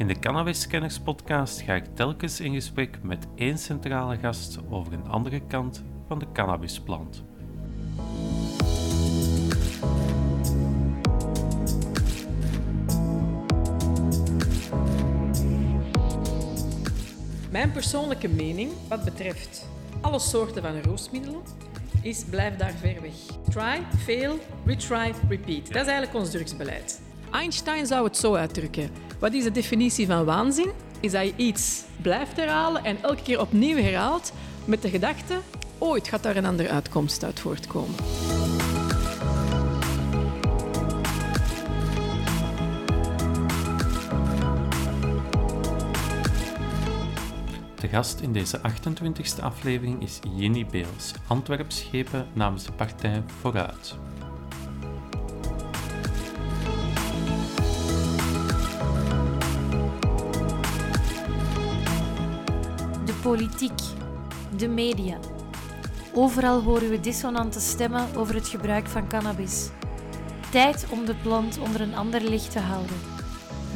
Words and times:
In 0.00 0.06
de 0.06 0.18
Cannabis 0.18 0.60
Scanners 0.60 0.98
podcast 0.98 1.60
ga 1.60 1.74
ik 1.74 1.84
telkens 1.94 2.40
in 2.40 2.54
gesprek 2.54 3.02
met 3.02 3.26
één 3.34 3.58
centrale 3.58 4.16
gast 4.16 4.58
over 4.70 4.92
een 4.92 5.06
andere 5.06 5.40
kant 5.46 5.84
van 6.06 6.18
de 6.18 6.26
cannabisplant. 6.32 7.22
Mijn 17.50 17.72
persoonlijke 17.72 18.28
mening 18.28 18.70
wat 18.88 19.04
betreft 19.04 19.68
alle 20.00 20.18
soorten 20.18 20.62
van 20.62 20.82
roosmiddelen 20.82 21.42
is 22.02 22.24
blijf 22.24 22.56
daar 22.56 22.72
ver 22.72 23.00
weg. 23.00 23.14
Try, 23.48 23.82
fail, 23.98 24.38
retry, 24.64 25.14
repeat. 25.28 25.66
Dat 25.72 25.82
is 25.82 25.88
eigenlijk 25.92 26.14
ons 26.14 26.30
drugsbeleid. 26.30 27.09
Einstein 27.30 27.86
zou 27.86 28.04
het 28.04 28.16
zo 28.16 28.34
uitdrukken. 28.34 28.90
Wat 29.18 29.32
is 29.32 29.44
de 29.44 29.50
definitie 29.50 30.06
van 30.06 30.24
waanzin? 30.24 30.70
Is 31.00 31.12
dat 31.12 31.26
je 31.26 31.32
iets 31.36 31.82
blijft 32.02 32.36
herhalen 32.36 32.84
en 32.84 33.02
elke 33.02 33.22
keer 33.22 33.40
opnieuw 33.40 33.76
herhaalt 33.76 34.32
met 34.64 34.82
de 34.82 34.88
gedachte, 34.88 35.38
ooit 35.78 36.08
gaat 36.08 36.22
daar 36.22 36.36
een 36.36 36.44
andere 36.44 36.68
uitkomst 36.68 37.24
uit 37.24 37.40
voortkomen. 37.40 37.94
De 47.80 47.88
gast 47.88 48.20
in 48.20 48.32
deze 48.32 48.58
28e 48.58 49.42
aflevering 49.42 50.02
is 50.02 50.18
Jenny 50.36 50.66
Beels, 50.70 51.12
Antwerpschepen 51.26 52.26
namens 52.32 52.64
de 52.64 52.72
partij 52.72 53.22
Vooruit. 53.40 53.96
Politiek, 63.22 63.80
de 64.56 64.68
media. 64.68 65.18
Overal 66.14 66.62
horen 66.62 66.90
we 66.90 67.00
dissonante 67.00 67.60
stemmen 67.60 68.06
over 68.16 68.34
het 68.34 68.48
gebruik 68.48 68.86
van 68.86 69.08
cannabis. 69.08 69.68
Tijd 70.50 70.86
om 70.90 71.04
de 71.04 71.14
plant 71.22 71.58
onder 71.58 71.80
een 71.80 71.94
ander 71.94 72.22
licht 72.22 72.50
te 72.50 72.58
houden. 72.58 72.96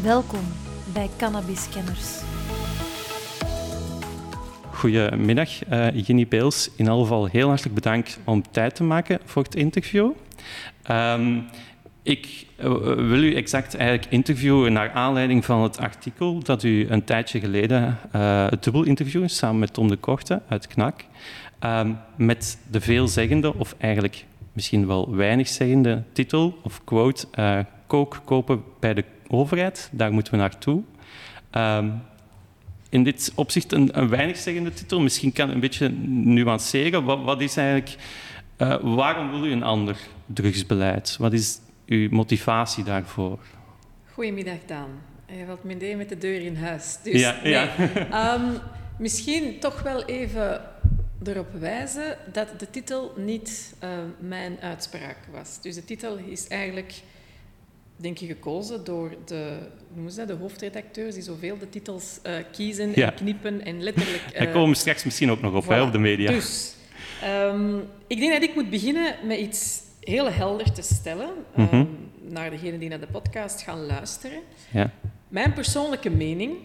Welkom 0.03 0.41
bij 0.93 1.11
Cannabiskenners. 1.17 2.21
Goedemiddag, 4.71 5.69
uh, 5.69 6.07
Jenny 6.07 6.29
Beels. 6.29 6.71
In 6.77 6.89
elk 6.89 7.01
geval 7.01 7.27
heel 7.27 7.49
hartelijk 7.49 7.75
bedankt 7.75 8.19
om 8.25 8.43
tijd 8.51 8.75
te 8.75 8.83
maken 8.83 9.19
voor 9.25 9.43
het 9.43 9.55
interview. 9.55 10.11
Um, 10.91 11.47
ik 12.05 12.47
uh, 12.59 12.65
wil 12.95 13.23
u 13.23 13.35
exact 13.35 13.77
eigenlijk 13.77 14.13
interviewen 14.13 14.73
naar 14.73 14.91
aanleiding 14.91 15.45
van 15.45 15.63
het 15.63 15.79
artikel 15.79 16.39
dat 16.43 16.63
u 16.63 16.87
een 16.89 17.05
tijdje 17.05 17.41
geleden, 17.41 17.99
uh, 18.17 18.47
het 18.49 18.65
dubbel 18.65 18.83
interview 18.83 19.29
samen 19.29 19.59
met 19.59 19.73
Tom 19.73 19.89
de 19.89 19.97
Korte 19.97 20.43
uit 20.49 20.67
KNAK, 20.67 21.05
um, 21.61 21.99
met 22.17 22.59
de 22.71 22.81
veelzeggende, 22.81 23.55
of 23.55 23.75
eigenlijk 23.79 24.25
misschien 24.53 24.87
wel 24.87 25.15
weinigzeggende 25.15 26.03
titel 26.13 26.59
of 26.63 26.85
quote, 26.85 27.27
kook 27.87 28.21
kopen 28.25 28.63
bij 28.81 28.95
de 28.95 29.05
overheid, 29.29 29.89
daar 29.93 30.13
moeten 30.13 30.33
we 30.33 30.39
naartoe. 30.39 30.83
Um, 31.53 32.03
in 32.89 33.05
dit 33.05 33.33
opzicht 33.35 33.73
een, 33.73 33.99
een 33.99 34.09
weinigzeggende 34.09 34.73
titel, 34.73 35.01
misschien 35.01 35.33
kan 35.33 35.51
een 35.51 35.61
beetje 35.61 35.89
nuanceren. 36.09 37.05
Wat, 37.05 37.23
wat 37.23 37.41
is 37.41 37.57
eigenlijk, 37.57 37.97
waarom 38.83 39.31
wil 39.31 39.45
u 39.45 39.53
een 39.53 39.63
ander 39.63 39.97
drugsbeleid? 40.27 41.17
Wat 41.19 41.33
is 41.33 41.59
uw 41.87 42.09
motivatie 42.11 42.85
daarvoor? 42.85 43.39
Goedemiddag, 44.13 44.59
Daan. 44.67 44.91
Je 45.27 45.45
valt 45.47 45.65
meteen 45.65 45.97
met 45.97 46.09
de 46.09 46.19
deur 46.19 46.41
in 46.41 46.57
huis. 46.57 46.99
Dus, 47.03 47.21
ja. 47.43 47.69
Um, 48.35 48.59
misschien 48.99 49.59
toch 49.61 49.83
wel 49.83 50.05
even 50.05 50.61
erop 51.25 51.53
wijzen 51.53 52.17
dat 52.33 52.49
de 52.59 52.71
titel 52.71 53.13
niet 53.17 53.75
uh, 53.85 53.91
mijn 54.19 54.57
uitspraak 54.61 55.17
was. 55.33 55.61
Dus 55.63 55.75
de 55.75 55.85
titel 55.85 56.17
is 56.17 56.49
eigenlijk, 56.49 56.95
denk 57.97 58.19
ik, 58.19 58.29
gekozen 58.29 58.85
door 58.85 59.15
de, 59.25 59.59
ze 60.09 60.17
dat, 60.17 60.29
de 60.29 60.35
hoofdredacteurs 60.35 61.15
die 61.15 61.23
zoveel 61.23 61.59
de 61.59 61.69
titels 61.69 62.19
uh, 62.27 62.33
kiezen 62.53 62.93
Ja. 62.95 63.07
en 63.07 63.15
knippen 63.15 63.65
en 63.65 63.83
letterlijk... 63.83 64.23
Daar 64.33 64.47
uh, 64.47 64.53
komen 64.53 64.71
we 64.71 64.77
straks 64.77 65.05
misschien 65.05 65.31
ook 65.31 65.41
nog 65.41 65.55
op, 65.55 65.69
hè, 65.69 65.79
voilà. 65.79 65.83
op 65.83 65.93
de 65.93 65.99
media. 65.99 66.31
Dus, 66.31 66.75
um, 67.25 67.83
ik 68.07 68.19
denk 68.19 68.33
dat 68.33 68.43
ik 68.43 68.55
moet 68.55 68.71
beginnen 68.71 69.15
met 69.27 69.39
iets 69.39 69.83
heel 70.05 70.31
helder 70.31 70.73
te 70.73 70.83
stellen 70.83 71.29
um, 71.59 71.65
Mhm. 71.65 71.85
naar 72.29 72.51
degenen 72.51 72.81
die 72.81 72.89
naar 72.89 73.01
de 73.01 73.07
podcast 73.07 73.63
gaan 73.63 73.87
luisteren. 73.87 74.39
Ja. 74.71 74.91
Mijn 75.29 75.53
persoonlijke 75.53 76.11
mening, 76.11 76.57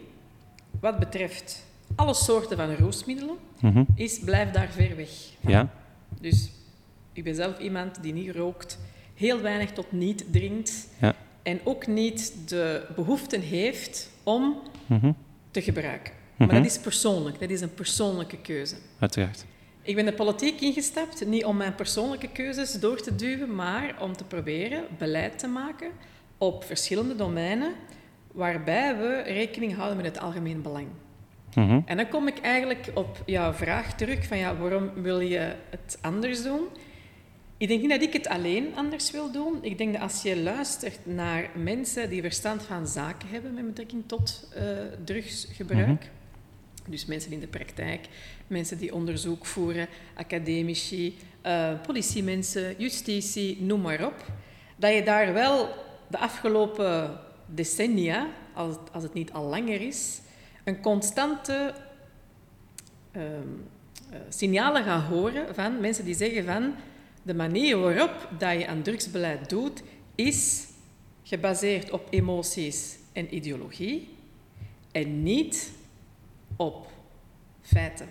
wat 0.80 1.00
betreft 1.00 1.66
alle 1.96 2.14
soorten 2.14 2.58
van 2.58 2.76
roosmiddelen, 2.76 3.36
Mhm. 3.62 3.84
is 3.96 4.20
blijf 4.20 4.52
daar 4.52 4.70
ver 4.72 4.96
weg. 4.96 5.10
ja. 5.40 5.70
Dus 6.22 6.50
ik 7.14 7.24
ben 7.24 7.36
zelf 7.36 7.60
iemand 7.60 8.02
die 8.02 8.14
niet 8.14 8.36
rookt, 8.36 8.80
heel 9.16 9.42
weinig 9.42 9.72
tot 9.72 9.92
niet 9.92 10.26
drinkt 10.32 10.88
Ja. 11.00 11.16
en 11.44 11.60
ook 11.64 11.88
niet 11.88 12.34
de 12.50 12.86
behoefte 12.96 13.38
heeft 13.40 14.10
om 14.24 14.56
Mhm. 14.86 15.12
te 15.52 15.62
gebruiken. 15.62 16.14
Maar 16.38 16.48
dat 16.48 16.66
is 16.66 16.80
persoonlijk, 16.80 17.40
dat 17.40 17.50
is 17.50 17.62
een 17.62 17.74
persoonlijke 17.74 18.38
keuze. 18.38 18.76
Uiteraard. 19.00 19.46
Ik 19.90 19.96
ben 19.96 20.06
de 20.06 20.14
politiek 20.14 20.62
ingestapt, 20.62 21.26
niet 21.26 21.46
om 21.46 21.58
mijn 21.58 21.76
persoonlijke 21.76 22.28
keuzes 22.28 22.74
door 22.74 23.02
te 23.02 23.16
duwen, 23.16 23.56
maar 23.56 23.96
om 24.00 24.16
te 24.18 24.24
proberen 24.24 24.84
beleid 24.98 25.40
te 25.40 25.48
maken 25.48 25.92
op 26.38 26.64
verschillende 26.64 27.16
domeinen 27.16 27.72
waarbij 28.32 28.98
we 28.98 29.22
rekening 29.22 29.76
houden 29.76 29.98
met 29.98 30.06
het 30.06 30.20
algemeen 30.20 30.62
belang. 30.62 30.88
Mhm. 31.56 31.80
En 31.86 31.98
dan 31.98 32.10
kom 32.10 32.28
ik 32.28 32.40
eigenlijk 32.40 32.92
op 32.94 33.24
jouw 33.26 33.54
vraag 33.54 33.96
terug 33.96 34.26
van 34.28 34.38
ja, 34.38 34.56
waarom 34.58 34.92
wil 34.94 35.20
je 35.20 35.56
het 35.70 35.98
anders 36.02 36.44
doen? 36.44 36.62
Ik 37.58 37.68
denk 37.68 37.82
niet 37.82 37.90
dat 37.90 38.02
ik 38.02 38.14
het 38.14 38.28
alleen 38.28 38.76
anders 38.76 39.12
wil 39.12 39.32
doen. 39.32 39.58
Ik 39.62 39.78
denk 39.78 39.94
dat 39.94 40.02
als 40.02 40.22
je 40.22 40.38
luistert 40.38 41.00
naar 41.04 41.50
mensen 41.56 42.10
die 42.10 42.22
verstand 42.22 42.64
van 42.64 42.88
zaken 42.88 43.30
hebben 43.30 43.54
met 43.54 43.66
betrekking 43.66 44.04
tot 44.06 44.50
uh, 44.58 44.62
drugsgebruik, 45.04 45.88
Mhm. 45.88 46.19
Dus 46.90 47.06
mensen 47.06 47.32
in 47.32 47.40
de 47.40 47.48
praktijk, 47.48 48.08
mensen 48.48 48.78
die 48.78 48.94
onderzoek 48.94 49.46
voeren, 49.46 49.88
academici, 50.14 51.18
uh, 51.46 51.82
politiemensen, 51.82 52.76
justitie, 52.78 53.62
noem 53.62 53.82
maar 53.82 54.06
op, 54.06 54.26
dat 54.76 54.94
je 54.94 55.04
daar 55.04 55.34
wel 55.34 55.70
de 56.08 56.18
afgelopen 56.18 57.20
decennia, 57.46 58.28
als 58.54 58.76
het, 58.76 58.92
als 58.92 59.04
het 59.04 59.14
niet 59.14 59.32
al 59.32 59.46
langer 59.46 59.82
is, 59.82 60.22
een 60.64 60.82
constante 60.82 61.74
uh, 63.12 63.24
signalen 64.30 64.84
gaat 64.84 65.08
horen 65.08 65.56
van 65.56 65.80
mensen 65.80 66.06
die 66.06 66.16
zeggen 66.16 66.46
van 66.46 66.76
de 67.24 67.34
manier 67.34 67.78
waarop 67.78 68.30
dat 68.38 68.60
je 68.60 68.68
aan 68.68 68.82
drugsbeleid 68.82 69.50
doet, 69.50 69.84
is 70.16 70.68
gebaseerd 71.24 71.92
op 71.92 72.08
emoties 72.10 72.98
en 73.14 73.36
ideologie 73.36 74.10
en 74.92 75.24
niet 75.24 75.72
op 76.60 76.88
feiten. 77.62 78.08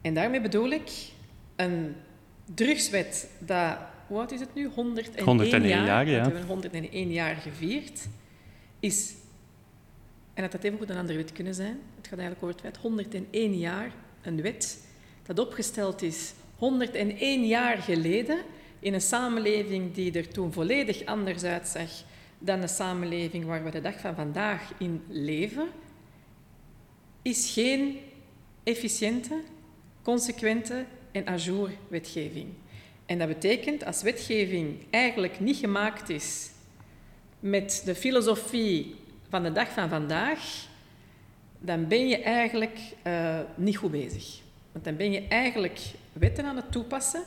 En 0.00 0.14
daarmee 0.14 0.40
bedoel 0.40 0.70
ik 0.70 0.90
een 1.56 1.94
drugswet 2.54 3.28
dat, 3.38 3.78
hoe 4.06 4.18
oud 4.18 4.32
is 4.32 4.40
het 4.40 4.54
nu? 4.54 4.68
101, 4.68 5.24
101 5.24 5.68
jaar. 5.68 5.84
jaar, 5.86 6.08
ja. 6.08 6.22
Hebben 6.22 6.40
we 6.40 6.46
101 6.46 7.12
jaar 7.12 7.34
gevierd. 7.34 8.06
Is, 8.80 9.14
en 10.34 10.42
dat 10.42 10.52
had 10.52 10.62
even 10.64 10.78
goed 10.78 10.90
een 10.90 10.96
andere 10.96 11.18
wet 11.18 11.32
kunnen 11.32 11.54
zijn. 11.54 11.80
Het 11.96 12.08
gaat 12.08 12.18
eigenlijk 12.18 12.42
over 12.42 12.54
het 12.54 12.60
feit 12.60 12.76
101 12.76 13.58
jaar, 13.58 13.92
een 14.22 14.42
wet 14.42 14.78
dat 15.22 15.38
opgesteld 15.38 16.02
is 16.02 16.32
101 16.56 17.46
jaar 17.46 17.76
geleden 17.76 18.38
in 18.78 18.94
een 18.94 19.00
samenleving 19.00 19.94
die 19.94 20.12
er 20.12 20.28
toen 20.28 20.52
volledig 20.52 21.04
anders 21.04 21.44
uitzag 21.44 21.88
dan 22.38 22.60
de 22.60 22.66
samenleving 22.66 23.44
waar 23.44 23.64
we 23.64 23.70
de 23.70 23.80
dag 23.80 24.00
van 24.00 24.14
vandaag 24.14 24.72
in 24.78 25.02
leven, 25.08 25.68
is 27.22 27.50
geen 27.52 27.98
efficiënte, 28.62 29.40
consequente 30.02 30.84
en 31.12 31.26
ajour 31.26 31.70
wetgeving. 31.88 32.46
En 33.06 33.18
dat 33.18 33.28
betekent 33.28 33.84
als 33.84 34.02
wetgeving 34.02 34.76
eigenlijk 34.90 35.40
niet 35.40 35.56
gemaakt 35.56 36.08
is 36.08 36.50
met 37.40 37.82
de 37.84 37.94
filosofie 37.94 38.94
van 39.28 39.42
de 39.42 39.52
dag 39.52 39.68
van 39.72 39.88
vandaag, 39.88 40.68
dan 41.58 41.88
ben 41.88 42.08
je 42.08 42.22
eigenlijk 42.22 42.78
uh, 43.06 43.38
niet 43.56 43.76
goed 43.76 43.90
bezig. 43.90 44.40
Want 44.72 44.84
dan 44.84 44.96
ben 44.96 45.12
je 45.12 45.26
eigenlijk 45.28 45.80
wetten 46.12 46.44
aan 46.44 46.56
het 46.56 46.72
toepassen, 46.72 47.22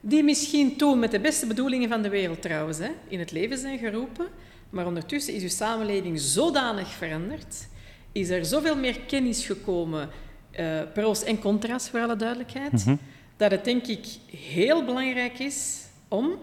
die 0.00 0.22
misschien 0.22 0.76
toen 0.76 0.98
met 0.98 1.10
de 1.10 1.20
beste 1.20 1.46
bedoelingen 1.46 1.88
van 1.88 2.02
de 2.02 2.08
wereld 2.08 2.42
trouwens 2.42 2.78
in 3.08 3.18
het 3.18 3.30
leven 3.30 3.58
zijn 3.58 3.78
geroepen, 3.78 4.26
maar 4.70 4.86
ondertussen 4.86 5.34
is 5.34 5.42
uw 5.42 5.48
samenleving 5.48 6.20
zodanig 6.20 6.88
veranderd, 6.88 7.68
is 8.14 8.28
er 8.28 8.44
zoveel 8.44 8.76
meer 8.76 9.00
kennis 9.00 9.46
gekomen, 9.46 10.08
uh, 10.60 10.80
pro's 10.92 11.22
en 11.24 11.38
contra's 11.38 11.88
voor 11.88 12.00
alle 12.00 12.16
duidelijkheid, 12.16 12.72
Mhm. 12.72 12.90
mm 12.90 12.98
-hmm. 12.98 13.06
dat 13.36 13.50
het 13.50 13.64
denk 13.64 13.86
ik 13.86 14.06
heel 14.36 14.84
belangrijk 14.84 15.38
is 15.38 15.86
om 16.08 16.38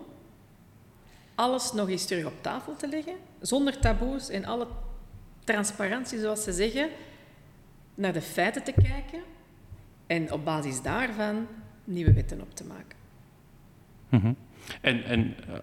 alles 1.36 1.74
nog 1.74 1.90
eens 1.90 2.06
terug 2.06 2.26
op 2.26 2.34
tafel 2.42 2.76
te 2.76 2.88
leggen, 2.88 3.14
zonder 3.40 3.80
taboes 3.80 4.30
en 4.30 4.46
alle 4.46 4.68
transparantie, 5.44 6.20
zoals 6.20 6.44
ze 6.44 6.52
zeggen, 6.52 6.90
naar 7.96 8.14
de 8.14 8.22
feiten 8.22 8.64
te 8.64 8.74
kijken 8.82 9.22
en 10.08 10.32
op 10.32 10.46
basis 10.46 10.82
daarvan 10.82 11.48
nieuwe 11.84 12.14
wetten 12.14 12.42
op 12.42 12.56
te 12.56 12.64
maken. 12.64 12.98
Mhm. 14.10 14.34
En, 14.82 15.04
en 15.04 15.36
uh, 15.50 15.58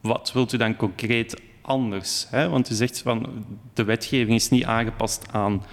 wat 0.00 0.32
wilt 0.32 0.52
u 0.52 0.56
dan 0.56 0.76
concreet 0.76 1.40
anders? 1.68 2.26
Hè? 2.30 2.48
Want 2.48 2.70
u 2.70 2.74
zegt 2.74 2.98
van 2.98 3.44
de 3.74 3.84
wetgeving 3.84 4.34
is 4.34 4.48
niet 4.48 4.64
aangepast 4.64 5.26
aan 5.32 5.64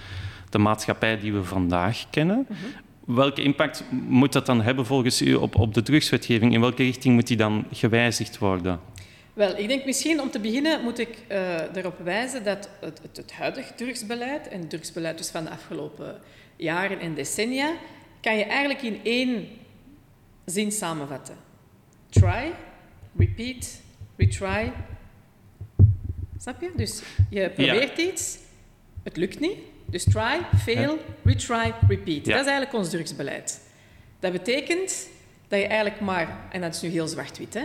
de 0.49 0.57
maatschappij 0.57 1.19
die 1.19 1.33
we 1.33 1.43
vandaag 1.43 2.05
kennen. 2.09 2.45
Mhm. 2.49 3.15
Welke 3.15 3.41
impact 3.41 3.83
moet 3.89 4.33
dat 4.33 4.45
dan 4.45 4.61
hebben 4.61 4.85
volgens 4.85 5.21
u 5.21 5.33
op, 5.33 5.55
op 5.55 5.73
de 5.73 5.81
drugswetgeving? 5.81 6.53
In 6.53 6.61
welke 6.61 6.83
richting 6.83 7.15
moet 7.15 7.27
die 7.27 7.37
dan 7.37 7.65
gewijzigd 7.71 8.37
worden? 8.37 8.79
Wel, 9.33 9.57
ik 9.57 9.67
denk 9.67 9.85
misschien 9.85 10.21
om 10.21 10.29
te 10.29 10.39
beginnen 10.39 10.83
moet 10.83 10.99
ik 10.99 11.17
uh, 11.31 11.75
erop 11.75 11.99
wijzen 12.03 12.43
dat 12.43 12.69
het, 12.81 13.01
het, 13.01 13.17
het 13.17 13.33
huidige 13.33 13.73
drugsbeleid, 13.75 14.47
en 14.47 14.59
het 14.59 14.69
drugsbeleid 14.69 15.17
dus 15.17 15.29
van 15.29 15.43
de 15.43 15.49
afgelopen 15.49 16.15
jaren 16.55 16.99
en 16.99 17.13
decennia, 17.13 17.73
kan 18.21 18.37
je 18.37 18.43
eigenlijk 18.43 18.81
in 18.81 18.99
één 19.03 19.47
zin 20.45 20.71
samenvatten. 20.71 21.35
Try, 22.09 22.51
repeat, 23.17 23.81
retry. 24.17 24.71
Snap 26.45 26.61
je? 26.61 26.71
Dus 26.75 27.01
je 27.29 27.49
probeert 27.49 27.97
iets, 27.97 28.37
het 29.03 29.17
lukt 29.17 29.39
niet. 29.39 29.57
Dus 29.85 30.03
try, 30.03 30.39
fail, 30.63 30.97
retry, 31.23 31.73
repeat. 31.87 32.25
Dat 32.25 32.39
is 32.39 32.45
eigenlijk 32.45 32.73
ons 32.73 32.89
drugsbeleid. 32.89 33.61
Dat 34.19 34.31
betekent 34.31 35.09
dat 35.47 35.59
je 35.59 35.65
eigenlijk 35.65 36.01
maar, 36.01 36.47
en 36.51 36.61
dat 36.61 36.75
is 36.75 36.81
nu 36.81 36.89
heel 36.89 37.07
zwart-wit, 37.07 37.59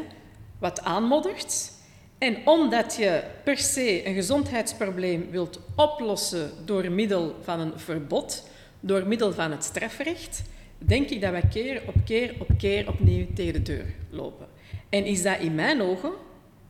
wat 0.59 0.81
aanmoddert. 0.83 1.73
En 2.19 2.37
omdat 2.45 2.97
je 2.97 3.23
per 3.45 3.59
se 3.59 4.07
een 4.07 4.15
gezondheidsprobleem 4.15 5.31
wilt 5.31 5.61
oplossen 5.77 6.51
door 6.65 6.91
middel 6.91 7.37
van 7.43 7.61
een 7.61 7.79
verbod, 7.79 8.49
door 8.81 9.07
middel 9.07 9.33
van 9.33 9.51
het 9.51 9.65
strafrecht, 9.65 10.43
denk 10.79 11.11
ik 11.11 11.21
dat 11.21 11.31
wij 11.31 11.45
keer 11.51 11.83
op 11.87 11.95
keer 12.05 12.35
op 12.39 12.49
keer 12.59 12.89
opnieuw 12.89 13.27
tegen 13.35 13.53
de 13.53 13.63
deur 13.63 13.87
lopen. 14.11 14.47
En 14.89 15.05
is 15.05 15.23
dat 15.23 15.39
in 15.39 15.55
mijn 15.55 15.83
ogen 15.83 16.13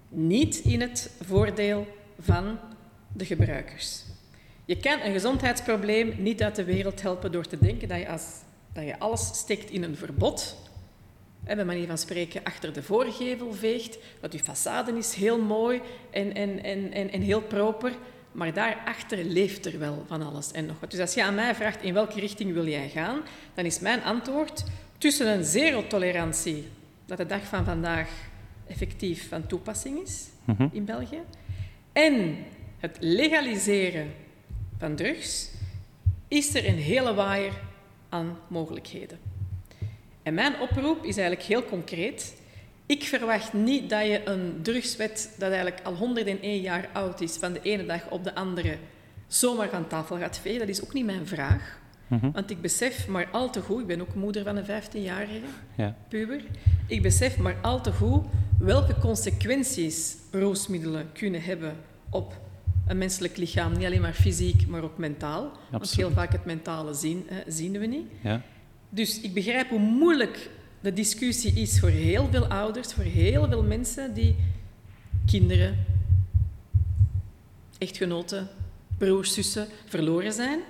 niet 0.08 0.58
in 0.58 0.80
het 0.80 1.10
voordeel 1.20 1.98
van 2.20 2.58
de 3.12 3.24
gebruikers. 3.24 4.02
Je 4.64 4.76
kan 4.76 5.00
een 5.00 5.12
gezondheidsprobleem 5.12 6.14
niet 6.18 6.42
uit 6.42 6.56
de 6.56 6.64
wereld 6.64 7.02
helpen 7.02 7.32
door 7.32 7.46
te 7.46 7.58
denken 7.58 7.88
dat 7.88 7.98
je, 7.98 8.08
als, 8.08 8.24
dat 8.72 8.84
je 8.84 8.98
alles 8.98 9.26
steekt 9.32 9.70
in 9.70 9.82
een 9.82 9.96
verbod, 9.96 10.56
bij 11.44 11.64
manier 11.64 11.86
van 11.86 11.98
spreken 11.98 12.44
achter 12.44 12.72
de 12.72 12.82
voorgevel 12.82 13.52
veegt, 13.52 13.98
dat 14.20 14.32
je 14.32 14.40
façade 14.40 14.96
is 14.96 15.14
heel 15.14 15.40
mooi 15.40 15.80
en, 16.10 16.34
en, 16.34 16.62
en, 16.62 16.92
en, 16.92 17.10
en 17.10 17.20
heel 17.20 17.40
proper, 17.40 17.92
maar 18.32 18.52
daarachter 18.52 19.24
leeft 19.24 19.66
er 19.66 19.78
wel 19.78 20.04
van 20.06 20.22
alles 20.22 20.52
en 20.52 20.66
nog 20.66 20.80
wat. 20.80 20.90
Dus 20.90 21.00
als 21.00 21.14
je 21.14 21.24
aan 21.24 21.34
mij 21.34 21.54
vraagt 21.54 21.82
in 21.82 21.94
welke 21.94 22.20
richting 22.20 22.52
wil 22.52 22.66
jij 22.66 22.88
gaan, 22.88 23.20
dan 23.54 23.64
is 23.64 23.80
mijn 23.80 24.02
antwoord 24.02 24.64
tussen 24.98 25.28
een 25.28 25.44
zero-tolerantie, 25.44 26.68
dat 27.06 27.18
de 27.18 27.26
dag 27.26 27.44
van 27.44 27.64
vandaag 27.64 28.08
effectief 28.66 29.28
van 29.28 29.46
toepassing 29.46 30.02
is 30.02 30.28
mhm. 30.44 30.66
in 30.72 30.84
België, 30.84 31.20
en 31.92 32.36
het 32.78 32.96
legaliseren 33.00 34.12
van 34.78 34.96
drugs, 34.96 35.50
is 36.28 36.54
er 36.54 36.68
een 36.68 36.78
hele 36.78 37.14
waaier 37.14 37.52
aan 38.08 38.38
mogelijkheden. 38.48 39.18
En 40.22 40.34
mijn 40.34 40.60
oproep 40.60 41.04
is 41.04 41.16
eigenlijk 41.16 41.48
heel 41.48 41.64
concreet. 41.64 42.34
Ik 42.86 43.02
verwacht 43.02 43.52
niet 43.52 43.90
dat 43.90 44.06
je 44.06 44.20
een 44.24 44.58
drugswet 44.62 45.34
dat 45.38 45.52
eigenlijk 45.52 45.80
al 45.82 45.94
101 45.94 46.60
jaar 46.60 46.88
oud 46.92 47.20
is, 47.20 47.36
van 47.36 47.52
de 47.52 47.62
ene 47.62 47.86
dag 47.86 48.10
op 48.10 48.24
de 48.24 48.34
andere 48.34 48.78
zomaar 49.26 49.68
van 49.68 49.86
tafel 49.86 50.18
gaat 50.18 50.38
vegen. 50.38 50.58
Dat 50.58 50.68
is 50.68 50.82
ook 50.82 50.92
niet 50.92 51.04
mijn 51.04 51.26
vraag. 51.26 51.79
Mhm. 52.10 52.30
Want 52.30 52.50
ik 52.50 52.60
besef 52.60 53.08
maar 53.08 53.28
al 53.32 53.50
te 53.50 53.60
goed, 53.60 53.80
ik 53.80 53.86
ben 53.86 54.00
ook 54.00 54.14
moeder 54.14 54.44
van 54.44 54.56
een 54.56 54.64
15-jarige 54.64 55.40
ja. 55.76 55.96
puber, 56.08 56.40
ik 56.86 57.02
besef 57.02 57.38
maar 57.38 57.56
al 57.62 57.80
te 57.80 57.92
goed 57.92 58.24
welke 58.58 58.94
consequenties 58.98 60.16
roosmiddelen 60.30 61.12
kunnen 61.12 61.42
hebben 61.42 61.76
op 62.10 62.40
een 62.86 62.98
menselijk 62.98 63.36
lichaam. 63.36 63.72
Niet 63.72 63.84
alleen 63.84 64.00
maar 64.00 64.12
fysiek, 64.12 64.66
maar 64.66 64.82
ook 64.82 64.98
mentaal. 64.98 65.52
Want 65.70 65.90
heel 65.90 66.10
vaak 66.10 66.32
het 66.32 66.44
mentale 66.44 66.94
zien, 66.94 67.26
zien 67.46 67.78
we 67.78 67.86
niet. 67.86 68.06
Ja. 68.20 68.42
Dus 68.88 69.20
ik 69.20 69.34
begrijp 69.34 69.68
hoe 69.68 69.78
moeilijk 69.78 70.50
de 70.80 70.92
discussie 70.92 71.52
is 71.52 71.80
voor 71.80 71.88
heel 71.88 72.28
veel 72.30 72.46
ouders, 72.46 72.92
voor 72.92 73.04
heel 73.04 73.48
veel 73.48 73.62
mensen 73.62 74.14
die 74.14 74.36
kinderen, 75.26 75.86
echtgenoten, 77.78 78.48
broers, 78.98 79.34
zussen 79.34 79.66
verloren 79.84 80.32
zijn. 80.32 80.60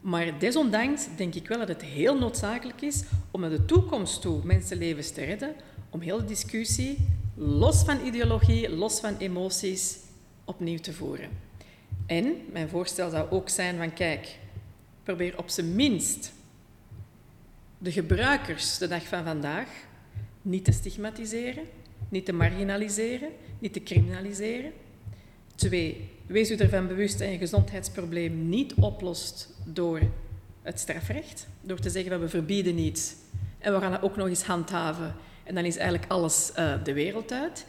Maar 0.00 0.38
desondanks 0.38 1.06
denk 1.16 1.34
ik 1.34 1.48
wel 1.48 1.58
dat 1.58 1.68
het 1.68 1.82
heel 1.82 2.18
noodzakelijk 2.18 2.80
is 2.80 3.02
om 3.30 3.40
naar 3.40 3.50
de 3.50 3.64
toekomst 3.64 4.20
toe 4.20 4.40
mensenlevens 4.44 5.10
te 5.10 5.24
redden, 5.24 5.54
om 5.90 6.00
heel 6.00 6.18
de 6.18 6.24
discussie, 6.24 6.96
los 7.34 7.82
van 7.82 8.06
ideologie, 8.06 8.70
los 8.70 9.00
van 9.00 9.16
emoties, 9.16 9.98
opnieuw 10.44 10.78
te 10.78 10.92
voeren. 10.92 11.30
En 12.06 12.36
mijn 12.52 12.68
voorstel 12.68 13.10
zou 13.10 13.30
ook 13.30 13.48
zijn 13.48 13.76
van 13.76 13.92
kijk, 13.92 14.38
probeer 15.02 15.38
op 15.38 15.48
zijn 15.48 15.74
minst 15.74 16.32
de 17.78 17.92
gebruikers 17.92 18.78
de 18.78 18.88
dag 18.88 19.06
van 19.06 19.24
vandaag 19.24 19.68
niet 20.42 20.64
te 20.64 20.72
stigmatiseren, 20.72 21.64
niet 22.08 22.24
te 22.24 22.32
marginaliseren, 22.32 23.30
niet 23.58 23.72
te 23.72 23.82
criminaliseren. 23.82 24.72
Twee, 25.54 26.10
wees 26.28 26.50
u 26.50 26.56
ervan 26.56 26.86
bewust 26.86 27.18
dat 27.18 27.28
je 27.28 27.38
gezondheidsprobleem 27.38 28.48
niet 28.48 28.74
oplost 28.74 29.48
door 29.64 30.00
het 30.62 30.80
strafrecht, 30.80 31.46
door 31.60 31.78
te 31.78 31.90
zeggen 31.90 32.10
dat 32.10 32.20
we 32.20 32.28
verbieden 32.28 32.74
niet 32.74 33.16
en 33.58 33.74
we 33.74 33.80
gaan 33.80 33.92
het 33.92 34.02
ook 34.02 34.16
nog 34.16 34.28
eens 34.28 34.42
handhaven 34.42 35.14
en 35.44 35.54
dan 35.54 35.64
is 35.64 35.76
eigenlijk 35.76 36.12
alles 36.12 36.52
uh, 36.58 36.74
de 36.84 36.92
wereld 36.92 37.32
uit. 37.32 37.66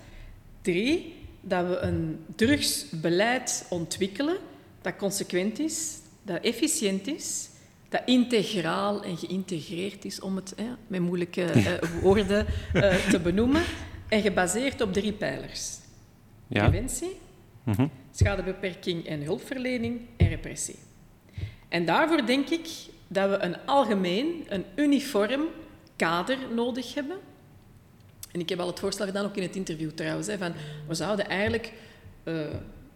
Drie, 0.61 1.15
dat 1.41 1.67
we 1.67 1.77
een 1.77 2.19
drugsbeleid 2.35 3.65
ontwikkelen 3.69 4.37
dat 4.81 4.95
consequent 4.95 5.59
is, 5.59 5.97
dat 6.23 6.41
efficiënt 6.41 7.07
is, 7.07 7.49
dat 7.89 8.01
integraal 8.05 9.03
en 9.03 9.17
geïntegreerd 9.17 10.05
is, 10.05 10.19
om 10.19 10.35
het 10.35 10.55
met 10.87 10.99
moeilijke 10.99 11.55
uh, 11.55 11.71
woorden 12.01 12.45
uh, 12.73 12.95
te 12.95 13.19
benoemen, 13.19 13.63
en 14.07 14.21
gebaseerd 14.21 14.81
op 14.81 14.93
drie 14.93 15.13
pijlers. 15.13 15.77
Ja. 16.47 16.69
Preventie, 16.69 17.19
mm 17.63 17.89
schadebeperking 18.19 19.05
en 19.07 19.21
hulpverlening 19.21 19.99
en 20.17 20.27
repressie. 20.27 20.79
En 21.69 21.85
daarvoor 21.85 22.25
denk 22.25 22.49
ik 22.49 22.67
dat 23.07 23.29
we 23.29 23.37
een 23.37 23.57
algemeen, 23.65 24.45
een 24.47 24.65
uniform 24.75 25.41
kader 25.95 26.37
nodig 26.55 26.93
hebben. 26.93 27.17
En 28.31 28.39
ik 28.39 28.49
heb 28.49 28.59
al 28.59 28.67
het 28.67 28.79
voorstel 28.79 29.05
gedaan, 29.05 29.25
ook 29.25 29.35
in 29.35 29.43
het 29.43 29.55
interview 29.55 29.91
trouwens, 29.91 30.27
hè, 30.27 30.37
van 30.37 30.53
we 30.87 30.93
zouden 30.93 31.27
eigenlijk... 31.27 31.73
Uh, 32.23 32.41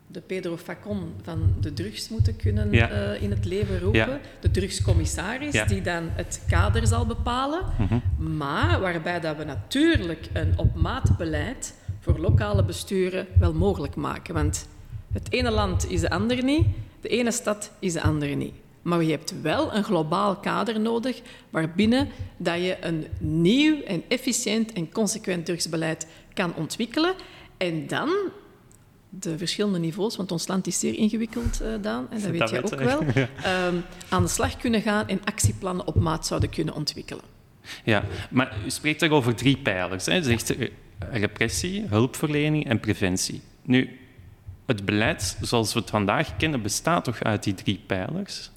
de 0.08 0.22
Pedro 0.22 0.58
Facon 0.58 1.14
van 1.22 1.54
de 1.60 1.74
drugs 1.74 2.10
moeten 2.10 2.36
kunnen 2.36 2.74
uh, 2.74 3.22
in 3.22 3.32
het 3.32 3.46
leven 3.46 3.80
roepen. 3.80 4.20
De 4.40 4.52
drugscommissaris, 4.52 5.64
die 5.68 5.82
dan 5.82 6.10
het 6.12 6.44
kader 6.48 6.88
zal 6.88 7.06
bepalen. 7.06 7.62
Mhm. 7.78 8.36
Maar 8.38 8.80
waarbij 8.80 9.20
dat 9.20 9.38
we 9.38 9.44
natuurlijk 9.44 10.28
een 10.34 10.54
op 10.58 10.76
maat 10.76 11.18
beleid 11.18 11.76
voor 12.00 12.20
lokale 12.20 12.64
besturen 12.64 13.28
wel 13.40 13.54
mogelijk 13.54 13.96
maken. 13.96 14.34
Want 14.34 14.68
het 15.14 15.32
ene 15.32 15.52
land 15.52 15.90
is 15.90 16.02
de 16.02 16.10
andere 16.10 16.42
niet, 16.42 16.66
de 17.02 17.08
ene 17.08 17.32
stad 17.32 17.72
is 17.80 17.94
de 17.94 18.02
andere 18.02 18.34
niet. 18.34 18.54
Maar 18.82 19.04
je 19.04 19.12
hebt 19.12 19.42
wel 19.42 19.74
een 19.74 19.84
globaal 19.84 20.36
kader 20.36 20.80
nodig 20.80 21.22
waarbinnen 21.50 22.10
dat 22.38 22.56
je 22.56 22.78
een 22.82 23.06
nieuw 23.20 23.82
en 23.82 24.04
efficiënt 24.08 24.74
en 24.74 24.92
consequent 24.92 25.46
drugsbeleid 25.46 26.08
kan 26.34 26.56
ontwikkelen. 26.56 27.14
En 27.58 27.88
dan 27.88 28.10
de 29.10 29.38
verschillende 29.38 29.80
niveaus, 29.80 30.16
want 30.16 30.32
ons 30.32 30.48
land 30.48 30.68
is 30.68 30.80
zeer 30.80 30.94
ingewikkeld, 30.96 31.62
uh, 31.62 31.68
Daan, 31.82 32.08
en 32.10 32.22
dat 32.22 32.32
weet 32.32 32.50
jij 32.50 32.64
ook 32.64 32.76
wel, 32.76 33.02
ehm, 33.44 33.76
aan 34.10 34.24
de 34.24 34.30
slag 34.30 34.58
kunnen 34.58 34.82
gaan 34.82 35.08
en 35.08 35.20
actieplannen 35.24 35.88
op 35.88 35.96
maat 35.96 36.28
zouden 36.28 36.50
kunnen 36.50 36.74
ontwikkelen. 36.74 37.24
Ja, 37.84 38.04
maar 38.30 38.58
u 38.66 38.70
spreekt 38.70 39.02
er 39.02 39.12
over 39.12 39.36
drie 39.36 39.58
pijlers. 39.58 40.06
Hè. 40.06 40.24
Zegt 40.24 40.56
eh, 40.56 40.70
repressie, 41.12 41.86
hulpverlening 41.88 42.70
en 42.70 42.80
preventie. 42.80 43.42
Nu, 43.62 44.00
het 44.66 44.86
beleid 44.86 45.38
zoals 45.42 45.74
we 45.74 45.80
het 45.80 45.90
vandaag 45.90 46.38
kennen 46.38 46.62
bestaat 46.62 47.04
toch 47.04 47.24
uit 47.24 47.44
die 47.44 47.54
drie 47.54 47.84
pijlers? 47.88 48.52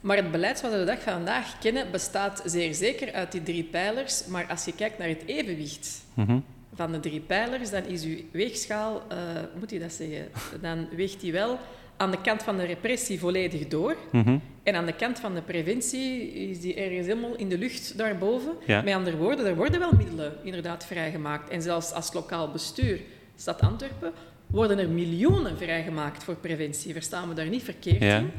Maar 0.00 0.16
het 0.16 0.30
beleid 0.30 0.58
zoals 0.58 0.74
we 0.74 0.80
de 0.80 0.86
dag 0.86 1.02
van 1.02 1.12
vandaag 1.12 1.58
kennen 1.58 1.90
bestaat 1.90 2.42
zeer 2.44 2.74
zeker 2.74 3.12
uit 3.12 3.32
die 3.32 3.42
drie 3.42 3.64
pijlers. 3.64 4.26
Maar 4.26 4.46
als 4.46 4.64
je 4.64 4.74
kijkt 4.74 4.98
naar 4.98 5.08
het 5.08 5.22
evenwicht 5.26 6.04
mhm 6.14 6.38
van 6.78 6.92
de 6.92 7.00
drie 7.00 7.20
pijlers, 7.20 7.70
dan 7.70 7.84
is 7.84 8.04
uw 8.04 8.16
weegschaal, 8.30 9.02
uh, 9.12 9.18
moet 9.58 9.70
je 9.70 9.78
dat 9.78 9.92
zeggen, 9.92 10.28
dan 10.60 10.88
weegt 10.96 11.20
die 11.20 11.32
wel 11.32 11.58
aan 11.96 12.10
de 12.10 12.20
kant 12.20 12.42
van 12.42 12.56
de 12.56 12.64
repressie 12.64 13.18
volledig 13.18 13.68
door. 13.68 13.96
Mhm. 14.12 14.38
En 14.62 14.74
aan 14.74 14.86
de 14.86 14.94
kant 14.94 15.20
van 15.20 15.34
de 15.34 15.42
preventie 15.42 16.32
is 16.32 16.60
die 16.60 16.74
ergens 16.74 17.06
helemaal 17.06 17.36
in 17.36 17.48
de 17.48 17.58
lucht 17.58 17.98
daarboven. 17.98 18.52
Met 18.66 18.94
andere 18.94 19.16
woorden, 19.16 19.46
er 19.46 19.56
worden 19.56 19.80
wel 19.80 19.92
middelen 19.96 20.32
inderdaad 20.42 20.86
vrijgemaakt. 20.86 21.50
En 21.50 21.62
zelfs 21.62 21.92
als 21.92 22.12
lokaal 22.12 22.50
bestuur, 22.50 23.00
Stad 23.36 23.60
Antwerpen, 23.60 24.12
worden 24.50 24.78
er 24.78 24.88
miljoenen 24.88 25.56
vrijgemaakt 25.56 26.24
voor 26.24 26.34
preventie. 26.34 26.92
Verstaan 26.92 27.28
we 27.28 27.34
daar 27.34 27.48
niet 27.48 27.62
verkeerd 27.62 28.02
Ja. 28.02 28.18
in. 28.18 28.30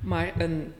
Maar 0.00 0.32
een 0.38 0.72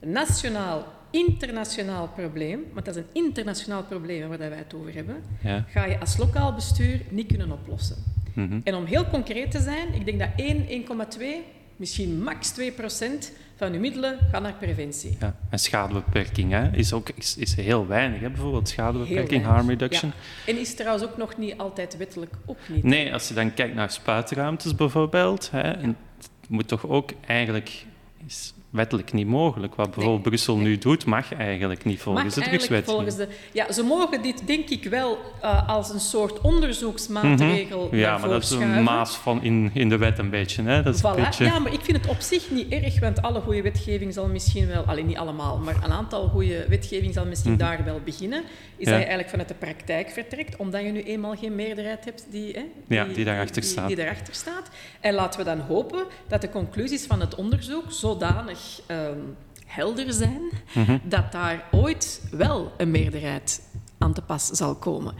nationaal, 0.00 0.86
internationaal 1.10 2.08
probleem, 2.08 2.60
want 2.72 2.86
dat 2.86 2.96
is 2.96 3.02
een 3.02 3.22
internationaal 3.24 3.82
probleem 3.84 4.28
waar 4.28 4.38
dat 4.38 4.48
wij 4.48 4.58
het 4.58 4.74
over 4.74 4.94
hebben, 4.94 5.16
Ja. 5.42 5.64
ga 5.68 5.84
je 5.84 6.00
als 6.00 6.16
lokaal 6.16 6.54
bestuur 6.54 7.00
niet 7.10 7.26
kunnen 7.26 7.50
oplossen. 7.52 7.96
Mhm. 8.34 8.60
En 8.64 8.74
om 8.74 8.84
heel 8.84 9.04
concreet 9.06 9.50
te 9.50 9.60
zijn, 9.60 9.94
ik 9.94 10.04
denk 10.04 10.18
dat 10.18 10.28
1, 10.36 10.66
1,2, 10.68 11.42
misschien 11.76 12.22
max 12.22 12.50
2 12.50 12.72
procent 12.72 13.32
van 13.56 13.72
uw 13.72 13.80
middelen 13.80 14.18
gaan 14.30 14.42
naar 14.42 14.54
preventie. 14.54 15.16
Ja, 15.20 15.36
en 15.50 15.58
schadebeperking 15.58 16.50
hè, 16.50 16.76
is 16.76 16.92
ook 16.92 17.08
is, 17.14 17.36
is 17.36 17.54
heel 17.54 17.86
weinig. 17.86 18.20
Hè? 18.20 18.30
Bijvoorbeeld 18.30 18.68
schadebeperking, 18.68 19.44
harm 19.44 19.68
reduction. 19.68 20.12
Ja. 20.46 20.52
En 20.52 20.58
is 20.58 20.74
trouwens 20.74 21.04
ook 21.04 21.16
nog 21.16 21.36
niet 21.36 21.58
altijd 21.58 21.96
wettelijk 21.96 22.34
ook 22.46 22.58
niet. 22.68 22.84
Nee, 22.84 23.12
als 23.12 23.28
je 23.28 23.34
dan 23.34 23.54
kijkt 23.54 23.74
naar 23.74 23.90
spuitruimtes 23.90 24.74
bijvoorbeeld, 24.74 25.50
hè, 25.50 25.60
en 25.60 25.96
het 26.16 26.48
moet 26.48 26.68
toch 26.68 26.86
ook 26.88 27.10
eigenlijk 27.26 27.84
is 28.26 28.54
wettelijk 28.74 29.12
niet 29.12 29.26
mogelijk. 29.26 29.74
Wat 29.74 29.90
bijvoorbeeld 29.90 30.22
Brussel 30.22 30.56
nu 30.56 30.78
doet, 30.78 31.04
mag 31.04 31.34
eigenlijk 31.34 31.84
niet 31.84 32.00
volgens 32.00 32.24
Mag 32.24 32.34
de 32.34 32.40
eigenlijk 32.50 32.72
drugswet. 32.84 32.96
volgens 32.96 33.16
de, 33.16 33.28
ja, 33.52 33.72
ze 33.72 33.82
mogen 33.82 34.22
dit 34.22 34.46
denk 34.46 34.68
ik 34.68 34.84
wel 34.84 35.18
eh, 35.40 35.68
als 35.68 35.90
een 35.92 36.00
soort 36.00 36.40
onderzoeksmaatregel 36.40 37.86
Mhm. 37.86 37.96
Ja, 37.96 38.18
maar 38.18 38.28
dat 38.28 38.42
is 38.42 38.50
een 38.50 38.82
maas 38.82 39.16
van 39.16 39.42
in, 39.42 39.70
in 39.74 39.88
de 39.88 39.96
wet 39.96 40.18
een 40.18 40.30
beetje. 40.30 40.62
Hè? 40.62 40.82
Dat 40.82 40.94
is 40.94 41.00
Voilà. 41.00 41.04
een 41.18 41.24
beetje... 41.24 41.44
Ja, 41.44 41.58
maar 41.58 41.72
ik 41.72 41.80
vind 41.82 41.96
het 41.96 42.06
op 42.08 42.20
zich 42.20 42.50
niet 42.50 42.72
erg, 42.72 43.00
want 43.00 43.22
alle 43.22 43.40
goede 43.40 43.62
wetgeving 43.62 44.12
zal 44.14 44.26
misschien 44.26 44.66
wel, 44.66 44.82
alleen 44.82 45.06
niet 45.06 45.16
allemaal, 45.16 45.58
maar 45.58 45.76
een 45.84 45.92
aantal 45.92 46.28
goede 46.28 46.64
wetgeving 46.68 47.14
zal 47.14 47.24
misschien 47.26 47.52
Mhm. 47.52 47.60
daar 47.60 47.84
wel 47.84 48.00
beginnen. 48.04 48.42
Is 48.76 48.84
Ja. 48.86 48.90
dat 48.90 49.00
je 49.00 49.06
eigenlijk 49.06 49.28
vanuit 49.28 49.48
de 49.48 49.54
praktijk 49.54 50.10
vertrekt, 50.10 50.56
omdat 50.56 50.82
je 50.82 50.88
nu 50.90 51.02
eenmaal 51.02 51.34
geen 51.36 51.54
meerderheid 51.54 52.04
hebt 52.04 52.26
die, 52.30 52.52
hè, 52.52 52.64
Ja, 52.88 53.04
die 53.14 53.24
daarachter 53.24 53.60
die, 53.62 53.70
staat. 53.70 53.86
Die 53.86 53.96
daarachter 53.96 54.34
staat. 54.34 54.68
En 55.00 55.14
laten 55.14 55.38
we 55.38 55.44
dan 55.44 55.58
hopen 55.60 56.04
dat 56.28 56.40
de 56.40 56.48
conclusies 56.50 57.06
van 57.06 57.20
het 57.20 57.34
onderzoek 57.34 57.84
zodanig 57.88 58.58
ehm, 58.86 59.18
helder 59.66 60.12
zijn 60.12 60.40
Mhm. 60.74 60.98
dat 61.02 61.32
daar 61.32 61.64
ooit 61.70 62.22
wel 62.30 62.72
een 62.76 62.90
meerderheid 62.90 63.62
aan 63.98 64.12
te 64.12 64.22
pas 64.22 64.46
zal 64.46 64.74
komen. 64.74 65.14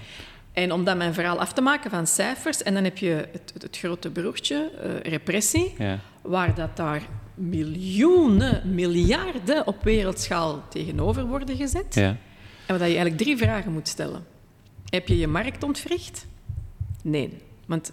En 0.53 0.73
om 0.73 0.85
dat 0.85 0.97
mijn 0.97 1.15
verhaal 1.15 1.41
af 1.41 1.53
te 1.53 1.61
maken 1.61 1.91
van 1.91 2.07
cijfers, 2.07 2.63
en 2.63 2.75
dan 2.75 2.85
heb 2.85 2.99
je 2.99 3.29
het, 3.33 3.77
grote 3.77 4.11
broertje, 4.11 4.71
eh, 4.71 5.11
repressie, 5.11 5.75
Ja. 5.79 5.99
waar 6.23 6.55
dat 6.55 6.77
daar 6.77 7.03
miljoenen, 7.35 8.75
miljarden 8.75 9.67
op 9.67 9.83
wereldschaal 9.83 10.63
tegenover 10.69 11.27
worden 11.27 11.57
gezet. 11.57 11.95
Ja. 11.95 12.17
En 12.67 12.79
waar 12.79 12.89
je 12.89 12.95
eigenlijk 12.97 13.19
drie 13.19 13.37
vragen 13.37 13.73
moet 13.73 13.89
stellen. 13.89 14.25
Heb 14.89 15.09
je 15.09 15.19
je 15.19 15.27
markt 15.27 15.63
ontwricht? 15.63 16.27
Nee. 17.03 17.39
Want 17.67 17.93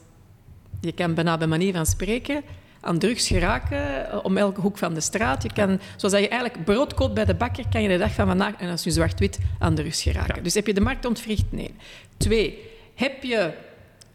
je 0.82 0.92
kan 0.92 1.14
bijna 1.14 1.38
bij 1.38 1.48
manier 1.48 1.74
van 1.74 1.86
spreken 1.86 2.44
aan 2.82 3.00
drugs 3.00 3.28
geraken 3.28 4.12
eh, 4.12 4.20
om 4.24 4.38
elke 4.38 4.62
hoek 4.62 4.78
van 4.78 4.94
de 4.94 5.02
straat. 5.02 5.44
Je 5.44 5.54
kan, 5.54 5.80
zoals 5.96 6.14
dat 6.14 6.24
je 6.24 6.28
eigenlijk 6.30 6.66
brood 6.66 6.94
koopt 6.94 7.14
bij 7.14 7.26
de 7.26 7.36
bakker, 7.36 7.64
kan 7.70 7.82
je 7.82 7.88
de 7.90 7.98
dag 7.98 8.12
van 8.12 8.28
vandaag, 8.28 8.54
en 8.56 8.70
als 8.70 8.84
je 8.84 8.92
zwart-wit, 8.92 9.40
aan 9.60 9.76
drugs 9.76 10.02
geraken. 10.02 10.36
Ja. 10.36 10.42
Dus 10.42 10.54
heb 10.54 10.68
je 10.68 10.74
de 10.74 10.82
markt 10.82 11.06
ontwricht? 11.06 11.46
Nee. 11.50 11.74
Twee, 12.18 12.70
heb 12.96 13.24
je 13.24 13.54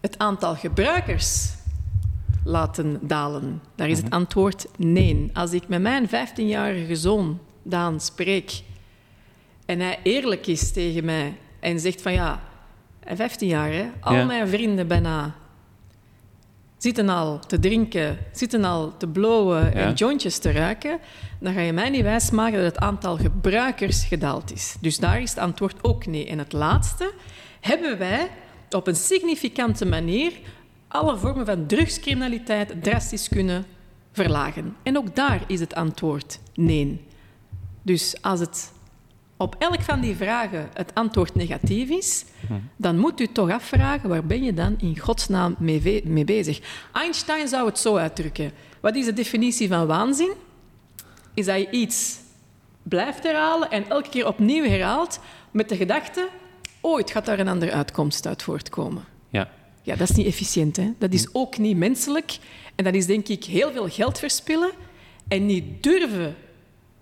het 0.00 0.18
aantal 0.18 0.54
gebruikers 0.54 1.54
laten 2.44 2.98
dalen? 3.02 3.62
Daar 3.74 3.88
is 3.88 3.98
het 3.98 4.10
antwoord 4.10 4.66
nee. 4.76 5.30
Als 5.32 5.52
ik 5.52 5.68
met 5.68 5.80
mijn 5.80 6.08
15-jarige 6.08 6.96
zoon, 6.96 7.38
Daan, 7.62 8.00
spreek 8.00 8.62
en 9.66 9.80
hij 9.80 9.98
eerlijk 10.02 10.46
is 10.46 10.72
tegen 10.72 11.04
mij 11.04 11.34
en 11.60 11.80
zegt 11.80 12.02
van 12.02 12.12
ja, 12.12 12.40
hij 13.04 13.16
15 13.16 13.48
jaar, 13.48 13.72
hè, 13.72 13.86
al 14.00 14.14
Ja. 14.14 14.24
mijn 14.24 14.48
vrienden 14.48 14.86
bijna 14.88 15.34
zitten 16.76 17.08
al 17.08 17.38
te 17.38 17.58
drinken, 17.58 18.18
zitten 18.32 18.64
al 18.64 18.96
te 18.96 19.06
blowen 19.06 19.64
Ja. 19.64 19.72
en 19.72 19.92
jointjes 19.94 20.38
te 20.38 20.50
ruiken, 20.52 20.98
dan 21.40 21.52
ga 21.54 21.60
je 21.60 21.72
mij 21.72 21.90
niet 21.90 22.02
wijsmaken 22.02 22.62
dat 22.62 22.74
het 22.74 22.78
aantal 22.78 23.16
gebruikers 23.16 24.04
gedaald 24.04 24.52
is. 24.52 24.76
Dus 24.80 24.98
daar 24.98 25.20
is 25.22 25.30
het 25.30 25.38
antwoord 25.38 25.84
ook 25.84 26.06
nee. 26.06 26.26
En 26.26 26.38
het 26.38 26.52
laatste, 26.52 27.12
hebben 27.60 27.98
wij 27.98 28.30
op 28.70 28.86
een 28.86 28.96
significante 28.96 29.86
manier 29.86 30.32
alle 30.88 31.16
vormen 31.16 31.46
van 31.46 31.66
drugscriminaliteit 31.66 32.82
drastisch 32.82 33.28
kunnen 33.28 33.64
verlagen? 34.12 34.76
En 34.82 34.96
ook 34.96 35.16
daar 35.16 35.40
is 35.46 35.60
het 35.60 35.74
antwoord 35.74 36.38
nee. 36.54 37.04
Dus 37.82 38.16
als 38.22 38.40
het 38.40 38.72
op 39.36 39.56
elk 39.58 39.82
van 39.82 40.00
die 40.00 40.16
vragen 40.16 40.68
het 40.74 40.94
antwoord 40.94 41.34
negatief 41.34 41.88
is, 41.88 42.24
dan 42.76 42.98
moet 42.98 43.20
u 43.20 43.26
toch 43.26 43.50
afvragen 43.50 44.08
waar 44.08 44.24
ben 44.24 44.42
je 44.42 44.54
dan 44.54 44.74
in 44.78 44.98
godsnaam 44.98 45.56
mee, 45.58 46.02
mee 46.04 46.24
bezig. 46.24 46.60
Einstein 46.92 47.48
zou 47.48 47.66
het 47.66 47.78
zo 47.78 47.96
uitdrukken. 47.96 48.52
Wat 48.80 48.96
is 48.96 49.04
de 49.04 49.12
definitie 49.12 49.68
van 49.68 49.86
waanzin? 49.86 50.32
Is 51.34 51.46
dat 51.46 51.56
je 51.56 51.70
iets 51.70 52.18
blijft 52.82 53.22
herhalen 53.22 53.70
en 53.70 53.88
elke 53.88 54.08
keer 54.08 54.26
opnieuw 54.26 54.64
herhaalt 54.64 55.20
met 55.50 55.68
de 55.68 55.76
gedachte, 55.76 56.28
ooit 56.80 57.10
gaat 57.10 57.26
daar 57.26 57.38
een 57.38 57.48
andere 57.48 57.72
uitkomst 57.72 58.26
uit 58.26 58.42
voortkomen. 58.42 59.04
Ja. 59.28 59.48
Ja, 59.82 59.96
dat 59.96 60.10
is 60.10 60.16
niet 60.16 60.26
efficiënt. 60.26 60.76
Hè? 60.76 60.92
Dat 60.98 61.12
is 61.12 61.28
ook 61.32 61.58
niet 61.58 61.76
menselijk. 61.76 62.38
En 62.74 62.84
dat 62.84 62.94
is 62.94 63.06
denk 63.06 63.28
ik 63.28 63.44
heel 63.44 63.72
veel 63.72 63.88
geld 63.88 64.18
verspillen 64.18 64.70
en 65.28 65.46
niet 65.46 65.82
durven 65.82 66.36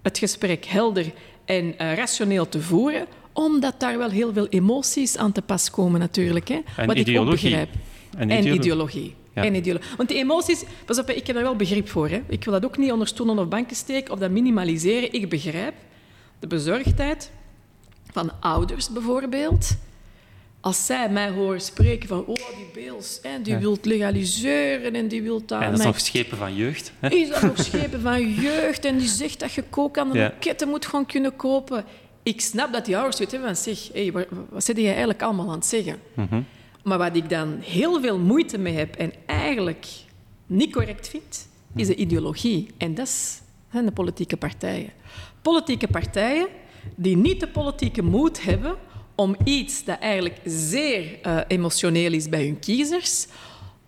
het 0.02 0.18
gesprek 0.18 0.64
helder 0.64 1.12
en 1.44 1.78
eh, 1.78 1.94
rationeel 1.94 2.48
te 2.48 2.60
voeren, 2.60 3.06
omdat 3.32 3.74
daar 3.80 3.98
wel 3.98 4.10
heel 4.10 4.32
veel 4.32 4.46
emoties 4.48 5.16
aan 5.16 5.32
te 5.32 5.42
pas 5.42 5.70
komen 5.70 6.00
natuurlijk. 6.00 6.48
Hè? 6.48 6.54
En 6.54 6.62
Wat 6.76 6.82
ik 6.84 6.88
ook 6.90 6.96
ideologie. 6.96 7.48
begrijp. 7.50 7.68
En, 8.16 8.30
En 8.30 8.38
ideolo- 8.38 8.56
ideologie. 8.56 9.14
Ja. 9.34 9.44
En 9.44 9.54
ideologie. 9.54 9.88
Want 9.96 10.08
die 10.08 10.18
emoties, 10.18 10.64
pas 10.84 10.98
op, 10.98 11.10
ik 11.10 11.26
heb 11.26 11.36
daar 11.36 11.44
wel 11.44 11.56
begrip 11.56 11.88
voor. 11.88 12.08
Hè. 12.08 12.22
Ik 12.28 12.44
wil 12.44 12.52
dat 12.52 12.64
ook 12.64 12.78
niet 12.78 12.92
onder 12.92 13.06
stoelen 13.06 13.38
of 13.38 13.48
banken 13.48 13.76
steken 13.76 14.12
of 14.12 14.18
dat 14.18 14.30
minimaliseren. 14.30 15.12
Ik 15.12 15.28
begrijp 15.28 15.74
de 16.38 16.46
bezorgdheid 16.46 17.30
van 18.12 18.30
ouders 18.40 18.88
bijvoorbeeld. 18.90 19.76
Als 20.64 20.86
zij 20.86 21.08
mij 21.10 21.30
horen 21.30 21.60
spreken 21.60 22.08
van, 22.08 22.24
oh, 22.26 22.34
die 22.34 22.66
Beels, 22.84 23.18
hè, 23.22 23.42
die 23.42 23.52
Ja. 23.52 23.58
wilt 23.58 23.84
legaliseren 23.84 24.94
en 24.94 25.08
die 25.08 25.22
wilt 25.22 25.48
daar... 25.48 25.62
En 25.62 25.70
dat 25.70 25.78
is 25.78 25.84
nog 25.84 26.00
schepen 26.00 26.38
van 26.38 26.54
jeugd. 26.54 26.92
Hè? 26.98 27.08
is 27.08 27.28
dat 27.28 27.42
nog 27.42 27.58
schepen 27.58 28.00
van 28.00 28.30
jeugd 28.34 28.84
en 28.84 28.98
die 28.98 29.08
zegt 29.08 29.40
dat 29.40 29.52
je 29.52 29.62
kook 29.62 29.98
aan 29.98 30.10
de 30.10 30.18
Ja. 30.18 30.24
loketten 30.24 30.68
moet 30.68 30.86
gaan 30.86 31.06
kunnen 31.06 31.36
kopen. 31.36 31.84
Ik 32.22 32.40
snap 32.40 32.72
dat 32.72 32.84
die 32.84 32.96
ouders 32.96 33.18
hebben 33.18 33.40
van, 33.40 33.56
zeg, 33.56 33.88
hey, 33.92 34.12
wat, 34.12 34.64
zit 34.64 34.76
jij 34.76 34.88
eigenlijk 34.88 35.22
allemaal 35.22 35.48
aan 35.48 35.54
het 35.54 35.66
zeggen? 35.66 35.96
Mhm. 36.14 36.40
Maar 36.82 36.98
wat 36.98 37.16
ik 37.16 37.28
dan 37.28 37.58
heel 37.60 38.00
veel 38.00 38.18
moeite 38.18 38.58
mee 38.58 38.74
heb 38.74 38.94
en 38.94 39.12
eigenlijk 39.26 39.86
niet 40.46 40.72
correct 40.72 41.08
vind, 41.08 41.48
is 41.76 41.86
de 41.86 41.94
ideologie. 41.94 42.66
En 42.76 42.94
dat 42.94 43.42
zijn 43.72 43.84
de 43.84 43.92
politieke 43.92 44.36
partijen. 44.36 44.90
Politieke 45.42 45.86
partijen 45.88 46.46
die 46.94 47.16
niet 47.16 47.40
de 47.40 47.48
politieke 47.48 48.02
moed 48.02 48.42
hebben 48.44 48.76
om 49.14 49.36
iets 49.44 49.84
dat 49.84 49.98
eigenlijk 49.98 50.36
zeer 50.44 51.18
eh, 51.22 51.38
emotioneel 51.48 52.12
is 52.12 52.28
bij 52.28 52.44
hun 52.44 52.58
kiezers, 52.58 53.26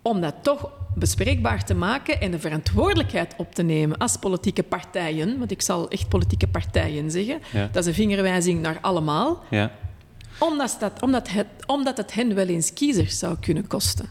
om 0.02 0.20
dat 0.20 0.34
toch 0.42 0.70
bespreekbaar 0.94 1.64
te 1.64 1.74
maken 1.74 2.20
en 2.20 2.30
de 2.30 2.38
verantwoordelijkheid 2.38 3.34
op 3.36 3.54
te 3.54 3.62
nemen 3.62 3.96
als 3.98 4.16
politieke 4.16 4.62
partijen, 4.62 5.38
want 5.38 5.50
ik 5.50 5.62
zal 5.62 5.88
echt 5.90 6.08
politieke 6.08 6.46
partijen 6.46 7.10
zeggen, 7.10 7.40
Ja. 7.52 7.68
dat 7.72 7.82
is 7.82 7.86
een 7.86 7.94
vingerwijzing 7.94 8.60
naar 8.62 8.78
allemaal, 8.80 9.44
Ja. 9.50 9.72
omdat, 10.38 10.76
dat, 10.80 11.02
omdat, 11.02 11.28
het, 11.28 11.46
omdat 11.66 11.96
het 11.96 12.14
hen 12.14 12.34
wel 12.34 12.46
eens 12.46 12.72
kiezers 12.72 13.18
zou 13.18 13.36
kunnen 13.40 13.66
kosten. 13.66 14.08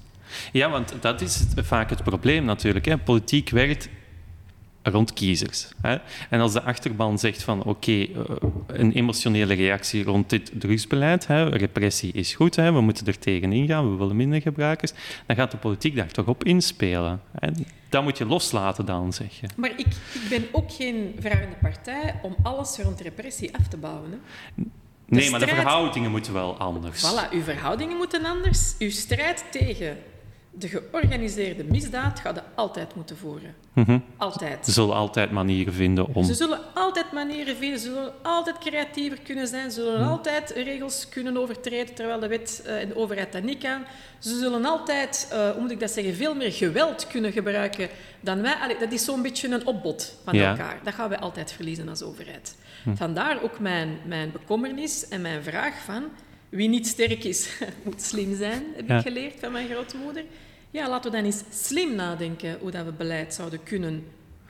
ja, 0.52 0.70
want 0.70 0.94
dat 1.00 1.22
is 1.22 1.44
vaak 1.56 1.90
het 1.90 2.04
probleem 2.04 2.46
natuurlijk. 2.46 2.86
Hè. 2.86 2.98
Politiek 2.98 3.50
werkt 3.50 3.90
rond 4.92 5.14
kiezers. 5.14 5.68
Hè. 5.82 5.98
En 6.30 6.40
als 6.40 6.54
de 6.54 6.62
achterban 6.62 7.20
zegt 7.20 7.44
van 7.44 7.64
oké, 7.64 7.92
eh, 7.92 8.08
een 8.68 8.92
emotionele 8.92 9.54
reactie 9.54 10.04
rond 10.04 10.30
dit 10.30 10.52
drugsbeleid, 10.54 11.28
hè, 11.28 11.50
repressie 11.50 12.12
is 12.14 12.36
goed, 12.36 12.56
hè, 12.56 12.72
we 12.72 12.82
moeten 12.82 13.08
er 13.08 13.20
tegenin 13.20 13.68
gaan, 13.68 13.92
we 13.92 13.98
willen 13.98 14.16
minder 14.16 14.42
gebruikers, 14.42 14.94
dan 15.26 15.36
gaat 15.36 15.52
de 15.52 15.58
politiek 15.58 15.96
daar 15.96 16.12
toch 16.12 16.26
op 16.26 16.44
inspelen. 16.44 17.22
Hè. 17.40 17.50
Dat 17.90 18.04
moet 18.04 18.18
je 18.18 18.26
loslaten 18.26 18.86
dan, 18.86 19.14
zeg 19.14 19.40
je. 19.40 19.48
Maar 19.56 19.70
ik, 19.70 19.88
ik 20.14 20.26
ben 20.30 20.46
ook 20.52 20.72
geen 20.72 21.16
vragende 21.20 21.56
partij 21.62 22.20
om 22.22 22.36
alles 22.44 22.78
rond 22.78 23.02
repressie 23.02 23.58
af 23.58 23.68
te 23.68 23.78
bouwen. 23.78 24.12
Hè. 24.12 24.64
Nee, 25.08 25.30
maar 25.30 25.40
de 25.40 25.48
verhoudingen 25.48 26.12
moeten 26.12 26.34
wel 26.34 26.58
anders. 26.58 27.06
Voilà, 27.06 27.34
uw 27.34 27.42
verhoudingen 27.42 27.98
moeten 27.98 28.26
anders. 28.26 28.76
Uw 28.80 28.90
strijd 28.90 29.46
tegen 29.52 29.98
de 30.58 30.68
georganiseerde 30.68 31.64
misdaad 31.64 32.20
gaat 32.20 32.42
altijd 32.56 32.96
moeten 32.96 33.18
voeren. 33.18 33.56
Mhm. 33.74 34.00
Altijd. 34.18 34.66
Ze 34.66 34.72
zullen 34.72 34.96
altijd 34.96 35.32
manieren 35.32 35.74
vinden 35.74 36.16
om... 36.16 36.24
Ze 36.24 36.34
zullen 36.34 36.60
altijd 36.74 37.12
manieren 37.12 37.56
vinden, 37.56 37.80
ze 37.80 37.86
zullen 37.86 38.14
altijd 38.24 38.58
creatiever 38.58 39.20
kunnen 39.24 39.48
zijn, 39.48 39.72
ze 39.72 39.82
zullen 39.82 40.08
altijd 40.08 40.50
regels 40.50 41.10
kunnen 41.10 41.38
overtreden 41.38 41.96
terwijl 41.96 42.20
de 42.20 42.28
wet 42.28 42.64
eh, 42.66 42.82
en 42.82 42.88
de 42.88 42.96
overheid 42.96 43.32
dat 43.32 43.44
niet 43.44 43.64
kan. 43.64 43.82
Ze 44.20 44.38
zullen 44.38 44.66
altijd, 44.66 45.28
eh, 45.32 45.50
hoe 45.50 45.62
moet 45.62 45.72
ik 45.72 45.80
dat 45.80 45.92
zeggen, 45.92 46.16
veel 46.16 46.36
meer 46.36 46.52
geweld 46.52 47.08
kunnen 47.08 47.32
gebruiken 47.32 47.90
dan 48.20 48.42
wij. 48.42 48.54
Allee, 48.54 48.78
dat 48.80 48.92
is 48.92 49.06
zo'n 49.06 49.22
beetje 49.22 49.48
een 49.54 49.66
opbod 49.68 50.16
van 50.24 50.36
Ja. 50.36 50.50
elkaar. 50.50 50.80
Dat 50.84 50.94
gaan 50.94 51.10
wij 51.10 51.20
altijd 51.20 51.52
verliezen 51.52 51.90
als 51.90 52.02
overheid. 52.02 52.56
Vandaar 52.96 53.44
ook 53.44 53.60
mijn, 53.60 53.98
mijn 54.06 54.32
bekommernis 54.32 55.08
en 55.08 55.22
mijn 55.22 55.44
vraag 55.44 55.74
van 55.86 56.04
wie 56.56 56.70
niet 56.70 56.88
sterk 56.88 57.24
is, 57.24 57.50
moet 57.86 58.02
slim 58.02 58.36
zijn, 58.36 58.64
heb 58.76 58.88
Ja. 58.88 58.96
ik 58.98 59.02
geleerd 59.02 59.40
van 59.40 59.52
mijn 59.52 59.70
grootmoeder. 59.70 60.24
Ja, 60.72 60.90
laten 60.90 61.12
we 61.12 61.18
dan 61.18 61.26
eens 61.26 61.44
slim 61.50 61.96
nadenken 61.96 62.58
hoe 62.60 62.72
dat 62.72 62.86
we 62.86 62.92
beleid 62.92 63.34
zouden 63.34 63.64
kunnen 63.64 64.04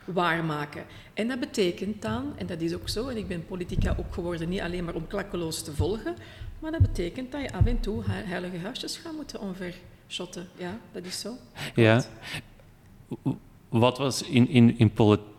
waarmaken. 0.04 0.84
En 1.14 1.28
dat 1.28 1.40
betekent 1.40 2.02
dan, 2.02 2.32
en 2.36 2.46
dat 2.46 2.60
is 2.60 2.74
ook 2.74 2.88
zo, 2.88 3.08
en 3.08 3.16
ik 3.16 3.28
ben 3.28 3.46
politica 3.46 3.94
ook 3.98 4.14
geworden 4.14 4.48
niet 4.48 4.60
alleen 4.60 4.84
maar 4.84 4.94
om 4.94 5.06
klakkeloos 5.06 5.62
te 5.62 5.72
volgen, 5.74 6.14
maar 6.58 6.70
dat 6.70 6.80
betekent 6.80 7.32
dat 7.32 7.40
je 7.40 7.52
af 7.52 7.66
en 7.66 7.80
toe 7.80 8.02
heilige 8.06 8.58
huisjes 8.58 8.96
gaat 8.96 9.12
moeten 9.12 9.40
omvershotten. 9.40 10.48
Ja, 10.56 10.78
dat 10.92 11.04
is 11.04 11.20
zo. 11.20 11.34
Ja. 11.74 12.04
Wat 13.68 13.98
was 13.98 14.22
in, 14.22 14.48
in, 14.48 14.78
in 14.78 14.90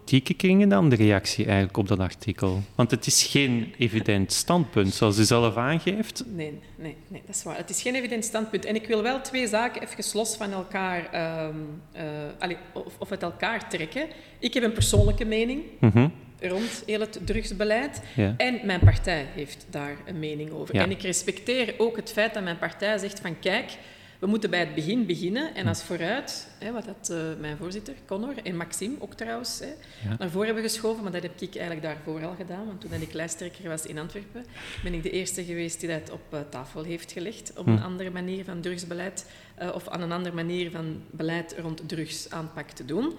politieke 0.07 0.47
kringen 0.47 0.69
dan 0.69 0.89
de 0.89 0.95
reactie 0.95 1.45
eigenlijk 1.45 1.77
op 1.77 1.87
dat 1.87 1.99
artikel? 1.99 2.61
Want 2.75 2.91
het 2.91 3.05
is 3.05 3.23
geen 3.23 3.73
evident 3.77 4.33
standpunt, 4.33 4.93
zoals 4.93 5.19
u 5.19 5.23
zelf 5.23 5.55
aangeeft. 5.55 6.23
Nee, 6.35 6.59
nee, 6.75 6.95
nee, 7.07 7.21
dat 7.25 7.35
is 7.35 7.43
waar. 7.43 7.57
Het 7.57 7.69
is 7.69 7.81
geen 7.81 7.95
evident 7.95 8.25
standpunt. 8.25 8.65
En 8.65 8.75
ik 8.75 8.87
wil 8.87 9.01
wel 9.01 9.21
twee 9.21 9.47
zaken 9.47 9.81
even 9.81 10.03
los 10.13 10.35
van 10.35 10.51
elkaar, 10.51 10.99
um, 11.45 11.81
uh, 11.95 12.57
of, 12.73 12.93
of 12.97 13.11
uit 13.11 13.23
elkaar 13.23 13.69
trekken. 13.69 14.07
Ik 14.39 14.53
heb 14.53 14.63
een 14.63 14.73
persoonlijke 14.73 15.25
mening. 15.25 15.63
Mm 15.79 16.11
rond 16.41 16.83
heel 16.85 16.99
het 16.99 17.19
drugsbeleid. 17.23 18.01
En 18.37 18.59
mijn 18.63 18.79
partij 18.79 19.25
heeft 19.35 19.65
daar 19.69 19.97
een 20.05 20.19
mening 20.19 20.51
over. 20.51 20.75
En 20.75 20.91
ik 20.91 21.01
respecteer 21.01 21.73
ook 21.77 21.95
het 21.95 22.11
feit 22.11 22.33
dat 22.33 22.43
mijn 22.43 22.57
partij 22.57 22.97
zegt 22.97 23.19
van 23.19 23.39
kijk, 23.39 23.71
we 24.19 24.27
moeten 24.27 24.49
bij 24.49 24.59
het 24.59 24.75
begin 24.75 25.05
beginnen 25.05 25.55
en 25.55 25.67
als 25.67 25.83
vooruit, 25.83 26.47
hè, 26.59 26.71
wat 26.71 26.85
dat, 26.85 27.09
uh, 27.11 27.17
mijn 27.39 27.57
voorzitter, 27.57 27.93
Connor, 28.05 28.37
en 28.43 28.55
Maxime 28.55 28.95
ook 28.99 29.13
trouwens, 29.13 29.59
hè, 29.59 29.73
naar 30.19 30.29
voren 30.29 30.45
hebben 30.45 30.63
geschoven, 30.63 31.03
maar 31.03 31.11
dat 31.11 31.21
heb 31.21 31.41
ik 31.41 31.55
eigenlijk 31.55 31.85
daarvoor 31.85 32.25
al 32.25 32.35
gedaan, 32.35 32.65
want 32.65 32.81
toen 32.81 33.01
ik 33.01 33.13
lijsttrekker 33.13 33.69
was 33.69 33.85
in 33.85 33.97
Antwerpen, 33.97 34.45
ben 34.83 34.93
ik 34.93 35.03
de 35.03 35.09
eerste 35.09 35.43
geweest 35.43 35.79
die 35.79 35.89
dat 35.89 36.09
op 36.09 36.33
uh, 36.33 36.39
tafel 36.49 36.83
heeft 36.83 37.11
gelegd 37.11 37.53
om 37.57 37.65
hm. 37.65 37.71
een 37.71 37.83
andere 37.83 38.09
manier 38.09 38.43
van 38.43 38.61
drugsbeleid 38.61 39.25
uh, 39.61 39.75
of 39.75 39.87
aan 39.87 40.01
een 40.01 40.11
andere 40.11 40.35
manier 40.35 40.71
van 40.71 41.01
beleid 41.11 41.55
rond 41.61 41.89
drugsaanpak 41.89 42.69
te 42.69 42.85
doen. 42.85 43.13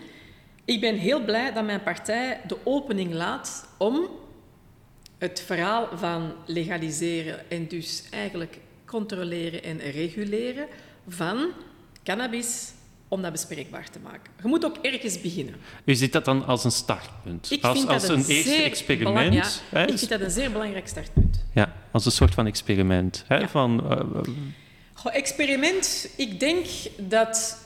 Ik 0.65 0.81
ben 0.81 0.97
heel 0.97 1.25
blij 1.25 1.53
dat 1.53 1.65
mijn 1.65 1.83
partij 1.83 2.41
de 2.47 2.57
opening 2.65 3.13
laat 3.13 3.69
om 3.79 4.09
het 5.19 5.41
verhaal 5.41 5.89
van 5.97 6.33
legaliseren 6.47 7.51
en 7.51 7.69
dus 7.69 8.05
eigenlijk 8.11 8.59
controleren 8.85 9.63
en 9.63 9.79
reguleren 9.79 10.67
van 11.09 11.49
cannabis 12.05 12.73
om 13.09 13.23
dat 13.23 13.33
bespreekbaar 13.33 13.91
te 13.91 13.99
maken. 14.03 14.33
Je 14.43 14.49
moet 14.49 14.65
ook 14.65 14.77
ergens 14.77 15.21
beginnen. 15.21 15.55
U 15.85 15.95
ziet 15.95 16.13
dat 16.13 16.25
dan 16.25 16.47
als 16.47 16.65
een 16.65 16.71
startpunt? 16.71 17.51
Ik 17.51 17.65
als, 17.65 17.87
als 17.87 18.09
een, 18.09 18.25
eerste 18.25 18.63
experiment? 18.63 19.35
Ja, 19.35 19.79
hè? 19.79 19.87
Ik 19.87 19.99
vind 19.99 20.11
dat 20.11 20.21
een 20.21 20.31
zeer 20.31 20.53
belangrijk 20.53 20.89
startpunt. 20.89 21.45
Ja, 21.55 21.73
als 21.91 22.05
een 22.05 22.13
soort 22.13 22.35
van 22.35 22.47
experiment. 22.47 23.25
Hè? 23.27 23.39
Ja. 23.39 23.49
Van, 23.49 23.93
uh, 23.93 24.35
Goh, 24.93 25.15
experiment, 25.15 26.11
ik 26.17 26.41
denk 26.41 26.67
dat 26.97 27.59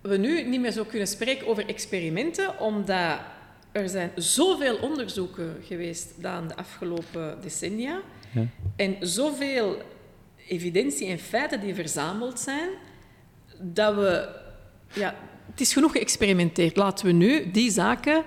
we 0.00 0.16
nu 0.16 0.42
niet 0.42 0.60
meer 0.60 0.72
zo 0.72 0.84
kunnen 0.84 1.08
spreken 1.08 1.46
over 1.46 1.66
experimenten, 1.68 2.60
omdat 2.60 3.18
er 3.72 3.88
zijn 3.88 4.10
zoveel 4.16 4.76
onderzoeken 4.76 5.56
geweest 5.62 6.22
dan 6.22 6.48
de 6.48 6.56
afgelopen 6.56 7.38
decennia 7.40 8.00
ja. 8.32 8.46
en 8.76 8.96
zoveel 9.00 9.82
evidentie 10.52 11.06
en 11.06 11.18
feiten 11.18 11.60
die 11.60 11.74
verzameld 11.74 12.40
zijn, 12.40 12.68
dat 13.60 13.94
we... 13.94 14.40
Ja, 14.94 15.14
het 15.50 15.60
is 15.60 15.72
genoeg 15.72 15.92
geëxperimenteerd. 15.92 16.76
Laten 16.76 17.06
we 17.06 17.12
nu 17.12 17.50
die 17.50 17.70
zaken 17.70 18.24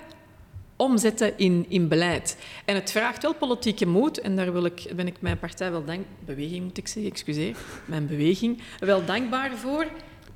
omzetten 0.76 1.38
in, 1.38 1.66
in 1.68 1.88
beleid. 1.88 2.36
En 2.64 2.74
het 2.74 2.90
vraagt 2.90 3.22
wel 3.22 3.34
politieke 3.34 3.86
moed, 3.86 4.20
en 4.20 4.36
daar 4.36 4.52
wil 4.52 4.64
ik, 4.64 4.92
ben 4.96 5.06
ik 5.06 5.20
mijn 5.20 5.38
partij 5.38 5.70
wel 5.70 5.84
dank... 5.84 6.06
Beweging 6.24 6.64
moet 6.64 6.78
ik 6.78 6.88
zeggen, 6.88 7.12
excuseer. 7.12 7.56
Mijn 7.84 8.06
beweging. 8.06 8.62
Wel 8.78 9.04
dankbaar 9.04 9.56
voor, 9.56 9.86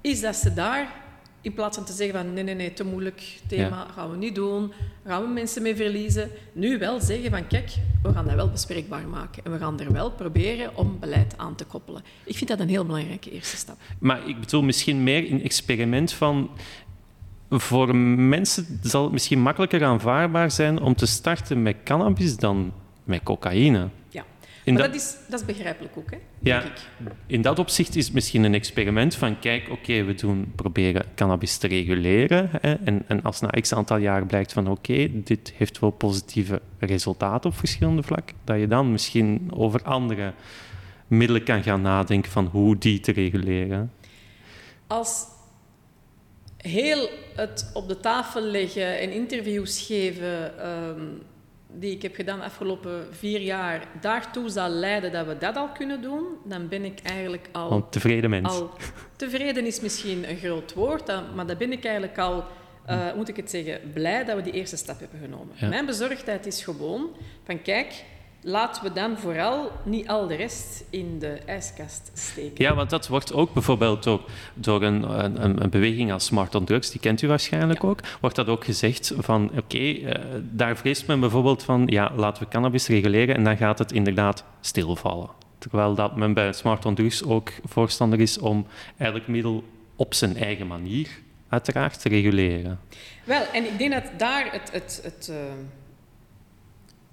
is 0.01 0.21
dat 0.21 0.37
ze 0.37 0.55
daar 0.55 0.93
in 1.41 1.55
plaats 1.55 1.77
van 1.77 1.87
te 1.87 1.93
zeggen 1.93 2.17
van 2.17 2.33
nee, 2.33 2.45
nee, 2.45 2.55
nee, 2.55 2.73
te 2.73 2.85
moeilijk 2.85 3.41
thema, 3.47 3.87
gaan 3.95 4.11
we 4.11 4.17
niet 4.17 4.35
doen, 4.35 4.73
gaan 5.07 5.23
we 5.23 5.29
mensen 5.29 5.63
mee 5.63 5.77
verliezen. 5.77 6.31
Nu 6.53 6.79
wel 6.79 7.01
zeggen 7.01 7.31
van 7.31 7.47
kijk, 7.47 7.71
we 8.03 8.13
gaan 8.13 8.25
dat 8.27 8.35
wel 8.35 8.51
bespreekbaar 8.51 9.09
maken. 9.09 9.45
En 9.45 9.53
we 9.53 9.59
gaan 9.59 9.81
er 9.81 9.93
wel 9.93 10.11
proberen 10.11 10.77
om 10.77 10.99
beleid 11.01 11.35
aan 11.37 11.55
te 11.55 11.65
koppelen. 11.65 12.03
Ik 12.25 12.37
vind 12.37 12.51
dat 12.51 12.61
een 12.61 12.69
heel 12.69 12.85
belangrijke 12.85 13.31
eerste 13.31 13.57
stap. 13.57 13.77
Maar 13.99 14.29
ik 14.29 14.41
bedoel 14.41 14.63
misschien 14.63 15.03
meer 15.03 15.33
een 15.33 15.43
experiment 15.43 16.13
van... 16.13 16.51
Voor 17.53 17.97
mensen 17.97 18.81
zal 18.83 19.03
het 19.03 19.13
misschien 19.13 19.41
makkelijker 19.41 19.85
aanvaardbaar 19.85 20.51
zijn 20.51 20.81
om 20.81 20.95
te 20.95 21.07
starten 21.07 21.63
met 21.63 21.77
cannabis 21.85 22.37
dan 22.37 22.73
met 23.05 23.23
cocaïne. 23.23 23.89
Maar 24.65 24.77
dat, 24.77 24.95
is, 24.95 25.17
dat 25.29 25.41
is 25.41 25.47
begrijpelijk 25.47 25.97
ook, 25.97 26.11
hè? 26.11 26.17
Ja, 26.39 26.63
in 27.27 27.43
dat 27.43 27.59
opzicht 27.59 27.97
is 27.97 28.05
het 28.05 28.15
misschien 28.15 28.45
een 28.45 28.55
experiment 28.55 29.15
van 29.15 29.39
kijk, 29.39 29.69
oké, 29.71 30.05
we 30.05 30.15
doen, 30.15 30.53
proberen 30.57 31.05
cannabis 31.15 31.57
te 31.57 31.67
reguleren. 31.67 32.49
Hè, 32.61 32.75
en, 32.75 33.03
en, 33.07 33.23
als 33.23 33.41
na 33.41 33.49
x 33.49 33.73
aantal 33.73 33.97
jaar 33.97 34.27
blijkt 34.27 34.53
van 34.53 34.69
oké, 34.69 35.23
dit 35.23 35.53
heeft 35.57 35.79
wel 35.79 35.91
positieve 35.91 36.63
resultaten 36.79 37.51
op 37.51 37.57
verschillende 37.57 38.03
vlakken, 38.03 38.37
dat 38.45 38.59
je 38.59 38.67
dan 38.67 38.93
misschien 38.93 39.51
over 39.55 39.83
andere 39.83 40.33
middelen 41.07 41.45
kan 41.45 41.63
gaan 41.63 41.81
nadenken 41.81 42.31
van 42.31 42.47
hoe 42.47 42.79
die 42.79 43.01
te 43.01 43.13
reguleren. 43.13 43.93
Als 44.87 45.25
heel 46.57 47.09
het 47.35 47.71
op 47.75 47.89
de 47.89 48.01
tafel 48.01 48.43
leggen 48.43 48.99
en 48.99 49.13
interviews 49.13 49.87
geven 49.87 50.59
ehm, 50.59 51.07
die 51.75 51.95
ik 51.95 52.03
heb 52.03 52.15
gedaan 52.15 52.39
de 52.39 52.45
afgelopen 52.45 53.15
vier 53.15 53.41
jaar 53.41 53.89
daartoe 54.01 54.49
zal 54.49 54.69
leiden 54.69 55.13
dat 55.13 55.27
we 55.27 55.39
dat 55.39 55.57
al 55.57 55.69
kunnen 55.69 56.03
doen, 56.03 56.25
dan 56.45 56.69
ben 56.69 56.85
ik 56.85 57.01
eigenlijk 57.03 57.49
al... 57.53 57.73
Een 57.73 57.89
tevreden 57.89 58.31
mens. 58.31 58.49
Al, 58.49 58.71
tevreden 59.17 59.67
is 59.67 59.81
misschien 59.81 60.29
een 60.29 60.37
groot 60.37 60.75
woord, 60.75 61.07
maar 61.35 61.47
dan 61.47 61.57
ben 61.57 61.73
ik 61.73 61.85
eigenlijk 61.85 62.19
al, 62.19 62.45
uh, 62.91 63.15
moet 63.15 63.29
ik 63.29 63.37
het 63.37 63.51
zeggen, 63.51 63.81
blij 63.93 64.25
dat 64.25 64.37
we 64.37 64.43
die 64.43 64.53
eerste 64.53 64.77
stap 64.77 65.01
hebben 65.01 65.21
genomen. 65.21 65.55
Mijn 65.61 65.87
bezorgdheid 65.87 66.47
is 66.47 66.65
gewoon 66.65 67.17
van, 67.45 67.63
kijk, 67.63 68.05
laten 68.43 68.83
we 68.83 68.93
dan 68.93 69.19
vooral 69.19 69.73
niet 69.83 70.09
al 70.09 70.27
de 70.27 70.35
rest 70.35 70.85
in 70.91 71.19
de 71.19 71.39
ijskast 71.47 72.11
steken. 72.15 72.65
Ja, 72.65 72.75
want 72.75 72.91
dat 72.91 73.09
wordt 73.09 73.33
ook 73.33 73.53
bijvoorbeeld 73.53 74.03
door, 74.03 74.21
door 74.55 74.83
een, 74.83 75.03
een, 75.25 75.63
een 75.63 75.71
beweging 75.71 76.13
als 76.13 76.25
Smart 76.25 76.55
on 76.55 76.65
Drugs, 76.65 76.91
die 76.91 77.01
kent 77.01 77.23
u 77.23 77.29
waarschijnlijk 77.29 77.85
ook, 77.85 78.01
wordt 78.21 78.37
dat 78.37 78.47
ook 78.47 78.65
gezegd 78.65 79.13
van 79.19 79.51
oké, 79.57 79.79
eh, 79.79 80.23
daar 80.41 80.77
vreest 80.77 81.07
men 81.07 81.21
bijvoorbeeld 81.21 81.63
van 81.63 81.83
ja, 81.87 82.13
laten 82.17 82.43
we 82.43 82.49
cannabis 82.49 82.89
reguleren 82.89 83.35
en 83.35 83.45
dan 83.45 83.57
gaat 83.57 83.79
het 83.79 83.93
inderdaad 83.93 84.45
stilvallen. 84.61 85.29
Terwijl 85.59 85.95
dat 85.95 86.17
men 86.17 86.35
bij 86.35 86.53
Smart 86.53 86.85
on 86.87 86.95
Drugs 86.95 87.25
ook 87.25 87.51
voorstander 87.65 88.21
is 88.21 88.39
om 88.39 88.67
eigenlijk 88.97 89.29
middel 89.29 89.65
op 89.97 90.15
zijn 90.15 90.37
eigen 90.37 90.67
manier 90.67 91.09
uiteraard 91.49 92.01
te 92.01 92.09
reguleren. 92.09 92.81
Wel, 93.25 93.43
en 93.53 93.65
ik 93.65 93.79
denk 93.79 93.93
dat 93.93 94.05
daar 94.17 94.53
het, 94.53 94.73
het, 94.73 95.01
het 95.03 95.29
uh 95.31 95.37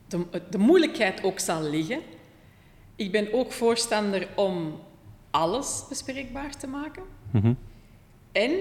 de, 0.08 0.42
de 0.50 0.58
moeilijkheid 0.58 1.24
ook 1.24 1.40
zal 1.40 1.62
liggen. 1.62 2.02
Ik 2.96 3.12
ben 3.12 3.34
ook 3.34 3.52
voorstander 3.52 4.28
om 4.36 4.80
alles 5.30 5.86
bespreekbaar 5.90 6.58
te 6.58 6.68
maken. 6.68 7.04
Mhm. 7.32 7.54
En 8.32 8.52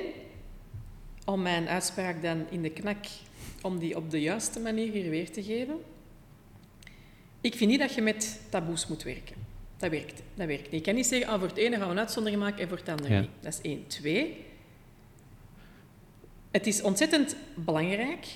om 1.25 1.43
mijn 1.43 1.69
uitspraak 1.69 2.23
dan 2.23 2.47
in 2.51 2.63
de 2.63 2.71
knak, 2.71 3.05
om 3.63 3.79
die 3.79 3.97
op 3.97 4.11
de 4.11 4.21
juiste 4.21 4.61
manier 4.61 4.93
hier 4.93 5.11
weer 5.11 5.31
te 5.31 5.43
geven. 5.43 5.77
Ik 7.41 7.55
vind 7.55 7.71
niet 7.71 7.81
dat 7.81 7.95
je 7.95 8.03
met 8.03 8.41
taboes 8.49 8.87
moet 8.87 9.03
werken. 9.03 9.37
Dat 9.77 9.91
werkt, 9.91 10.23
dat 10.35 10.47
werkt 10.47 10.63
niet. 10.63 10.73
Ik 10.73 10.83
kan 10.83 10.95
niet 10.95 11.07
zeggen, 11.07 11.29
ah, 11.29 11.39
voor 11.39 11.49
het 11.49 11.57
ene 11.57 11.77
gaan 11.77 11.87
we 11.87 11.93
een 11.93 11.99
uitzondering 11.99 12.43
maken 12.43 12.61
en 12.61 12.69
voor 12.69 12.79
het 12.79 12.89
andere 12.89 13.21
niet. 13.21 13.31
Dat 13.41 13.53
is 13.53 13.61
één. 13.61 13.87
Twee, 13.87 14.45
het 16.51 16.67
is 16.67 16.83
ontzettend 16.83 17.37
belangrijk 17.55 18.27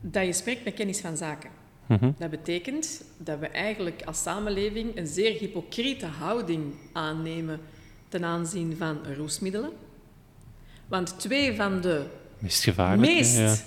dat 0.00 0.26
je 0.26 0.32
spreekt 0.32 0.64
met 0.64 0.74
kennis 0.74 1.00
van 1.00 1.16
zaken. 1.16 1.50
Mhm. 1.86 2.10
Dat 2.18 2.30
betekent 2.30 3.04
dat 3.16 3.38
we 3.38 3.48
eigenlijk 3.48 4.02
als 4.04 4.22
samenleving 4.22 4.96
een 4.96 5.06
zeer 5.06 5.38
hypocriete 5.38 6.06
houding 6.06 6.74
aannemen 6.92 7.60
ten 8.08 8.24
aanzien 8.24 8.76
van 8.76 8.98
roesmiddelen. 9.16 9.70
Want 10.88 11.20
twee 11.20 11.56
van 11.56 11.80
de 11.80 12.06
meest 12.96 13.64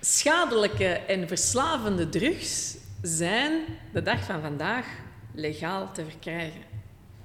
schadelijke 0.00 0.86
en 0.86 1.28
verslavende 1.28 2.08
drugs 2.08 2.76
zijn 3.02 3.60
de 3.92 4.02
dag 4.02 4.24
van 4.24 4.40
vandaag 4.40 4.86
legaal 5.34 5.92
te 5.92 6.04
verkrijgen. 6.04 6.60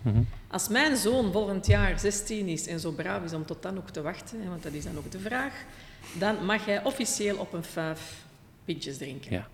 Mhm. 0.02 0.22
Als 0.48 0.68
mijn 0.68 0.98
zoon 0.98 1.32
volgend 1.32 1.68
jaar 1.68 2.00
16 2.00 2.48
is 2.48 2.68
en 2.68 2.80
zo 2.80 2.92
braaf 2.92 3.24
is 3.24 3.34
om 3.34 3.46
tot 3.46 3.62
dan 3.62 3.78
ook 3.78 3.90
te 3.90 4.02
wachten, 4.02 4.50
want 4.50 4.64
dat 4.64 4.74
is 4.74 4.84
dan 4.84 4.98
ook 4.98 5.12
de 5.12 5.20
vraag, 5.20 5.54
dan 6.14 6.46
mag 6.46 6.66
hij 6.66 6.84
officieel 6.84 7.38
op 7.38 7.54
een 7.54 7.64
vijf 7.64 8.26
pintjes 8.66 8.98
drinken. 8.98 9.32
Ja. 9.32 9.48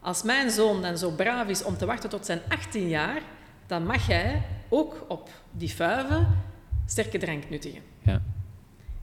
Als 0.00 0.22
mijn 0.22 0.50
zoon 0.50 0.82
dan 0.82 0.98
zo 0.98 1.10
braaf 1.10 1.48
is 1.48 1.64
om 1.64 1.76
te 1.76 1.86
wachten 1.86 2.10
tot 2.10 2.26
zijn 2.26 2.40
18 2.48 2.88
jaar, 2.88 3.22
dan 3.66 3.86
mag 3.86 4.06
hij 4.06 4.42
ook 4.68 5.04
op 5.08 5.30
die 5.50 5.70
vuiven 5.70 6.38
sterke 6.86 7.18
drank 7.18 7.50
nuttigen. 7.50 7.82
Ja. 8.02 8.22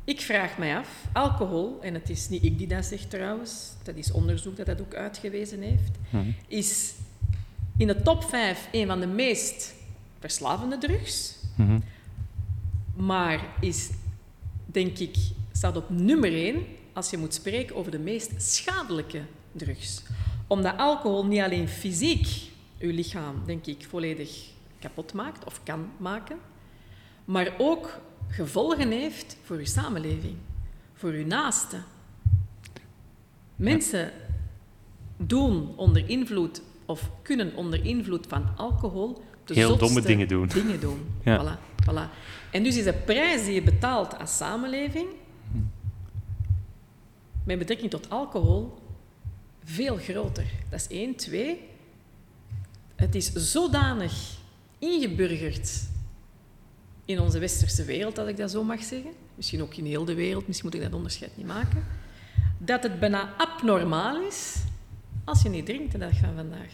Ik 0.03 0.21
vraag 0.21 0.57
mij 0.57 0.77
af, 0.77 1.05
alcohol, 1.13 1.77
en 1.81 1.93
het 1.93 2.09
is 2.09 2.29
niet 2.29 2.43
ik 2.43 2.57
die 2.57 2.67
dat 2.67 2.85
zegt 2.85 3.09
trouwens, 3.09 3.73
dat 3.83 3.95
is 3.95 4.11
onderzoek 4.11 4.55
dat 4.55 4.65
dat 4.65 4.81
ook 4.81 4.93
uitgewezen 4.93 5.61
heeft, 5.61 5.97
mhm. 6.09 6.31
is 6.47 6.93
in 7.77 7.87
de 7.87 8.01
top 8.01 8.23
5 8.23 8.67
een 8.71 8.87
van 8.87 8.99
de 8.99 9.07
meest 9.07 9.73
verslavende 10.19 10.77
drugs. 10.77 11.35
Mhm. 11.55 11.79
maar 12.95 13.39
is, 13.59 13.89
denk 14.65 14.97
ik, 14.97 15.15
staat 15.51 15.77
op 15.77 15.89
nummer 15.89 16.33
één 16.33 16.65
als 16.93 17.09
je 17.09 17.17
moet 17.17 17.33
spreken 17.33 17.75
over 17.75 17.91
de 17.91 17.99
meest 17.99 18.41
schadelijke 18.41 19.21
drugs. 19.51 20.03
Omdat 20.47 20.77
alcohol 20.77 21.25
niet 21.25 21.41
alleen 21.41 21.67
fysiek 21.67 22.27
je 22.77 22.93
lichaam, 22.93 23.41
denk 23.45 23.65
ik, 23.65 23.85
volledig 23.89 24.45
kapot 24.79 25.13
maakt 25.13 25.45
of 25.45 25.63
kan 25.63 25.89
maken, 25.97 26.37
maar 27.25 27.53
ook 27.57 27.99
gevolgen 28.27 28.91
heeft 28.91 29.37
voor 29.43 29.57
uw 29.57 29.65
samenleving, 29.65 30.35
voor 30.93 31.09
uw 31.09 31.25
naasten. 31.25 31.83
Mensen 33.55 34.11
doen 35.17 35.73
onder 35.75 36.09
invloed 36.09 36.61
of 36.85 37.09
kunnen 37.21 37.55
onder 37.55 37.85
invloed 37.85 38.25
van 38.27 38.57
alcohol 38.57 39.21
de 39.45 39.53
Heel 39.53 39.67
zotste 39.67 39.85
domme 39.85 40.01
dingen 40.01 40.27
doen. 40.27 40.47
Dingen 40.47 40.79
doen. 40.79 40.99
Ja. 41.23 41.43
Voilà, 41.43 41.83
voilà. 41.83 42.09
En 42.51 42.63
dus 42.63 42.77
is 42.77 42.83
de 42.83 42.93
prijs 42.93 43.45
die 43.45 43.53
je 43.53 43.63
betaalt 43.63 44.19
als 44.19 44.37
samenleving 44.37 45.07
met 47.43 47.57
betrekking 47.57 47.89
tot 47.89 48.09
alcohol 48.09 48.77
veel 49.67 49.97
groter. 49.97 50.45
Dat 50.69 50.79
is 50.79 50.87
één. 50.87 51.15
Twee, 51.15 51.59
het 52.95 53.15
is 53.15 53.33
zodanig 53.33 54.13
ingeburgerd 54.79 55.87
in 57.05 57.19
onze 57.19 57.39
westerse 57.39 57.83
wereld, 57.83 58.15
dat 58.15 58.27
ik 58.27 58.37
dat 58.37 58.51
zo 58.51 58.63
mag 58.63 58.83
zeggen. 58.83 59.11
Misschien 59.35 59.61
ook 59.61 59.73
in 59.73 59.85
heel 59.85 60.05
de 60.05 60.13
wereld, 60.13 60.47
misschien 60.47 60.69
moet 60.69 60.77
ik 60.77 60.83
dat 60.83 60.93
onderscheid 60.93 61.37
niet 61.37 61.45
maken. 61.45 61.83
Dat 62.57 62.83
het 62.83 62.99
bijna 62.99 63.33
abnormaal 63.37 64.21
is 64.21 64.55
als 65.23 65.41
je 65.41 65.49
niet 65.49 65.65
drinkt 65.65 65.91
de 65.91 65.97
dag 65.97 66.17
van 66.17 66.35
vandaag. 66.35 66.71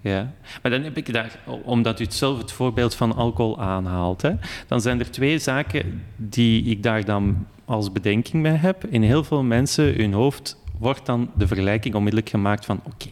Ja, 0.00 0.32
maar 0.62 0.70
dan 0.70 0.82
heb 0.82 0.96
ik 0.96 1.12
daar, 1.12 1.38
omdat 1.64 2.00
u 2.00 2.06
zelf 2.08 2.38
het 2.38 2.52
voorbeeld 2.52 2.94
van 2.94 3.14
alcohol 3.14 3.60
aanhaalt, 3.60 4.22
dan 4.66 4.80
zijn 4.80 5.00
er 5.00 5.10
twee 5.10 5.38
zaken 5.38 6.04
die 6.16 6.64
ik 6.64 6.82
daar 6.82 7.04
dan 7.04 7.46
als 7.64 7.92
bedenking 7.92 8.42
bij 8.42 8.54
heb. 8.54 8.84
In 8.84 9.02
heel 9.02 9.24
veel 9.24 9.42
mensen, 9.42 9.94
hun 9.94 10.12
hoofd 10.12 10.62
wordt 10.78 11.06
dan 11.06 11.30
de 11.36 11.46
vergelijking 11.46 11.94
onmiddellijk 11.94 12.30
gemaakt 12.30 12.64
van 12.64 12.80
oké, 12.84 13.08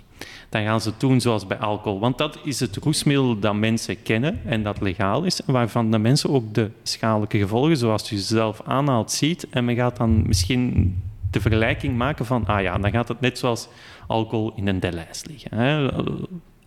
dan 0.48 0.62
gaan 0.62 0.80
ze 0.80 0.88
het 0.88 1.00
doen 1.00 1.20
zoals 1.20 1.46
bij 1.46 1.58
alcohol. 1.58 2.00
Want 2.00 2.18
dat 2.18 2.38
is 2.44 2.60
het 2.60 2.76
roesmiddel 2.76 3.38
dat 3.38 3.54
mensen 3.54 4.02
kennen 4.02 4.40
en 4.44 4.62
dat 4.62 4.80
legaal 4.80 5.24
is, 5.24 5.40
waarvan 5.46 5.90
de 5.90 5.98
mensen 5.98 6.30
ook 6.30 6.54
de 6.54 6.70
schadelijke 6.82 7.38
gevolgen, 7.38 7.76
zoals 7.76 8.12
u 8.12 8.16
zelf 8.16 8.62
aanhaalt, 8.64 9.12
ziet. 9.12 9.48
En 9.50 9.64
men 9.64 9.76
gaat 9.76 9.96
dan 9.96 10.26
misschien 10.26 10.96
de 11.30 11.40
vergelijking 11.40 11.96
maken 11.96 12.26
van, 12.26 12.46
ah 12.46 12.62
ja, 12.62 12.78
dan 12.78 12.90
gaat 12.90 13.08
het 13.08 13.20
net 13.20 13.38
zoals 13.38 13.68
alcohol 14.06 14.52
in 14.56 14.68
een 14.68 14.80
delijst 14.80 15.26
liggen. 15.26 15.58
Hè. 15.58 15.90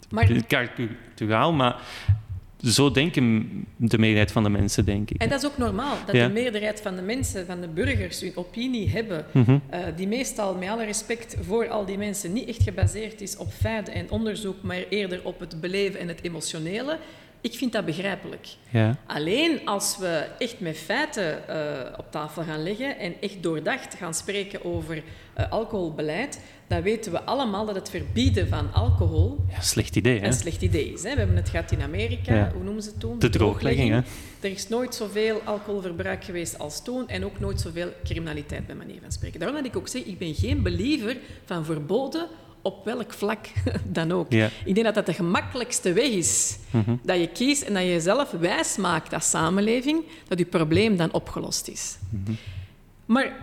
Maar, 0.10 0.44
Karikaturaal, 0.48 1.54
maar 1.54 1.76
zo 2.74 2.92
denken 2.92 3.50
de 3.76 3.98
meerderheid 3.98 4.32
van 4.32 4.44
de 4.44 4.50
mensen, 4.50 4.86
denk 4.86 5.10
ik. 5.10 5.22
en 5.22 5.30
dat 5.30 5.44
is 5.44 5.50
ook 5.50 5.58
normaal, 5.58 5.98
dat 6.06 6.16
Ja. 6.16 6.28
de 6.28 6.34
meerderheid 6.34 6.82
van 6.82 6.96
de 6.96 7.02
mensen, 7.02 7.46
van 7.46 7.62
de 7.62 7.68
burgers, 7.68 8.22
hun 8.22 8.32
opinie 8.36 8.90
hebben, 8.90 9.26
Mhm. 9.32 9.58
eh, 9.70 9.80
die 9.96 10.08
meestal, 10.08 10.56
met 10.56 10.70
alle 10.70 10.86
respect 10.86 11.36
voor 11.48 11.68
al 11.70 11.86
die 11.86 11.98
mensen, 11.98 12.34
niet 12.34 12.48
echt 12.48 12.64
gebaseerd 12.64 13.22
is 13.22 13.38
op 13.38 13.52
feiten 13.54 13.94
en 13.94 14.10
onderzoek, 14.12 14.56
maar 14.62 14.84
eerder 14.90 15.20
op 15.24 15.40
het 15.40 15.62
beleven 15.62 16.00
en 16.00 16.08
het 16.08 16.20
emotionele. 16.24 16.98
Ik 17.46 17.54
vind 17.54 17.72
dat 17.72 17.86
begrijpelijk. 17.86 18.48
Ja. 18.70 18.98
Alleen 19.06 19.60
als 19.66 19.98
we 19.98 20.28
echt 20.38 20.60
met 20.60 20.78
feiten 20.78 21.48
eh, 21.48 22.00
op 22.00 22.12
tafel 22.12 22.44
gaan 22.44 22.64
leggen 22.64 23.00
en 23.00 23.14
echt 23.22 23.44
doordacht 23.44 23.96
gaan 23.96 24.14
spreken 24.14 24.66
over 24.66 25.04
eh, 25.34 25.52
alcoholbeleid, 25.52 26.42
dan 26.68 26.82
weten 26.82 27.12
we 27.12 27.22
allemaal 27.22 27.66
dat 27.66 27.76
het 27.76 27.90
verbieden 27.90 28.48
van 28.48 28.74
alcohol 28.74 29.38
ja, 29.50 29.62
slecht 29.62 29.96
idee, 29.96 30.20
hè? 30.20 30.26
een 30.26 30.34
slecht 30.34 30.62
idee 30.62 30.94
is. 30.94 31.04
Hè. 31.04 31.12
We 31.12 31.18
hebben 31.18 31.36
het 31.36 31.50
gehad 31.50 31.72
in 31.72 31.82
Amerika, 31.82 32.36
Ja. 32.36 32.52
hoe 32.54 32.64
noemen 32.64 32.84
ze 32.84 32.90
het 32.90 33.00
toen? 33.00 33.20
De 33.20 33.30
drooglegging, 33.30 33.90
hè? 33.90 34.02
Er 34.40 34.52
is 34.52 34.68
nooit 34.68 34.96
zoveel 34.96 35.42
alcoholverbruik 35.44 36.24
geweest 36.24 36.60
als 36.60 36.84
toen 36.84 37.08
en 37.08 37.26
ook 37.26 37.40
nooit 37.40 37.62
zoveel 37.62 37.90
criminaliteit, 38.04 38.68
bij 38.68 38.76
manier 38.76 39.02
van 39.02 39.12
spreken. 39.12 39.40
Daarom 39.40 39.58
dat 39.58 39.66
ik 39.66 39.78
ook 39.78 39.88
zeg, 39.88 40.04
ik 40.04 40.18
ben 40.18 40.34
geen 40.34 40.62
believer 40.64 41.18
van 41.46 41.66
verboden 41.66 42.28
op 42.66 42.86
welk 42.86 43.14
vlak 43.14 43.48
dan 43.98 44.12
ook. 44.12 44.32
Ja. 44.32 44.50
Ik 44.66 44.74
denk 44.74 44.86
dat 44.86 44.96
dat 44.96 45.06
de 45.06 45.14
gemakkelijkste 45.14 45.94
weg 45.94 46.08
is. 46.10 46.58
Mhm. 46.72 46.96
Dat 47.04 47.20
je 47.20 47.28
kiest 47.28 47.62
en 47.62 47.74
dat 47.74 47.84
je 47.84 47.90
jezelf 47.90 48.32
wijs 48.32 48.78
maakt 48.78 49.14
als 49.14 49.30
samenleving 49.30 50.04
dat 50.28 50.40
je 50.40 50.46
probleem 50.46 50.98
dan 50.98 51.12
opgelost 51.14 51.68
is. 51.68 51.98
Mhm. 52.10 52.32
Maar 53.06 53.34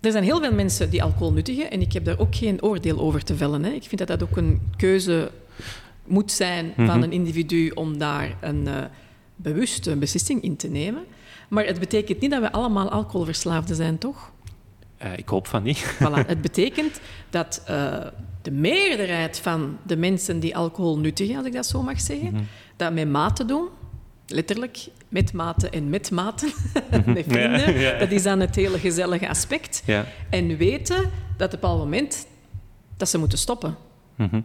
er 0.00 0.10
zijn 0.12 0.24
heel 0.24 0.40
veel 0.40 0.52
mensen 0.54 0.90
die 0.90 1.02
alcohol 1.02 1.32
nuttigen 1.32 1.70
en 1.70 1.80
ik 1.80 1.92
heb 1.92 2.04
daar 2.04 2.18
ook 2.18 2.34
geen 2.34 2.62
oordeel 2.62 2.98
over 3.00 3.24
te 3.24 3.36
vellen. 3.36 3.64
Hè. 3.64 3.70
Ik 3.70 3.82
vind 3.84 3.98
dat 4.06 4.08
dat 4.18 4.22
ook 4.22 4.36
een 4.36 4.60
keuze 4.76 5.30
moet 6.06 6.32
zijn 6.32 6.72
van 6.76 6.84
Mhm. 6.84 7.02
een 7.02 7.12
individu 7.12 7.70
om 7.70 7.98
daar 7.98 8.36
een 8.40 8.66
eh, 8.68 8.84
bewuste 9.36 9.96
beslissing 9.96 10.42
in 10.42 10.56
te 10.56 10.68
nemen. 10.68 11.04
Maar 11.48 11.66
het 11.66 11.78
betekent 11.80 12.20
niet 12.20 12.30
dat 12.30 12.40
we 12.40 12.52
allemaal 12.52 12.88
alcoholverslaafden 12.90 13.76
zijn, 13.76 13.98
toch? 13.98 14.32
Eh, 15.04 15.16
ik 15.16 15.28
hoop 15.28 15.46
van 15.46 15.62
niet. 15.62 15.84
Voilà. 16.02 16.26
Het 16.26 16.40
betekent 16.40 17.00
dat 17.30 17.62
eh, 17.66 18.06
de 18.42 18.50
meerderheid 18.50 19.38
van 19.38 19.78
de 19.82 19.96
mensen 19.96 20.40
die 20.40 20.56
alcohol 20.56 20.98
nuttigen, 20.98 21.36
als 21.36 21.46
ik 21.46 21.52
dat 21.52 21.66
zo 21.66 21.82
mag 21.82 22.00
zeggen, 22.00 22.32
Mhm. 22.32 22.42
dat 22.76 22.92
met 22.92 23.08
mate 23.08 23.44
doen. 23.44 23.68
Letterlijk, 24.26 24.78
met 25.08 25.32
mate 25.32 25.70
en 25.70 25.88
met 25.88 26.10
maten. 26.10 26.48
met 26.90 27.24
vrienden. 27.28 27.74
Ja, 27.74 27.80
ja. 27.92 27.98
Dat 27.98 28.10
is 28.10 28.22
dan 28.22 28.40
het 28.40 28.54
hele 28.54 28.78
gezellige 28.78 29.28
aspect. 29.28 29.82
Ja. 29.86 30.04
En 30.30 30.56
weten 30.56 30.96
dat 30.96 31.46
op 31.46 31.52
een 31.54 31.60
bepaald 31.60 31.78
moment 31.78 32.26
dat 32.96 33.08
ze 33.08 33.18
moeten 33.18 33.38
stoppen. 33.38 33.76
Mhm. 34.14 34.40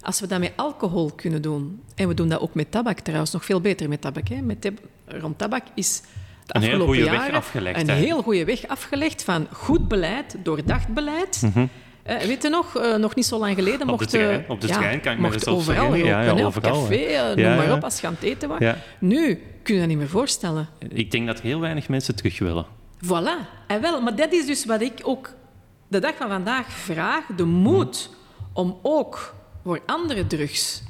Als 0.00 0.20
we 0.20 0.26
dat 0.26 0.40
met 0.40 0.52
alcohol 0.56 1.10
kunnen 1.10 1.42
doen, 1.42 1.82
en 1.94 2.08
we 2.08 2.14
doen 2.14 2.28
dat 2.28 2.40
ook 2.40 2.54
met 2.54 2.70
tabak 2.70 2.98
trouwens, 3.00 3.32
nog 3.32 3.44
veel 3.44 3.60
beter 3.60 3.88
met 3.88 4.00
tabak. 4.00 4.28
Hè? 4.28 4.40
Met 4.40 4.60
tab- 4.60 4.80
rond 5.06 5.38
tabak 5.38 5.62
is 5.74 6.02
de 6.46 6.54
Een 6.54 6.62
heel 6.62 6.70
afgelopen 6.70 6.94
goede 6.94 7.10
weg 7.10 7.32
afgelegd, 7.32 7.80
een 7.80 7.88
hè? 7.88 7.94
heel 7.94 8.22
goede 8.22 8.44
weg 8.44 8.66
afgelegd 8.66 9.24
van 9.24 9.46
goed 9.52 9.88
beleid, 9.88 10.36
doordacht 10.42 10.88
beleid. 10.88 11.42
Mhm. 11.42 11.66
Eh, 12.02 12.16
weet 12.16 12.42
je 12.42 12.48
nog, 12.48 12.76
eh, 12.76 12.96
nog 12.96 13.14
niet 13.14 13.26
zo 13.26 13.38
lang 13.38 13.54
geleden 13.54 13.80
Op 13.80 13.86
de 13.86 13.92
mocht, 13.92 14.08
trein, 14.08 14.44
op 14.48 14.60
de 14.60 14.66
trein 14.66 15.00
kan 15.00 15.12
ik 15.12 15.18
me 15.18 15.28
mocht 15.28 15.42
zelfs 15.42 15.60
overal 15.60 15.86
roken, 15.86 16.04
Ja, 16.04 16.22
ja, 16.22 16.44
overal, 16.44 16.80
café, 16.80 16.94
eh, 16.94 17.36
noem 17.36 17.56
maar 17.56 17.72
op, 17.72 17.84
als 17.84 18.00
je 18.00 18.06
aan 18.06 18.12
het 18.12 18.22
eten 18.22 18.48
was. 18.48 18.58
Nu 18.98 19.42
kun 19.62 19.74
je 19.74 19.80
dat 19.80 19.88
niet 19.88 19.98
meer 19.98 20.08
voorstellen. 20.08 20.68
Ik 20.88 21.10
denk 21.10 21.26
dat 21.26 21.40
heel 21.40 21.60
weinig 21.60 21.88
mensen 21.88 22.14
terug 22.14 22.38
willen. 22.38 22.66
Voilà. 23.04 23.66
En 23.66 23.80
wel, 23.80 24.00
maar 24.00 24.16
dat 24.16 24.32
is 24.32 24.46
dus 24.46 24.64
wat 24.64 24.80
ik 24.80 25.00
ook 25.02 25.34
de 25.88 25.98
dag 25.98 26.14
van 26.16 26.28
vandaag 26.28 26.72
vraag. 26.72 27.26
De 27.36 27.44
moed 27.44 28.10
om 28.52 28.78
ook 28.82 29.34
voor 29.62 29.80
andere 29.86 30.26
drugs 30.26 30.82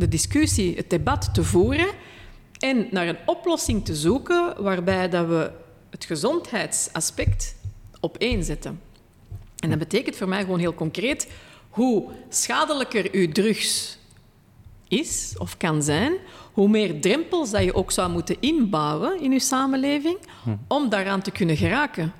de 0.00 0.08
discussie, 0.08 0.76
het 0.76 0.90
debat 0.90 1.34
te 1.34 1.44
voeren 1.44 1.88
en 2.60 2.86
naar 2.90 3.08
een 3.08 3.18
oplossing 3.26 3.84
te 3.84 3.94
zoeken 3.94 4.62
waarbij 4.62 5.08
dat 5.08 5.26
we 5.26 5.50
het 5.90 6.04
gezondheidsaspect 6.04 7.56
op 8.00 8.16
één 8.16 8.44
zetten. 8.44 8.80
En 9.58 9.68
dat 9.68 9.78
betekent 9.78 10.16
voor 10.16 10.28
mij 10.28 10.40
gewoon 10.40 10.58
heel 10.58 10.74
concreet 10.74 11.28
hoe 11.70 12.10
schadelijker 12.28 13.08
uw 13.12 13.32
drugs 13.32 13.98
is 14.88 15.34
of 15.38 15.56
kan 15.56 15.82
zijn, 15.82 16.12
hoe 16.52 16.68
meer 16.68 17.00
drempels 17.00 17.50
dat 17.50 17.64
je 17.64 17.74
ook 17.74 17.90
zou 17.90 18.10
moeten 18.10 18.36
inbouwen 18.40 19.20
in 19.20 19.32
uw 19.32 19.38
samenleving 19.38 20.18
om 20.68 20.88
daaraan 20.88 21.22
te 21.22 21.30
kunnen 21.30 21.56
geraken. 21.56 22.12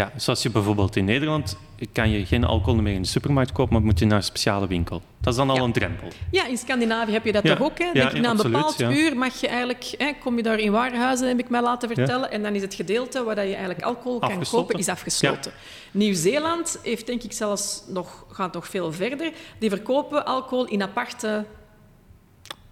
Ja, 0.00 0.12
zoals 0.16 0.42
je 0.42 0.50
bijvoorbeeld 0.50 0.96
in 0.96 1.04
Nederland 1.04 1.56
kan 1.92 2.10
je 2.10 2.26
geen 2.26 2.44
alcohol 2.44 2.80
meer 2.82 2.94
in 2.94 3.02
de 3.02 3.08
supermarkt 3.08 3.52
kopen, 3.52 3.72
maar 3.72 3.82
moet 3.82 3.98
je 3.98 4.04
naar 4.06 4.16
een 4.16 4.22
speciale 4.22 4.66
winkel. 4.66 5.02
Dat 5.20 5.32
is 5.32 5.38
dan 5.38 5.50
al 5.50 5.56
Ja. 5.56 5.62
een 5.62 5.72
drempel. 5.72 6.08
Ja, 6.30 6.46
in 6.46 6.56
Scandinavië 6.56 7.12
heb 7.12 7.24
je 7.24 7.32
dat 7.32 7.42
Ja. 7.42 7.56
toch 7.56 7.66
ook? 7.66 7.78
Hè? 7.78 7.90
Ja, 7.92 8.12
na 8.12 8.30
een 8.30 8.36
bepaald 8.36 8.80
uur 8.80 9.16
mag 9.16 9.40
je 9.40 9.46
eigenlijk, 9.48 9.94
hè, 9.98 10.12
kom 10.22 10.36
je 10.36 10.42
daar 10.42 10.58
in 10.58 10.72
warenhuizen, 10.72 11.28
heb 11.28 11.38
ik 11.38 11.48
mij 11.48 11.62
laten 11.62 11.88
vertellen, 11.94 12.30
en 12.30 12.42
dan 12.42 12.54
is 12.54 12.62
het 12.62 12.74
gedeelte 12.74 13.22
waar 13.24 13.34
dat 13.34 13.44
je 13.44 13.50
eigenlijk 13.54 13.82
alcohol 13.82 14.18
kan 14.18 14.42
kopen, 14.50 14.78
is 14.78 14.88
afgesloten. 14.88 15.52
Nieuw-Zeeland 15.90 16.78
heeft 16.82 17.06
denk 17.06 17.22
ik 17.22 17.32
zelfs 17.32 17.82
nog, 17.88 18.24
gaat 18.30 18.52
nog 18.54 18.66
veel 18.68 18.92
verder. 18.92 19.32
Die 19.58 19.68
verkopen 19.70 20.24
alcohol 20.26 20.66
in 20.66 20.82
aparte 20.82 21.44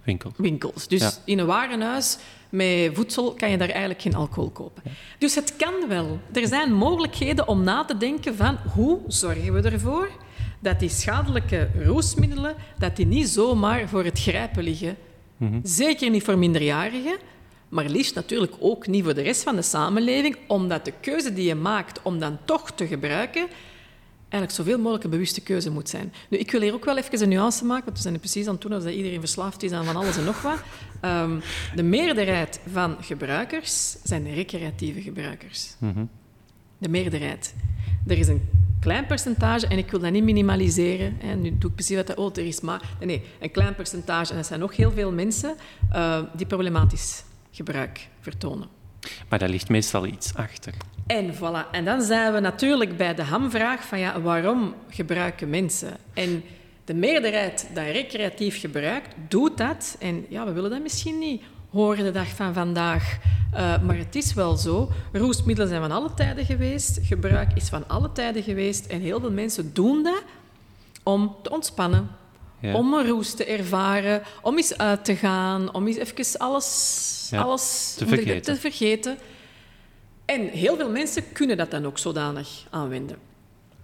Winkel. 0.08 0.32
winkels. 0.36 0.88
Dus 0.88 1.00
Ja. 1.00 1.10
in 1.24 1.38
een 1.38 1.46
warenhuis 1.46 2.18
met 2.48 2.90
voedsel 2.92 3.34
kan 3.34 3.50
je 3.50 3.56
daar 3.58 3.68
eigenlijk 3.68 4.02
geen 4.02 4.14
alcohol 4.14 4.50
kopen. 4.50 4.82
Dus 5.18 5.34
het 5.34 5.56
kan 5.56 5.74
wel. 5.88 6.18
Er 6.32 6.46
zijn 6.46 6.72
mogelijkheden 6.72 7.48
om 7.48 7.62
na 7.64 7.84
te 7.84 7.96
denken 7.96 8.36
van 8.36 8.58
hoe 8.74 8.98
zorgen 9.06 9.52
we 9.52 9.70
ervoor 9.70 10.10
dat 10.60 10.80
die 10.80 10.88
schadelijke 10.88 11.68
roesmiddelen 11.84 12.54
dat 12.78 12.96
die 12.96 13.06
niet 13.06 13.28
zomaar 13.28 13.88
voor 13.88 14.04
het 14.04 14.18
grijpen 14.20 14.62
liggen. 14.62 14.96
Zeker 15.62 16.10
niet 16.10 16.22
voor 16.22 16.38
minderjarigen, 16.38 17.16
maar 17.68 17.84
liefst 17.84 18.14
natuurlijk 18.14 18.52
ook 18.60 18.86
niet 18.86 19.04
voor 19.04 19.14
de 19.14 19.22
rest 19.22 19.42
van 19.42 19.56
de 19.56 19.62
samenleving, 19.62 20.36
omdat 20.46 20.84
de 20.84 20.92
keuze 21.00 21.32
die 21.32 21.46
je 21.46 21.54
maakt 21.54 22.02
om 22.02 22.18
dan 22.18 22.38
toch 22.44 22.70
te 22.70 22.86
gebruiken 22.86 23.46
eigenlijk 24.28 24.52
zoveel 24.52 24.78
mogelijk 24.78 25.04
een 25.04 25.10
bewuste 25.10 25.40
keuze 25.40 25.70
moet 25.70 25.88
zijn. 25.88 26.12
Nu, 26.28 26.38
ik 26.38 26.50
wil 26.50 26.60
hier 26.60 26.74
ook 26.74 26.84
wel 26.84 26.98
even 26.98 27.22
een 27.22 27.28
nuance 27.28 27.64
maken, 27.64 27.84
want 27.84 27.96
we 27.96 28.02
zijn 28.02 28.14
nu 28.14 28.20
precies 28.20 28.46
aan 28.46 28.52
het 28.52 28.62
doen 28.62 28.72
alsof 28.72 28.90
iedereen 28.90 29.20
verslaafd 29.20 29.62
is 29.62 29.72
aan 29.72 29.84
van 29.84 29.96
alles 29.96 30.16
en 30.16 30.24
nog 30.24 30.42
wat. 30.42 30.62
Ehm, 31.00 31.40
de 31.74 31.82
meerderheid 31.82 32.60
van 32.72 32.96
gebruikers 33.00 33.96
zijn 34.02 34.34
recreatieve 34.34 35.02
gebruikers. 35.02 35.74
Mhm. 35.78 36.04
De 36.78 36.88
meerderheid. 36.88 37.54
Er 38.06 38.18
is 38.18 38.28
een 38.28 38.48
klein 38.80 39.06
percentage, 39.06 39.66
en 39.66 39.78
ik 39.78 39.90
wil 39.90 40.00
dat 40.00 40.12
niet 40.12 40.24
minimaliseren, 40.24 41.16
hè, 41.20 41.34
nu 41.34 41.58
doe 41.58 41.70
ik 41.70 41.74
precies 41.76 41.96
wat 41.96 42.06
dat, 42.06 42.16
oh, 42.16 42.30
er 42.32 42.46
is 42.46 42.60
maar... 42.60 42.82
Nee, 42.98 43.06
nee, 43.08 43.22
een 43.40 43.50
klein 43.50 43.74
percentage, 43.74 44.30
en 44.30 44.36
dat 44.36 44.46
zijn 44.46 44.60
nog 44.60 44.76
heel 44.76 44.90
veel 44.90 45.12
mensen 45.12 45.56
uh, 45.92 46.22
die 46.36 46.46
problematisch 46.46 47.24
gebruik 47.50 48.08
vertonen. 48.20 48.68
Maar 49.28 49.38
daar 49.38 49.48
ligt 49.48 49.68
meestal 49.68 50.06
iets 50.06 50.34
achter. 50.34 50.74
En 51.08 51.34
voilà. 51.34 51.70
En 51.70 51.84
dan 51.84 52.02
zijn 52.02 52.32
we 52.32 52.40
natuurlijk 52.40 52.96
bij 52.96 53.14
de 53.14 53.22
hamvraag 53.22 53.84
van 53.84 53.98
ja, 53.98 54.20
waarom 54.20 54.74
gebruiken 54.88 55.50
mensen? 55.50 55.96
En 56.14 56.42
de 56.84 56.94
meerderheid 56.94 57.68
dat 57.74 57.84
recreatief 57.84 58.60
gebruikt, 58.60 59.14
doet 59.28 59.58
dat. 59.58 59.96
En 60.00 60.26
ja, 60.28 60.44
we 60.44 60.52
willen 60.52 60.70
dat 60.70 60.82
misschien 60.82 61.18
niet 61.18 61.42
horen 61.70 62.04
de 62.04 62.10
dag 62.10 62.28
van 62.28 62.54
vandaag. 62.54 63.18
Uh, 63.54 63.82
maar 63.82 63.96
het 63.96 64.14
is 64.14 64.34
wel 64.34 64.56
zo. 64.56 64.90
Roestmiddelen 65.12 65.68
zijn 65.68 65.80
van 65.80 65.92
alle 65.92 66.14
tijden 66.14 66.44
geweest. 66.44 66.98
Gebruik 67.02 67.50
is 67.54 67.68
van 67.68 67.88
alle 67.88 68.12
tijden 68.12 68.42
geweest. 68.42 68.86
En 68.86 69.00
heel 69.00 69.20
veel 69.20 69.30
mensen 69.30 69.74
doen 69.74 70.02
dat 70.02 70.22
om 71.02 71.36
te 71.42 71.50
ontspannen. 71.50 72.08
Ja. 72.60 72.74
Om 72.74 72.94
een 72.94 73.06
roes 73.06 73.34
te 73.34 73.44
ervaren, 73.44 74.22
om 74.42 74.56
eens 74.56 74.78
uit 74.78 75.04
te 75.04 75.16
gaan, 75.16 75.74
om 75.74 75.86
eens 75.86 75.96
even 75.96 76.38
alles, 76.38 77.28
ja, 77.30 77.40
alles 77.40 77.94
te, 77.98 78.06
vergeten. 78.06 78.54
te 78.54 78.60
vergeten. 78.60 79.18
En 80.28 80.48
heel 80.48 80.76
veel 80.76 80.90
mensen 80.90 81.32
kunnen 81.32 81.56
dat 81.56 81.70
dan 81.70 81.86
ook 81.86 81.98
zodanig 81.98 82.66
aanwenden. 82.70 83.16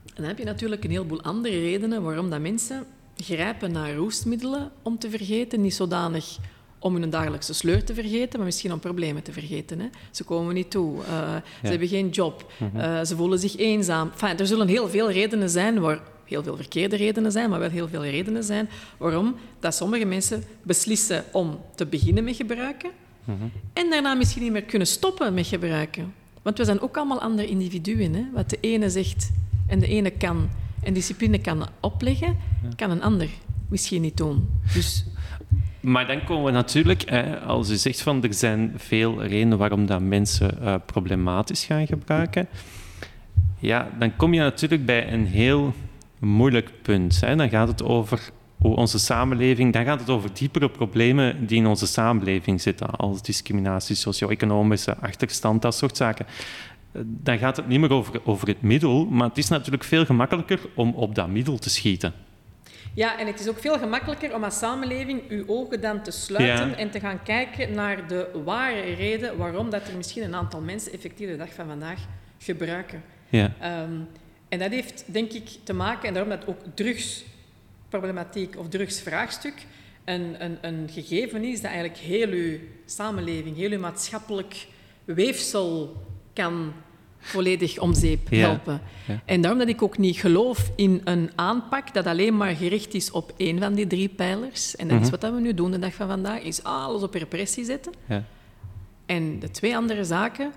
En 0.06 0.14
dan 0.14 0.24
heb 0.24 0.38
je 0.38 0.44
natuurlijk 0.44 0.84
een 0.84 0.90
heleboel 0.90 1.22
andere 1.22 1.60
redenen 1.60 2.02
waarom 2.02 2.30
dat 2.30 2.40
mensen 2.40 2.86
grijpen 3.16 3.72
naar 3.72 3.94
roestmiddelen 3.94 4.70
om 4.82 4.98
te 4.98 5.10
vergeten. 5.10 5.60
Niet 5.60 5.74
zodanig 5.74 6.38
om 6.78 6.96
hun 6.96 7.10
dagelijkse 7.10 7.54
sleur 7.54 7.84
te 7.84 7.94
vergeten, 7.94 8.36
maar 8.36 8.46
misschien 8.46 8.72
om 8.72 8.78
problemen 8.78 9.22
te 9.22 9.32
vergeten. 9.32 9.80
Hè. 9.80 9.86
Ze 10.10 10.24
komen 10.24 10.54
niet 10.54 10.70
toe, 10.70 10.96
uh, 10.98 11.34
ze 11.62 11.70
hebben 11.70 11.88
geen 11.88 12.08
job, 12.08 12.52
uh, 12.76 13.04
ze 13.04 13.16
voelen 13.16 13.38
zich 13.38 13.56
eenzaam. 13.56 14.10
Enfin, 14.12 14.38
er 14.38 14.46
zullen 14.46 14.68
heel 14.68 14.88
veel 14.88 15.10
redenen 15.10 15.50
zijn, 15.50 15.80
waar, 15.80 16.00
heel 16.24 16.42
veel 16.42 16.56
verkeerde 16.56 16.96
redenen 16.96 17.32
zijn, 17.32 17.50
maar 17.50 17.60
wel 17.60 17.70
heel 17.70 17.88
veel 17.88 18.04
redenen 18.04 18.44
zijn 18.44 18.68
waarom 18.96 19.36
dat 19.60 19.74
sommige 19.74 20.04
mensen 20.04 20.44
beslissen 20.62 21.24
om 21.32 21.60
te 21.74 21.86
beginnen 21.86 22.24
met 22.24 22.36
gebruiken 22.36 22.90
mm 23.24 23.36
-hmm. 23.38 23.52
en 23.72 23.90
daarna 23.90 24.14
misschien 24.14 24.42
niet 24.42 24.52
meer 24.52 24.62
kunnen 24.62 24.88
stoppen 24.88 25.34
met 25.34 25.46
gebruiken. 25.46 26.22
Want 26.44 26.58
we 26.58 26.64
zijn 26.64 26.80
ook 26.80 26.96
allemaal 26.96 27.20
andere 27.20 27.48
individuen. 27.48 28.14
Hè? 28.14 28.24
Wat 28.32 28.50
de 28.50 28.58
ene 28.60 28.90
zegt 28.90 29.30
en 29.66 29.78
de 29.78 29.86
ene 29.86 30.10
kan 30.10 30.48
en 30.82 30.94
discipline 30.94 31.38
kan 31.38 31.66
opleggen, 31.80 32.36
kan 32.76 32.90
een 32.90 33.02
ander 33.02 33.28
misschien 33.68 34.02
niet 34.02 34.16
doen. 34.16 34.48
Dus 34.74 35.04
maar 35.84 36.06
dan 36.06 36.24
komen 36.24 36.44
we 36.44 36.50
natuurlijk, 36.50 37.12
als 37.46 37.70
u 37.70 37.76
zegt 37.76 38.02
van 38.02 38.22
er 38.22 38.34
zijn 38.34 38.72
veel 38.76 39.22
redenen 39.22 39.58
waarom 39.58 39.86
dat 39.86 40.00
mensen 40.00 40.58
uh, 40.62 40.74
problematisch 40.86 41.64
gaan 41.64 41.86
gebruiken, 41.86 42.48
ja, 43.58 43.90
dan 43.98 44.16
kom 44.16 44.34
je 44.34 44.40
natuurlijk 44.40 44.86
bij 44.86 45.12
een 45.12 45.26
heel 45.26 45.74
moeilijk 46.18 46.70
punt. 46.82 47.20
Hè. 47.20 47.36
Dan 47.36 47.48
gaat 47.48 47.68
het 47.68 47.82
over 47.82 48.30
onze 48.72 48.98
samenleving, 48.98 49.72
dan 49.72 49.84
gaat 49.84 50.00
het 50.00 50.10
over 50.10 50.30
diepere 50.34 50.70
problemen 50.70 51.46
die 51.46 51.58
in 51.58 51.66
onze 51.66 51.86
samenleving 51.86 52.60
zitten, 52.60 52.90
als 52.90 53.22
discriminatie, 53.22 53.96
socio-economische 53.96 54.96
achterstand, 54.96 55.62
dat 55.62 55.74
soort 55.74 55.96
zaken. 55.96 56.26
Dan 57.02 57.38
gaat 57.38 57.56
het 57.56 57.68
niet 57.68 57.80
meer 57.80 57.92
over, 57.92 58.20
over 58.24 58.48
het 58.48 58.62
middel, 58.62 59.06
maar 59.06 59.28
het 59.28 59.38
is 59.38 59.48
natuurlijk 59.48 59.84
veel 59.84 60.06
gemakkelijker 60.06 60.60
om 60.74 60.94
op 60.94 61.14
dat 61.14 61.28
middel 61.28 61.58
te 61.58 61.70
schieten. 61.70 62.12
Ja, 62.94 63.18
en 63.18 63.26
het 63.26 63.40
is 63.40 63.48
ook 63.48 63.58
veel 63.58 63.78
gemakkelijker 63.78 64.34
om 64.34 64.44
als 64.44 64.58
samenleving 64.58 65.22
uw 65.28 65.44
ogen 65.46 65.80
dan 65.80 66.02
te 66.02 66.10
sluiten 66.10 66.78
en 66.78 66.90
te 66.90 67.00
gaan 67.00 67.22
kijken 67.22 67.74
naar 67.74 68.08
de 68.08 68.40
ware 68.44 68.94
reden 68.94 69.36
waarom 69.36 69.70
dat 69.70 69.88
er 69.88 69.96
misschien 69.96 70.22
een 70.22 70.34
aantal 70.34 70.60
mensen 70.60 70.92
effectief 70.92 71.28
de 71.28 71.36
dag 71.36 71.52
van 71.54 71.66
vandaag 71.66 71.98
gebruiken. 72.38 73.02
Ja. 73.28 73.52
Um, 73.82 74.08
en 74.48 74.58
dat 74.58 74.70
heeft 74.70 75.04
denk 75.06 75.32
ik 75.32 75.48
te 75.64 75.72
maken, 75.72 76.08
en 76.08 76.14
daarom 76.14 76.32
dat 76.32 76.46
ook 76.46 76.76
drugsproblematiek 78.00 78.58
of 78.58 78.68
drugsvraagstuk 78.68 79.54
een, 80.04 80.44
een, 80.44 80.58
een 80.60 80.88
gegeven 80.92 81.44
is 81.44 81.60
dat 81.60 81.70
eigenlijk 81.70 82.00
heel 82.00 82.28
uw 82.28 82.58
samenleving, 82.86 83.56
heel 83.56 83.70
uw 83.70 83.78
maatschappelijk 83.78 84.66
weefsel 85.04 85.96
kan 86.32 86.72
volledig 87.18 87.78
om 87.78 87.94
zeep 87.94 88.30
helpen. 88.30 88.80
Ja. 89.06 89.22
En 89.24 89.40
daarom 89.40 89.58
dat 89.58 89.68
ik 89.68 89.82
ook 89.82 89.98
niet 89.98 90.16
geloof 90.16 90.70
in 90.76 91.00
een 91.04 91.30
aanpak 91.34 91.94
dat 91.94 92.06
alleen 92.06 92.36
maar 92.36 92.54
gericht 92.54 92.94
is 92.94 93.10
op 93.10 93.32
één 93.36 93.58
van 93.58 93.74
die 93.74 93.86
drie 93.86 94.08
pijlers. 94.08 94.76
En 94.76 94.88
dat 94.88 95.00
is 95.00 95.10
mhm. 95.10 95.20
wat 95.20 95.32
we 95.32 95.40
nu 95.40 95.54
doen 95.54 95.70
de 95.70 95.78
dag 95.78 95.94
van 95.94 96.08
vandaag, 96.08 96.40
is 96.40 96.62
alles 96.62 97.02
op 97.02 97.14
repressie 97.14 97.64
zetten. 97.64 97.92
Ja. 98.06 98.24
En 99.06 99.38
de 99.38 99.50
twee 99.50 99.76
andere 99.76 100.04
zaken, 100.04 100.52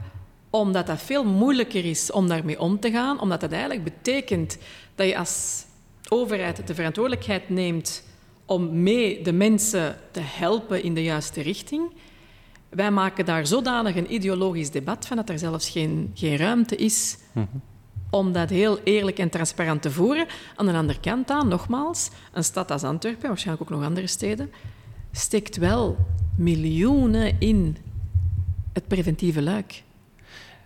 omdat 0.49 0.87
dat 0.87 1.01
veel 1.01 1.25
moeilijker 1.25 1.85
is 1.85 2.11
om 2.11 2.27
daarmee 2.27 2.59
om 2.59 2.79
te 2.79 2.91
gaan, 2.91 3.21
omdat 3.21 3.41
dat 3.41 3.51
eigenlijk 3.51 3.83
betekent 3.83 4.57
dat 4.95 5.07
je 5.07 5.17
als 5.17 5.65
overheid 6.11 6.67
de 6.67 6.75
verantwoordelijkheid 6.75 7.49
neemt 7.49 8.03
om 8.45 8.83
mee 8.83 9.23
de 9.23 9.33
mensen 9.33 9.97
te 10.11 10.21
helpen 10.23 10.83
in 10.83 10.93
de 10.93 11.03
juiste 11.03 11.41
richting 11.41 11.91
wij 12.69 12.91
maken 12.91 13.25
daar 13.25 13.47
zodanig 13.47 13.95
een 13.95 14.13
ideologisch 14.13 14.71
debat 14.71 15.07
van 15.07 15.17
dat 15.17 15.29
er 15.29 15.39
zelfs 15.39 15.69
geen, 15.69 16.11
geen 16.13 16.37
ruimte 16.37 16.75
is 16.75 17.17
om 18.09 18.31
dat 18.31 18.49
heel 18.49 18.79
eerlijk 18.83 19.19
en 19.19 19.29
transparant 19.29 19.81
te 19.81 19.91
voeren. 19.91 20.27
Aan 20.55 20.65
de 20.65 20.73
andere 20.73 20.99
kant 20.99 21.27
dan, 21.27 21.47
nogmaals, 21.47 22.09
een 22.33 22.43
stad 22.43 22.71
als 22.71 22.83
Antwerpen, 22.83 23.27
waarschijnlijk 23.27 23.71
ook 23.71 23.77
nog 23.77 23.87
andere 23.87 24.07
steden, 24.07 24.51
steekt 25.11 25.57
wel 25.57 25.97
miljoenen 26.35 27.39
in 27.39 27.77
het 28.73 28.87
preventieve 28.87 29.41
luik. 29.41 29.83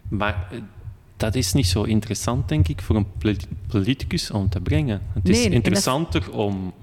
Maar 0.08 0.48
eh, 0.52 0.60
dat 1.22 1.36
is 1.36 1.54
niet 1.54 1.68
zo 1.68 1.84
interessant, 1.84 2.50
denk 2.50 2.68
ik, 2.68 2.82
voor 2.82 2.96
een 2.96 3.08
politicus 3.68 4.32
om 4.32 4.50
te 4.50 4.62
brengen. 4.62 5.02
Het 5.14 5.30
is 5.30 5.46
interessanter 5.46 6.32
om 6.32 6.74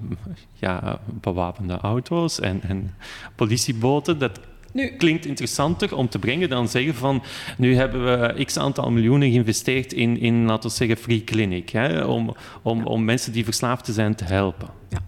ja, 0.53 0.99
bewapende 1.21 1.77
auto's 1.77 2.39
en, 2.39 2.61
en 2.61 2.95
politieboten. 3.35 4.19
Dat 4.19 4.39
nu, 4.73 4.87
Klinkt 4.87 5.25
interessanter 5.25 5.95
om 5.95 6.09
te 6.09 6.19
brengen 6.19 6.49
dan 6.49 6.67
zeggen 6.67 6.95
van 6.95 7.23
nu 7.57 7.75
hebben 7.75 8.03
we 8.03 8.45
x 8.45 8.57
aantal 8.57 8.91
miljoenen 8.91 9.29
geïnvesteerd 9.31 9.93
in, 9.93 10.19
in 10.19 10.45
laten 10.45 10.69
we 10.69 10.75
zeggen, 10.75 10.97
free 10.97 11.23
clinic, 11.23 11.69
hè, 11.69 12.03
om, 12.03 12.35
om, 12.61 12.85
om 12.85 13.03
mensen 13.03 13.31
die 13.31 13.43
verslaafd 13.43 13.87
zijn 13.91 14.15
te 14.15 14.23
helpen. 14.23 14.69
Ja. 14.89 14.99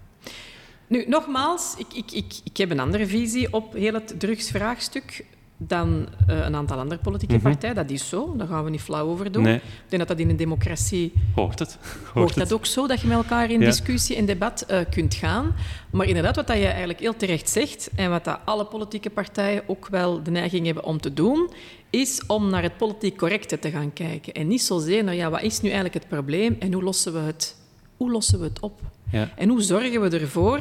Nu, 0.87 1.05
nogmaals, 1.07 1.75
ik, 1.77 1.93
ik, 1.93 2.11
ik, 2.11 2.33
ik 2.43 2.57
heb 2.57 2.71
een 2.71 2.79
andere 2.79 3.07
visie 3.07 3.53
op 3.53 3.73
heel 3.73 3.93
het 3.93 4.19
drugsvraagstuk 4.19 5.25
dan 5.67 6.07
uh, 6.29 6.45
een 6.45 6.55
aantal 6.55 6.77
andere 6.77 7.01
politieke 7.01 7.33
mm 7.33 7.41
-hmm. 7.41 7.51
partijen. 7.51 7.75
Dat 7.75 7.89
is 7.89 8.09
zo, 8.09 8.33
daar 8.37 8.47
gaan 8.47 8.63
we 8.63 8.69
niet 8.69 8.81
flauw 8.81 9.07
over 9.07 9.31
doen. 9.31 9.43
Nee. 9.43 9.55
Ik 9.55 9.61
denk 9.87 10.07
dat 10.07 10.07
dat 10.07 10.19
in 10.19 10.29
een 10.29 10.35
democratie... 10.35 11.13
Hoort 11.35 11.59
het. 11.59 11.77
Hoort, 12.03 12.13
hoort 12.13 12.35
dat 12.35 12.53
ook 12.53 12.65
zo, 12.65 12.87
dat 12.87 13.01
je 13.01 13.07
met 13.07 13.17
elkaar 13.17 13.51
in 13.51 13.59
ja. 13.59 13.65
discussie 13.65 14.15
en 14.15 14.25
debat 14.25 14.65
uh, 14.71 14.79
kunt 14.89 15.13
gaan. 15.13 15.55
Maar 15.91 16.07
inderdaad, 16.07 16.35
wat 16.35 16.47
dat 16.47 16.57
je 16.57 16.67
eigenlijk 16.67 16.99
heel 16.99 17.15
terecht 17.15 17.49
zegt, 17.49 17.89
en 17.95 18.09
wat 18.09 18.23
dat 18.23 18.39
alle 18.45 18.65
politieke 18.65 19.09
partijen 19.09 19.63
ook 19.67 19.87
wel 19.87 20.23
de 20.23 20.31
neiging 20.31 20.65
hebben 20.65 20.83
om 20.83 21.01
te 21.01 21.13
doen, 21.13 21.49
is 21.89 22.21
om 22.27 22.49
naar 22.49 22.63
het 22.63 22.77
politiek 22.77 23.17
correcte 23.17 23.59
te 23.59 23.69
gaan 23.69 23.93
kijken. 23.93 24.33
En 24.33 24.47
niet 24.47 24.61
zozeer 24.61 25.03
naar, 25.03 25.15
ja, 25.15 25.29
wat 25.29 25.41
is 25.41 25.61
nu 25.61 25.69
eigenlijk 25.69 26.03
het 26.03 26.07
probleem 26.07 26.55
en 26.59 26.73
hoe 26.73 26.83
lossen 26.83 27.13
we 27.13 27.19
het, 27.19 27.55
hoe 27.97 28.11
lossen 28.11 28.39
we 28.39 28.45
het 28.45 28.59
op? 28.59 28.81
Ja. 29.11 29.29
En 29.35 29.49
hoe 29.49 29.61
zorgen 29.61 30.01
we 30.01 30.19
ervoor 30.19 30.59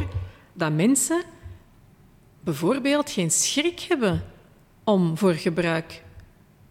dat 0.52 0.72
mensen 0.72 1.22
bijvoorbeeld 2.44 3.10
geen 3.10 3.30
schrik 3.30 3.80
hebben 3.80 4.22
om 4.90 5.18
voor 5.18 5.32
gebruik 5.32 6.02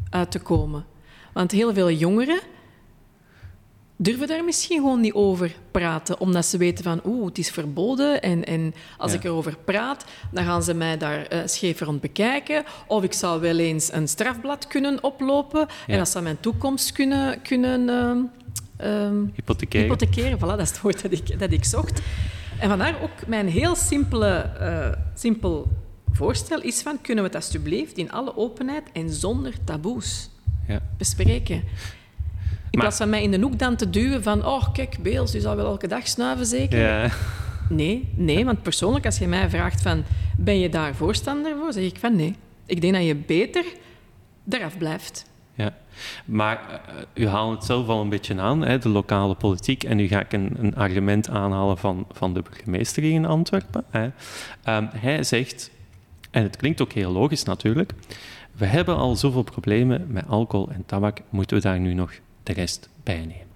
uit 0.10 0.32
te 0.32 0.40
komen. 0.40 0.86
Want 1.34 1.52
heel 1.52 1.74
veel 1.74 1.92
jongeren 1.92 2.40
durven 4.02 4.28
daar 4.28 4.44
misschien 4.44 4.78
gewoon 4.78 5.00
niet 5.00 5.14
over 5.14 5.56
praten, 5.72 6.20
omdat 6.20 6.46
ze 6.46 6.58
weten 6.58 6.84
van 6.84 7.02
oeh, 7.06 7.26
het 7.26 7.38
is 7.38 7.50
verboden 7.50 8.22
en, 8.22 8.46
en 8.46 8.74
als 8.98 9.12
ja. 9.12 9.18
ik 9.18 9.24
erover 9.24 9.58
praat, 9.66 10.06
dan 10.32 10.44
gaan 10.44 10.64
ze 10.64 10.74
mij 10.74 10.98
daar 10.98 11.34
uh, 11.34 11.40
scheef 11.46 11.80
rond 11.80 12.02
bekijken 12.02 12.64
of 12.88 13.04
ik 13.04 13.14
zou 13.14 13.42
wel 13.42 13.58
eens 13.58 13.94
een 13.94 14.08
strafblad 14.08 14.68
kunnen 14.68 15.04
oplopen 15.04 15.60
ja. 15.60 15.94
en 15.94 15.98
dat 15.98 16.10
zou 16.10 16.24
mijn 16.24 16.40
toekomst 16.40 16.92
kunnen, 16.92 17.42
kunnen 17.42 17.90
uh, 18.82 19.06
um, 19.06 19.32
hypothekeren. 19.36 19.88
hypothekeren. 19.88 20.38
Voilà, 20.38 20.42
dat 20.42 20.60
is 20.60 20.70
het 20.70 20.82
woord 20.82 21.02
dat 21.02 21.12
ik, 21.12 21.40
dat 21.40 21.52
ik 21.52 21.66
zocht. 21.66 22.02
En 22.60 22.70
vandaar 22.70 23.02
ook 23.02 23.28
mijn 23.28 23.48
heel 23.48 23.76
simpele, 23.76 24.52
uh, 24.62 24.92
simpel 25.14 25.68
voorstel 26.12 26.62
is 26.62 26.82
van, 26.82 27.02
kunnen 27.02 27.24
we 27.24 27.30
het 27.30 27.40
alsjeblieft 27.40 27.98
in 27.98 28.12
alle 28.12 28.38
openheid 28.38 28.84
en 28.94 29.10
zonder 29.10 29.54
taboes 29.64 30.30
ja. 30.68 30.82
bespreken? 30.98 31.56
In 31.56 31.64
maar... 32.72 32.82
plaats 32.82 32.98
van 32.98 33.10
mij 33.10 33.24
in 33.24 33.32
de 33.32 33.40
hoek 33.40 33.60
dan 33.60 33.76
te 33.76 33.90
duwen 33.90 34.24
van, 34.24 34.46
oh 34.46 34.74
kijk, 34.74 34.98
Beels, 35.02 35.32
je 35.32 35.42
zal 35.42 35.56
wel 35.56 35.66
elke 35.66 35.88
dag 35.88 36.08
snuiven 36.08 36.46
zeker? 36.46 36.80
Ja. 36.80 37.10
Nee, 37.70 38.10
nee, 38.16 38.46
want 38.46 38.62
persoonlijk 38.62 39.06
als 39.06 39.18
je 39.18 39.28
mij 39.28 39.50
vraagt 39.50 39.82
van, 39.82 40.04
ben 40.38 40.60
je 40.60 40.70
daar 40.70 40.96
voorstander 40.96 41.58
voor? 41.58 41.74
Zeg 41.74 41.84
ik 41.84 41.98
van 42.00 42.16
nee. 42.16 42.36
Ik 42.66 42.82
denk 42.82 42.94
dat 42.94 43.06
je 43.06 43.16
beter 43.16 43.66
eraf 44.50 44.78
blijft. 44.78 45.26
Ja, 45.54 45.76
maar 46.26 46.82
uh, 47.16 47.24
u 47.24 47.28
haalt 47.28 47.56
het 47.56 47.64
zelf 47.64 47.88
al 47.88 48.02
een 48.02 48.10
beetje 48.10 48.40
aan, 48.40 48.62
hè, 48.62 48.78
de 48.78 48.90
lokale 48.90 49.36
politiek. 49.36 49.84
En 49.84 49.98
nu 49.98 50.08
ga 50.08 50.20
ik 50.20 50.34
een, 50.34 50.56
een 50.60 50.76
argument 50.76 51.30
aanhalen 51.30 51.78
van, 51.78 52.06
van 52.12 52.34
de 52.34 52.42
burgemeester 52.42 53.04
in 53.04 53.26
Antwerpen. 53.26 53.84
Hè. 53.90 54.04
Um, 54.78 54.90
hij 54.94 55.24
zegt, 55.24 55.72
en 56.32 56.44
het 56.44 56.56
klinkt 56.56 56.82
ook 56.82 56.92
heel 56.92 57.12
logisch 57.12 57.44
natuurlijk. 57.44 57.92
We 58.52 58.66
hebben 58.66 58.96
al 58.96 59.16
zoveel 59.16 59.44
problemen 59.44 60.12
met 60.12 60.28
alcohol 60.28 60.70
en 60.70 60.86
tabak, 60.86 61.22
moeten 61.30 61.58
we 61.58 61.64
daar 61.64 61.80
nu 61.80 61.94
nog 61.94 62.14
de 62.44 62.54
rest 62.54 62.90
bij 63.04 63.20
nemen? 63.20 63.48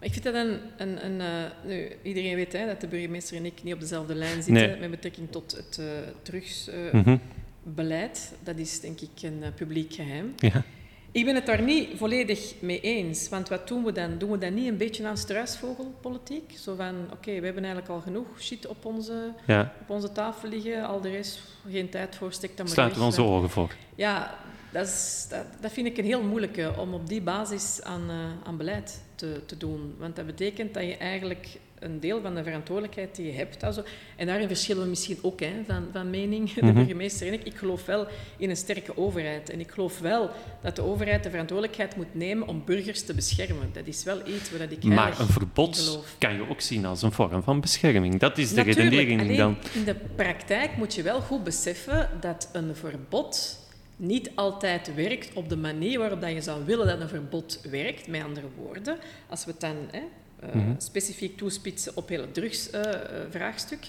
ik 0.00 0.12
vind 0.12 0.24
dat 0.24 0.34
een... 0.34 0.58
een, 0.76 1.04
een 1.04 1.20
uh, 1.20 1.26
nu, 1.64 1.88
iedereen 2.02 2.34
weet 2.34 2.52
hè, 2.52 2.66
dat 2.66 2.80
de 2.80 2.86
burgemeester 2.86 3.36
en 3.36 3.44
ik 3.44 3.62
niet 3.62 3.74
op 3.74 3.80
dezelfde 3.80 4.14
lijn 4.14 4.42
zitten 4.42 4.78
met 4.80 4.90
betrekking 4.90 5.30
tot 5.30 5.56
het 5.56 5.78
uh, 5.80 5.86
drugsbeleid. 6.22 8.34
Dat 8.42 8.58
is 8.58 8.80
denk 8.80 9.00
ik 9.00 9.22
een 9.22 9.42
publiek 9.54 9.94
geheim. 9.94 10.32
Ja. 10.36 10.64
Ik 11.12 11.24
ben 11.24 11.34
het 11.34 11.46
daar 11.46 11.62
niet 11.62 11.88
volledig 11.96 12.54
mee 12.60 12.80
eens. 12.80 13.28
Want 13.28 13.48
wat 13.48 13.68
doen 13.68 13.84
we 13.84 13.92
dan? 13.92 14.18
Doen 14.18 14.30
we 14.30 14.38
dan 14.38 14.54
niet 14.54 14.68
een 14.68 14.76
beetje 14.76 15.06
aan 15.06 15.16
struisvogelpolitiek? 15.16 16.52
Zo 16.58 16.74
van, 16.74 16.94
oké, 17.12 17.38
we 17.38 17.44
hebben 17.44 17.64
eigenlijk 17.64 17.88
al 17.88 18.00
genoeg 18.00 18.26
shit 18.38 18.66
op 18.66 18.84
onze, 18.84 19.32
op 19.80 19.90
onze 19.90 20.12
tafel 20.12 20.48
liggen. 20.48 20.86
Al 20.86 21.00
de 21.00 21.10
rest, 21.10 21.40
geen 21.70 21.88
tijd 21.88 22.16
voor, 22.16 22.32
stek 22.32 22.56
dan 22.56 22.66
maar 22.66 22.74
Sluiten 22.74 22.98
we 22.98 23.04
onze 23.04 23.22
ogen 23.22 23.50
voor. 23.50 23.74
Ja, 23.94 24.34
dat, 24.72 24.86
is, 24.86 25.26
dat, 25.30 25.44
dat, 25.60 25.72
vind 25.72 25.86
ik 25.86 25.98
een 25.98 26.04
heel 26.04 26.22
moeilijke, 26.22 26.72
om 26.78 26.94
op 26.94 27.08
die 27.08 27.22
basis 27.22 27.82
aan, 27.82 28.10
uh, 28.10 28.16
aan 28.44 28.56
beleid 28.56 29.02
te, 29.14 29.42
te 29.46 29.56
doen. 29.56 29.94
Want 29.98 30.16
dat 30.16 30.26
betekent 30.26 30.74
dat 30.74 30.82
je 30.82 30.96
eigenlijk 30.96 31.58
een 31.80 32.00
deel 32.00 32.20
van 32.20 32.34
de 32.34 32.42
verantwoordelijkheid 32.42 33.16
die 33.16 33.26
je 33.26 33.32
hebt. 33.32 33.62
Also, 33.62 33.82
en 34.16 34.26
daarin 34.26 34.46
verschillen 34.46 34.82
we 34.82 34.88
misschien 34.88 35.18
ook 35.22 35.40
hè, 35.40 35.52
van, 35.66 35.86
van 35.92 36.10
mening, 36.10 36.52
de 36.54 36.62
mhm. 36.62 36.74
burgemeester 36.74 37.26
en 37.26 37.32
ik. 37.32 37.44
Ik 37.44 37.56
geloof 37.56 37.84
wel 37.84 38.06
in 38.36 38.50
een 38.50 38.56
sterke 38.56 38.96
overheid. 38.96 39.50
En 39.50 39.60
ik 39.60 39.70
geloof 39.70 39.98
wel 39.98 40.30
dat 40.62 40.76
de 40.76 40.82
overheid 40.82 41.22
de 41.22 41.30
verantwoordelijkheid 41.30 41.96
moet 41.96 42.14
nemen 42.14 42.48
om 42.48 42.62
burgers 42.64 43.02
te 43.02 43.14
beschermen. 43.14 43.70
Dat 43.72 43.86
is 43.86 44.04
wel 44.04 44.18
iets 44.26 44.50
waar 44.50 44.72
ik 44.72 44.84
Maar 44.84 45.20
een 45.20 45.26
verbod 45.26 46.04
kan 46.18 46.34
je 46.34 46.48
ook 46.48 46.60
zien 46.60 46.84
als 46.84 47.02
een 47.02 47.12
vorm 47.12 47.42
van 47.42 47.60
bescherming. 47.60 48.18
Dat 48.18 48.38
is 48.38 48.52
de 48.52 48.62
redenering 48.62 49.36
dan. 49.36 49.56
In 49.74 49.84
de 49.84 49.96
praktijk 50.16 50.76
moet 50.76 50.94
je 50.94 51.02
wel 51.02 51.20
goed 51.20 51.44
beseffen 51.44 52.10
dat 52.20 52.48
een 52.52 52.76
verbod 52.76 53.58
niet 53.96 54.30
altijd 54.34 54.94
werkt 54.94 55.34
op 55.34 55.48
de 55.48 55.56
manier 55.56 55.98
waarop 55.98 56.20
dat 56.20 56.30
je 56.30 56.40
zou 56.40 56.64
willen 56.64 56.86
dat 56.86 57.00
een 57.00 57.08
verbod 57.08 57.60
werkt. 57.70 58.06
Met 58.08 58.22
andere 58.22 58.46
woorden, 58.56 58.98
als 59.28 59.44
we 59.44 59.50
het 59.50 59.60
dan 59.60 59.76
hè, 59.90 60.02
uh, 60.44 60.54
mm 60.54 60.60
-hmm. 60.60 60.74
specifiek 60.80 61.36
toespitsen 61.36 61.96
op 61.96 62.08
heel 62.08 62.20
het 62.20 62.34
drugsvraagstuk, 62.34 63.80
uh, 63.80 63.88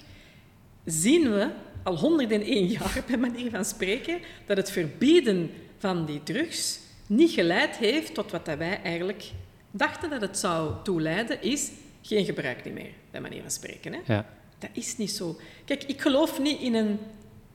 zien 0.85 1.31
we 1.31 1.49
al 1.83 1.97
101 1.97 2.67
jaar, 2.67 3.03
bij 3.07 3.17
manier 3.17 3.49
van 3.49 3.65
spreken, 3.65 4.19
dat 4.45 4.57
het 4.57 4.71
verbieden 4.71 5.51
van 5.77 6.05
die 6.05 6.23
drugs 6.23 6.79
niet 7.07 7.31
geleid 7.31 7.77
heeft 7.77 8.13
tot 8.13 8.31
wat 8.31 8.45
wij 8.57 8.81
eigenlijk 8.83 9.31
dachten 9.71 10.09
dat 10.09 10.21
het 10.21 10.37
zou 10.37 10.73
toeleiden, 10.83 11.41
is 11.41 11.71
geen 12.01 12.25
gebruik 12.25 12.65
niet 12.65 12.73
meer, 12.73 12.91
bij 13.11 13.21
manier 13.21 13.41
van 13.41 13.51
spreken. 13.51 13.93
Hè? 13.93 13.99
Ja. 14.05 14.25
Dat 14.59 14.69
is 14.73 14.97
niet 14.97 15.11
zo. 15.11 15.37
Kijk, 15.65 15.83
ik 15.83 16.01
geloof 16.01 16.39
niet 16.39 16.59
in 16.59 16.73
een 16.73 16.99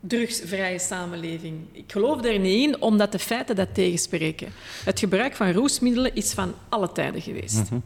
drugsvrije 0.00 0.78
samenleving. 0.78 1.66
Ik 1.72 1.92
geloof 1.92 2.24
er 2.24 2.38
niet 2.38 2.68
in, 2.68 2.82
omdat 2.82 3.12
de 3.12 3.18
feiten 3.18 3.56
dat 3.56 3.74
tegenspreken. 3.74 4.48
Het 4.84 4.98
gebruik 4.98 5.34
van 5.34 5.52
roesmiddelen 5.52 6.14
is 6.14 6.32
van 6.32 6.54
alle 6.68 6.92
tijden 6.92 7.22
geweest. 7.22 7.70
Mm 7.70 7.82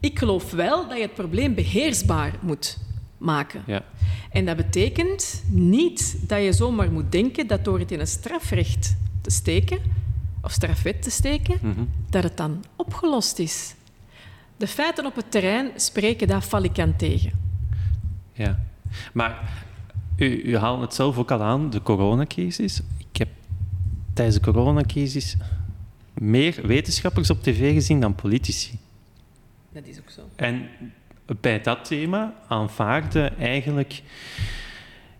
ik 0.00 0.18
geloof 0.18 0.50
wel 0.50 0.88
dat 0.88 0.96
je 0.96 1.02
het 1.02 1.14
probleem 1.14 1.54
beheersbaar 1.54 2.32
moet 2.40 2.78
maken. 3.18 3.62
Ja. 3.66 3.84
En 4.30 4.44
dat 4.44 4.56
betekent 4.56 5.44
niet 5.48 6.18
dat 6.28 6.42
je 6.42 6.52
zomaar 6.52 6.92
moet 6.92 7.12
denken 7.12 7.46
dat 7.46 7.64
door 7.64 7.78
het 7.78 7.90
in 7.90 8.00
een 8.00 8.06
strafrecht 8.06 8.96
te 9.20 9.30
steken, 9.30 9.78
of 10.42 10.52
strafwet 10.52 11.02
te 11.02 11.10
steken, 11.10 11.58
mhm. 11.62 11.84
dat 12.10 12.22
het 12.22 12.36
dan 12.36 12.64
opgelost 12.76 13.38
is. 13.38 13.74
De 14.56 14.66
feiten 14.66 15.06
op 15.06 15.16
het 15.16 15.30
terrein 15.30 15.70
spreken 15.76 16.28
daar 16.28 16.40
falikant 16.40 16.98
tegen. 16.98 17.32
Ja, 18.32 18.58
maar 19.12 19.64
u, 20.16 20.42
u 20.42 20.56
haalt 20.56 20.80
het 20.80 20.94
zelf 20.94 21.18
ook 21.18 21.30
al 21.30 21.42
aan, 21.42 21.70
de 21.70 21.82
coronacrisis. 21.82 22.80
Ik 22.98 23.16
heb 23.16 23.28
tijdens 24.12 24.36
de 24.36 24.42
coronacrisis 24.42 25.36
meer 26.14 26.66
wetenschappers 26.66 27.30
op 27.30 27.42
tv 27.42 27.72
gezien 27.72 28.00
dan 28.00 28.14
politici. 28.14 28.78
Dat 29.78 29.86
is 29.86 29.98
ook 29.98 30.10
zo. 30.10 30.22
En 30.36 30.68
bij 31.40 31.60
dat 31.60 31.84
thema 31.84 32.34
aanvaarde 32.48 33.32
eigenlijk 33.38 34.02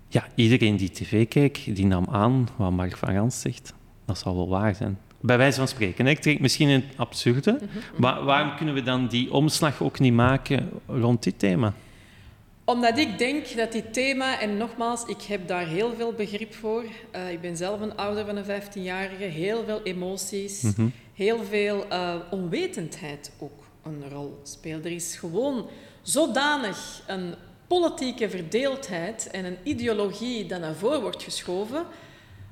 ja, 0.08 0.26
iedereen 0.34 0.76
die 0.76 0.90
tv 0.90 1.28
kijkt, 1.28 1.76
die 1.76 1.86
nam 1.86 2.06
aan 2.10 2.48
wat 2.56 2.72
Mark 2.72 2.96
van 2.96 3.14
Gans 3.14 3.40
zegt. 3.40 3.74
Dat 4.04 4.18
zal 4.18 4.36
wel 4.36 4.48
waar 4.48 4.74
zijn. 4.74 4.98
Bij 5.20 5.36
wijze 5.36 5.58
van 5.58 5.68
spreken. 5.68 6.06
Ik 6.06 6.18
trek 6.18 6.40
misschien 6.40 6.68
een 6.68 6.84
absurde. 6.96 7.52
Mhm, 7.52 8.00
maar 8.00 8.24
waarom 8.24 8.56
kunnen 8.56 8.74
we 8.74 8.82
dan 8.82 9.08
die 9.08 9.32
omslag 9.32 9.82
ook 9.82 9.98
niet 9.98 10.12
maken 10.12 10.70
rond 10.86 11.22
dit 11.22 11.38
thema? 11.38 11.72
Omdat 12.64 12.98
ik 12.98 13.18
denk 13.18 13.56
dat 13.56 13.72
dit 13.72 13.92
thema, 13.92 14.40
en 14.40 14.56
nogmaals, 14.56 15.04
ik 15.04 15.22
heb 15.22 15.48
daar 15.48 15.66
heel 15.66 15.94
veel 15.94 16.12
begrip 16.12 16.54
voor. 16.54 16.84
Uh, 17.16 17.32
ik 17.32 17.40
ben 17.40 17.56
zelf 17.56 17.80
een 17.80 17.96
ouder 17.96 18.26
van 18.26 18.36
een 18.36 18.62
15-jarige, 18.62 19.24
heel 19.24 19.64
veel 19.64 19.82
emoties, 19.82 20.62
mhm. 20.62 20.88
heel 21.14 21.44
veel 21.44 21.86
uh, 21.92 22.14
onwetendheid 22.30 23.32
ook 23.38 23.67
een 23.82 24.10
rol 24.10 24.40
speelt. 24.42 24.84
Er 24.84 24.90
is 24.90 25.16
gewoon 25.16 25.68
zodanig 26.02 27.02
een 27.06 27.34
politieke 27.66 28.30
verdeeldheid 28.30 29.30
en 29.30 29.44
een 29.44 29.58
ideologie 29.62 30.46
dat 30.46 30.60
naar 30.60 30.74
voren 30.74 31.00
wordt 31.00 31.22
geschoven, 31.22 31.86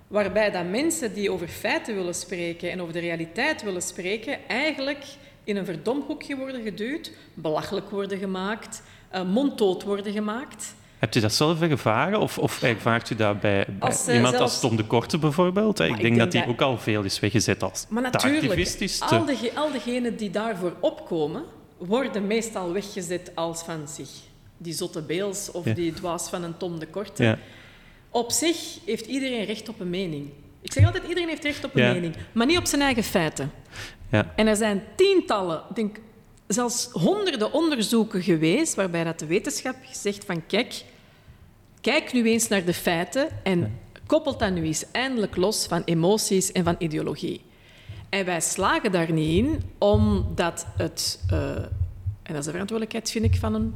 waarbij 0.07 0.51
dat 0.51 0.69
mensen 0.69 1.15
die 1.15 1.31
over 1.31 1.49
feiten 1.49 1.95
willen 1.95 2.15
spreken 2.15 2.71
en 2.71 2.81
over 2.81 2.93
de 2.93 2.99
realiteit 2.99 3.63
willen 3.63 3.83
spreken, 3.83 4.49
eigenlijk 4.49 5.05
in 5.45 5.57
een 5.57 5.65
verdomhoekje 5.65 6.37
worden 6.37 6.63
geduwd, 6.63 7.13
belachelijk 7.35 7.91
worden 7.91 8.19
gemaakt, 8.19 8.83
uh, 9.15 9.23
monddood 9.23 9.83
worden 9.83 10.13
gemaakt. 10.13 10.75
Hebt 10.99 11.15
u 11.15 11.21
dat 11.21 11.33
zelf 11.33 11.63
ervaren? 11.63 12.21
Of, 12.21 12.39
of 12.39 12.63
ervaart 12.63 13.11
u 13.11 13.15
dat 13.15 13.41
bij, 13.41 13.67
bij 13.79 14.15
iemand 14.15 14.37
als 14.37 14.61
Tom 14.61 14.77
de 14.77 14.85
Korte 14.85 15.19
bijvoorbeeld? 15.19 15.81
Ik 15.81 16.01
denk, 16.01 16.19
dat 16.19 16.33
hij 16.33 16.47
ook 16.47 16.61
al 16.61 16.79
veel 16.79 17.03
is 17.03 17.21
weggezet 17.21 17.63
als 17.63 17.87
maar 17.89 18.03
natuurlijk, 18.03 18.69
al, 19.01 19.25
de, 19.25 19.51
al 19.55 19.71
diegenen 19.73 20.17
die 20.17 20.31
daarvoor 20.31 20.73
opkomen, 20.81 21.45
worden 21.79 22.27
meestal 22.27 22.73
weggezet 22.73 23.33
als 23.35 23.63
van 23.63 23.89
zich. 23.89 24.09
Die 24.59 24.73
zotte 24.73 25.03
beels 25.03 25.51
of 25.51 25.65
die 25.65 25.93
dwaas 25.93 26.29
van 26.29 26.43
een 26.43 26.57
Tom 26.57 26.79
de 26.79 26.87
Korte. 26.87 27.23
Ja. 27.23 27.39
Op 28.11 28.33
zich 28.33 28.79
heeft 28.85 29.07
iedereen 29.07 29.45
recht 29.45 29.69
op 29.69 29.81
een 29.81 29.91
mening. 29.91 30.31
Ik 30.61 30.73
zeg 30.73 30.87
altijd, 30.87 31.05
iedereen 31.05 31.29
heeft 31.29 31.45
recht 31.45 31.65
op 31.65 31.77
een 31.77 31.93
mening, 31.93 32.15
maar 32.33 32.47
niet 32.47 32.59
op 32.59 32.67
zijn 32.67 32.83
eigen 32.83 33.03
feiten. 33.03 33.53
En 34.37 34.47
er 34.47 34.57
zijn 34.57 34.83
tientallen, 34.97 35.63
denk 35.75 35.97
zelfs 36.47 36.89
honderden 36.93 37.53
onderzoeken 37.53 38.23
geweest 38.23 38.75
waarbij 38.75 39.05
dat 39.05 39.19
de 39.19 39.27
wetenschap 39.27 39.77
zegt 39.93 40.25
van 40.25 40.47
kijk, 40.47 40.85
kijk 41.81 42.13
nu 42.13 42.31
eens 42.31 42.49
naar 42.49 42.65
de 42.65 42.75
feiten 42.75 43.29
en 43.43 43.79
koppelt 44.07 44.39
dat 44.39 44.53
nu 44.53 44.65
eens 44.65 44.85
eindelijk 44.93 45.37
los 45.37 45.67
van 45.67 45.83
emoties 45.85 46.53
en 46.53 46.65
van 46.65 46.75
ideologie. 46.79 47.41
En 48.09 48.25
wij 48.25 48.41
slagen 48.41 48.93
daar 48.93 49.13
niet 49.13 49.45
in, 49.45 49.63
omdat 49.79 50.67
het, 50.77 51.21
uh, 51.33 51.57
en 52.23 52.33
dat 52.33 52.37
is 52.37 52.45
de 52.45 52.51
verantwoordelijkheid, 52.51 53.11
vind 53.11 53.25
ik, 53.25 53.37
van 53.37 53.55
een 53.55 53.75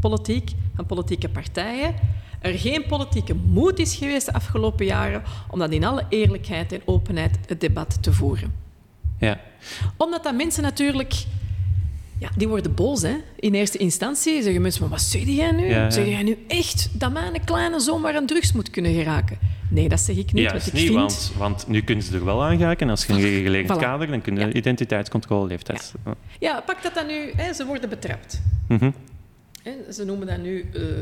politiek, 0.00 0.50
van 0.74 0.86
politieke 0.86 1.28
partijen, 1.28 1.94
er 2.40 2.58
geen 2.58 2.86
politieke 2.86 3.34
moed 3.34 3.78
is 3.78 3.96
geweest 3.96 4.26
de 4.26 4.32
afgelopen 4.32 4.86
jaren 4.86 5.22
om 5.50 5.58
dat 5.58 5.70
in 5.70 5.84
alle 5.84 6.06
eerlijkheid 6.08 6.72
en 6.72 6.80
openheid 6.84 7.38
het 7.46 7.60
debat 7.60 8.02
te 8.02 8.12
voeren. 8.12 8.54
Ja. 9.18 9.40
Omdat 9.96 10.24
dat 10.24 10.34
mensen 10.34 10.62
natuurlijk 10.62 11.14
ja, 12.18 12.30
die 12.36 12.48
worden 12.48 12.74
boos, 12.74 13.02
hè. 13.02 13.16
In 13.36 13.54
eerste 13.54 13.78
instantie 13.78 14.42
zeggen 14.42 14.62
mensen, 14.62 14.80
maar 14.80 14.90
wat 14.90 15.00
zeg 15.00 15.22
jij 15.24 15.52
nu? 15.52 15.66
Ja, 15.66 15.90
Zeg 15.90 16.06
jij 16.06 16.22
nu 16.22 16.38
echt 16.48 16.88
dat 16.92 17.12
mijn 17.12 17.44
kleine 17.44 17.80
zomaar 17.80 18.16
aan 18.16 18.26
drugs 18.26 18.52
moet 18.52 18.70
kunnen 18.70 18.94
geraken? 18.94 19.38
Nee, 19.70 19.88
dat 19.88 20.00
zeg 20.00 20.16
ik 20.16 20.32
niet. 20.32 20.44
Ja, 20.44 20.52
wat 20.52 20.66
ik 20.66 20.72
niet, 20.72 20.82
vind... 20.82 20.94
want, 20.94 21.32
want 21.36 21.68
nu 21.68 21.80
kunnen 21.80 22.04
ze 22.04 22.14
er 22.14 22.24
wel 22.24 22.44
aan 22.44 22.58
geraken. 22.58 22.90
Als 22.90 23.06
je 23.06 23.12
een 23.12 23.20
geregeld 23.20 23.78
kader, 23.78 24.06
dan 24.06 24.20
kun 24.20 24.36
je 24.36 24.52
identiteitscontrole 24.52 25.46
leeftijd. 25.46 25.94
Ja. 26.04 26.14
ja, 26.38 26.60
pak 26.60 26.82
dat 26.82 26.94
dan 26.94 27.06
nu. 27.06 27.30
Hè, 27.36 27.52
ze 27.52 27.66
worden 27.66 27.88
betrapt. 27.88 28.40
Mm 28.68 28.94
ze 29.92 30.04
noemen 30.04 30.26
dat 30.26 30.38
nu 30.38 30.70
uh, 30.72 30.82
uh, 30.82 30.96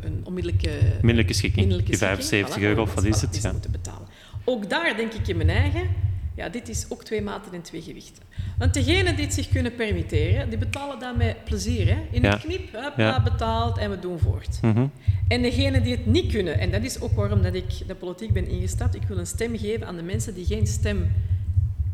een 0.00 0.20
onmiddellijke... 0.24 0.70
Onmiddellijke 1.00 1.32
schikking. 1.32 1.82
75 1.86 2.58
euro, 2.58 2.82
of 2.82 2.94
wat 2.94 3.04
is 3.04 3.20
het? 3.20 3.38
Ja. 3.42 3.52
moeten 3.52 3.70
betalen. 3.70 4.08
Ook 4.44 4.70
daar 4.70 4.96
denk 4.96 5.12
ik 5.12 5.28
in 5.28 5.36
mijn 5.36 5.48
eigen 5.48 5.88
ja, 6.36 6.48
dit 6.48 6.68
is 6.68 6.86
ook 6.88 7.04
twee 7.04 7.22
maten 7.22 7.52
en 7.52 7.62
twee 7.62 7.82
gewichten. 7.82 8.22
Want 8.58 8.74
degenen 8.74 9.16
die 9.16 9.24
het 9.24 9.34
zich 9.34 9.48
kunnen 9.48 9.74
permitteren, 9.74 10.48
die 10.48 10.58
betalen 10.58 10.98
dat 10.98 11.16
met 11.16 11.44
plezier. 11.44 11.86
Hè? 11.86 11.98
In 12.10 12.24
een 12.24 12.38
knip, 12.38 12.72
hup, 12.72 13.20
betaald 13.24 13.78
en 13.78 13.90
we 13.90 13.98
doen 13.98 14.18
voort. 14.18 14.58
Mm 14.62 14.90
En 15.28 15.42
degenen 15.42 15.82
die 15.82 15.96
het 15.96 16.06
niet 16.06 16.32
kunnen, 16.32 16.58
en 16.58 16.70
dat 16.70 16.82
is 16.82 17.00
ook 17.00 17.12
waarom 17.12 17.42
dat 17.42 17.54
ik 17.54 17.86
de 17.86 17.94
politiek 17.94 18.32
ben 18.32 18.48
ingestapt, 18.48 18.94
ik 18.94 19.02
wil 19.02 19.18
een 19.18 19.26
stem 19.26 19.58
geven 19.58 19.86
aan 19.86 19.96
de 19.96 20.02
mensen 20.02 20.34
die 20.34 20.46
geen 20.46 20.66
stem 20.66 21.12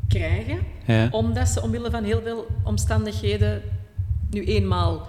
krijgen, 0.09 0.59
omdat 1.11 1.49
ze 1.49 1.63
omwille 1.63 1.91
van 1.91 2.05
heel 2.05 2.23
veel 2.23 2.47
omstandigheden 2.65 3.63
nu 4.31 4.45
eenmaal 4.45 5.09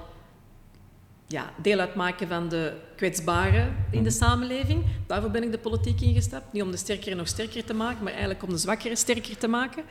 ja, 1.28 1.54
deel 1.62 1.80
uitmaken 1.80 2.28
van 2.28 2.50
de 2.50 2.74
kwetsbaren 3.04 3.76
in 3.90 4.04
de 4.04 4.10
mhm. 4.10 4.18
samenleving. 4.18 4.84
Daarvoor 5.08 5.32
ben 5.32 5.44
ik 5.44 5.52
de 5.52 5.58
politiek 5.58 6.02
ingestapt. 6.02 6.54
Niet 6.54 6.64
om 6.64 6.72
de 6.72 6.78
sterkere 6.78 7.16
nog 7.16 7.28
sterker 7.28 7.64
te 7.64 7.74
maken, 7.74 8.04
maar 8.04 8.12
eigenlijk 8.12 8.44
om 8.44 8.50
de 8.50 8.58
zwakkere 8.58 8.96
sterker 8.96 9.38
te 9.38 9.48
maken. 9.48 9.84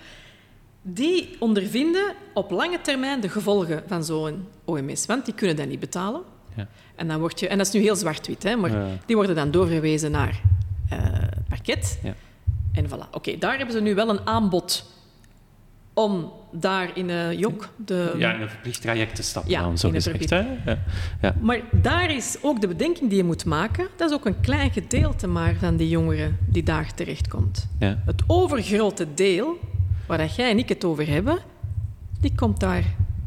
Die 0.83 1.37
ondervinden 1.39 2.15
op 2.35 2.51
lange 2.51 2.81
termijn 2.81 3.21
de 3.21 3.29
gevolgen 3.29 3.83
van 3.87 4.05
zo'n 4.05 4.47
OMS, 4.65 5.07
want 5.07 5.25
die 5.25 5.35
kunnen 5.35 5.57
dat 5.57 5.67
niet 5.67 5.81
betalen. 5.81 6.23
Ja. 6.57 6.69
En, 6.95 7.09
dan 7.09 7.21
word 7.21 7.41
je, 7.41 7.49
en 7.49 7.59
dat 7.59 7.67
is 7.67 7.73
nu 7.73 7.81
heel 7.81 7.97
zwart-wit, 7.97 8.43
hè, 8.43 8.57
maar 8.57 9.01
die 9.07 9.17
worden 9.17 9.37
dan 9.37 9.51
doorgewezen 9.51 10.11
naar 10.11 10.41
uh, 10.93 10.99
parket. 11.49 11.99
Ja. 12.03 12.15
En 12.73 12.87
voilà. 12.87 13.11
Oké, 13.11 13.39
daar 13.39 13.57
hebben 13.57 13.75
ze 13.75 13.81
nu 13.81 13.95
wel 13.95 14.09
een 14.09 14.27
aanbod 14.27 14.85
om 15.95 16.33
daar 16.53 16.97
in 16.97 17.09
uh, 17.09 17.33
Jok... 17.33 17.69
De, 17.77 18.15
ja, 18.19 18.33
in 18.35 18.41
een 18.41 18.49
verplicht 18.49 18.81
traject 18.81 19.15
te 19.15 19.23
stappen 19.23 19.51
ja, 19.51 19.63
dan, 19.63 19.79
zo 19.79 19.91
gezegd. 19.91 20.31
Hè? 20.31 20.39
Ja. 20.39 20.79
Ja. 21.23 21.35
Maar 21.41 21.61
daar 21.71 22.15
is 22.15 22.37
ook 22.43 22.61
de 22.61 22.69
bedenking 22.69 23.09
die 23.09 23.19
je 23.19 23.25
moet 23.25 23.45
maken, 23.45 23.89
dat 23.97 24.11
is 24.11 24.17
ook 24.17 24.27
een 24.27 24.41
klein 24.41 24.71
gedeelte 24.71 25.27
maar 25.27 25.55
van 25.55 25.77
die 25.77 25.89
jongeren 25.89 26.39
die 26.49 26.63
daar 26.63 26.95
terechtkomt. 26.95 27.69
Ja. 27.79 28.03
Het 28.07 28.23
overgrote 28.27 29.15
deel, 29.15 29.59
waar 30.07 30.19
dat 30.19 30.35
jij 30.35 30.51
en 30.51 30.59
ik 30.59 30.69
het 30.69 30.85
over 30.85 31.09
hebben, 31.09 31.39
die 32.21 32.33
komt 32.35 32.61
daar 32.61 32.85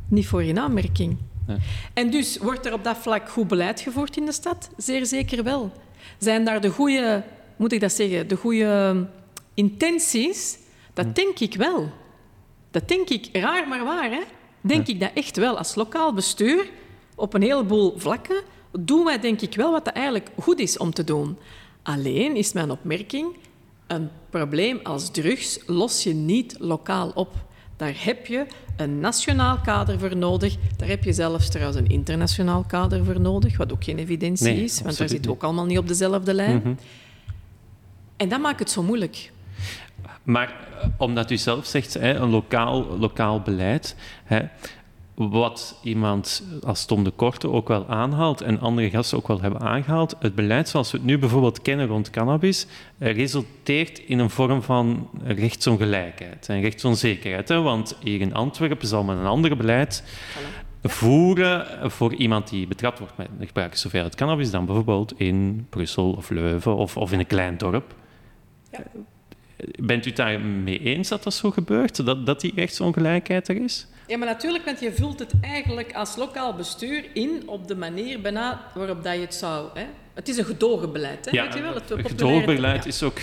niet 0.07 0.27
voor 0.27 0.43
in 0.43 0.59
aanmerking. 0.59 1.17
Ja. 1.47 1.57
En 1.93 2.11
dus 2.11 2.37
wordt 2.37 2.65
er 2.65 2.73
op 2.73 2.83
dat 2.83 2.97
vlak 2.97 3.29
goed 3.29 3.47
beleid 3.47 3.79
gevoerd 3.79 4.17
in 4.17 4.25
de 4.25 4.31
stad? 4.31 4.69
Zeer 4.77 5.05
zeker 5.05 5.43
wel. 5.43 5.71
Zijn 6.17 6.45
daar 6.45 6.61
de 6.61 6.69
goede, 6.69 7.23
moet 7.55 7.71
ik 7.71 7.79
dat 7.79 7.91
zeggen, 7.91 8.27
de 8.27 8.35
goede 8.35 9.07
intenties? 9.53 10.57
Dat 10.93 11.15
denk 11.15 11.39
ik 11.39 11.55
wel. 11.55 11.91
Dat 12.75 12.87
denk 12.87 13.09
ik 13.09 13.29
raar 13.31 13.67
maar 13.67 13.83
waar. 13.83 14.09
Hè? 14.09 14.21
Denk 14.61 14.87
ik 14.87 14.99
dat 14.99 15.11
echt 15.13 15.37
wel. 15.37 15.57
Als 15.57 15.75
lokaal 15.75 16.13
bestuur, 16.13 16.69
op 17.15 17.33
een 17.33 17.41
heleboel 17.41 17.93
vlakken, 17.97 18.41
doen 18.79 19.03
wij 19.03 19.19
denk 19.19 19.41
ik 19.41 19.55
wel 19.55 19.71
wat 19.71 19.85
dat 19.85 19.93
eigenlijk 19.93 20.29
goed 20.39 20.59
is 20.59 20.77
om 20.77 20.93
te 20.93 21.03
doen. 21.03 21.37
Alleen 21.83 22.35
is 22.35 22.53
mijn 22.53 22.71
opmerking, 22.71 23.35
een 23.87 24.09
probleem 24.29 24.79
als 24.83 25.11
drugs 25.11 25.59
los 25.65 26.03
je 26.03 26.13
niet 26.13 26.55
lokaal 26.59 27.11
op. 27.13 27.33
Daar 27.77 27.95
heb 27.97 28.25
je 28.25 28.45
een 28.77 28.99
nationaal 28.99 29.57
kader 29.57 29.99
voor 29.99 30.17
nodig. 30.17 30.55
Daar 30.77 30.87
heb 30.87 31.03
je 31.03 31.13
zelfs 31.13 31.49
trouwens 31.49 31.77
een 31.77 31.89
internationaal 31.89 32.63
kader 32.67 33.05
voor 33.05 33.19
nodig, 33.19 33.57
wat 33.57 33.71
ook 33.71 33.83
geen 33.83 33.97
evidentie 33.97 34.45
nee, 34.45 34.63
is, 34.63 34.81
want 34.81 34.97
daar 34.97 35.09
zitten 35.09 35.31
ook 35.31 35.43
allemaal 35.43 35.65
niet 35.65 35.77
op 35.77 35.87
dezelfde 35.87 36.33
lijn. 36.33 36.55
Mm 36.55 36.61
-hmm. 36.61 36.77
En 38.17 38.29
dat 38.29 38.39
maakt 38.39 38.59
het 38.59 38.71
zo 38.71 38.83
moeilijk. 38.83 39.31
Maar 40.25 40.53
omdat 40.97 41.31
u 41.31 41.37
zelf 41.37 41.65
zegt, 41.65 41.93
hè, 41.93 42.13
een 42.13 42.29
lokaal, 42.29 42.97
lokaal 42.97 43.41
beleid, 43.41 43.95
hè, 44.23 44.39
wat 45.15 45.79
iemand 45.83 46.43
als 46.63 46.85
Tom 46.85 47.03
de 47.03 47.11
Korte 47.11 47.49
ook 47.49 47.67
wel 47.67 47.87
aanhaalt 47.87 48.41
en 48.41 48.59
andere 48.59 48.89
gasten 48.89 49.17
ook 49.17 49.27
wel 49.27 49.41
hebben 49.41 49.61
aangehaald, 49.61 50.15
het 50.19 50.35
beleid 50.35 50.69
zoals 50.69 50.91
we 50.91 50.97
het 50.97 51.05
nu 51.05 51.17
bijvoorbeeld 51.17 51.61
kennen 51.61 51.87
rond 51.87 52.09
cannabis, 52.09 52.67
resulteert 52.97 53.99
in 53.99 54.19
een 54.19 54.29
vorm 54.29 54.61
van 54.61 55.09
rechtsongelijkheid 55.23 56.49
en 56.49 56.61
rechtsonzekerheid. 56.61 57.49
Hè, 57.49 57.61
want 57.61 57.97
hier 58.03 58.21
in 58.21 58.33
Antwerpen 58.33 58.87
zal 58.87 59.03
men 59.03 59.17
een 59.17 59.25
ander 59.25 59.57
beleid 59.57 60.03
voeren 60.83 61.91
voor 61.91 62.13
iemand 62.13 62.49
die 62.49 62.67
betrapt 62.67 62.99
wordt 62.99 63.17
met 63.17 63.27
het 63.37 63.47
gebruik 63.47 63.75
zoveel 63.75 64.09
cannabis 64.09 64.51
dan 64.51 64.65
bijvoorbeeld 64.65 65.13
in 65.19 65.67
Brussel 65.69 66.11
of 66.11 66.29
Leuven 66.29 66.75
of, 66.75 66.97
of 66.97 67.11
in 67.11 67.19
een 67.19 67.27
klein 67.27 67.57
dorp. 67.57 67.95
Ja. 68.71 68.83
Bent 69.81 70.05
u 70.05 70.11
daar 70.11 70.39
mee 70.39 70.79
eens 70.79 71.09
dat 71.09 71.23
dat 71.23 71.33
zo 71.33 71.51
gebeurt? 71.51 72.05
Dat, 72.05 72.25
dat 72.25 72.41
die 72.41 72.51
rechtsongelijkheid 72.55 73.47
er 73.47 73.63
is? 73.63 73.87
Ja, 74.07 74.17
maar 74.17 74.27
natuurlijk, 74.27 74.65
want 74.65 74.79
je 74.79 74.93
vult 74.93 75.19
het 75.19 75.33
eigenlijk 75.41 75.93
als 75.93 76.15
lokaal 76.15 76.53
bestuur 76.55 77.05
in 77.13 77.43
op 77.45 77.67
de 77.67 77.75
manier 77.75 78.21
bijna 78.21 78.71
waarop 78.75 79.03
dat 79.03 79.13
je 79.13 79.19
het 79.19 79.35
zou... 79.35 79.67
Hè? 79.73 79.85
Het 80.13 80.29
is 80.29 80.37
een 80.37 80.45
gedogen 80.45 80.91
beleid, 80.91 81.25
hè? 81.25 81.31
Ja, 81.31 81.43
weet 81.43 81.53
je 81.53 81.61
wel? 81.61 81.73
Het, 81.73 81.89
het 81.89 82.07
gedogen 82.07 82.45
beleid 82.45 82.83
ja. 82.83 82.89
is 82.89 83.03
ook... 83.03 83.17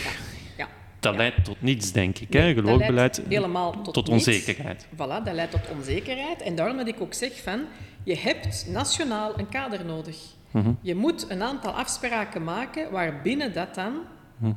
Ja. 0.57 0.68
Dat 1.01 1.16
leidt 1.16 1.45
tot 1.45 1.57
niets, 1.62 1.93
denk 1.93 2.18
ik. 2.18 2.28
Nee, 2.28 2.43
hè? 2.43 2.55
dat 2.55 2.64
Gedogen 2.64 2.95
leidt 2.95 3.16
beleid 3.16 3.22
helemaal 3.28 3.80
tot, 3.83 4.09
onzekerheid. 4.09 4.87
Voilà, 4.95 4.97
dat 4.97 5.33
leidt 5.33 5.51
tot 5.51 5.68
onzekerheid. 5.76 6.43
En 6.43 6.55
daarom 6.55 6.76
dat 6.76 6.87
ik 6.89 7.01
ook 7.01 7.14
zeg 7.14 7.43
van, 7.43 7.61
je 8.05 8.16
hebt 8.16 8.66
nationaal 8.68 9.39
een 9.39 9.49
kader 9.49 9.85
nodig. 9.85 10.16
Mhm. 10.51 10.70
Je 10.80 10.95
moet 10.95 11.30
een 11.30 11.43
aantal 11.43 11.72
afspraken 11.72 12.45
maken 12.45 12.91
waarbinnen 12.91 13.53
dat 13.53 13.74
dan, 13.74 13.93
Mhm. 14.39 14.53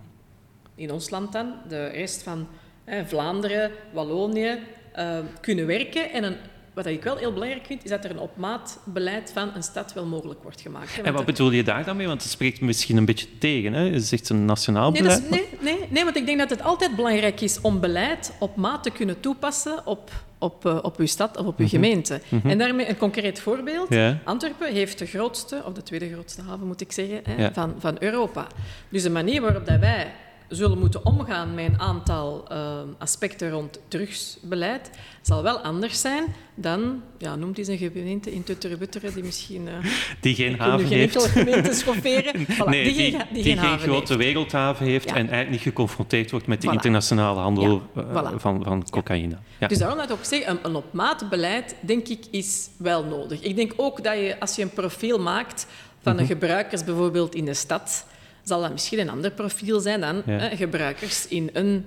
In 0.75 0.91
ons 0.91 1.09
land 1.09 1.31
dan, 1.31 1.53
de 1.67 1.87
rest 1.87 2.23
van 2.23 2.47
hè, 2.83 3.05
Vlaanderen, 3.05 3.71
Wallonië, 3.93 4.59
eh, 4.93 5.17
kunnen 5.41 5.65
werken. 5.65 6.11
En 6.11 6.23
een, 6.23 6.35
wat 6.73 6.85
ik 6.85 7.03
wel 7.03 7.15
heel 7.17 7.33
belangrijk 7.33 7.65
vind, 7.65 7.83
is 7.83 7.89
dat 7.89 8.03
er 8.03 8.09
een 8.11 8.19
op 8.19 8.37
maat 8.37 8.79
beleid 8.83 9.31
van 9.33 9.51
een 9.55 9.63
stad 9.63 9.93
wel 9.93 10.05
mogelijk 10.05 10.43
wordt 10.43 10.61
gemaakt. 10.61 10.95
hè. 10.95 11.01
En 11.01 11.13
wat 11.13 11.25
bedoel 11.25 11.51
je 11.51 11.63
daar 11.63 11.85
dan 11.85 11.97
mee? 11.97 12.07
Want 12.07 12.21
het 12.21 12.31
spreekt 12.31 12.61
misschien 12.61 12.97
een 12.97 13.05
beetje 13.05 13.37
tegen. 13.37 13.73
Hè? 13.73 13.81
Je 13.81 13.99
zegt 13.99 14.29
een 14.29 14.45
nationaal 14.45 14.91
Nee, 14.91 15.01
beleid. 15.01 15.23
is- 15.23 15.29
nee, 15.29 15.47
nee, 15.59 15.79
nee, 15.89 16.03
want 16.03 16.15
ik 16.15 16.25
denk 16.25 16.39
dat 16.39 16.49
het 16.49 16.61
altijd 16.63 16.95
belangrijk 16.95 17.41
is 17.41 17.61
om 17.61 17.79
beleid 17.79 18.33
op 18.39 18.55
maat 18.55 18.83
te 18.83 18.89
kunnen 18.91 19.19
toepassen 19.19 19.85
op, 19.87 20.11
op, 20.39 20.65
eh, 20.65 20.79
op 20.81 20.97
uw 20.97 21.05
stad 21.05 21.37
of 21.37 21.45
op 21.45 21.59
uw 21.59 21.67
gemeente. 21.67 22.21
En 22.43 22.57
daarmee 22.57 22.89
een 22.89 22.97
concreet 22.97 23.39
voorbeeld. 23.39 23.89
Mhm. 23.89 24.15
Antwerpen 24.23 24.73
heeft 24.73 24.99
de 24.99 25.05
grootste, 25.05 25.61
of 25.65 25.73
de 25.73 25.83
tweede 25.83 26.11
grootste 26.11 26.41
haven 26.41 26.67
moet 26.67 26.81
ik 26.81 26.91
zeggen, 26.91 27.19
hè, 27.29 27.53
van, 27.53 27.75
van 27.79 27.95
Europa. 27.99 28.47
Dus 28.89 29.03
de 29.03 29.09
manier 29.09 29.41
waarop 29.41 29.65
dat 29.65 29.79
wij 29.79 30.11
zullen 30.49 30.79
moeten 30.79 31.05
omgaan 31.05 31.53
met 31.53 31.65
een 31.65 31.79
aantal 31.79 32.45
eh, 32.49 32.79
aspecten 32.97 33.49
rond 33.51 33.79
drugsbeleid 33.87 34.89
zal 35.21 35.43
wel 35.43 35.57
anders 35.59 36.01
zijn 36.01 36.23
dan, 36.55 37.01
ja, 37.17 37.35
noemt 37.35 37.57
eens 37.57 37.67
een 37.67 37.77
gemeente 37.77 38.31
in 38.33 38.43
Tutterenbutteren 38.43 39.13
die 39.13 39.23
misschien... 39.23 39.67
eh, 39.67 39.73
Die 40.21 40.35
geen 40.35 40.59
haven 40.59 40.87
geen 40.87 40.97
heeft. 40.97 41.25
gemeente 41.25 41.73
schofferen. 41.73 42.33
Voilà, 42.55 42.69
nee, 42.69 42.83
die, 42.83 42.93
geen, 42.93 43.21
die, 43.33 43.43
geen 43.43 43.57
geen 43.57 43.57
haven 43.57 43.79
grote 43.89 44.13
heeft. 44.13 44.25
wereldhaven 44.25 44.85
heeft 44.85 45.05
Ja. 45.05 45.11
en 45.15 45.17
eigenlijk 45.17 45.49
niet 45.49 45.61
geconfronteerd 45.61 46.31
wordt 46.31 46.47
met 46.47 46.61
de 46.61 46.67
Voilà. 46.67 46.71
internationale 46.71 47.39
handel 47.39 47.81
Ja, 47.95 48.01
eh, 48.01 48.31
voilà. 48.31 48.35
van, 48.35 48.63
van 48.63 48.89
cocaïne. 48.89 49.37
Ja. 49.57 49.67
Dus 49.67 49.77
daarom 49.77 49.97
dat 49.97 50.09
ik 50.09 50.15
ook 50.15 50.23
zeg, 50.25 50.45
een, 50.47 50.59
een 50.63 50.75
op 50.75 50.93
maat 50.93 51.29
beleid, 51.29 51.75
denk 51.79 52.07
ik, 52.07 52.25
is 52.31 52.69
wel 52.77 53.03
nodig. 53.03 53.41
Ik 53.41 53.55
denk 53.55 53.73
ook 53.75 54.03
dat 54.03 54.13
je, 54.13 54.39
als 54.39 54.55
je 54.55 54.61
een 54.61 54.69
profiel 54.73 55.19
maakt 55.19 55.67
van 56.01 56.13
Mhm. 56.13 56.21
de 56.21 56.27
gebruikers 56.27 56.83
bijvoorbeeld 56.83 57.35
in 57.35 57.45
de 57.45 57.53
stad, 57.53 58.05
zal 58.47 58.61
dat 58.61 58.71
misschien 58.71 58.99
een 58.99 59.09
ander 59.09 59.31
profiel 59.31 59.79
zijn 59.79 60.01
dan 60.01 60.21
Ja. 60.25 60.49
gebruikers 60.55 61.27
in 61.27 61.49
een... 61.53 61.85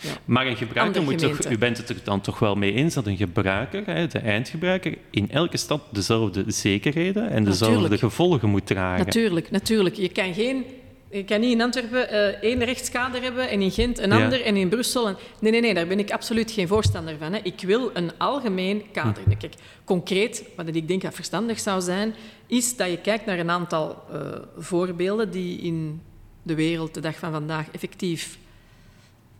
Ja. 0.00 0.10
Maar 0.24 0.46
een 0.46 0.56
gebruiker 0.56 1.02
moet 1.02 1.18
toch, 1.18 1.50
u 1.50 1.58
bent 1.58 1.76
het 1.76 1.88
er 1.88 1.96
dan 2.04 2.20
toch 2.20 2.38
wel 2.38 2.54
mee 2.54 2.72
eens 2.72 2.94
dat 2.94 3.06
een 3.06 3.16
gebruiker, 3.16 3.84
de 4.08 4.18
eindgebruiker, 4.18 4.94
in 5.10 5.30
elke 5.30 5.56
stad 5.56 5.82
dezelfde 5.92 6.44
zekerheden 6.46 7.30
en 7.30 7.44
dezelfde 7.44 7.74
Natuurlijk. 7.74 8.00
gevolgen 8.00 8.48
moet 8.48 8.66
dragen. 8.66 9.04
Natuurlijk, 9.04 9.50
natuurlijk. 9.50 9.94
Je 9.94 10.08
kan, 10.08 10.34
geen, 10.34 10.64
je 11.10 11.24
kan 11.24 11.40
niet 11.40 11.52
in 11.52 11.62
Antwerpen 11.62 12.10
eh, 12.10 12.42
één 12.50 12.64
rechtskader 12.64 13.22
hebben 13.22 13.48
en 13.48 13.60
in 13.62 13.70
Gent 13.70 13.98
een 13.98 14.10
Ja. 14.10 14.24
ander 14.24 14.42
en 14.44 14.56
in 14.56 14.68
Brussel... 14.68 15.08
Een... 15.08 15.16
Nee, 15.40 15.50
nee, 15.52 15.60
nee, 15.60 15.74
daar 15.74 15.86
ben 15.86 15.98
ik 15.98 16.10
absoluut 16.10 16.50
geen 16.50 16.68
voorstander 16.68 17.14
van. 17.18 17.32
Hè. 17.32 17.38
Ik 17.42 17.60
wil 17.60 17.90
een 17.94 18.10
algemeen 18.18 18.82
kader. 18.92 19.22
Hm. 19.24 19.36
Kijk, 19.36 19.54
concreet, 19.84 20.42
wat 20.56 20.66
ik 20.74 20.88
denk 20.88 21.02
dat 21.02 21.14
verstandig 21.14 21.58
zou 21.60 21.80
zijn, 21.80 22.14
is 22.46 22.76
dat 22.76 22.90
je 22.90 23.00
kijkt 23.00 23.26
naar 23.26 23.38
een 23.38 23.50
aantal 23.50 24.02
eh, 24.12 24.20
voorbeelden 24.56 25.30
die 25.30 25.60
in 25.60 26.00
de 26.42 26.54
wereld 26.54 26.94
de 26.94 27.00
dag 27.00 27.16
van 27.16 27.32
vandaag 27.32 27.70
effectief 27.70 28.38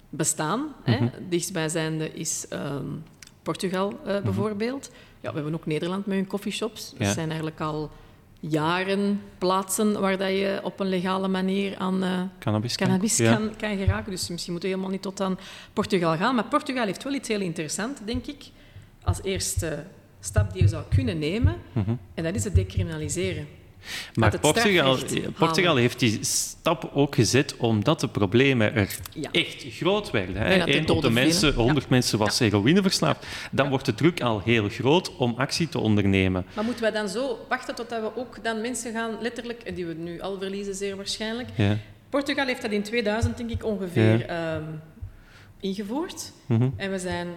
bestaan. 0.09 0.75
Hè. 0.83 0.97
Mhm. 0.97 1.09
Dichtstbijzijnde 1.29 2.13
is 2.13 2.47
ehm, 2.49 2.85
Portugal 3.43 4.01
eh, 4.05 4.21
bijvoorbeeld. 4.21 4.91
Ja, 5.21 5.29
we 5.29 5.35
hebben 5.35 5.55
ook 5.55 5.67
Nederland 5.67 6.07
met 6.07 6.17
hun 6.17 6.27
coffeeshops. 6.27 6.95
Ja. 6.99 7.05
Dat 7.05 7.15
zijn 7.15 7.27
eigenlijk 7.29 7.61
al 7.61 7.91
jaren 8.41 9.23
plaatsen 9.39 10.01
waar 10.01 10.19
dat 10.19 10.29
je 10.29 10.61
op 10.63 10.81
een 10.81 10.89
legale 10.89 11.29
manier 11.29 11.77
aan 11.77 12.03
eh, 12.03 12.21
Cannabis, 12.39 12.77
kan- 12.77 12.87
cannabis 12.87 13.17
ja. 13.17 13.37
kan, 13.37 13.57
kan 13.57 13.77
geraken. 13.77 14.11
Dus 14.11 14.29
misschien 14.29 14.53
moeten 14.53 14.71
we 14.71 14.75
helemaal 14.75 14.95
niet 14.97 15.03
tot 15.03 15.21
aan 15.21 15.39
Portugal 15.73 16.17
gaan. 16.17 16.35
Maar 16.35 16.45
Portugal 16.45 16.87
heeft 16.87 17.03
wel 17.03 17.15
iets 17.15 17.29
heel 17.29 17.41
interessants, 17.41 18.01
denk 18.05 18.27
ik, 18.27 18.45
als 19.03 19.23
eerste 19.23 19.85
stap 20.27 20.53
die 20.53 20.63
je 20.63 20.69
zou 20.69 20.85
kunnen 20.95 21.19
nemen. 21.19 21.57
Mhm. 21.73 21.91
En 22.15 22.25
dat 22.25 22.35
is 22.35 22.45
het 22.45 22.55
decriminaliseren. 22.55 23.47
Maar 24.15 24.39
Portugal, 24.39 24.99
Portugal 25.39 25.77
heeft 25.77 25.99
die 25.99 26.19
stap 26.25 26.91
ook 26.95 27.15
gezet 27.15 27.57
omdat 27.57 28.01
de 28.01 28.09
problemen 28.09 28.75
er 28.75 28.97
Ja. 29.13 29.29
echt 29.33 29.65
groot 29.69 30.11
werden. 30.11 30.37
Hè. 30.37 30.45
En 30.45 30.75
Eén 30.77 30.89
op 30.89 31.03
de 31.03 31.11
mensen, 31.11 31.49
vielen. 31.49 31.65
100 31.65 31.89
mensen 31.89 32.19
was 32.19 32.39
heroïne 32.39 32.83
verslaafd. 32.83 33.27
Dan 33.51 33.69
wordt 33.69 33.85
de 33.85 33.95
druk 33.95 34.21
al 34.21 34.41
heel 34.45 34.69
groot 34.69 35.17
om 35.17 35.35
actie 35.37 35.69
te 35.69 35.79
ondernemen. 35.79 36.47
Maar 36.55 36.65
moeten 36.65 36.83
wij 36.83 36.93
dan 36.93 37.09
zo 37.09 37.39
wachten 37.49 37.75
totdat 37.75 38.01
we 38.01 38.21
ook 38.21 38.45
dan 38.45 38.61
mensen 38.61 38.93
gaan, 38.93 39.11
letterlijk, 39.21 39.63
en 39.63 39.75
die 39.75 39.87
we 39.87 39.95
nu 39.95 40.21
al 40.21 40.39
verliezen 40.39 40.75
zeer 40.75 40.97
waarschijnlijk. 40.97 41.49
Ja. 41.55 41.77
Portugal 42.09 42.47
heeft 42.47 42.63
dat 42.63 42.71
in 42.71 42.83
2000, 42.83 43.37
denk 43.37 43.51
ik, 43.51 43.65
ongeveer 43.65 44.27
ehm, 44.27 44.63
ingevoerd. 45.61 46.33
Mhm. 46.47 46.69
En 46.77 46.91
we 46.91 46.99
zijn 46.99 47.29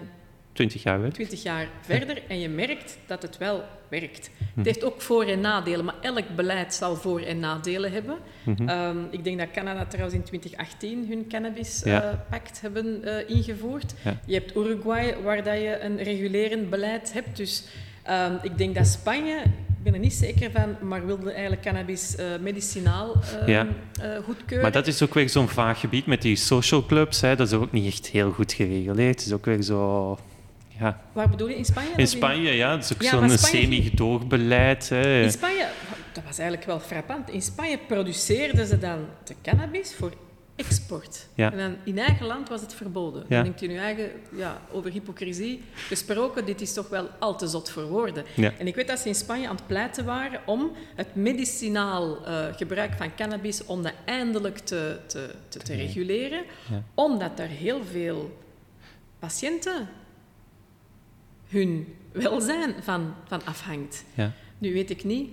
20 0.52 0.82
jaar 0.82 1.00
weg. 1.02 1.12
20 1.12 1.42
jaar 1.42 1.66
verder 1.80 2.22
en 2.28 2.40
je 2.40 2.48
merkt 2.48 2.98
dat 3.06 3.22
het 3.22 3.38
wel 3.38 3.62
werkt. 3.88 4.30
Mhm. 4.36 4.44
Het 4.58 4.66
heeft 4.66 4.84
ook 4.84 5.00
voor- 5.02 5.24
en 5.24 5.40
nadelen, 5.40 5.84
maar 5.84 5.94
elk 6.00 6.24
beleid 6.36 6.74
zal 6.74 6.96
voor- 6.96 7.20
en 7.20 7.38
nadelen 7.38 7.92
hebben. 7.92 8.16
Mhm. 8.42 8.68
Ehm, 8.68 8.96
ik 9.10 9.24
denk 9.24 9.38
dat 9.38 9.50
Canada 9.50 9.84
trouwens 9.86 10.16
in 10.16 10.22
2018 10.22 11.06
hun 11.08 11.18
Ja. 11.18 11.24
cannabispact 11.28 12.60
hebben 12.60 13.04
eh, 13.04 13.36
ingevoerd. 13.36 13.94
Ja. 14.04 14.20
Je 14.26 14.34
hebt 14.34 14.56
Uruguay, 14.56 15.16
waar 15.22 15.42
dat 15.44 15.54
je 15.60 15.78
een 15.80 16.02
regulerend 16.02 16.70
beleid 16.70 17.12
hebt. 17.12 17.36
Dus 17.36 17.64
ehm, 18.02 18.32
ik 18.42 18.58
denk 18.58 18.74
dat 18.74 18.86
Spanje, 18.86 19.36
ik 19.68 19.82
ben 19.82 19.94
er 19.94 19.98
niet 20.00 20.12
zeker 20.12 20.50
van, 20.50 20.76
maar 20.88 21.06
wilde 21.06 21.30
eigenlijk 21.32 21.62
cannabis 21.62 22.16
eh, 22.16 22.26
medicinaal 22.40 23.14
ehm, 23.40 23.50
Ja. 23.50 23.66
eh, 24.00 24.16
goedkeuren. 24.24 24.62
Maar 24.62 24.72
dat 24.72 24.86
is 24.86 25.02
ook 25.02 25.14
weer 25.14 25.28
zo'n 25.28 25.48
vaag 25.48 25.80
gebied 25.80 26.06
met 26.06 26.22
die 26.22 26.36
social 26.36 26.86
clubs. 26.86 27.20
Hè. 27.20 27.36
Dat 27.36 27.46
is 27.46 27.52
ook 27.52 27.72
niet 27.72 27.86
echt 27.86 28.06
heel 28.06 28.30
goed 28.30 28.52
gereguleerd. 28.52 29.16
Het 29.18 29.26
is 29.26 29.32
ook 29.32 29.44
weer 29.44 29.62
zo... 29.62 30.18
Ja. 30.80 31.00
Waar 31.12 31.28
bedoel 31.30 31.48
je? 31.48 31.56
In 31.56 31.64
Spanje? 31.64 31.90
In 31.96 32.06
Spanje, 32.06 32.50
ja, 32.52 32.74
dat 32.76 32.84
is 32.84 32.92
ook 32.92 33.02
Ja, 33.02 33.10
zo'n 33.10 33.30
Spanje- 33.30 33.56
semi-gedoogbeleid. 33.64 34.88
hè. 34.88 35.22
In 35.22 35.30
Spanje, 35.30 35.66
dat 36.12 36.24
was 36.24 36.38
eigenlijk 36.38 36.68
wel 36.68 36.80
frappant. 36.80 37.30
In 37.30 37.42
Spanje 37.42 37.78
produceerden 37.78 38.66
ze 38.66 38.78
dan 38.78 38.98
de 39.24 39.34
cannabis 39.42 39.94
voor 39.94 40.12
export. 40.56 41.26
Ja. 41.34 41.52
En 41.52 41.58
dan 41.58 41.76
in 41.84 41.98
eigen 41.98 42.26
land 42.26 42.48
was 42.48 42.60
het 42.60 42.74
verboden. 42.74 43.22
Ja. 43.28 43.34
Dan 43.34 43.42
denkt 43.44 43.62
u 43.62 43.66
nu 43.66 43.76
eigen, 43.76 44.10
ja, 44.36 44.60
over 44.72 44.90
hypocrisie 44.90 45.62
gesproken, 45.74 46.44
dit 46.44 46.60
is 46.60 46.72
toch 46.72 46.88
wel 46.88 47.08
al 47.18 47.36
te 47.38 47.46
zot 47.46 47.70
voor 47.70 47.84
woorden. 47.86 48.24
Ja. 48.34 48.52
En 48.58 48.66
ik 48.66 48.74
weet 48.74 48.88
dat 48.88 48.98
ze 48.98 49.08
in 49.08 49.14
Spanje 49.14 49.48
aan 49.48 49.56
het 49.56 49.66
pleiten 49.66 50.04
waren 50.04 50.40
om 50.46 50.70
het 50.94 51.14
medicinaal 51.14 52.24
eh, 52.26 52.44
gebruik 52.56 52.92
van 52.96 53.14
cannabis, 53.14 53.64
om 53.66 53.82
dat 53.82 53.92
eindelijk 54.04 54.58
te, 54.58 54.98
te, 55.06 55.34
te, 55.48 55.58
te 55.58 55.74
reguleren, 55.74 56.42
omdat 56.94 57.38
er 57.38 57.46
heel 57.48 57.80
veel 57.90 58.38
patiënten 59.18 59.88
hun 61.50 61.86
welzijn 62.12 62.74
van, 62.82 63.14
van 63.26 63.44
afhangt. 63.44 64.04
Ja. 64.14 64.32
Nu 64.58 64.72
weet 64.72 64.90
ik 64.90 65.04
niet 65.04 65.28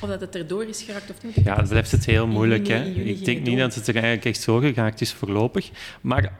of 0.00 0.08
dat 0.08 0.20
het 0.20 0.34
erdoor 0.34 0.64
is 0.64 0.82
geraakt 0.82 1.10
of 1.10 1.22
niet. 1.22 1.34
Ja, 1.44 1.56
dat 1.56 1.68
blijft 1.68 1.90
het 1.90 2.04
heel 2.06 2.26
moeilijk. 2.26 2.66
juni- 2.66 2.78
Hè? 2.80 2.84
juni 2.86 3.10
Ik 3.10 3.24
denk 3.24 3.38
niet 3.38 3.46
door. 3.46 3.56
dat 3.56 3.74
het 3.74 3.86
er 3.88 3.94
eigenlijk 3.94 4.24
echt 4.24 4.40
zo 4.40 4.58
geraakt 4.58 5.00
is 5.00 5.12
voorlopig. 5.12 5.70
Maar 6.00 6.32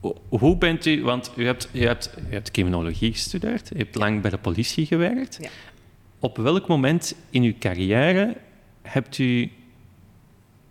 ho- 0.00 0.16
hoe 0.28 0.56
bent 0.58 0.86
u... 0.86 1.02
Want 1.02 1.30
u 1.36 1.44
hebt, 1.46 1.68
u 1.72 1.84
hebt, 1.84 2.10
u 2.30 2.32
hebt 2.32 2.50
criminologie 2.50 3.12
gestudeerd, 3.12 3.74
u 3.74 3.78
hebt 3.78 3.94
lang 3.94 4.20
bij 4.22 4.30
de 4.30 4.38
politie 4.38 4.86
gewerkt. 4.86 5.38
Ja. 5.40 5.48
Op 6.18 6.36
welk 6.36 6.66
moment 6.68 7.14
in 7.30 7.42
uw 7.42 7.54
carrière 7.58 8.36
hebt 8.82 9.18
u 9.18 9.50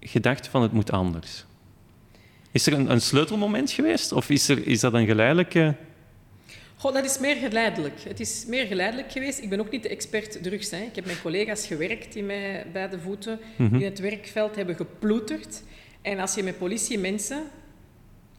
gedacht 0.02 0.48
van 0.48 0.62
het 0.62 0.72
moet 0.72 0.92
anders? 0.92 1.46
Is 2.52 2.68
er 2.68 2.74
een, 2.74 2.92
een 2.92 3.02
sleutelmoment 3.02 3.72
geweest? 3.72 4.12
Of 4.12 4.30
is, 4.30 4.50
er, 4.50 4.68
is 4.68 4.80
dat 4.80 4.94
een 4.94 5.06
geleidelijke... 5.06 5.76
Goh, 6.88 6.96
dat 6.96 7.06
is 7.06 7.20
meer 7.20 7.36
geleidelijk. 7.36 8.00
Het 8.00 8.20
is 8.20 8.46
meer 8.46 8.66
geleidelijk 8.66 9.12
geweest. 9.12 9.42
Ik 9.42 9.50
ben 9.50 9.60
ook 9.60 9.72
niet 9.72 9.84
de 9.84 9.90
expert 9.90 10.44
drugs. 10.44 10.72
Hè. 10.72 10.78
Ik 10.82 10.96
heb 10.96 11.06
met 11.06 11.22
collega's 11.22 11.68
gewerkt 11.68 12.14
die 12.14 12.24
mij 12.24 12.66
bij 12.74 12.90
de 12.90 13.00
voeten 13.00 13.40
Mhm. 13.58 13.76
in 13.76 13.84
het 13.84 14.00
werkveld 14.00 14.56
hebben 14.56 14.76
geploeterd. 14.76 15.64
En 16.02 16.20
als 16.20 16.36
je 16.36 16.44
met 16.44 16.58
politiemensen 16.58 17.44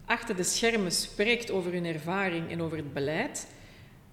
achter 0.05 0.37
de 0.37 0.43
schermen 0.43 0.93
spreekt 0.93 1.51
over 1.51 1.73
hun 1.73 1.85
ervaring 1.85 2.51
en 2.51 2.63
over 2.63 2.77
het 2.77 2.93
beleid, 2.93 3.47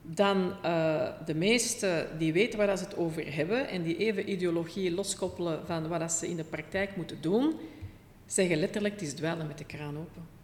dan 0.02 0.54
uh, 0.66 1.08
de 1.26 1.36
meesten 1.36 2.08
die 2.18 2.34
weten 2.34 2.58
waar 2.58 2.68
dat 2.68 2.80
ze 2.80 2.86
het 2.86 2.98
over 2.98 3.36
hebben 3.36 3.68
en 3.70 3.84
die 3.84 3.98
even 3.98 4.30
ideologie 4.32 4.92
loskoppelen 4.92 5.66
van 5.66 5.88
wat 5.88 6.00
dat 6.00 6.12
ze 6.12 6.28
in 6.28 6.36
de 6.36 6.44
praktijk 6.44 6.96
moeten 6.96 7.18
doen, 7.22 7.54
zeggen 8.26 8.58
letterlijk, 8.58 8.94
het 8.94 9.04
is 9.04 9.14
dweilen 9.14 9.48
met 9.48 9.58
de 9.58 9.66
kraan 9.66 9.98
open. 9.98 10.35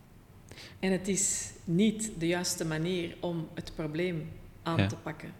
En 0.82 0.92
het 0.92 1.08
is 1.08 1.50
niet 1.64 2.12
de 2.18 2.28
juiste 2.28 2.66
manier 2.66 3.16
om 3.20 3.48
het 3.54 3.72
probleem 3.76 4.30
aan 4.64 4.78
Ja. 4.78 4.88
te 4.88 4.96
pakken. 4.96 5.34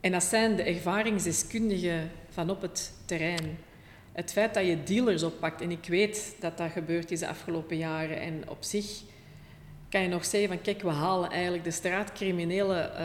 En 0.00 0.12
dat 0.12 0.22
zijn 0.24 0.56
de 0.56 0.62
ervaringsdeskundigen 0.62 2.10
van 2.30 2.50
op 2.50 2.62
het 2.62 2.92
terrein. 3.04 3.58
Het 4.12 4.32
feit 4.32 4.54
dat 4.54 4.66
je 4.66 4.82
dealers 4.82 5.22
oppakt, 5.22 5.60
en 5.60 5.70
ik 5.70 5.86
weet 5.88 6.36
dat 6.40 6.56
dat 6.56 6.70
gebeurd 6.70 7.10
is 7.10 7.18
de 7.18 7.28
afgelopen 7.28 7.76
jaren, 7.76 8.20
en 8.20 8.48
op 8.48 8.56
zich 8.60 8.86
kan 9.88 10.00
je 10.02 10.08
nog 10.08 10.24
zeggen 10.24 10.48
van 10.48 10.60
kijk, 10.60 10.82
we 10.82 10.88
halen 10.88 11.30
eigenlijk 11.30 11.64
de 11.64 11.70
straatcriminelen 11.70 12.96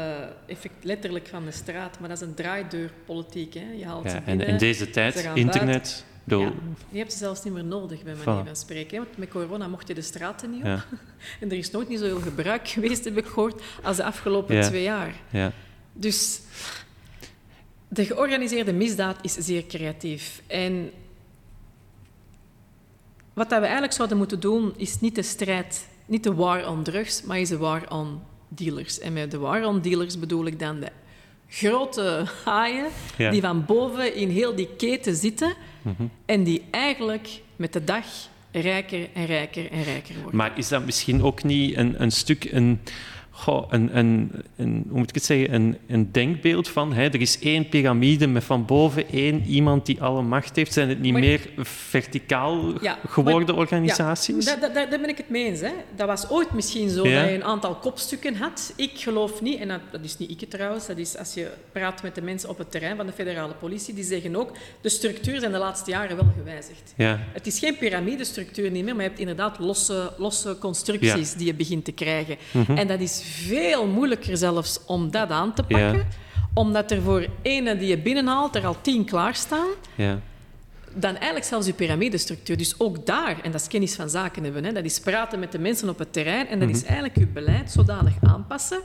eh, 0.48 0.66
letterlijk 0.82 1.28
van 1.28 1.46
de 1.46 1.52
straat, 1.52 2.00
maar 2.00 2.10
dat 2.10 2.22
is 2.22 2.28
een 2.28 2.34
draaideurpolitiek. 2.34 3.54
Hè? 3.54 3.72
Je 3.72 3.86
haalt 3.86 4.10
ze 4.10 4.10
Ja, 4.10 4.16
en 4.16 4.24
binnen, 4.26 4.48
in 4.48 4.58
deze 4.58 4.86
ze 4.86 4.90
tijd, 4.90 5.30
internet... 5.34 6.06
bedoel, 6.24 6.44
ja, 6.44 6.52
je 6.90 6.98
hebt 6.98 7.12
ze 7.12 7.18
zelfs 7.18 7.44
niet 7.44 7.54
meer 7.54 7.64
nodig, 7.64 8.04
bij 8.04 8.16
manier 8.26 8.46
van 8.46 8.56
spreken. 8.56 8.98
hè. 8.98 9.04
Want 9.04 9.18
met 9.18 9.30
corona 9.30 9.68
mocht 9.68 9.88
je 9.88 9.94
de 9.94 10.02
straten 10.02 10.50
niet 10.52 10.60
op. 10.60 10.66
Ja. 10.66 10.86
En 11.40 11.52
er 11.52 11.58
is 11.58 11.72
nooit 11.72 11.90
niet 11.90 12.00
zoveel 12.00 12.20
gebruik 12.22 12.68
geweest, 12.76 13.04
heb 13.06 13.18
ik 13.18 13.26
gehoord, 13.26 13.62
als 13.84 13.98
de 13.98 14.04
afgelopen 14.04 14.56
Ja. 14.56 14.62
twee 14.68 14.84
jaar. 14.84 15.16
ja. 15.30 15.52
Dus 15.94 16.42
de 17.88 18.06
georganiseerde 18.06 18.74
misdaad 18.74 19.18
is 19.22 19.34
zeer 19.34 19.66
creatief. 19.66 20.42
En 20.48 20.92
wat 23.34 23.50
dat 23.50 23.58
we 23.60 23.64
eigenlijk 23.64 23.94
zouden 23.94 24.18
moeten 24.18 24.40
doen, 24.40 24.74
is 24.78 25.00
niet 25.00 25.16
de 25.16 25.22
strijd, 25.24 25.88
niet 26.06 26.24
de 26.24 26.34
war 26.34 26.68
on 26.70 26.84
drugs, 26.84 27.24
maar 27.24 27.40
is 27.40 27.50
de 27.50 27.58
war 27.58 27.90
on 27.90 28.22
dealers. 28.48 29.00
En 29.00 29.14
met 29.14 29.32
de 29.32 29.38
war 29.38 29.66
on 29.66 29.82
dealers 29.82 30.20
bedoel 30.20 30.46
ik 30.46 30.60
dan 30.60 30.80
de 30.80 30.88
grote 31.54 32.26
haaien 32.46 32.86
Ja. 33.18 33.32
die 33.32 33.42
van 33.42 33.66
boven 33.66 34.16
in 34.16 34.30
heel 34.30 34.56
die 34.56 34.70
keten 34.78 35.16
zitten 35.16 35.54
Mhm. 35.82 36.04
en 36.26 36.44
die 36.44 36.64
eigenlijk 36.72 37.30
met 37.56 37.74
de 37.74 37.84
dag 37.84 38.06
rijker 38.52 39.08
en 39.14 39.26
rijker 39.26 39.72
en 39.72 39.84
rijker 39.84 40.16
worden. 40.16 40.36
Maar 40.36 40.52
is 40.58 40.68
dat 40.68 40.86
misschien 40.86 41.24
ook 41.24 41.44
niet 41.44 41.78
een, 41.78 42.02
een 42.02 42.12
stuk 42.12 42.44
een, 42.52 42.80
goh, 43.34 43.66
een, 43.70 43.98
een, 43.98 44.32
een, 44.58 44.86
hoe 44.90 44.98
moet 44.98 45.10
ik 45.10 45.16
het 45.16 45.24
zeggen, 45.24 45.54
een, 45.54 45.78
een 45.88 46.12
denkbeeld 46.12 46.68
van 46.68 46.94
hè, 46.94 47.04
er 47.04 47.22
is 47.22 47.40
één 47.40 47.70
piramide 47.70 48.28
met 48.28 48.44
van 48.44 48.66
boven 48.66 49.10
één 49.10 49.44
iemand 49.46 49.86
die 49.86 50.02
alle 50.02 50.22
macht 50.22 50.56
heeft? 50.56 50.74
Zijn 50.74 50.90
het 50.90 51.00
niet 51.00 51.12
Maar- 51.12 51.22
meer 51.22 51.40
verticaal 51.58 52.74
Ja, 52.82 52.98
geworden 53.08 53.48
maar- 53.48 53.64
organisaties? 53.64 54.46
Ja, 54.46 54.56
daar, 54.56 54.74
daar, 54.74 54.90
daar 54.90 55.00
ben 55.00 55.10
ik 55.10 55.18
het 55.18 55.30
mee 55.30 55.46
eens. 55.46 55.60
Hè. 55.62 55.72
Dat 55.96 56.08
was 56.08 56.30
ooit 56.30 56.52
misschien 56.54 56.90
zo 56.90 57.08
Ja. 57.08 57.20
dat 57.22 57.30
je 57.30 57.36
een 57.36 57.44
aantal 57.44 57.76
kopstukken 57.76 58.36
had. 58.36 58.74
Ik 58.76 58.92
geloof 58.96 59.42
niet, 59.42 59.60
en 59.60 59.68
dat, 59.68 59.80
dat 59.92 60.02
is 60.04 60.18
niet 60.18 60.42
ik 60.42 60.50
trouwens, 60.50 60.88
dat 60.88 60.98
is 60.98 61.18
als 61.18 61.34
je 61.34 61.48
praat 61.72 62.04
met 62.04 62.16
de 62.16 62.22
mensen 62.22 62.50
op 62.50 62.58
het 62.58 62.72
terrein 62.72 62.96
van 62.98 63.06
de 63.06 63.12
federale 63.12 63.54
politie, 63.54 63.94
die 63.94 64.04
zeggen 64.04 64.36
ook, 64.36 64.52
de 64.82 64.90
structuur 64.90 65.40
zijn 65.40 65.52
de 65.52 65.58
laatste 65.58 65.92
jaren 65.92 66.16
wel 66.16 66.28
gewijzigd. 66.38 66.94
Ja, 66.98 67.20
Het 67.34 67.48
is 67.48 67.60
geen 67.60 67.78
piramidestructuur 67.78 68.72
niet 68.72 68.84
meer, 68.84 68.94
maar 68.94 69.04
je 69.04 69.10
hebt 69.10 69.20
inderdaad 69.22 69.60
losse, 69.60 70.12
losse 70.18 70.56
constructies 70.60 71.34
die 71.34 71.46
je 71.46 71.54
begint 71.54 71.86
te 71.86 71.92
krijgen. 71.92 72.38
En 72.76 72.88
dat 72.88 73.00
is 73.00 73.21
veel 73.22 73.88
moeilijker 73.88 74.38
zelfs 74.38 74.80
om 74.86 75.12
dat 75.12 75.30
aan 75.30 75.54
te 75.54 75.64
pakken, 75.64 75.94
Ja. 75.98 76.04
omdat 76.54 76.92
er 76.92 77.02
voor 77.02 77.28
ene 77.42 77.78
die 77.78 77.88
je 77.88 77.98
binnenhaalt 77.98 78.56
er 78.56 78.66
al 78.66 78.76
tien 78.82 79.06
klaarstaan 79.06 79.68
ja. 79.96 80.20
Dan 80.96 81.16
eigenlijk 81.16 81.46
zelfs 81.46 81.68
je 81.68 81.74
piramidestructuur. 81.74 82.58
Dus 82.58 82.80
ook 82.80 83.06
daar, 83.06 83.40
en 83.44 83.52
dat 83.52 83.62
is 83.62 83.68
kennis 83.68 83.96
van 83.96 84.10
zaken 84.10 84.44
hebben, 84.44 84.64
hè, 84.64 84.72
dat 84.72 84.84
is 84.84 85.00
praten 85.00 85.40
met 85.40 85.52
de 85.52 85.60
mensen 85.60 85.90
op 85.90 86.00
het 86.00 86.14
terrein 86.14 86.48
en 86.48 86.60
dat 86.60 86.70
is 86.70 86.84
eigenlijk 86.84 87.18
je 87.18 87.28
beleid 87.28 87.72
zodanig 87.72 88.14
aanpassen 88.22 88.82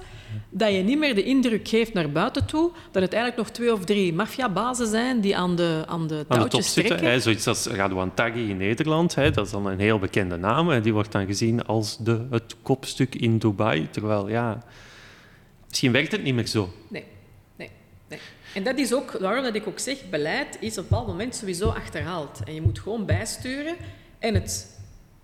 dat 0.50 0.72
je 0.72 0.78
niet 0.78 0.98
meer 0.98 1.14
de 1.14 1.22
indruk 1.22 1.68
geeft 1.68 1.92
naar 1.92 2.10
buiten 2.10 2.46
toe 2.46 2.70
dat 2.90 3.02
het 3.02 3.12
eigenlijk 3.12 3.42
nog 3.42 3.50
twee 3.50 3.72
of 3.72 3.84
drie 3.84 4.12
maffiabazen 4.12 4.86
zijn 4.86 5.20
die 5.20 5.36
aan 5.36 5.56
de, 5.56 5.84
aan 5.86 6.06
de 6.06 6.14
Aan 6.14 6.38
de 6.38 6.48
top 6.48 6.50
touwtjes 6.50 6.72
zitten, 6.72 6.98
hè, 6.98 7.20
zoiets 7.20 7.46
als 7.46 7.66
Radwan 7.66 8.14
Taghi 8.14 8.48
in 8.48 8.56
Nederland, 8.56 9.14
hè, 9.14 9.30
dat 9.30 9.46
is 9.46 9.52
dan 9.52 9.66
een 9.66 9.78
heel 9.78 9.98
bekende 9.98 10.36
naam. 10.36 10.70
En 10.70 10.82
die 10.82 10.92
wordt 10.92 11.12
dan 11.12 11.26
gezien 11.26 11.64
als 11.64 11.98
de, 11.98 12.26
het 12.30 12.56
kopstuk 12.62 13.14
in 13.14 13.38
Dubai. 13.38 13.88
Terwijl, 13.90 14.28
ja, 14.28 14.64
misschien 15.68 15.92
werkt 15.92 16.12
het 16.12 16.22
niet 16.22 16.34
meer 16.34 16.46
zo. 16.46 16.72
Nee. 16.88 17.04
En 18.56 18.62
dat 18.62 18.78
is 18.78 18.92
ook 18.92 19.10
waarom 19.10 19.42
dat 19.44 19.54
ik 19.54 19.66
ook 19.66 19.78
zeg, 19.78 20.08
beleid 20.10 20.56
is 20.60 20.72
op 20.72 20.76
een 20.82 20.88
bepaald 20.88 21.06
moment 21.06 21.34
sowieso 21.34 21.68
achterhaald. 21.68 22.40
En 22.44 22.54
je 22.54 22.60
moet 22.62 22.78
gewoon 22.78 23.06
bijsturen 23.06 23.76
en 24.18 24.34
het 24.34 24.78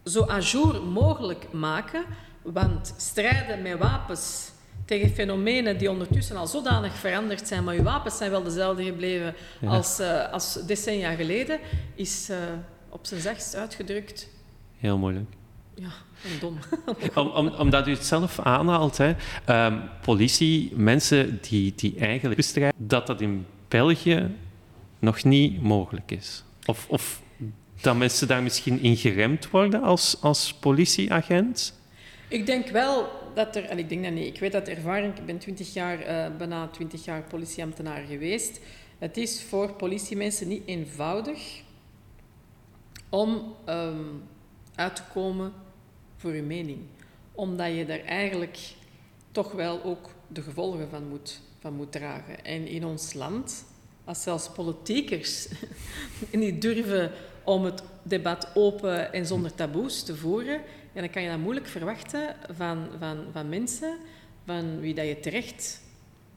zo 0.05 0.27
à 0.31 0.39
jour 0.39 0.83
mogelijk 0.83 1.53
maken. 1.53 2.05
Want 2.43 2.95
strijden 2.97 3.63
met 3.63 3.79
wapens 3.79 4.51
tegen 4.85 5.09
fenomenen 5.11 5.79
die 5.79 5.91
ondertussen 5.91 6.37
al 6.37 6.47
zodanig 6.47 6.95
veranderd 6.95 7.49
zijn, 7.49 7.65
maar 7.65 7.75
je 7.75 7.83
wapens 7.83 8.17
zijn 8.17 8.31
wel 8.31 8.43
dezelfde 8.43 8.85
gebleven 8.85 9.35
Ja. 9.61 9.69
als, 9.69 9.99
eh, 9.99 10.33
als 10.33 10.59
decennia 10.67 11.15
geleden, 11.15 11.59
is 11.95 12.29
eh, 12.29 12.37
op 12.89 13.07
zijn 13.07 13.21
zachtst 13.21 13.55
uitgedrukt 13.55 14.29
Heel 14.79 14.99
moeilijk. 14.99 15.31
ja, 15.75 15.91
dom. 16.41 16.59
Om, 17.15 17.27
om, 17.27 17.49
omdat 17.49 17.89
u 17.89 17.91
het 17.91 18.05
zelf 18.05 18.39
aanhaalt, 18.39 18.97
hè, 18.97 19.15
ehm, 19.45 19.79
politie, 20.03 20.73
mensen 20.77 21.39
die, 21.49 21.73
die 21.77 21.97
eigenlijk 21.99 22.37
bestrijden, 22.37 22.87
dat 22.87 23.07
dat 23.07 23.21
in 23.21 23.47
België 23.69 24.31
nog 24.99 25.25
niet 25.25 25.63
mogelijk 25.63 26.11
is. 26.11 26.45
Of, 26.67 26.87
of 26.89 27.23
dat 27.81 27.97
mensen 27.97 28.29
daar 28.29 28.43
misschien 28.43 28.81
in 28.81 28.97
geremd 28.97 29.51
worden 29.51 29.83
als, 29.83 30.17
als 30.21 30.55
politieagent. 30.55 31.81
Ik 32.29 32.47
denk 32.47 32.69
wel 32.69 33.09
dat 33.35 33.57
er, 33.57 33.65
en 33.65 33.79
ik 33.79 33.89
denk 33.89 34.05
dat 34.05 34.13
niet, 34.13 34.35
ik 34.35 34.41
weet 34.41 34.53
dat 34.53 34.69
ervaring, 34.69 35.19
ik 35.19 35.27
ben 35.27 35.39
20 35.39 35.73
jaar, 35.73 36.01
eh, 36.01 36.37
bijna 36.37 36.67
20 36.69 37.05
jaar 37.05 37.23
politieambtenaar 37.23 38.05
geweest. 38.09 38.61
Het 38.99 39.17
is 39.17 39.43
voor 39.43 39.73
politiemensen 39.73 40.49
niet 40.49 40.63
eenvoudig 40.67 41.63
om 43.09 43.55
ehm, 43.65 44.05
uit 44.75 44.97
te 44.97 45.03
komen 45.13 45.53
voor 46.23 46.35
je 46.35 46.43
mening. 46.43 46.79
Omdat 47.33 47.75
je 47.77 47.87
daar 47.87 48.01
eigenlijk 48.05 48.59
toch 49.31 49.53
wel 49.53 49.83
ook 49.83 50.11
de 50.29 50.43
gevolgen 50.43 50.89
van 50.91 51.09
moet, 51.09 51.41
van 51.61 51.75
moet 51.75 51.93
dragen. 51.93 52.45
En 52.45 52.67
in 52.67 52.85
ons 52.85 53.13
land, 53.13 53.65
als 54.05 54.23
zelfs 54.23 54.49
politiekers 54.51 55.49
niet 56.31 56.63
durven 56.63 57.11
om 57.45 57.65
het 57.65 57.83
debat 58.03 58.49
open 58.55 59.13
en 59.13 59.27
zonder 59.27 59.55
taboes 59.55 60.03
te 60.03 60.17
voeren, 60.17 60.61
ja, 60.93 61.01
dan 61.01 61.11
kan 61.11 61.23
je 61.23 61.29
dat 61.31 61.39
moeilijk 61.39 61.67
verwachten 61.67 62.37
van, 62.57 62.87
van, 62.99 63.25
van 63.33 63.49
mensen 63.49 63.97
van 64.47 64.81
wie 64.81 64.95
dat 64.95 65.07
je 65.07 65.21
terecht 65.21 65.81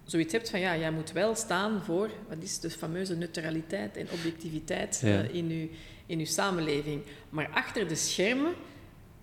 zoiets 0.04 0.34
hebt 0.34 0.50
van 0.50 0.60
ja, 0.60 0.78
jij 0.78 0.92
moet 0.92 1.12
wel 1.12 1.36
staan 1.36 1.82
voor 1.84 2.10
wat 2.28 2.38
is 2.42 2.60
de 2.60 2.70
fameuze 2.70 3.16
neutraliteit 3.16 3.98
en 3.98 4.08
objectiviteit 4.12 5.00
Ja. 5.04 5.24
eh, 5.24 5.34
in, 5.34 5.50
uw, 5.50 5.68
in 6.06 6.20
uw 6.20 6.26
samenleving. 6.26 7.02
Maar 7.30 7.50
achter 7.54 7.88
de 7.88 7.96
schermen 7.96 8.54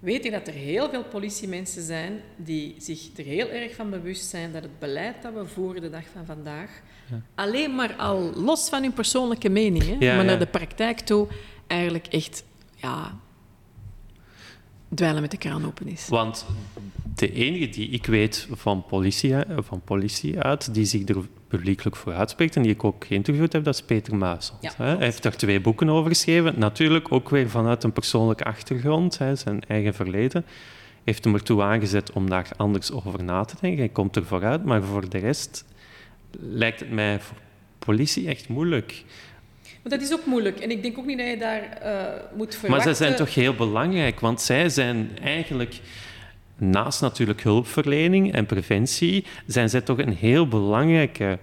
weet 0.03 0.25
ik 0.25 0.33
dat 0.33 0.47
er 0.47 0.53
heel 0.53 0.91
veel 0.91 1.05
politiemensen 1.05 1.83
zijn 1.83 2.21
die 2.37 2.75
zich 2.79 3.11
er 3.17 3.25
heel 3.25 3.49
erg 3.49 3.75
van 3.75 3.91
bewust 3.91 4.29
zijn 4.29 4.53
dat 4.53 4.63
het 4.63 4.79
beleid 4.79 5.23
dat 5.23 5.33
we 5.35 5.47
voeren 5.47 5.83
de 5.83 5.91
dag 5.91 6.05
van 6.13 6.27
vandaag 6.27 6.71
alleen 7.35 7.75
maar 7.75 7.95
al 7.95 8.33
los 8.35 8.69
van 8.69 8.83
hun 8.83 8.93
persoonlijke 8.93 9.49
mening, 9.49 9.85
hè, 9.85 9.97
Ja, 9.99 10.17
maar 10.17 10.25
naar 10.25 10.39
de 10.39 10.47
praktijk 10.47 10.99
toe 10.99 11.29
eigenlijk 11.67 12.07
echt 12.07 12.45
ja, 12.75 13.19
dweilen 14.95 15.23
met 15.23 15.31
de 15.31 15.37
kraan 15.37 15.67
open 15.67 15.89
is. 15.89 16.09
Want 16.09 16.47
de 17.15 17.33
enige 17.33 17.69
die 17.69 17.89
ik 17.89 18.07
weet 18.07 18.49
van 18.51 18.85
politie, 18.87 19.35
van 19.49 19.81
politie 19.81 20.41
uit, 20.41 20.75
die 20.75 20.85
zich 20.85 21.09
er 21.09 21.17
publiekelijk 21.53 21.97
voor 21.97 22.13
uitspreekt 22.13 22.57
en 22.57 22.63
die 22.63 22.73
ik 22.73 22.85
ook 22.85 23.05
geïnterviewd 23.05 23.53
heb, 23.53 23.65
dat 23.65 23.75
is 23.75 23.83
Peter 23.83 24.17
Muisel. 24.17 24.57
Ja, 24.61 24.73
hij 24.77 24.97
heeft 24.99 25.23
daar 25.23 25.37
twee 25.37 25.61
boeken 25.61 25.89
over 25.89 26.11
geschreven. 26.11 26.55
Natuurlijk 26.57 27.13
ook 27.13 27.29
weer 27.29 27.51
vanuit 27.51 27.85
een 27.85 27.93
persoonlijke 27.93 28.45
achtergrond, 28.45 29.15
zijn 29.35 29.63
eigen 29.69 29.95
verleden. 29.95 30.45
Heeft 31.05 31.25
hem 31.25 31.35
ertoe 31.35 31.63
aangezet 31.63 32.13
om 32.13 32.31
daar 32.31 32.49
anders 32.57 32.93
over 32.93 33.25
na 33.25 33.45
te 33.45 33.55
denken. 33.61 33.79
Hij 33.79 33.89
komt 33.89 34.17
er 34.17 34.25
vooruit, 34.25 34.65
maar 34.65 34.83
voor 34.83 35.09
de 35.09 35.19
rest 35.19 35.65
lijkt 36.41 36.81
het 36.81 36.91
mij 36.91 37.21
voor 37.21 37.37
politie 37.79 38.29
echt 38.29 38.49
moeilijk. 38.49 39.05
Maar 39.83 39.93
dat 39.93 40.03
is 40.03 40.13
ook 40.13 40.27
moeilijk. 40.27 40.61
En 40.61 40.71
ik 40.71 40.83
denk 40.83 40.99
ook 40.99 41.07
niet 41.07 41.19
dat 41.19 41.27
je 41.27 41.37
daar 41.37 41.63
uh, 41.63 42.37
moet 42.37 42.55
verwachten... 42.55 42.87
Maar 42.87 42.95
ze 42.97 43.05
zijn 43.05 43.17
toch 43.17 43.35
heel 43.35 43.55
belangrijk, 43.55 44.21
want 44.21 44.41
zij 44.41 44.69
zijn 44.69 45.11
eigenlijk... 45.23 45.81
Naast 46.57 47.01
natuurlijk 47.01 47.43
hulpverlening 47.43 48.33
en 48.33 48.47
preventie, 48.47 49.25
zijn 49.47 49.69
zij 49.69 49.81
toch 49.81 49.99
een 49.99 50.15
heel 50.15 50.49
belangrijke 50.49 51.39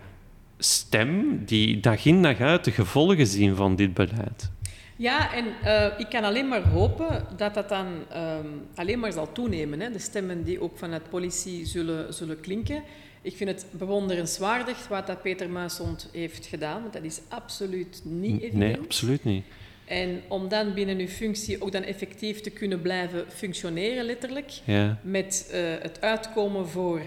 stem 0.57 1.41
die 1.45 1.79
dag 1.79 2.05
in 2.05 2.21
dag 2.21 2.39
uit 2.39 2.63
de 2.63 2.71
gevolgen 2.71 3.27
zien 3.27 3.55
van 3.55 3.75
dit 3.75 3.93
beleid. 3.93 4.51
Ja, 4.95 5.33
en 5.33 5.45
uh, 5.63 5.99
ik 5.99 6.09
kan 6.09 6.23
alleen 6.23 6.47
maar 6.47 6.67
hopen 6.67 7.25
dat 7.37 7.53
dat 7.53 7.69
dan 7.69 7.87
um, 7.87 8.67
alleen 8.75 8.99
maar 8.99 9.11
zal 9.11 9.31
toenemen. 9.31 9.79
Hè? 9.79 9.91
De 9.91 9.99
stemmen 9.99 10.43
die 10.43 10.61
ook 10.61 10.77
vanuit 10.77 11.09
politie 11.09 11.65
zullen, 11.65 12.13
zullen 12.13 12.39
klinken. 12.39 12.83
Ik 13.21 13.35
vind 13.35 13.49
het 13.49 13.65
bewonderenswaardig 13.71 14.87
wat 14.87 15.07
dat 15.07 15.21
Peter 15.21 15.49
Muisond 15.49 16.09
heeft 16.13 16.45
gedaan, 16.45 16.81
want 16.81 16.93
dat 16.93 17.03
is 17.03 17.19
absoluut 17.27 18.01
niet 18.03 18.41
evident. 18.41 18.59
Nee, 18.59 18.77
absoluut 18.77 19.23
niet. 19.23 19.45
En 19.89 20.21
om 20.27 20.47
dan 20.47 20.73
binnen 20.73 20.99
uw 20.99 21.07
functie 21.07 21.61
ook 21.61 21.71
dan 21.71 21.83
effectief 21.83 22.41
te 22.41 22.49
kunnen 22.49 22.81
blijven 22.81 23.25
functioneren, 23.31 24.05
letterlijk, 24.05 24.51
ja. 24.63 24.99
met 25.03 25.49
uh, 25.53 25.59
het 25.81 26.01
uitkomen 26.01 26.67
voor 26.67 27.01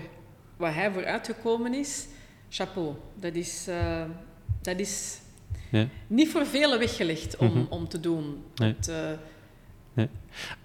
waar 0.57 0.75
hij 0.75 0.93
voor 0.93 1.05
uitgekomen 1.05 1.75
is, 1.75 2.07
chapeau. 2.49 2.95
Dat 3.21 3.35
is, 3.35 3.67
uh, 3.69 4.03
dat 4.63 4.79
is 4.79 5.19
ja. 5.71 5.87
niet 6.07 6.29
voor 6.29 6.47
velen 6.47 6.79
weggelegd 6.79 7.37
om, 7.37 7.47
mm 7.47 7.53
-hmm. 7.53 7.67
om 7.71 7.89
te 7.89 8.01
doen. 8.01 8.43
Nee. 8.55 8.75
Uh, 8.89 8.97
nee. 9.95 10.09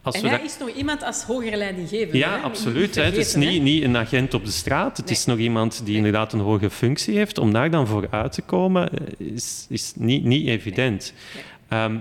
Als 0.01 0.15
en 0.15 0.21
hij 0.21 0.37
dat... 0.37 0.45
is 0.45 0.57
nog 0.57 0.69
iemand 0.69 1.03
als 1.03 1.23
hogere 1.23 1.57
leidinggevende. 1.57 2.17
Ja, 2.17 2.37
hè? 2.37 2.41
absoluut. 2.41 2.95
Het 2.95 3.17
is 3.17 3.35
niet, 3.35 3.61
niet 3.61 3.83
een 3.83 3.97
agent 3.97 4.33
op 4.33 4.45
de 4.45 4.51
straat. 4.51 4.97
Het 4.97 5.05
Nee. 5.05 5.15
is 5.15 5.25
nog 5.25 5.37
iemand 5.37 5.85
die 5.85 5.95
inderdaad 5.95 6.33
een 6.33 6.39
hoge 6.39 6.69
functie 6.69 7.17
heeft. 7.17 7.37
Om 7.37 7.53
daar 7.53 7.71
dan 7.71 7.87
voor 7.87 8.07
uit 8.09 8.31
te 8.31 8.41
komen, 8.41 8.89
eh, 8.89 9.27
is, 9.33 9.65
is 9.69 9.93
niet, 9.95 10.23
niet 10.23 10.47
evident. 10.47 11.13
Ehm, 11.67 11.99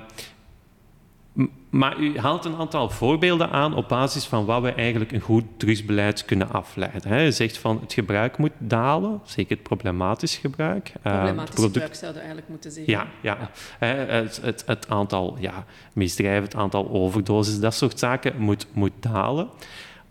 maar 1.70 1.98
u 1.98 2.18
haalt 2.18 2.44
een 2.44 2.56
aantal 2.56 2.90
voorbeelden 2.90 3.50
aan 3.50 3.74
op 3.74 3.88
basis 3.88 4.24
van 4.24 4.44
wat 4.44 4.62
we 4.62 4.72
eigenlijk 4.72 5.12
een 5.12 5.20
goed 5.20 5.44
drugsbeleid 5.56 6.24
kunnen 6.24 6.50
afleiden. 6.50 7.10
Hè. 7.10 7.26
U 7.26 7.32
zegt 7.32 7.58
van 7.58 7.80
het 7.80 7.92
gebruik 7.92 8.38
moet 8.38 8.52
dalen, 8.58 9.20
zeker 9.24 9.56
het 9.56 9.62
problematisch 9.62 10.36
gebruik. 10.36 10.92
Ehm, 11.02 11.14
Problematisch 11.16 11.64
gebruik 11.64 11.94
zouden 11.94 12.22
we 12.22 12.26
eigenlijk 12.26 12.48
moeten 12.48 12.70
zeggen. 12.70 12.92
ja, 12.92 13.06
ja. 13.20 13.50
Het, 13.86 14.40
het, 14.42 14.62
het 14.66 14.88
aantal 14.88 15.36
ja, 15.40 15.64
misdrijven, 15.92 16.42
het 16.42 16.54
aantal 16.54 16.90
overdoses, 16.90 17.60
dat 17.60 17.74
soort 17.74 17.98
zaken 17.98 18.40
moet, 18.40 18.66
moet 18.72 18.92
dalen. 19.00 19.48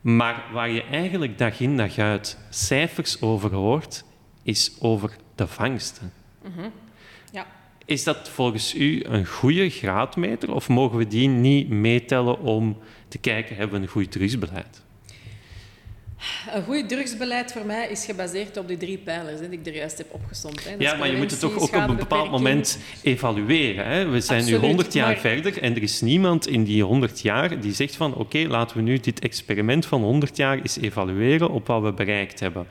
Maar 0.02 0.44
waar 0.54 0.70
je 0.70 0.84
eigenlijk 0.84 1.38
dag 1.38 1.60
in 1.60 1.78
dag 1.78 1.98
uit 1.98 2.38
cijfers 2.50 3.22
over 3.22 3.54
hoort, 3.54 4.04
is 4.44 4.76
over 4.80 5.16
de 5.36 5.48
vangsten. 5.48 6.12
Mhm. 6.44 6.70
Ja. 7.32 7.46
Is 7.86 8.04
dat 8.04 8.30
volgens 8.30 8.76
u 8.76 9.04
een 9.04 9.26
goede 9.26 9.70
graadmeter 9.70 10.54
of 10.54 10.68
mogen 10.70 10.98
we 10.98 11.08
die 11.08 11.28
niet 11.28 11.70
meetellen 11.70 12.40
om 12.40 12.78
te 13.08 13.18
kijken, 13.18 13.56
hebben 13.56 13.76
we 13.80 13.86
een 13.86 13.92
goed 13.92 14.12
drugsbeleid? 14.12 14.84
Een 16.54 16.64
goed 16.64 16.90
drugsbeleid 16.90 17.52
voor 17.52 17.66
mij 17.66 17.88
is 17.90 18.06
gebaseerd 18.06 18.58
op 18.58 18.68
die 18.68 18.78
drie 18.78 18.98
pijlers 18.98 19.40
hè, 19.40 19.50
die 19.50 19.60
ik 19.60 19.66
er 19.66 19.76
juist 19.76 19.98
heb 19.98 20.08
opgesomd. 20.14 20.64
Hè. 20.64 20.76
Ja, 20.78 20.96
maar 20.96 21.12
je 21.12 21.18
moet 21.18 21.32
het 21.32 21.40
toch 21.40 21.54
ook 21.58 21.76
op 21.76 21.90
een 21.90 21.96
bepaald 21.96 22.32
moment 22.32 22.80
evalueren. 23.04 23.86
Hè? 23.86 24.08
We 24.10 24.22
zijn 24.22 24.38
nu 24.38 24.44
Absoluut, 24.44 24.66
100 24.66 24.94
jaar 24.94 25.06
maar- 25.08 25.18
verder 25.18 25.62
en 25.62 25.76
er 25.76 25.82
is 25.82 26.02
niemand 26.02 26.48
in 26.48 26.64
die 26.64 26.84
100 26.84 27.22
jaar 27.22 27.60
die 27.60 27.74
zegt 27.74 27.96
van 27.96 28.14
oké, 28.16 28.38
laten 28.48 28.78
we 28.78 28.84
nu 28.84 28.98
dit 29.00 29.20
experiment 29.20 29.86
van 29.86 30.02
100 30.02 30.38
jaar 30.38 30.58
eens 30.58 30.78
evalueren 30.78 31.50
op 31.50 31.68
wat 31.68 31.82
we 31.82 31.94
bereikt 31.94 32.40
hebben. 32.40 32.68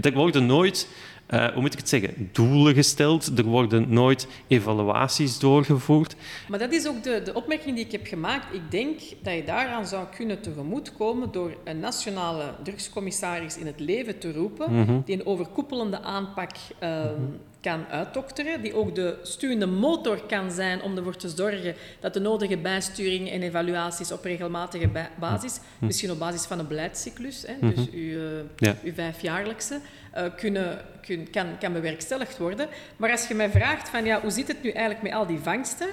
Er 0.00 0.12
worden 0.12 0.46
nooit, 0.46 0.88
eh, 1.32 1.46
hoe 1.52 1.60
moet 1.60 1.72
ik 1.72 1.78
het 1.78 1.88
zeggen, 1.88 2.28
doelen 2.32 2.74
gesteld, 2.74 3.38
er 3.38 3.44
worden 3.44 3.92
nooit 3.92 4.26
evaluaties 4.46 5.38
doorgevoerd. 5.38 6.14
Maar 6.48 6.58
dat 6.58 6.72
is 6.72 6.86
ook 6.86 7.02
de, 7.02 7.20
de 7.24 7.34
opmerking 7.34 7.74
die 7.76 7.84
ik 7.84 7.92
heb 7.92 8.06
gemaakt. 8.06 8.54
Ik 8.54 8.70
denk 8.70 9.00
dat 9.22 9.34
je 9.34 9.44
daaraan 9.44 9.86
zou 9.86 10.06
kunnen 10.16 10.40
tegemoetkomen 10.40 11.32
door 11.32 11.54
een 11.64 11.80
nationale 11.80 12.44
drugscommissaris 12.62 13.56
in 13.58 13.66
het 13.66 13.80
leven 13.80 14.18
te 14.18 14.32
roepen, 14.32 14.72
Mhm. 14.74 15.00
die 15.04 15.14
een 15.14 15.26
overkoepelende 15.26 16.00
aanpak 16.00 16.50
ehm, 16.78 17.20
kan 17.60 17.84
uitdokteren, 17.90 18.62
die 18.62 18.74
ook 18.74 18.94
de 18.94 19.18
stuwende 19.22 19.66
motor 19.66 20.20
kan 20.26 20.50
zijn 20.50 20.82
om 20.82 20.96
ervoor 20.96 21.16
te 21.16 21.28
zorgen 21.28 21.74
dat 22.00 22.14
de 22.14 22.20
nodige 22.20 22.56
bijsturing 22.58 23.30
en 23.30 23.42
evaluaties 23.42 24.12
op 24.12 24.24
regelmatige 24.24 24.88
basis, 25.18 25.60
misschien 25.80 26.10
op 26.10 26.18
basis 26.18 26.44
van 26.44 26.58
een 26.58 26.66
beleidscyclus, 26.66 27.44
hè, 27.46 27.68
dus 27.74 27.90
uw, 27.90 28.18
eh, 28.18 28.44
Ja. 28.56 28.76
uw 28.84 28.92
vijfjaarlijkse, 28.94 29.80
eh, 30.12 30.24
kunnen, 30.36 30.78
kun, 31.00 31.30
kan, 31.30 31.46
kan 31.58 31.72
bewerkstelligd 31.72 32.38
worden. 32.38 32.68
Maar 32.96 33.10
als 33.10 33.28
je 33.28 33.34
mij 33.34 33.50
vraagt 33.50 33.88
van 33.88 34.04
ja, 34.04 34.20
hoe 34.20 34.30
zit 34.30 34.48
het 34.48 34.62
nu 34.62 34.70
eigenlijk 34.70 35.02
met 35.02 35.12
al 35.12 35.26
die 35.26 35.38
vangsten? 35.38 35.88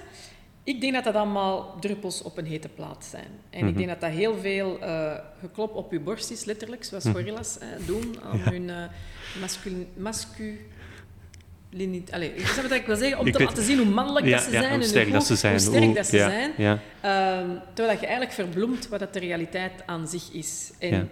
Ik 0.63 0.81
denk 0.81 0.93
dat 0.93 1.03
dat 1.03 1.13
allemaal 1.15 1.77
druppels 1.79 2.21
op 2.21 2.37
een 2.37 2.45
hete 2.45 2.69
plaat 2.69 3.05
zijn. 3.05 3.27
En 3.49 3.67
ik 3.67 3.77
denk 3.77 3.89
dat 3.89 4.01
dat 4.01 4.09
heel 4.11 4.37
veel 4.37 4.79
eh, 4.81 5.13
geklop 5.39 5.75
op 5.75 5.91
je 5.91 5.99
borst 5.99 6.31
is, 6.31 6.45
letterlijk, 6.45 6.83
zoals 6.83 7.05
gorillas 7.05 7.57
eh, 7.57 7.67
doen 7.85 8.15
om 8.31 8.39
hun 8.39 8.63
uh, 8.69 8.83
masculin, 9.39 9.87
snapt 12.45 12.69
wat 12.69 12.77
ik 12.79 12.85
wil 12.85 12.95
zeggen? 12.95 13.19
Om 13.19 13.25
Ik 13.27 13.31
te 13.33 13.39
weet- 13.39 13.47
laten 13.47 13.63
zien 13.63 13.77
hoe 13.77 13.85
mannelijk 13.87 14.25
Ja, 14.25 14.31
dat 14.35 14.43
ze 14.43 14.51
ja, 14.51 14.59
zijn 14.59 14.73
hoe 14.73 14.81
en 14.81 14.87
sterk 14.87 15.03
hoe, 15.03 15.13
dat 15.13 15.25
ze 15.25 15.35
zijn, 15.35 15.53
hoe 15.53 15.61
sterk 15.61 15.83
hoe- 15.83 15.93
dat 15.93 16.05
ze 16.05 16.17
ja, 16.17 16.29
zijn. 16.29 16.51
ja. 16.57 16.79
Ehm, 17.01 17.49
terwijl 17.73 17.97
je 17.99 18.05
eigenlijk 18.05 18.31
verbloemt 18.35 18.87
wat 18.87 18.99
dat 18.99 19.13
de 19.13 19.19
realiteit 19.19 19.71
aan 19.85 20.07
zich 20.07 20.29
is. 20.31 20.71
En. 20.79 21.09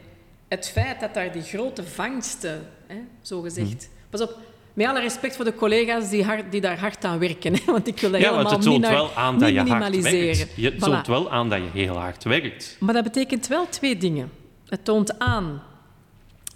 Het 0.48 0.70
feit 0.70 1.00
dat 1.00 1.14
daar 1.14 1.32
die 1.32 1.41
grote 1.41 1.84
vangsten, 1.84 2.68
hè, 2.88 2.98
zo 3.22 3.41
gezegd... 3.41 3.68
Mhm. 3.68 3.95
Pas 4.10 4.22
op, 4.22 4.38
met 4.74 4.88
alle 4.88 5.00
respect 5.00 5.36
voor 5.36 5.45
de 5.45 5.56
collega's 5.56 6.10
die, 6.10 6.24
hard, 6.24 6.52
die 6.52 6.62
daar 6.62 6.80
hard 6.80 7.06
aan 7.06 7.20
werken. 7.20 7.54
Hè, 7.54 7.60
want 7.66 7.88
ik 7.88 8.00
wil 8.00 8.12
dat 8.12 8.22
Ja, 8.22 8.32
helemaal 8.32 8.52
het 8.52 8.66
niet, 8.66 8.82
naar, 8.82 8.91
wel 8.91 9.14
aan 9.14 9.32
niet 9.32 9.41
dat 9.41 9.50
je 9.50 9.64
minimaliseren. 9.64 10.48
Je 10.56 10.74
Voilà. 10.74 10.78
toont 10.78 11.08
wel 11.08 11.32
aan 11.32 11.50
dat 11.50 11.60
je 11.60 11.80
heel 11.80 11.98
hard 11.98 12.24
werkt. 12.24 12.78
Maar 12.80 12.93
dat 12.93 13.04
betekent 13.04 13.48
wel 13.48 13.70
twee 13.70 13.98
dingen. 13.98 14.32
Het 14.66 14.86
toont 14.86 15.20
aan 15.20 15.62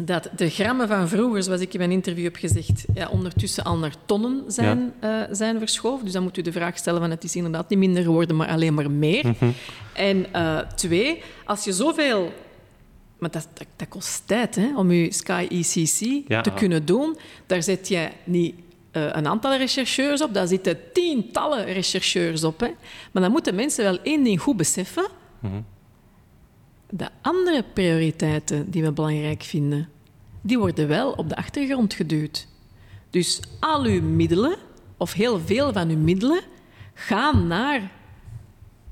dat 0.06 0.30
de 0.36 0.50
grammen 0.50 0.88
van 0.88 1.08
vroeger, 1.08 1.44
zoals 1.44 1.62
ik 1.62 1.74
in 1.74 1.80
mijn 1.80 1.92
interview 1.92 2.24
heb 2.24 2.36
gezegd, 2.36 2.86
ja, 2.94 3.10
ondertussen 3.10 3.64
al 3.64 3.78
naar 3.78 3.94
tonnen 4.06 4.44
zijn, 4.48 4.94
eh, 5.00 5.22
zijn 5.32 5.60
verschoven. 5.60 6.04
Dus 6.04 6.14
dan 6.14 6.24
moet 6.24 6.38
u 6.38 6.42
de 6.42 6.52
vraag 6.52 6.78
stellen 6.78 7.02
van 7.02 7.10
het 7.10 7.24
is 7.24 7.36
inderdaad 7.36 7.70
niet 7.70 7.80
minder 7.80 8.04
geworden, 8.04 8.36
maar 8.36 8.48
alleen 8.48 8.74
maar 8.74 8.92
meer. 8.92 9.28
Mhm. 9.28 9.50
En 9.94 10.34
eh, 10.34 10.60
twee, 10.60 11.24
als 11.46 11.64
je 11.64 11.72
zoveel... 11.72 12.34
Maar 13.22 13.32
dat, 13.32 13.48
dat, 13.54 13.68
dat 13.76 13.88
kost 13.88 14.28
tijd 14.28 14.56
hè, 14.56 14.78
om 14.78 14.92
je 14.92 15.14
Sky 15.14 15.48
ECC 15.50 16.28
Ja. 16.28 16.42
te 16.42 16.54
kunnen 16.54 16.86
doen. 16.86 17.18
Daar 17.46 17.64
zet 17.64 17.88
je 17.88 18.10
niet 18.24 18.56
eh, 18.92 19.06
een 19.12 19.28
aantal 19.28 19.56
rechercheurs 19.56 20.22
op, 20.22 20.34
daar 20.34 20.48
zitten 20.48 20.78
tientallen 20.94 21.66
rechercheurs 21.66 22.44
op. 22.44 22.60
Hè. 22.60 22.68
Maar 23.12 23.22
dan 23.24 23.32
moeten 23.32 23.56
mensen 23.56 23.84
wel 23.84 24.00
één 24.04 24.24
ding 24.24 24.42
goed 24.42 24.58
beseffen. 24.58 25.08
De 26.90 27.10
andere 27.22 27.64
prioriteiten 27.74 28.72
die 28.72 28.84
we 28.84 28.92
belangrijk 28.92 29.44
vinden, 29.44 29.90
die 30.42 30.60
worden 30.60 30.88
wel 30.88 31.12
op 31.12 31.30
de 31.30 31.36
achtergrond 31.36 31.94
geduwd. 31.94 32.48
Dus 33.10 33.40
al 33.60 33.84
uw 33.84 34.02
middelen, 34.02 34.56
of 34.98 35.14
heel 35.14 35.40
veel 35.40 35.74
van 35.74 35.90
uw 35.90 35.98
middelen, 35.98 36.42
gaan 36.94 37.48
naar 37.48 37.92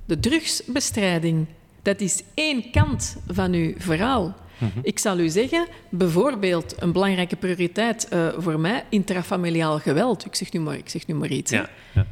de 0.05 0.19
drugsbestrijding. 0.19 1.45
Dat 1.81 2.01
is 2.01 2.23
één 2.33 2.71
kant 2.71 3.17
van 3.27 3.53
uw 3.53 3.73
verhaal. 3.77 4.35
Ik 4.81 4.99
zal 4.99 5.19
u 5.19 5.29
zeggen, 5.29 5.67
bijvoorbeeld 5.89 6.81
een 6.81 6.91
belangrijke 6.91 7.35
prioriteit 7.35 8.07
eh, 8.07 8.27
voor 8.37 8.59
mij, 8.59 8.83
intrafamiliaal 8.89 9.79
geweld. 9.79 10.25
Ik 10.25 10.35
zeg 10.35 10.51
nu 10.51 10.59
maar, 10.59 10.77
ik 10.77 10.89
zeg 10.89 11.07
nu 11.07 11.13
maar 11.13 11.29
iets. 11.29 11.51
Ja, 11.51 11.69
ja. 11.93 12.05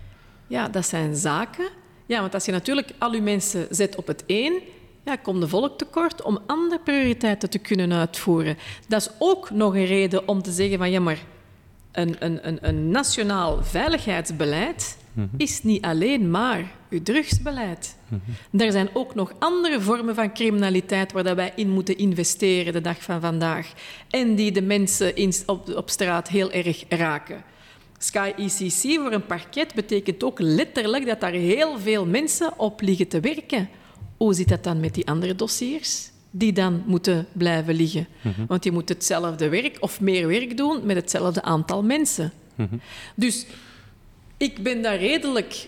Ja, 0.47 0.69
dat 0.69 0.85
zijn 0.85 1.15
zaken. 1.15 1.69
Ja, 2.05 2.19
want 2.19 2.33
als 2.33 2.45
je 2.45 2.51
natuurlijk 2.51 2.91
al 2.97 3.13
je 3.13 3.21
mensen 3.21 3.67
zet 3.69 3.95
op 3.95 4.07
het 4.07 4.23
één, 4.25 4.59
ja, 5.05 5.15
komt 5.15 5.41
de 5.41 5.47
volk 5.47 5.77
tekort 5.77 6.21
om 6.21 6.39
andere 6.45 6.81
prioriteiten 6.83 7.49
te 7.49 7.57
kunnen 7.57 7.93
uitvoeren. 7.93 8.57
Dat 8.87 9.01
is 9.01 9.09
ook 9.19 9.49
nog 9.49 9.75
een 9.75 9.85
reden 9.85 10.27
om 10.27 10.41
te 10.41 10.51
zeggen 10.51 10.77
van 10.77 10.91
ja, 10.91 10.99
maar 10.99 11.17
een, 11.91 12.15
een, 12.19 12.47
een, 12.47 12.57
een 12.61 12.89
nationaal 12.89 13.63
veiligheidsbeleid 13.63 14.97
is 15.37 15.63
niet 15.63 15.83
alleen 15.83 16.31
maar 16.31 16.71
uw 16.89 17.01
drugsbeleid. 17.03 17.95
Er 18.51 18.71
zijn 18.71 18.89
ook 18.93 19.15
nog 19.15 19.33
andere 19.39 19.81
vormen 19.81 20.15
van 20.15 20.33
criminaliteit 20.33 21.11
waar 21.11 21.23
dat 21.23 21.35
wij 21.35 21.53
in 21.55 21.69
moeten 21.69 21.97
investeren 21.97 22.73
de 22.73 22.81
dag 22.81 23.03
van 23.03 23.21
vandaag. 23.21 23.73
En 24.09 24.35
die 24.35 24.51
de 24.51 24.61
mensen 24.61 25.15
in, 25.15 25.33
op, 25.45 25.75
op 25.75 25.89
straat 25.89 26.27
heel 26.27 26.51
erg 26.51 26.83
raken. 26.89 27.43
Sky 27.97 28.33
ECC 28.37 28.99
voor 28.99 29.11
een 29.11 29.25
parket 29.25 29.73
betekent 29.73 30.23
ook 30.23 30.39
letterlijk 30.39 31.05
dat 31.05 31.19
daar 31.19 31.31
heel 31.31 31.79
veel 31.79 32.05
mensen 32.05 32.59
op 32.59 32.81
liggen 32.81 33.07
te 33.07 33.19
werken 33.19 33.69
hoe 34.17 34.33
zit 34.33 34.47
dat 34.47 34.63
dan 34.63 34.79
met 34.79 34.93
die 34.93 35.07
andere 35.07 35.35
dossiers? 35.35 36.09
Die 36.31 36.53
dan 36.53 36.83
moeten 36.85 37.27
blijven 37.31 37.75
liggen. 37.75 38.07
Want 38.47 38.63
je 38.63 38.71
moet 38.71 38.89
hetzelfde 38.89 39.49
werk 39.49 39.77
of 39.79 40.01
meer 40.01 40.27
werk 40.27 40.57
doen 40.57 40.85
met 40.85 40.95
hetzelfde 40.95 41.41
aantal 41.41 41.83
mensen. 41.83 42.31
Dus 43.15 43.45
ik 44.37 44.63
ben 44.63 44.81
daar 44.81 44.97
redelijk 44.97 45.67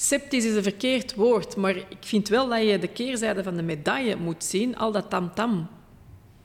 Sceptisch 0.00 0.44
is 0.44 0.54
een 0.54 0.62
verkeerd 0.62 1.14
woord, 1.14 1.56
maar 1.56 1.76
ik 1.76 1.96
vind 2.00 2.28
wel 2.28 2.48
dat 2.48 2.62
je 2.62 2.78
de 2.78 2.88
keerzijde 2.88 3.42
van 3.42 3.56
de 3.56 3.62
medaille 3.62 4.16
moet 4.16 4.44
zien. 4.44 4.76
Al 4.76 4.92
dat 4.92 5.10
tam-tam 5.10 5.68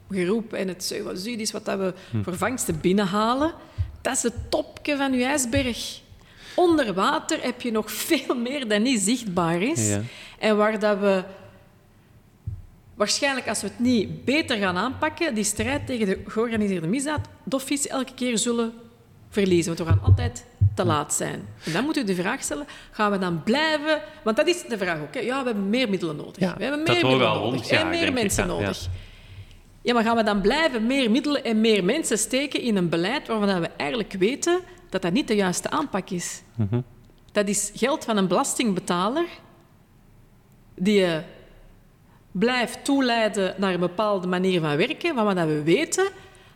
geroep 0.09 0.53
en 0.53 0.67
het 0.67 0.93
is 1.23 1.51
wat 1.51 1.63
we 1.63 1.93
hm. 2.11 2.23
voor 2.23 2.37
vangsten 2.37 2.79
binnenhalen, 2.81 3.53
dat 4.01 4.15
is 4.15 4.23
het 4.23 4.33
topje 4.49 4.97
van 4.97 5.13
je 5.13 5.23
ijsberg. 5.23 6.01
Onder 6.55 6.93
water 6.93 7.41
heb 7.41 7.61
je 7.61 7.71
nog 7.71 7.91
veel 7.91 8.35
meer 8.35 8.67
dan 8.67 8.81
niet 8.81 8.99
zichtbaar 8.99 9.61
is. 9.61 9.87
Ja. 9.87 10.01
En 10.39 10.57
waar 10.57 10.79
dat 10.79 10.99
we 10.99 11.23
waarschijnlijk, 12.95 13.47
als 13.47 13.61
we 13.61 13.67
het 13.67 13.79
niet 13.79 14.25
beter 14.25 14.57
gaan 14.57 14.77
aanpakken, 14.77 15.35
die 15.35 15.43
strijd 15.43 15.87
tegen 15.87 16.05
de 16.05 16.19
georganiseerde 16.27 16.87
misdaad, 16.87 17.27
doffies 17.43 17.87
elke 17.87 18.13
keer 18.13 18.37
zullen 18.37 18.73
verliezen. 19.33 19.75
Want 19.75 19.89
we 19.89 19.95
gaan 19.95 20.05
altijd 20.05 20.45
te 20.75 20.85
laat 20.85 21.13
zijn. 21.13 21.47
En 21.63 21.71
dan 21.71 21.83
moet 21.83 21.97
u 21.97 22.03
de 22.03 22.15
vraag 22.15 22.43
stellen, 22.43 22.65
gaan 22.91 23.11
we 23.11 23.17
dan 23.17 23.43
blijven... 23.43 24.01
Want 24.23 24.37
dat 24.37 24.47
is 24.47 24.63
de 24.67 24.77
vraag 24.77 24.99
ook. 24.99 25.13
Hè? 25.13 25.19
Ja, 25.19 25.39
we 25.39 25.45
hebben 25.45 25.69
meer 25.69 25.89
middelen 25.89 26.15
nodig. 26.15 26.39
Ja, 26.39 26.55
we 26.57 26.63
hebben 26.63 26.83
meer 26.83 26.93
middelen 26.93 27.19
nodig. 27.19 27.69
en 27.69 27.89
meer 27.89 28.13
mensen 28.13 28.47
nodig. 28.47 28.89
Ja. 29.81 29.93
maar 29.93 30.03
gaan 30.03 30.15
we 30.15 30.23
dan 30.23 30.41
blijven 30.41 30.87
meer 30.87 31.11
middelen 31.11 31.43
en 31.43 31.61
meer 31.61 31.83
mensen 31.83 32.17
steken 32.17 32.61
in 32.61 32.75
een 32.75 32.89
beleid 32.89 33.27
waarvan 33.27 33.61
we 33.61 33.69
eigenlijk 33.77 34.13
weten 34.13 34.59
dat 34.89 35.01
dat 35.01 35.11
niet 35.11 35.27
de 35.27 35.35
juiste 35.35 35.69
aanpak 35.69 36.09
is? 36.09 36.41
Mhm. 36.55 36.81
Dat 37.31 37.47
is 37.47 37.71
geld 37.75 38.05
van 38.05 38.17
een 38.17 38.27
belastingbetaler 38.27 39.25
die 40.75 40.99
je 40.99 41.21
blijft 42.31 42.85
toeleiden 42.85 43.55
naar 43.57 43.73
een 43.73 43.79
bepaalde 43.79 44.27
manier 44.27 44.61
van 44.61 44.77
werken, 44.77 45.15
waarvan 45.15 45.47
we 45.47 45.63
weten, 45.63 46.07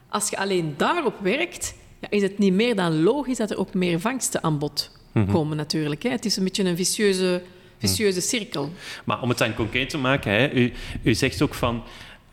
als 0.10 0.30
je 0.30 0.38
alleen 0.38 0.74
daarop 0.78 1.20
werkt, 1.20 1.76
is 2.10 2.22
het 2.22 2.38
niet 2.38 2.54
meer 2.54 2.76
dan 2.76 3.04
logisch 3.04 3.38
dat 3.38 3.52
er 3.52 3.58
ook 3.58 3.74
meer 3.74 4.00
vangsten 4.00 4.44
aan 4.44 4.60
bod 4.60 4.92
mhm. 5.12 5.32
komen 5.32 5.58
natuurlijk. 5.58 6.04
Hè. 6.04 6.10
Het 6.10 6.26
is 6.26 6.38
een 6.38 6.44
beetje 6.44 6.64
een 6.64 6.76
vicieuze, 6.76 7.42
vicieuze 7.78 8.22
cirkel. 8.22 8.72
Maar 9.06 9.22
om 9.22 9.30
het 9.30 9.38
dan 9.38 9.54
concreet 9.54 9.90
te 9.90 9.98
maken, 9.98 10.32
hè, 10.32 10.52
u, 10.54 10.74
u 11.04 11.14
zegt 11.14 11.42
ook 11.42 11.54
van... 11.54 11.84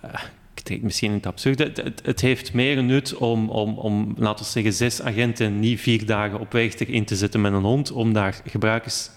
Uh, 0.04 0.10
ik 0.54 0.70
denk 0.70 0.82
misschien 0.82 1.08
in 1.10 1.16
het 1.16 1.26
absurde. 1.26 1.64
Het, 1.64 2.00
het, 2.04 2.20
heeft 2.20 2.52
meer 2.52 2.82
nut 2.82 3.14
om, 3.14 3.50
om, 3.50 3.78
om, 3.78 4.14
laten 4.18 4.44
we 4.44 4.50
zeggen, 4.50 4.72
zes 4.72 5.02
agenten 5.02 5.60
niet 5.60 5.80
vier 5.80 6.06
dagen 6.06 6.40
op 6.40 6.52
weg 6.52 6.74
in 6.74 7.04
te 7.04 7.16
zetten 7.16 7.40
met 7.40 7.52
een 7.52 7.62
hond, 7.62 7.92
om 7.92 8.12
daar 8.12 8.40
gebruikers 8.46 9.10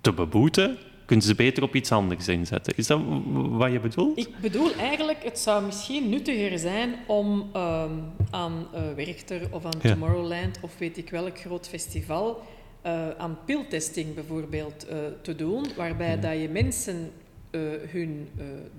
te 0.00 0.12
beboeten, 0.12 0.78
kunnen 1.10 1.28
ze 1.28 1.34
beter 1.34 1.62
op 1.62 1.74
iets 1.74 1.92
anders 1.92 2.28
inzetten. 2.28 2.72
Is 2.76 2.86
dat 2.86 3.00
wat 3.32 3.72
je 3.72 3.80
bedoelt? 3.80 4.18
Ik 4.18 4.38
bedoel 4.40 4.74
eigenlijk, 4.74 5.24
het 5.24 5.38
zou 5.38 5.64
misschien 5.64 6.08
nuttiger 6.08 6.58
zijn 6.58 6.94
om 7.06 7.50
ehm, 7.52 7.92
aan 8.30 8.66
uh, 8.74 8.80
Werchter 8.96 9.40
of 9.50 9.64
aan 9.64 9.78
Tomorrowland 9.78 10.58
of 10.60 10.78
weet 10.78 10.98
ik 10.98 11.10
welk 11.10 11.38
groot 11.38 11.68
festival 11.68 12.42
uh, 12.86 13.08
aan 13.18 13.38
piltesting 13.44 14.14
bijvoorbeeld 14.14 14.86
uh, 14.90 14.96
te 15.22 15.36
doen, 15.36 15.66
waarbij 15.76 16.20
dat 16.20 16.40
je 16.40 16.48
mensen 16.48 17.10
hun 17.90 18.28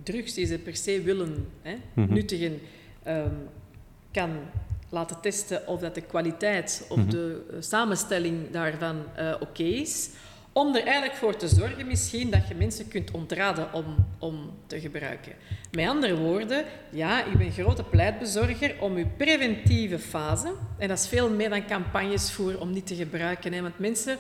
drugs 0.04 0.34
die 0.34 0.46
ze 0.46 0.58
per 0.58 0.76
se 0.76 1.02
willen 1.02 1.48
hè, 1.62 1.76
mhm. 1.94 2.14
nuttigen, 2.14 2.60
um, 3.08 3.48
kan 4.12 4.30
laten 4.90 5.22
testen 5.22 5.68
of 5.68 5.80
dat 5.80 5.96
de 5.96 6.02
kwaliteit 6.02 6.86
of 6.90 6.98
mhm. 6.98 7.10
de 7.10 7.58
samenstelling 7.60 8.52
daarvan 8.52 9.04
oké 9.40 9.64
is 9.64 10.10
om 10.54 10.76
er 10.76 10.84
eigenlijk 10.84 11.16
voor 11.16 11.36
te 11.36 11.48
zorgen 11.48 11.88
misschien 11.88 12.30
dat 12.30 12.48
je 12.48 12.56
mensen 12.56 12.88
kunt 12.88 13.12
ontraden 13.12 13.74
om, 13.74 13.86
om 14.20 14.52
te 14.68 14.80
gebruiken. 14.80 15.32
Met 15.72 15.88
andere 15.88 16.18
woorden, 16.18 16.66
ja, 16.90 17.26
ik 17.26 17.38
ben 17.38 17.52
grote 17.52 17.84
pleitbezorger 17.84 18.76
om 18.80 18.96
uw 18.96 19.08
preventieve 19.18 20.00
fase, 20.00 20.54
en 20.78 20.88
dat 20.88 20.98
is 20.98 21.08
veel 21.08 21.30
meer 21.30 21.50
dan 21.50 21.66
campagnes 21.66 22.32
voor 22.32 22.56
om 22.56 22.72
niet 22.72 22.88
te 22.88 22.96
gebruiken, 22.96 23.54
hè, 23.54 23.62
want 23.62 23.80
mensen 23.80 24.18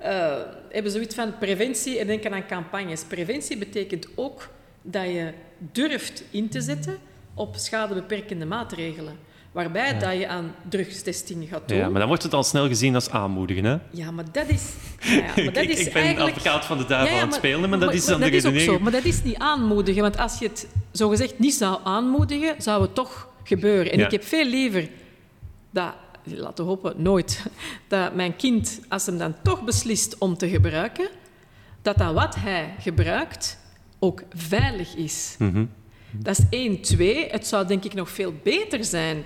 uh, 0.00 0.36
hebben 0.70 0.92
zoiets 0.92 1.14
van 1.14 1.38
preventie 1.38 1.98
en 1.98 2.06
denken 2.06 2.32
aan 2.32 2.46
campagnes. 2.46 3.04
Preventie 3.04 3.58
betekent 3.58 4.06
ook 4.14 4.48
dat 4.82 5.04
je 5.04 5.32
durft 5.58 6.24
in 6.30 6.48
te 6.48 6.60
zetten 6.60 6.98
op 7.34 7.56
schadebeperkende 7.56 8.44
maatregelen. 8.44 9.18
Waarbij 9.52 9.98
dat 9.98 10.18
je 10.18 10.28
aan 10.28 10.54
drugstesting 10.68 11.48
gaat 11.48 11.68
doen. 11.68 11.78
Ja, 11.78 11.88
maar 11.88 11.98
dan 11.98 12.08
wordt 12.08 12.22
het 12.22 12.34
al 12.34 12.42
snel 12.42 12.68
gezien 12.68 12.94
als 12.94 13.10
aanmoedigen, 13.10 13.64
hè? 13.64 13.76
Ja, 13.90 14.10
maar 14.10 14.24
dat 14.32 14.48
is... 14.48 14.72
Ja, 15.00 15.20
maar 15.44 15.52
dat 15.52 15.64
is 15.64 15.80
ik, 15.80 15.86
ik 15.86 15.92
ben 15.92 16.02
eigenlijk... 16.02 16.36
advocaat 16.36 16.64
van 16.64 16.78
de 16.78 16.84
duivel 16.84 17.18
aan 17.18 17.26
het 17.26 17.34
spelen, 17.34 17.70
maar, 17.70 17.78
dat 17.78 17.94
is 17.94 18.04
dan 18.04 18.20
de 18.20 18.30
dat 18.30 18.34
is 18.34 18.44
ook 18.44 18.58
zo, 18.58 18.78
maar 18.78 18.92
dat 18.92 19.04
is 19.04 19.22
niet 19.22 19.36
aanmoedigen. 19.36 20.02
Want 20.02 20.18
als 20.18 20.38
je 20.38 20.46
het 20.46 20.68
zogezegd 20.90 21.38
niet 21.38 21.54
zou 21.54 21.80
aanmoedigen, 21.84 22.62
zou 22.62 22.82
het 22.82 22.94
toch 22.94 23.28
gebeuren. 23.44 23.92
En 23.92 24.00
ik 24.00 24.10
heb 24.10 24.24
veel 24.24 24.44
liever 24.44 24.88
dat... 25.70 25.92
Laten 26.24 26.64
we 26.64 26.70
hopen, 26.70 26.94
nooit. 26.96 27.42
Dat 27.88 28.14
mijn 28.14 28.36
kind, 28.36 28.80
als 28.88 29.06
hem 29.06 29.18
dan 29.18 29.34
toch 29.42 29.64
beslist 29.64 30.18
om 30.18 30.36
te 30.36 30.48
gebruiken, 30.48 31.08
dat 31.82 31.98
dan 31.98 32.14
wat 32.14 32.34
hij 32.34 32.74
gebruikt 32.80 33.58
ook 33.98 34.22
veilig 34.34 34.94
is. 34.94 35.34
Mm 35.38 35.70
Dat 36.10 36.38
is 36.38 36.44
één. 36.50 36.80
Twee, 36.80 37.28
het 37.30 37.46
zou 37.46 37.66
denk 37.66 37.84
ik 37.84 37.94
nog 37.94 38.10
veel 38.10 38.34
beter 38.42 38.84
zijn 38.84 39.24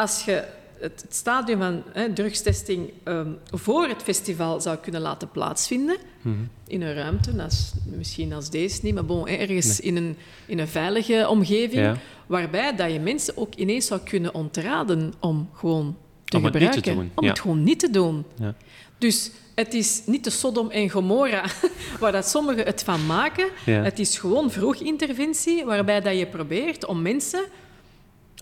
als 0.00 0.24
je 0.24 0.44
het, 0.78 1.04
stadium 1.08 1.58
van 1.58 1.82
hè, 1.92 2.12
drugstesting 2.12 2.92
um, 3.04 3.38
voor 3.50 3.86
het 3.86 4.02
festival 4.02 4.60
zou 4.60 4.76
kunnen 4.76 5.00
laten 5.00 5.30
plaatsvinden, 5.30 5.96
mhm. 6.22 6.34
in 6.66 6.82
een 6.82 6.94
ruimte, 6.94 7.42
als, 7.42 7.72
misschien 7.84 8.32
als 8.32 8.50
deze 8.50 8.78
niet, 8.82 8.94
maar 8.94 9.04
bon, 9.04 9.28
ergens 9.28 9.80
in, 9.80 9.96
een, 9.96 10.16
in 10.46 10.58
een 10.58 10.68
veilige 10.68 11.28
omgeving, 11.28 11.96
waarbij 12.26 12.76
dat 12.76 12.92
je 12.92 13.00
mensen 13.00 13.36
ook 13.36 13.54
ineens 13.54 13.86
zou 13.86 14.00
kunnen 14.00 14.34
ontraden 14.34 15.12
om 15.18 15.48
gewoon 15.54 15.96
te 16.24 16.36
om 16.36 16.44
gebruiken. 16.44 16.74
Het 16.74 16.84
te. 16.84 17.20
Om 17.20 17.26
het 17.26 17.40
gewoon 17.40 17.62
niet 17.62 17.78
te 17.78 17.90
doen. 17.90 18.24
Ja. 18.38 18.54
Dus 18.98 19.30
het 19.54 19.74
is 19.74 20.02
niet 20.06 20.24
de 20.24 20.30
Sodom 20.30 20.70
en 20.70 20.90
Gomorra 20.90 21.44
waar 22.00 22.12
dat 22.12 22.28
sommigen 22.28 22.64
het 22.64 22.82
van 22.82 23.06
maken. 23.06 23.48
Het 23.64 23.98
is 23.98 24.18
gewoon 24.18 24.50
vroeginterventie, 24.50 25.64
waarbij 25.64 26.00
dat 26.00 26.18
je 26.18 26.26
probeert 26.26 26.86
om 26.86 27.02
mensen 27.02 27.44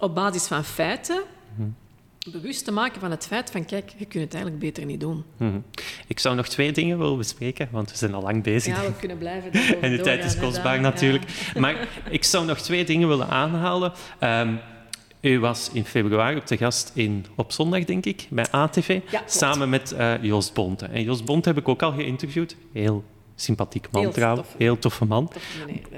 op 0.00 0.14
basis 0.14 0.46
van 0.46 0.64
feiten 0.64 1.22
bewust 2.32 2.64
te 2.64 2.72
maken 2.72 3.00
van 3.00 3.10
het 3.10 3.26
feit 3.26 3.50
van, 3.50 3.64
kijk, 3.64 3.92
je 3.96 4.04
kunt 4.04 4.24
het 4.24 4.34
eigenlijk 4.34 4.62
beter 4.62 4.84
niet 4.84 5.00
doen. 5.00 5.24
Mhm. 5.36 5.58
Ik 6.06 6.18
zou 6.18 6.36
nog 6.36 6.48
twee 6.48 6.72
dingen 6.72 6.98
willen 6.98 7.16
bespreken, 7.16 7.68
want 7.70 7.90
we 7.90 7.96
zijn 7.96 8.14
al 8.14 8.22
lang 8.22 8.42
bezig. 8.42 8.76
Ja, 8.76 8.82
we 8.82 8.92
kunnen 8.98 9.18
blijven 9.18 9.52
En 9.80 9.96
de 9.96 10.00
tijd 10.02 10.24
is 10.24 10.38
kostbaar 10.38 10.80
natuurlijk. 10.80 11.24
Maar 11.58 11.88
ik 12.10 12.24
zou 12.24 12.46
nog 12.46 12.60
twee 12.60 12.84
dingen 12.84 13.08
willen 13.08 13.28
aanhalen. 13.28 13.92
Ehm, 14.18 14.54
u 15.20 15.40
was 15.40 15.70
in 15.72 15.84
februari 15.84 16.36
op 16.36 16.46
de 16.46 16.56
gast 16.56 16.90
in, 16.94 17.26
op 17.34 17.52
zondag, 17.52 17.84
denk 17.84 18.06
ik, 18.06 18.26
bij 18.30 18.46
ATV, 18.50 19.00
samen 19.26 19.68
met 19.68 19.94
uh, 19.98 20.22
Jos 20.22 20.52
Bonte. 20.52 20.86
En 20.86 21.02
Jos 21.02 21.24
Bonte 21.24 21.48
heb 21.48 21.58
ik 21.58 21.68
ook 21.68 21.82
al 21.82 21.92
geïnterviewd. 21.92 22.56
Heel 22.72 23.04
sympathiek 23.34 23.90
man 23.90 24.10
trouwens, 24.10 24.48
heel 24.58 24.78
toffe 24.78 25.04
man. 25.04 25.32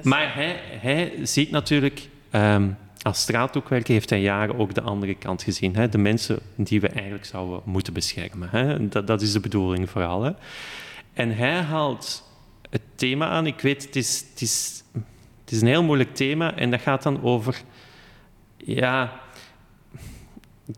maar 0.02 0.34
hij, 0.34 0.61
hij 0.80 1.12
ziet 1.22 1.50
natuurlijk... 1.50 2.08
Ehm, 2.30 2.68
als 3.03 3.20
straathoekwerker 3.20 3.92
heeft 3.92 4.11
hij 4.11 4.20
jaren 4.20 4.59
ook 4.59 4.74
de 4.74 4.80
andere 4.80 5.14
kant 5.14 5.42
gezien. 5.42 5.76
Hè? 5.76 5.88
De 5.88 5.98
mensen 5.98 6.38
die 6.55 6.80
we 6.80 6.88
eigenlijk 6.88 7.24
zouden 7.24 7.61
moeten 7.64 7.92
beschermen. 7.92 8.48
Hè? 8.51 8.88
Dat, 8.88 9.07
dat 9.07 9.20
is 9.20 9.32
de 9.32 9.40
bedoeling 9.40 9.90
vooral. 9.90 10.34
En 11.12 11.36
hij 11.36 11.61
haalt 11.61 12.28
het 12.70 12.82
thema 12.94 13.28
aan. 13.28 13.46
Ik 13.46 13.61
weet, 13.61 13.82
het 13.84 13.96
is, 14.40 14.82
een 15.51 15.66
heel 15.66 15.82
moeilijk 15.82 16.14
thema. 16.14 16.57
En 16.57 16.70
dat 16.70 16.80
gaat 16.80 17.03
dan 17.03 17.22
over... 17.22 17.62
Ja... 18.57 19.20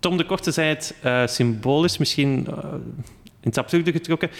Tom 0.00 0.16
de 0.16 0.26
Korte 0.26 0.50
zei 0.50 0.68
het 0.68 0.94
uh, 1.04 1.26
symbolisch 1.26 1.98
misschien... 1.98 2.46
Uh, 2.48 2.74
in 3.24 3.48
het 3.48 3.58
absurde 3.58 3.92
getrokken. 3.92 4.30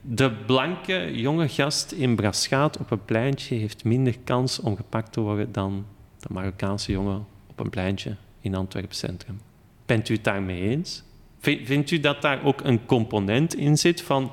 De 0.00 0.32
blanke 0.46 1.10
jonge 1.14 1.48
gast 1.48 1.92
in 1.92 2.16
Braschaat 2.16 2.78
op 2.78 2.90
een 2.90 3.04
pleintje 3.04 3.54
heeft 3.54 3.84
minder 3.84 4.18
kans 4.24 4.60
om 4.60 4.76
gepakt 4.76 5.12
te 5.12 5.20
worden 5.20 5.52
dan 5.52 5.86
de 6.18 6.28
Marokkaanse 6.30 6.92
jongen 6.92 7.26
op 7.52 7.60
een 7.60 7.70
pleintje 7.70 8.16
in 8.40 8.54
Antwerpen 8.54 8.96
Centrum. 8.96 9.40
Bent 9.86 10.08
u 10.08 10.14
het 10.14 10.24
daarmee 10.24 10.60
eens? 10.60 11.02
Vindt 11.40 11.90
u 11.90 12.00
dat 12.00 12.22
daar 12.22 12.44
ook 12.44 12.60
een 12.60 12.86
component 12.86 13.54
in 13.54 13.78
zit 13.78 14.02
van, 14.02 14.32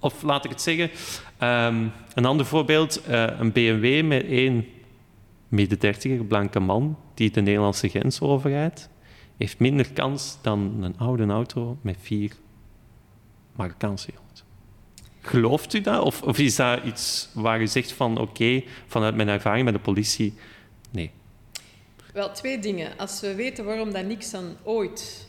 of 0.00 0.22
laat 0.22 0.44
ik 0.44 0.50
het 0.50 0.60
zeggen, 0.60 0.90
um, 1.48 1.92
een 2.14 2.24
ander 2.24 2.46
voorbeeld, 2.46 3.08
uh, 3.08 3.26
een 3.38 3.52
BMW 3.52 4.04
met 4.04 4.24
één 4.24 4.66
midden-dertiger 5.48 6.24
blanke 6.24 6.60
man 6.60 6.98
die 7.14 7.30
de 7.30 7.40
Nederlandse 7.40 7.88
grens 7.88 8.20
overrijdt, 8.20 8.88
heeft 9.36 9.58
minder 9.58 9.92
kans 9.92 10.38
dan 10.42 10.76
een 10.80 10.98
oude 10.98 11.26
auto 11.26 11.78
met 11.80 11.96
vier 12.00 12.32
Marokkaanse. 13.56 14.10
Gelooft 15.20 15.74
u 15.74 15.80
dat? 15.80 16.02
Of, 16.02 16.22
of, 16.22 16.38
is 16.38 16.56
dat 16.56 16.84
iets 16.84 17.28
waar 17.34 17.60
u 17.60 17.66
zegt 17.66 17.92
van 17.92 18.18
oké, 18.18 18.62
vanuit 18.86 19.14
mijn 19.14 19.28
ervaring 19.28 19.64
met 19.64 19.74
de 19.74 19.80
politie, 19.80 20.34
nee? 20.90 21.10
Wel, 22.16 22.32
twee 22.32 22.58
dingen. 22.58 22.98
Als 22.98 23.20
we 23.20 23.34
weten 23.34 23.64
waarom 23.64 23.92
dat 23.92 24.04
Nixon 24.04 24.56
ooit 24.62 25.26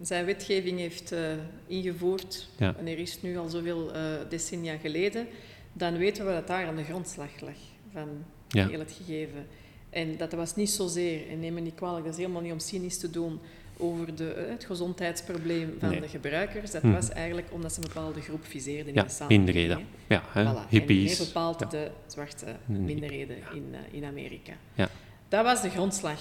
zijn 0.00 0.24
wetgeving 0.24 0.78
heeft 0.78 1.12
uh, 1.12 1.20
ingevoerd, 1.66 2.48
en 2.58 2.86
er 2.86 2.98
is 2.98 3.22
nu 3.22 3.36
al 3.38 3.48
zoveel 3.48 3.96
uh, 3.96 4.02
decennia 4.28 4.76
geleden, 4.76 5.26
dan 5.72 5.96
weten 5.96 6.26
we 6.26 6.32
dat 6.32 6.46
daar 6.46 6.66
aan 6.66 6.76
de 6.76 6.84
grondslag 6.84 7.40
lag 7.40 7.54
van 7.92 8.08
Ja. 8.48 8.68
heel 8.68 8.78
het 8.78 8.92
gegeven. 8.92 9.46
En 9.90 10.16
dat 10.16 10.32
was 10.32 10.54
niet 10.56 10.70
zozeer, 10.70 11.28
en 11.30 11.40
neem 11.40 11.54
me 11.54 11.60
niet 11.60 11.74
kwalijk, 11.74 12.04
dat 12.04 12.12
is 12.14 12.18
helemaal 12.20 12.42
niet 12.42 12.52
om 12.52 12.58
cynisch 12.58 12.98
te 12.98 13.10
doen 13.10 13.40
over 13.76 14.14
de, 14.16 14.32
eh, 14.32 14.50
het 14.50 14.64
gezondheidsprobleem 14.64 15.74
van 15.78 15.88
Nee. 15.90 16.00
de 16.00 16.08
gebruikers. 16.08 16.70
Dat 16.70 16.82
Mhm. 16.82 16.92
was 16.92 17.08
eigenlijk 17.10 17.46
omdat 17.50 17.72
ze 17.72 17.80
een 17.80 17.88
bepaalde 17.88 18.20
groep 18.20 18.44
viseerden 18.44 18.86
in 18.88 18.94
Ja, 18.94 19.02
de 19.02 19.08
samenleving. 19.10 19.44
minderheden. 19.54 19.86
hè. 20.06 20.14
Ja, 20.14 20.22
hè, 20.32 20.42
Voilà. 20.44 20.56
En 20.58 20.66
hippies. 20.68 21.18
bepaald 21.26 21.60
Ja. 21.60 21.66
de 21.66 21.90
zwarte 22.06 22.46
minderheden 22.66 23.36
in, 23.54 23.66
eh, 23.72 23.78
in 23.96 24.04
Amerika. 24.04 24.52
Ja. 24.74 24.88
Dat 25.32 25.44
was 25.44 25.62
de 25.62 25.70
grondslag 25.70 26.18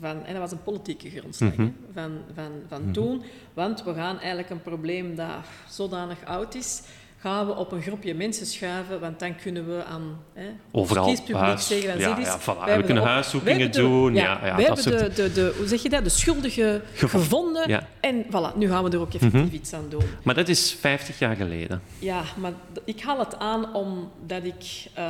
van, 0.00 0.24
en 0.24 0.32
dat 0.32 0.42
was 0.42 0.52
een 0.52 0.62
politieke 0.62 1.10
grondslag 1.10 1.56
Mhm. 1.56 1.68
van, 1.94 2.10
van, 2.34 2.50
van 2.68 2.82
Mhm. 2.82 2.92
toen. 2.92 3.22
Want 3.54 3.84
we 3.84 3.94
gaan 3.94 4.18
eigenlijk 4.18 4.50
een 4.50 4.62
probleem 4.62 5.14
dat 5.16 5.26
zodanig 5.68 6.16
oud 6.24 6.54
is, 6.54 6.82
gaan 7.18 7.46
we 7.46 7.54
op 7.56 7.72
een 7.72 7.82
groepje 7.82 8.14
mensen 8.14 8.46
schuiven, 8.46 9.00
want 9.00 9.18
dan 9.18 9.36
kunnen 9.36 9.66
we 9.66 9.84
aan 9.84 10.18
hè, 10.34 10.46
Overal 10.72 11.04
kiespubliek 11.06 11.36
huis. 11.42 11.66
zeggen, 11.66 11.98
Ja, 11.98 12.18
ja, 12.18 12.40
voilà. 12.40 12.76
We 12.76 12.82
kunnen 12.84 13.02
huiszoekingen 13.02 13.72
doen. 13.72 14.14
Ja, 14.14 14.40
Ja, 14.44 14.56
dat 14.56 14.84
hebben 14.84 15.14
de, 15.14 15.22
de, 15.22 15.32
de, 15.32 15.54
hoe 15.58 15.66
zeg 15.66 15.82
je 15.82 15.88
dat, 15.88 16.04
de 16.04 16.10
schuldige 16.10 16.82
Gevonden. 16.94 17.20
gevonden. 17.28 17.68
Ja. 17.68 17.86
En 18.00 18.24
voilà, 18.24 18.56
nu 18.56 18.68
gaan 18.68 18.84
we 18.84 18.90
er 18.90 19.00
ook 19.00 19.14
effectief 19.14 19.40
Mhm. 19.44 19.54
iets 19.54 19.72
aan 19.72 19.86
doen. 19.88 20.02
Maar 20.22 20.34
dat 20.34 20.48
is 20.48 20.72
50 20.80 21.18
jaar 21.18 21.36
geleden. 21.36 21.82
Ja, 21.98 22.22
maar 22.36 22.52
ik 22.84 23.00
haal 23.02 23.18
het 23.18 23.38
aan 23.38 23.74
omdat 23.74 24.44
ik 24.44 24.86
eh, 24.94 25.04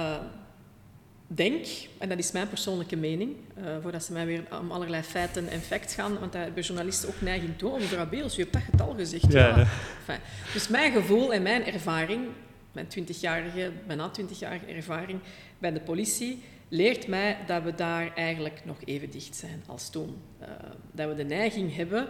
denk, 1.36 1.66
en 1.98 2.08
dat 2.08 2.18
is 2.18 2.32
mijn 2.32 2.48
persoonlijke 2.48 2.96
mening, 2.96 3.36
eh, 3.54 3.64
voordat 3.82 4.04
ze 4.04 4.12
mij 4.12 4.26
weer 4.26 4.44
om 4.60 4.70
allerlei 4.70 5.02
feiten 5.02 5.48
en 5.48 5.60
facts 5.60 5.94
gaan, 5.94 6.18
want 6.18 6.32
daar 6.32 6.42
hebben 6.42 6.62
journalisten 6.62 7.08
ook 7.08 7.20
neiging 7.20 7.58
toe. 7.58 7.70
Oh, 7.70 7.78
mevrouw 7.78 8.08
Beels, 8.08 8.38
u 8.38 8.40
hebt 8.40 8.52
dat 8.52 8.62
getal 8.62 8.94
gezegd. 8.94 9.32
Ja. 9.32 9.46
Ja. 9.48 9.66
Enfin, 9.98 10.18
dus 10.52 10.68
mijn 10.68 10.92
gevoel 10.92 11.32
en 11.34 11.42
mijn 11.42 11.64
ervaring, 11.66 12.26
mijn 12.72 12.86
20-jarige, 12.86 13.72
bijna 13.86 14.10
20-jarige 14.20 14.66
ervaring 14.66 15.20
bij 15.58 15.72
de 15.72 15.80
politie, 15.80 16.42
leert 16.68 17.06
mij 17.06 17.36
dat 17.46 17.62
we 17.62 17.74
daar 17.74 18.14
eigenlijk 18.14 18.60
nog 18.64 18.76
even 18.84 19.10
dicht 19.10 19.36
zijn 19.36 19.62
als 19.66 19.90
toen. 19.90 20.16
Eh, 20.38 20.48
dat 20.92 21.08
we 21.08 21.14
de 21.14 21.24
neiging 21.24 21.76
hebben 21.76 22.08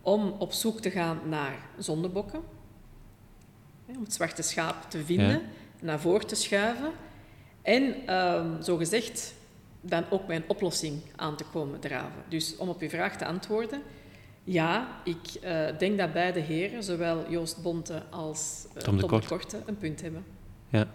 om 0.00 0.34
op 0.38 0.52
zoek 0.52 0.80
te 0.80 0.90
gaan 0.90 1.20
naar 1.28 1.56
zondebokken, 1.78 2.40
om 3.86 4.02
het 4.02 4.12
zwarte 4.12 4.42
schaap 4.42 4.90
te 4.90 5.04
vinden, 5.04 5.28
Ja. 5.28 5.40
naar 5.80 6.00
voren 6.00 6.26
te 6.26 6.34
schuiven 6.34 6.90
en 7.64 7.94
ehm 8.06 8.62
zogezegd 8.62 9.34
dan 9.80 10.04
ook 10.10 10.26
bij 10.26 10.36
een 10.36 10.44
oplossing 10.46 11.00
aan 11.16 11.36
te 11.36 11.44
komen 11.44 11.80
draven. 11.80 12.22
Dus 12.28 12.56
om 12.56 12.68
op 12.68 12.80
uw 12.80 12.88
vraag 12.88 13.16
te 13.16 13.24
antwoorden, 13.24 13.82
ja, 14.44 15.00
ik 15.04 15.34
eh, 15.42 15.78
denk 15.78 15.98
dat 15.98 16.12
beide 16.12 16.40
heren, 16.40 16.82
zowel 16.82 17.30
Joost 17.30 17.62
Bonte 17.62 18.02
als 18.10 18.66
eh, 18.74 18.82
Tom 18.82 18.96
de 18.96 19.06
Kort. 19.06 19.26
Korte, 19.26 19.62
een 19.66 19.78
punt 19.78 20.00
hebben. 20.02 20.24
Ja. 20.68 20.88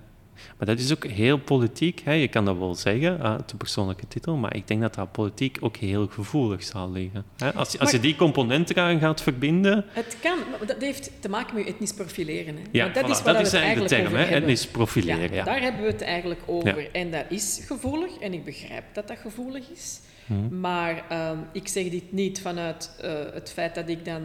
Maar 0.57 0.67
dat 0.67 0.79
is 0.79 0.91
ook 0.91 1.05
heel 1.05 1.37
politiek. 1.37 2.01
Hè. 2.03 2.13
Je 2.13 2.27
kan 2.27 2.45
dat 2.45 2.57
wel 2.57 2.75
zeggen, 2.75 3.21
ah, 3.21 3.39
de 3.45 3.55
persoonlijke 3.57 4.07
titel, 4.07 4.35
maar 4.35 4.55
ik 4.55 4.67
denk 4.67 4.81
dat 4.81 4.95
dat 4.95 5.11
politiek 5.11 5.57
ook 5.59 5.77
heel 5.77 6.07
gevoelig 6.07 6.63
zal 6.63 6.91
liggen. 6.91 7.23
Hè. 7.37 7.53
Als, 7.53 7.79
als 7.79 7.91
je 7.91 7.99
die 7.99 8.15
componenten 8.15 8.75
eraan 8.75 8.99
gaat 8.99 9.21
verbinden... 9.21 9.85
Het 9.89 10.17
kan, 10.21 10.37
maar 10.49 10.67
dat 10.67 10.81
heeft 10.81 11.11
te 11.19 11.29
maken 11.29 11.55
met 11.55 11.65
etnisch 11.65 11.93
profileren. 11.93 12.55
Hè. 12.55 12.61
Ja, 12.71 12.87
dat 12.87 13.03
voilà, 13.03 13.09
is 13.09 13.17
het 13.17 13.53
eigenlijk 13.53 13.89
de 13.89 13.95
term, 13.95 14.15
hè. 14.15 14.23
etnisch 14.23 14.67
profileren. 14.67 15.33
Ja, 15.33 15.43
Daar 15.43 15.61
hebben 15.61 15.81
we 15.81 15.87
het 15.87 16.01
eigenlijk 16.01 16.41
over. 16.45 16.81
Ja. 16.81 16.87
En 16.91 17.11
dat 17.11 17.25
is 17.29 17.63
gevoelig, 17.65 18.17
en 18.17 18.33
ik 18.33 18.43
begrijp 18.43 18.83
dat 18.93 19.07
dat 19.07 19.17
gevoelig 19.17 19.69
is. 19.69 19.99
Mhm. 20.25 20.59
Maar 20.59 21.03
ehm, 21.09 21.37
ik 21.51 21.67
zeg 21.67 21.89
dit 21.89 22.11
niet 22.11 22.41
vanuit 22.41 22.91
eh, 23.01 23.11
het 23.33 23.51
feit 23.51 23.75
dat 23.75 23.89
ik 23.89 24.05
dan 24.05 24.21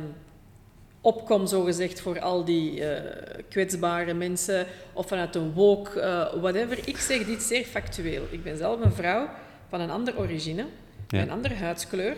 opkom, 1.04 1.46
zogezegd, 1.46 2.00
voor 2.00 2.20
al 2.20 2.44
die 2.44 2.84
eh, 2.84 3.44
kwetsbare 3.48 4.14
mensen, 4.14 4.66
of 4.92 5.06
vanuit 5.06 5.34
een 5.34 5.52
woke, 5.52 6.00
eh, 6.00 6.40
whatever. 6.40 6.88
Ik 6.88 6.96
zeg 6.96 7.24
dit 7.24 7.42
zeer 7.42 7.64
factueel. 7.64 8.22
Ik 8.30 8.42
ben 8.42 8.56
zelf 8.56 8.80
een 8.84 8.92
vrouw 8.92 9.28
van 9.68 9.80
een 9.80 9.90
andere 9.90 10.18
origine, 10.18 10.66
een 11.08 11.30
andere 11.30 11.54
huidskleur, 11.54 12.16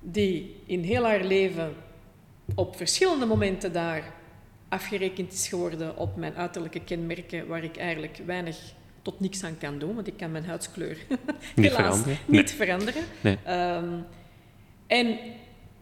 die 0.00 0.56
in 0.66 0.82
heel 0.82 1.04
haar 1.04 1.24
leven 1.24 1.74
op 2.54 2.76
verschillende 2.76 3.26
momenten 3.26 3.72
daar 3.72 4.02
afgerekend 4.68 5.32
is 5.32 5.48
geworden 5.48 5.96
op 5.96 6.16
mijn 6.16 6.34
uiterlijke 6.36 6.80
kenmerken, 6.80 7.46
waar 7.46 7.64
ik 7.64 7.76
eigenlijk 7.76 8.20
weinig 8.26 8.56
tot 9.02 9.20
niks 9.20 9.44
aan 9.44 9.58
kan 9.58 9.78
doen, 9.78 9.94
want 9.94 10.06
ik 10.06 10.16
kan 10.16 10.30
mijn 10.32 10.44
huidskleur 10.44 10.96
Niet 11.54 11.70
helaas 11.70 11.76
veranderen. 11.76 12.18
niet 12.26 12.50
veranderen. 12.52 13.02
Nee. 13.20 13.38
Ehm, 13.44 13.92
en 14.86 15.18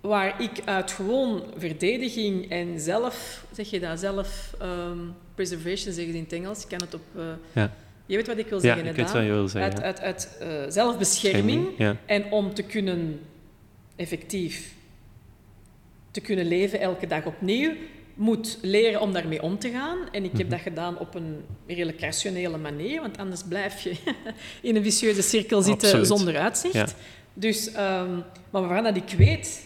waar 0.02 0.42
ik 0.42 0.50
uit 0.64 0.90
gewoon 0.90 1.42
verdediging 1.56 2.50
en 2.50 2.80
zelf, 2.80 3.44
zeg 3.52 3.70
je 3.70 3.80
dat, 3.80 4.00
zelf 4.00 4.54
ehm, 4.60 4.98
preservation 5.34 5.92
zeggen 5.94 6.12
ze 6.12 6.18
in 6.18 6.22
het 6.24 6.32
Engels, 6.32 6.62
ik 6.62 6.68
kan 6.68 6.80
het 6.80 6.94
op... 6.94 7.00
eh, 7.16 7.22
Ja. 7.52 7.72
Je 8.06 8.16
weet 8.16 8.26
wat 8.26 8.38
ik 8.38 8.46
wil 8.46 8.58
Ja, 8.58 8.62
zeggen, 8.64 8.80
ik 8.86 8.90
hè, 8.90 8.96
weet 8.96 9.04
Daan? 9.06 9.14
wat 9.16 9.24
je 9.26 9.32
wil 9.32 9.48
zeggen. 9.48 9.82
Uit, 9.82 10.00
uit, 10.00 10.00
uit 10.00 10.36
eh, 10.40 10.48
zelfbescherming 10.68 11.66
Ja. 11.78 11.96
en 12.06 12.30
om 12.32 12.54
te 12.54 12.62
kunnen 12.62 13.20
effectief 13.96 14.74
te 16.10 16.20
kunnen 16.20 16.46
leven 16.46 16.80
elke 16.80 17.06
dag 17.06 17.24
opnieuw, 17.26 17.72
moet 18.14 18.58
leren 18.62 19.00
om 19.00 19.12
daarmee 19.12 19.42
om 19.42 19.58
te 19.58 19.70
gaan. 19.70 19.98
En 20.12 20.24
ik 20.24 20.30
heb 20.32 20.40
Mhm. 20.40 20.50
dat 20.50 20.60
gedaan 20.60 20.98
op 20.98 21.14
een 21.14 21.36
redelijk 21.66 22.00
rationele 22.00 22.56
manier, 22.58 23.00
want 23.00 23.18
anders 23.18 23.42
blijf 23.48 23.80
je 23.80 23.94
in 24.68 24.76
een 24.76 24.82
vicieuze 24.82 25.22
cirkel 25.22 25.62
zitten 25.62 25.88
Absoluut. 25.88 26.06
zonder 26.06 26.36
uitzicht. 26.38 26.94
Dus, 27.34 27.72
ehm, 27.72 28.12
maar 28.50 28.62
waarvan 28.62 28.82
dat 28.84 28.96
ik 28.96 29.14
weet 29.18 29.62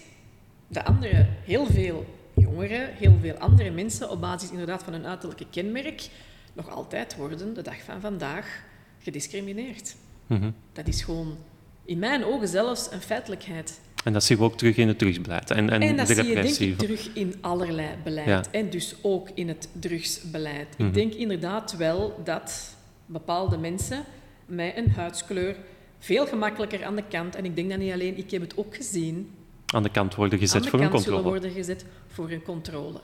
dat 0.68 0.84
andere, 0.84 1.26
heel 1.44 1.66
veel 1.66 2.06
jongeren, 2.34 2.94
heel 2.94 3.16
veel 3.20 3.34
andere 3.34 3.70
mensen 3.70 4.10
op 4.10 4.20
basis 4.20 4.50
inderdaad 4.50 4.82
van 4.82 4.92
hun 4.92 5.06
uiterlijke 5.06 5.46
kenmerk 5.50 6.08
nog 6.52 6.70
altijd 6.70 7.16
worden, 7.16 7.54
de 7.54 7.62
dag 7.62 7.82
van 7.84 8.00
vandaag, 8.00 8.62
gediscrimineerd. 8.98 9.94
Mhm. 10.26 10.50
Dat 10.72 10.88
is 10.88 11.02
gewoon 11.02 11.36
in 11.84 11.98
mijn 11.98 12.24
ogen 12.24 12.48
zelfs 12.48 12.88
een 12.92 13.00
feitelijkheid. 13.00 13.80
En 14.04 14.12
dat 14.12 14.24
zien 14.24 14.38
we 14.38 14.44
ook 14.44 14.56
terug 14.58 14.76
in 14.76 14.88
het 14.88 14.98
drugsbeleid 14.98 15.50
en, 15.50 15.70
en, 15.70 15.82
En 15.82 15.96
dat 15.96 16.06
de 16.06 16.14
zie 16.14 16.22
je 16.22 16.28
denk 16.28 16.36
repressie. 16.36 16.70
ik 16.70 16.78
terug 16.78 17.08
in 17.14 17.34
allerlei 17.40 17.88
beleid. 18.04 18.26
Ja. 18.28 18.44
En 18.50 18.70
dus 18.70 18.94
ook 19.02 19.28
in 19.34 19.48
het 19.48 19.68
drugsbeleid. 19.72 20.78
Mhm. 20.78 20.88
Ik 20.88 20.94
denk 20.94 21.12
inderdaad 21.12 21.76
wel 21.76 22.20
dat 22.24 22.74
bepaalde 23.06 23.58
mensen 23.58 24.04
met 24.46 24.76
een 24.76 24.90
huidskleur 24.90 25.56
veel 25.98 26.26
gemakkelijker 26.26 26.84
aan 26.84 26.96
de 26.96 27.04
kant, 27.08 27.34
en 27.34 27.44
ik 27.44 27.56
denk 27.56 27.70
dat 27.70 27.78
niet 27.78 27.92
alleen, 27.92 28.18
ik 28.18 28.30
heb 28.30 28.40
het 28.40 28.56
ook 28.56 28.76
gezien, 28.76 29.30
aan 29.74 29.82
de 29.82 29.90
kant 29.90 30.14
worden 30.14 30.38
gezet 30.38 30.68
voor 30.68 30.80
een 30.80 30.90
controle. 30.90 31.22
worden 31.22 31.50
gezet 31.50 31.84
voor 32.06 32.30
een 32.30 32.42
controle. 32.42 33.00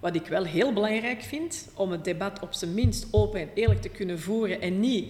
Wat 0.00 0.14
ik 0.14 0.26
wel 0.26 0.44
heel 0.44 0.72
belangrijk 0.72 1.22
vind, 1.22 1.68
om 1.74 1.90
het 1.90 2.04
debat 2.04 2.40
op 2.40 2.52
zijn 2.52 2.74
minst 2.74 3.06
open 3.10 3.40
en 3.40 3.48
eerlijk 3.54 3.82
te 3.82 3.88
kunnen 3.88 4.20
voeren 4.20 4.60
en 4.60 4.80
niet 4.80 5.08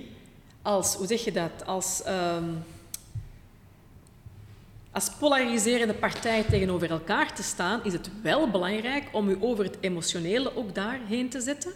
als, 0.62 0.94
hoe 0.94 1.06
zeg 1.06 1.24
je 1.24 1.32
dat, 1.32 1.66
als, 1.66 2.02
ehm, 2.02 2.44
als 4.90 5.10
polariserende 5.18 5.94
partijen 5.94 6.46
tegenover 6.46 6.90
elkaar 6.90 7.34
te 7.34 7.42
staan, 7.42 7.84
is 7.84 7.92
het 7.92 8.10
wel 8.22 8.50
belangrijk 8.50 9.04
om 9.12 9.28
u 9.28 9.36
over 9.40 9.64
het 9.64 9.76
emotionele 9.80 10.56
ook 10.56 10.74
daarheen 10.74 11.28
te 11.28 11.40
zetten, 11.40 11.72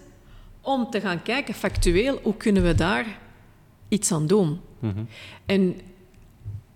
om 0.61 0.91
te 0.91 1.01
gaan 1.01 1.22
kijken 1.22 1.55
factueel 1.55 2.20
hoe 2.22 2.37
kunnen 2.37 2.62
we 2.62 2.74
daar 2.74 3.18
iets 3.89 4.12
aan 4.12 4.26
doen. 4.26 4.61
Mhm. 4.79 5.05
En 5.47 5.81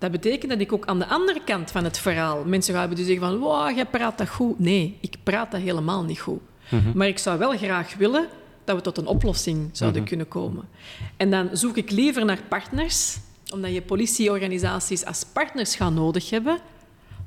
dat 0.02 0.10
betekent 0.10 0.50
dat 0.50 0.60
ik 0.60 0.72
ook 0.72 0.86
aan 0.86 0.98
de 0.98 1.06
andere 1.06 1.40
kant 1.44 1.70
van 1.70 1.84
het 1.84 1.98
verhaal 1.98 2.44
mensen 2.44 2.72
ga 2.74 2.78
hebben 2.80 2.96
die 2.98 3.06
zeggen 3.06 3.24
van 3.26 3.38
wow, 3.38 3.76
jij 3.76 3.86
praat 3.86 4.18
dat 4.18 4.28
goed. 4.28 4.58
Nee, 4.58 4.96
ik 5.00 5.16
praat 5.22 5.50
dat 5.50 5.60
helemaal 5.60 6.04
niet 6.04 6.20
goed. 6.20 6.40
Mhm. 6.68 6.90
Maar 6.94 7.06
ik 7.08 7.18
zou 7.18 7.38
wel 7.38 7.56
graag 7.56 7.94
willen 7.94 8.28
dat 8.64 8.76
we 8.76 8.82
tot 8.82 8.98
een 8.98 9.06
oplossing 9.06 9.68
zouden 9.72 10.00
Mhm. 10.00 10.08
kunnen 10.08 10.28
komen. 10.28 10.68
En 11.16 11.30
dan 11.30 11.48
zoek 11.52 11.76
ik 11.76 11.90
liever 11.90 12.24
naar 12.24 12.42
partners, 12.48 13.16
omdat 13.52 13.72
je 13.74 13.82
politieorganisaties 13.82 15.04
als 15.04 15.24
partners 15.32 15.76
gaan 15.76 15.94
nodig 15.94 16.30
hebben, 16.30 16.58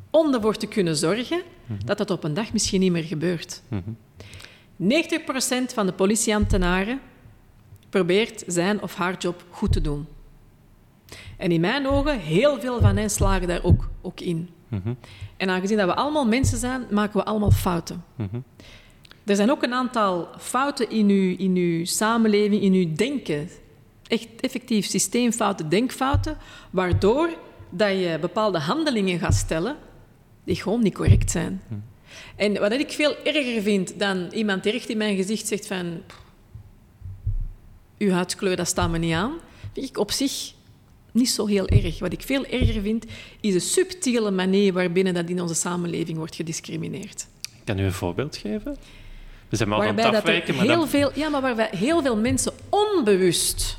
om 0.09 0.33
ervoor 0.33 0.55
te 0.57 0.67
kunnen 0.67 0.95
zorgen 0.97 1.41
dat 1.85 1.97
dat 1.97 2.09
op 2.11 2.23
een 2.23 2.33
dag 2.33 2.53
misschien 2.53 2.79
niet 2.79 2.91
meer 2.91 3.03
gebeurt. 3.03 3.61
Mhm. 3.67 3.89
90% 4.75 5.73
van 5.73 5.85
de 5.85 5.91
politieambtenaren 5.93 6.99
probeert 7.89 8.43
zijn 8.47 8.81
of 8.81 8.95
haar 8.95 9.15
job 9.17 9.43
goed 9.49 9.71
te 9.71 9.81
doen. 9.81 10.07
En 11.37 11.51
in 11.51 11.61
mijn 11.61 11.87
ogen, 11.87 12.19
heel 12.19 12.59
veel 12.59 12.81
van 12.81 12.97
hen 12.97 13.09
slagen 13.09 13.47
daar 13.47 13.63
ook, 13.63 13.89
ook 14.01 14.19
in. 14.19 14.49
Mhm. 14.67 14.93
En 15.37 15.49
aangezien 15.49 15.77
dat 15.77 15.87
we 15.87 15.95
allemaal 15.95 16.27
mensen 16.27 16.57
zijn, 16.57 16.85
maken 16.91 17.19
we 17.19 17.25
allemaal 17.25 17.51
fouten. 17.51 18.03
Mhm. 18.15 18.39
Er 19.25 19.35
zijn 19.35 19.51
ook 19.51 19.63
een 19.63 19.73
aantal 19.73 20.27
fouten 20.37 20.89
in 20.89 21.09
uw, 21.09 21.35
in 21.37 21.55
uw 21.55 21.85
samenleving, 21.85 22.61
in 22.61 22.73
uw 22.73 22.93
denken. 22.93 23.49
Echt 24.07 24.27
effectief 24.39 24.85
systeemfouten, 24.85 25.69
denkfouten, 25.69 26.37
waardoor 26.69 27.29
dat 27.69 27.89
je 27.89 28.17
bepaalde 28.21 28.59
handelingen 28.59 29.19
gaat 29.19 29.33
stellen 29.33 29.75
die 30.43 30.55
gewoon 30.55 30.81
niet 30.83 30.93
correct 30.93 31.31
zijn. 31.31 31.61
En 32.35 32.59
wat 32.59 32.71
ik 32.71 32.91
veel 32.91 33.15
erger 33.23 33.61
vind 33.61 33.99
dan 33.99 34.27
iemand 34.31 34.63
die 34.63 34.71
recht 34.71 34.89
in 34.89 34.97
mijn 34.97 35.15
gezicht 35.15 35.47
zegt 35.47 35.67
van... 35.67 36.01
"Pff, 36.07 36.23
Uw 37.97 38.11
huidskleur, 38.11 38.55
dat 38.55 38.67
staat 38.67 38.89
me 38.89 38.97
niet 38.97 39.13
aan. 39.13 39.33
Vind 39.73 39.89
ik 39.89 39.97
op 39.97 40.11
zich 40.11 40.53
niet 41.15 41.29
zo 41.29 41.45
heel 41.45 41.67
erg. 41.67 41.99
Wat 41.99 42.13
ik 42.13 42.21
veel 42.21 42.45
erger 42.45 42.81
vind, 42.81 43.05
is 43.41 43.53
de 43.53 43.59
subtiele 43.59 44.31
manier 44.31 44.73
waarbinnen 44.73 45.13
dat 45.13 45.29
in 45.29 45.41
onze 45.41 45.53
samenleving 45.53 46.17
wordt 46.17 46.35
gediscrimineerd. 46.35 47.27
Kan 47.63 47.79
u 47.79 47.83
een 47.83 47.91
voorbeeld 47.93 48.37
geven? 48.37 48.77
We 49.49 49.55
zijn 49.55 49.69
maar 49.69 49.79
aan 49.79 49.85
het 49.85 49.95
waarbij 49.95 50.11
dat 50.19 50.23
er 50.29 50.29
afwijken, 50.35 50.55
maar 50.55 50.75
heel 50.75 50.87
veel, 50.87 51.11
ja, 51.15 51.29
maar 51.29 51.41
waarbij 51.41 51.69
heel 51.71 52.01
veel 52.01 52.17
mensen 52.17 52.53
onbewust, 52.69 53.77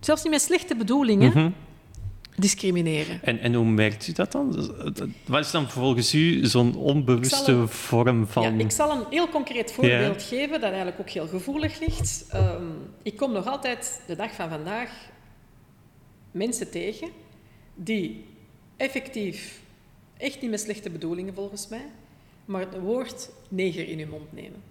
zelfs 0.00 0.22
niet 0.22 0.32
met 0.32 0.42
slechte 0.42 0.76
bedoelingen, 0.76 1.28
Mhm. 1.28 1.50
discrimineren. 2.36 3.20
En, 3.22 3.38
en 3.38 3.54
hoe 3.54 3.64
merkt 3.64 4.08
u 4.08 4.12
dat 4.12 4.32
dan? 4.32 4.70
Wat 5.26 5.44
is 5.44 5.50
dan 5.50 5.70
volgens 5.70 6.14
u 6.14 6.46
zo'n 6.46 6.76
onbewuste 6.76 7.52
een- 7.52 7.68
vorm 7.68 8.26
van... 8.26 8.42
Ja, 8.42 8.64
ik 8.64 8.70
zal 8.70 8.90
een 8.90 9.04
heel 9.10 9.28
concreet 9.28 9.72
voorbeeld 9.72 10.22
geven 10.22 10.52
dat 10.52 10.62
eigenlijk 10.68 11.00
ook 11.00 11.10
heel 11.10 11.26
gevoelig 11.26 11.80
ligt. 11.80 12.26
Ehm, 12.30 12.62
ik 13.02 13.16
kom 13.16 13.32
nog 13.32 13.46
altijd 13.46 14.00
de 14.06 14.16
dag 14.16 14.32
van 14.34 14.48
vandaag 14.48 14.90
mensen 16.34 16.70
tegen 16.70 17.08
die 17.74 18.24
effectief, 18.76 19.60
echt 20.16 20.40
niet 20.40 20.50
met 20.50 20.60
slechte 20.60 20.90
bedoelingen 20.90 21.34
volgens 21.34 21.68
mij, 21.68 21.86
maar 22.44 22.60
het 22.60 22.78
woord 22.80 23.30
neger 23.48 23.88
in 23.88 23.98
hun 23.98 24.08
mond 24.08 24.32
nemen. 24.32 24.62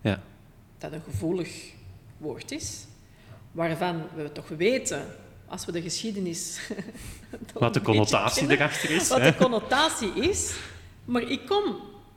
Ja. 0.00 0.22
Dat 0.78 0.92
een 0.92 1.02
gevoelig 1.02 1.72
woord 2.18 2.50
is, 2.50 2.84
waarvan 3.52 4.02
we 4.14 4.32
toch 4.32 4.48
weten, 4.48 5.06
als 5.46 5.64
we 5.64 5.72
de 5.72 5.82
geschiedenis... 5.82 6.60
Wat 7.54 7.74
de 7.74 7.80
connotatie 7.82 8.38
kennen, 8.46 8.56
erachter 8.56 8.90
is. 8.90 9.08
wat 9.08 9.18
hè? 9.20 9.30
de 9.30 9.36
connotatie 9.36 10.12
is. 10.14 10.56
Maar 11.04 11.22
ik 11.22 11.46
kom, 11.46 11.76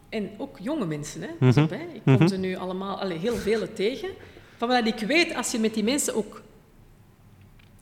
en 0.09 0.29
ook 0.37 0.57
jonge 0.59 0.85
mensen, 0.85 1.21
hè, 1.21 1.29
Mhm. 1.39 1.61
op, 1.63 1.69
hè, 1.69 1.85
ik 1.93 2.01
kom 2.17 2.27
ze 2.27 2.37
nu 2.37 2.55
allemaal, 2.55 2.99
allee, 2.99 3.17
heel 3.17 3.35
vele 3.35 3.73
tegen, 3.73 4.09
van 4.57 4.67
wat 4.67 4.85
ik 4.87 4.99
weet, 4.99 5.35
als 5.35 5.51
je 5.51 5.59
met 5.59 5.73
die 5.73 5.83
mensen 5.83 6.15
ook 6.15 6.41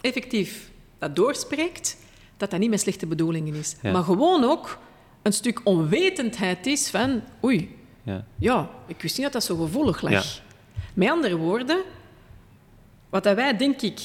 effectief 0.02 0.72
dat 1.00 1.16
doorspreekt, 1.16 1.98
dat 2.38 2.52
dat 2.52 2.60
niet 2.60 2.70
met 2.70 2.80
slechte 2.80 3.06
bedoelingen 3.08 3.56
is. 3.56 3.76
Ja. 3.82 3.92
Maar 3.92 4.04
gewoon 4.04 4.44
ook 4.44 4.78
een 5.22 5.34
stuk 5.34 5.62
onwetendheid 5.64 6.66
is 6.68 6.90
van, 6.90 7.22
oei, 7.44 7.78
Ja. 8.04 8.26
ja, 8.40 8.70
ik 8.88 9.02
wist 9.02 9.16
niet 9.16 9.24
dat 9.24 9.34
dat 9.34 9.44
zo 9.44 9.56
gevoelig 9.56 10.02
lag. 10.02 10.42
Met 10.94 11.10
andere 11.10 11.36
woorden, 11.38 11.82
wat 13.10 13.24
dat 13.24 13.36
wij, 13.36 13.58
denk 13.58 13.82
ik, 13.82 14.00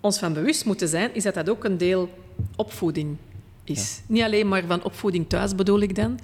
ons 0.00 0.18
van 0.18 0.32
bewust 0.32 0.64
moeten 0.64 0.88
zijn, 0.88 1.14
is 1.14 1.22
dat 1.22 1.34
dat 1.34 1.48
ook 1.48 1.64
een 1.64 1.78
deel 1.78 2.08
opvoeding 2.56 3.16
is. 3.64 4.00
Niet 4.06 4.22
alleen 4.22 4.48
maar 4.48 4.62
van 4.66 4.82
opvoeding 4.84 5.28
thuis 5.28 5.54
bedoel 5.54 5.80
ik 5.80 5.94
dan, 5.94 6.18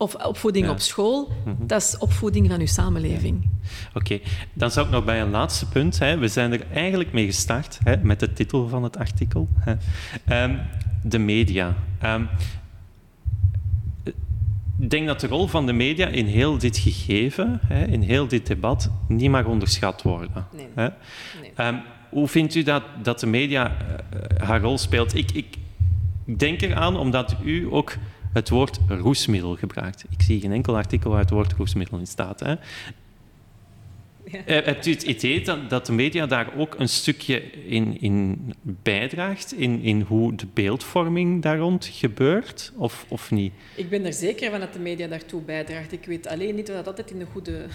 of 0.00 0.14
opvoeding 0.14 0.64
Ja. 0.66 0.70
op 0.72 0.80
school, 0.80 1.28
Mhm. 1.44 1.66
dat 1.66 1.82
is 1.82 1.98
opvoeding 1.98 2.48
van 2.50 2.60
uw 2.60 2.66
samenleving. 2.66 3.48
Oké, 3.94 4.20
dan 4.52 4.70
zou 4.70 4.86
ik 4.86 4.92
nog 4.92 5.04
bij 5.04 5.20
een 5.20 5.30
laatste 5.30 5.68
punt. 5.68 5.98
Hè. 5.98 6.18
We 6.18 6.28
zijn 6.28 6.52
er 6.52 6.66
eigenlijk 6.72 7.12
mee 7.12 7.24
gestart 7.26 7.78
hè, 7.84 7.96
met 7.96 8.20
de 8.20 8.32
titel 8.32 8.68
van 8.68 8.82
het 8.82 8.96
artikel. 8.96 9.48
Hè. 9.58 9.74
Ehm, 10.24 10.56
de 11.02 11.18
media. 11.18 11.74
Ehm, 11.98 12.22
ik 14.78 14.90
denk 14.90 15.06
dat 15.06 15.20
de 15.20 15.26
rol 15.26 15.46
van 15.46 15.66
de 15.66 15.72
media 15.72 16.06
in 16.06 16.26
heel 16.26 16.58
dit 16.58 16.76
gegeven, 16.78 17.60
hè, 17.66 17.84
in 17.84 18.02
heel 18.02 18.28
dit 18.28 18.46
debat, 18.46 18.90
niet 19.08 19.30
mag 19.30 19.44
onderschat 19.44 20.02
worden. 20.02 20.46
Nee. 20.56 20.66
Hè. 20.74 20.88
Nee. 21.40 21.52
Ehm, 21.54 21.74
hoe 22.10 22.28
vindt 22.28 22.54
u 22.54 22.62
dat, 22.62 22.82
dat 23.02 23.20
de 23.20 23.26
media 23.26 23.76
eh, 23.76 24.46
haar 24.46 24.60
rol 24.60 24.78
speelt? 24.78 25.14
Ik, 25.14 25.30
ik 25.32 25.56
denk 26.38 26.60
eraan 26.60 26.96
omdat 26.96 27.36
u 27.44 27.66
ook 27.70 27.96
het 28.38 28.48
woord 28.48 28.78
roesmiddel 28.88 29.56
gebruikt. 29.56 30.04
Ik 30.10 30.22
zie 30.22 30.40
geen 30.40 30.52
enkel 30.52 30.76
artikel 30.76 31.10
waar 31.10 31.20
het 31.20 31.30
woord 31.30 31.52
roesmiddel 31.52 31.98
in 31.98 32.06
staat. 32.06 32.40
Hè. 32.40 32.54
Ja. 34.32 34.44
Eh, 34.44 34.64
Hebt 34.64 34.86
u 34.86 34.90
het 34.90 35.02
idee 35.02 35.44
dat, 35.44 35.70
dat 35.70 35.86
de 35.86 35.92
media 35.92 36.26
daar 36.26 36.56
ook 36.56 36.74
een 36.78 36.88
stukje 36.88 37.40
in, 37.52 38.00
in 38.00 38.38
bijdraagt, 38.62 39.52
in, 39.52 39.82
in 39.82 40.00
hoe 40.00 40.34
de 40.34 40.46
beeldvorming 40.54 41.42
daar 41.42 41.58
rond 41.58 41.86
gebeurt, 41.92 42.72
of, 42.76 43.04
of 43.08 43.30
niet? 43.30 43.52
Ik 43.76 43.88
ben 43.88 44.04
er 44.04 44.12
zeker 44.12 44.50
van 44.50 44.60
dat 44.60 44.72
de 44.72 44.78
media 44.78 45.06
daartoe 45.06 45.42
bijdraagt. 45.42 45.92
Ik 45.92 46.04
weet 46.04 46.26
alleen 46.26 46.54
niet 46.54 46.68
of 46.68 46.74
dat 46.74 46.86
altijd 46.86 47.10
in 47.10 47.18
de 47.18 47.26
goede 47.32 47.66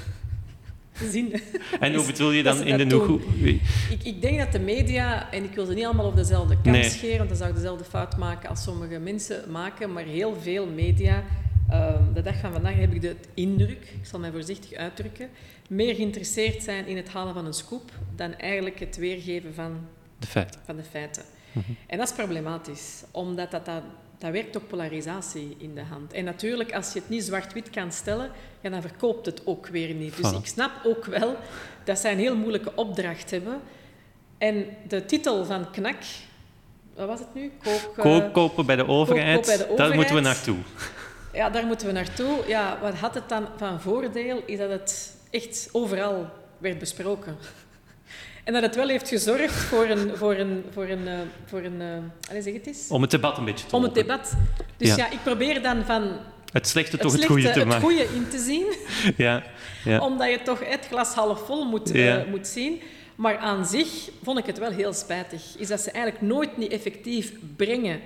zin 1.12 1.34
En 1.80 1.94
hoe 1.96 2.06
bedoel 2.06 2.32
je 2.32 2.44
dan 2.44 2.64
in 2.64 2.78
de 2.78 2.86
dat 2.86 3.08
noeg? 3.08 3.22
Ik, 3.44 4.04
ik 4.04 4.22
denk 4.22 4.38
dat 4.40 4.52
de 4.52 4.60
media, 4.60 5.32
en 5.32 5.44
ik 5.44 5.56
wil 5.56 5.66
ze 5.66 5.74
niet 5.74 5.86
allemaal 5.86 6.06
op 6.06 6.16
dezelfde 6.16 6.54
kant 6.54 6.66
Nee. 6.66 6.90
scheren, 6.90 7.18
want 7.18 7.30
dan 7.30 7.38
zou 7.38 7.50
ik 7.50 7.56
dezelfde 7.56 7.84
fout 7.84 8.18
maken 8.18 8.50
als 8.50 8.64
sommige 8.64 9.00
mensen 9.00 9.52
maken, 9.52 9.94
maar 9.94 10.04
heel 10.04 10.36
veel 10.42 10.66
media, 10.68 11.24
ehm, 11.70 12.14
de 12.14 12.22
dag 12.22 12.40
van 12.40 12.52
vandaag 12.52 12.76
heb 12.76 12.94
ik 12.94 13.02
de 13.02 13.16
indruk, 13.34 13.82
ik 14.02 14.06
zal 14.06 14.20
mij 14.20 14.32
voorzichtig 14.32 14.74
uitdrukken, 14.74 15.30
meer 15.70 15.96
geïnteresseerd 15.96 16.64
zijn 16.64 16.88
in 16.88 16.98
het 16.98 17.10
halen 17.10 17.34
van 17.34 17.46
een 17.46 17.54
scoop 17.54 17.92
dan 18.16 18.34
eigenlijk 18.36 18.80
het 18.80 18.98
weergeven 18.98 19.54
van, 19.54 19.78
De 20.20 20.28
feiten. 20.28 20.60
van 20.66 20.76
de 20.76 20.84
feiten. 20.84 21.24
Mhm. 21.52 21.72
En 21.88 21.98
dat 21.98 22.08
is 22.10 22.14
problematisch, 22.16 23.04
omdat 23.12 23.52
dat, 23.52 23.66
dat, 23.66 23.82
dat 24.24 24.32
werkt 24.32 24.58
ook 24.58 24.68
polarisatie 24.68 25.56
in 25.58 25.76
de 25.76 25.82
hand. 25.82 26.14
En 26.14 26.24
natuurlijk, 26.24 26.74
als 26.74 26.94
je 26.94 27.00
het 27.00 27.10
niet 27.10 27.24
zwart-wit 27.24 27.70
kan 27.70 27.92
stellen, 27.92 28.32
ja, 28.62 28.70
dan 28.70 28.82
verkoopt 28.82 29.26
het 29.26 29.42
ook 29.46 29.68
weer 29.68 29.94
niet. 29.94 30.18
Dus 30.18 30.32
ik 30.32 30.46
snap 30.46 30.72
ook 30.86 31.06
wel 31.06 31.36
dat 31.84 32.00
zij 32.00 32.12
een 32.12 32.18
heel 32.18 32.36
moeilijke 32.36 32.72
opdracht 32.76 33.32
hebben. 33.32 33.62
En 34.38 34.66
de 34.88 35.06
titel 35.06 35.46
van 35.46 35.72
KNAK, 35.72 35.96
wat 36.96 37.08
was 37.08 37.20
het 37.20 37.34
nu? 37.34 37.52
Kook, 37.64 37.98
eh, 37.98 38.04
Koop, 38.04 38.34
kopen 38.34 38.66
bij 38.66 38.76
de 38.76 38.88
overheid, 38.88 39.36
koop 39.36 39.46
bij 39.46 39.68
de 39.68 39.74
daar 39.76 39.96
moeten 39.96 40.16
we 40.16 40.22
naartoe. 40.22 40.58
Ja, 41.34 41.50
daar 41.50 41.66
moeten 41.66 41.88
we 41.88 41.94
naartoe. 41.94 42.44
Ja, 42.48 42.78
wat 42.82 42.94
had 42.94 43.14
het 43.14 43.30
dan 43.30 43.48
van 43.58 43.82
voordeel, 43.82 44.44
is 44.46 44.58
dat 44.58 44.70
het 44.70 45.16
echt 45.30 45.70
overal 45.72 46.30
werd 46.58 46.80
besproken. 46.80 47.38
En 48.44 48.54
dat 48.54 48.62
het 48.62 48.76
wel 48.76 48.88
heeft 48.88 49.08
gezorgd 49.10 49.54
voor 49.54 49.86
een... 49.90 50.12
Voor 50.16 50.36
een, 50.36 50.64
voor 50.72 50.86
een, 50.90 51.08
eh, 51.08 51.14
voor 51.46 51.60
een 51.64 51.82
eh, 51.82 52.30
allee, 52.30 52.42
zeg 52.42 52.54
het 52.54 52.68
eens. 52.68 52.88
Om 52.90 53.02
het 53.02 53.12
debat 53.12 53.38
een 53.38 53.46
beetje 53.46 53.66
te 53.66 53.76
Om 53.76 53.84
het 53.84 53.94
debat. 53.94 54.34
Dus 54.78 54.88
Ja. 54.88 54.96
ja, 54.96 55.10
ik 55.12 55.20
probeer 55.24 55.62
dan 55.62 55.86
van 55.86 56.12
Het 56.52 56.68
slechte 56.68 56.92
het, 56.92 57.02
toch 57.02 57.12
het 57.12 57.22
slechte 57.22 57.34
goede 57.42 57.52
te 57.54 57.60
het 57.60 57.68
maken. 57.68 57.84
goede 57.84 58.04
in 58.16 58.28
te 58.30 58.38
zien. 58.40 58.66
Ja, 59.26 59.44
ja. 59.84 60.00
Omdat 60.00 60.30
je 60.30 60.42
toch 60.42 60.60
het 60.70 60.86
glas 60.90 61.14
half 61.14 61.46
vol 61.46 61.66
moet, 61.66 61.92
eh, 61.92 62.24
moet 62.30 62.48
zien. 62.48 62.82
Maar 63.16 63.38
aan 63.38 63.66
zich 63.66 64.10
vond 64.24 64.40
ik 64.40 64.46
het 64.46 64.58
wel 64.58 64.72
heel 64.72 64.94
spijtig. 64.94 65.42
Is 65.58 65.68
dat 65.68 65.82
ze 65.82 65.92
eigenlijk 65.92 66.24
nooit 66.26 66.58
niet 66.58 66.72
effectief 66.72 67.32
brengen 67.56 68.00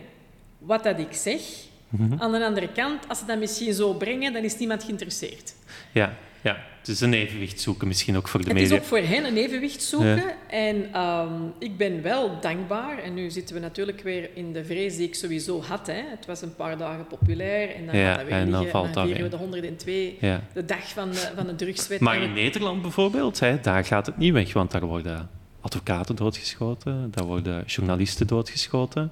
wat 0.57 0.83
dat 0.83 0.99
ik 0.99 1.13
zeg. 1.13 1.41
Mhm. 1.89 2.21
Aan 2.21 2.31
de 2.31 2.45
andere 2.45 2.69
kant, 2.71 3.07
als 3.07 3.19
ze 3.19 3.25
dat 3.25 3.39
misschien 3.39 3.73
zo 3.73 3.93
brengen, 3.93 4.33
dan 4.33 4.43
is 4.43 4.57
niemand 4.57 4.83
geïnteresseerd. 4.83 5.53
ja, 5.91 6.13
ja. 6.41 6.57
Het 6.87 6.95
is 6.95 7.01
een 7.01 7.13
evenwicht 7.13 7.61
zoeken 7.61 7.87
misschien 7.87 8.17
ook 8.17 8.27
voor 8.27 8.39
de 8.41 8.45
Het 8.45 8.53
media. 8.57 8.75
is 8.75 8.79
ook 8.81 8.87
voor 8.87 8.97
hen 8.97 9.25
een 9.25 9.37
evenwicht 9.37 9.83
zoeken. 9.83 10.23
En 10.49 10.93
ehm, 10.93 11.31
ik 11.59 11.77
ben 11.77 12.01
wel 12.01 12.39
dankbaar. 12.41 12.97
En 12.99 13.13
nu 13.13 13.29
zitten 13.29 13.55
we 13.55 13.61
natuurlijk 13.61 14.01
weer 14.01 14.29
in 14.33 14.53
de 14.53 14.65
vrees 14.65 14.95
die 14.97 15.07
ik 15.07 15.15
sowieso 15.15 15.61
had. 15.61 15.87
Hè. 15.87 16.01
Het 16.09 16.25
was 16.25 16.41
een 16.41 16.55
paar 16.55 16.77
dagen 16.77 17.07
populair 17.07 17.75
en 17.75 17.85
dan 17.85 17.97
Ja, 17.97 18.07
gaat 18.09 18.17
dat 18.17 18.25
weer 18.27 18.35
en 18.37 18.51
dan 18.51 18.67
valt 18.67 18.83
dan 18.83 18.93
dat 18.93 19.03
vieren 19.03 19.23
we 19.23 19.29
weer. 19.29 19.37
de 19.37 19.43
102, 19.43 20.17
Ja. 20.19 20.41
de 20.53 20.65
dag 20.65 20.89
van 20.89 21.11
de, 21.11 21.31
van 21.35 21.45
de 21.47 21.55
drugswet. 21.55 21.99
Maar 21.99 22.15
En 22.15 22.21
in 22.21 22.33
Nederland 22.33 22.81
bijvoorbeeld, 22.81 23.39
hè, 23.39 23.59
daar 23.61 23.85
gaat 23.85 24.05
het 24.05 24.17
niet 24.17 24.33
weg, 24.33 24.53
want 24.53 24.71
daar 24.71 24.85
worden 24.85 25.29
advocaten 25.61 26.15
doodgeschoten, 26.15 27.07
daar 27.11 27.25
worden 27.25 27.63
journalisten 27.65 28.27
doodgeschoten. 28.27 29.11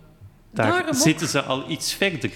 Daar 0.53 0.69
Daarom 0.71 0.93
zitten 0.93 1.28
ze 1.28 1.41
al 1.41 1.69
iets 1.69 1.93
verder. 1.93 2.32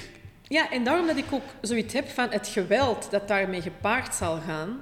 Ja, 0.47 0.71
en 0.71 0.83
daarom 0.83 1.07
dat 1.07 1.17
ik 1.17 1.25
ook 1.31 1.43
zoiets 1.61 1.93
heb 1.93 2.09
van 2.09 2.27
het 2.29 2.47
geweld 2.47 3.07
dat 3.11 3.27
daarmee 3.27 3.61
gepaard 3.61 4.15
zal 4.15 4.39
gaan, 4.47 4.79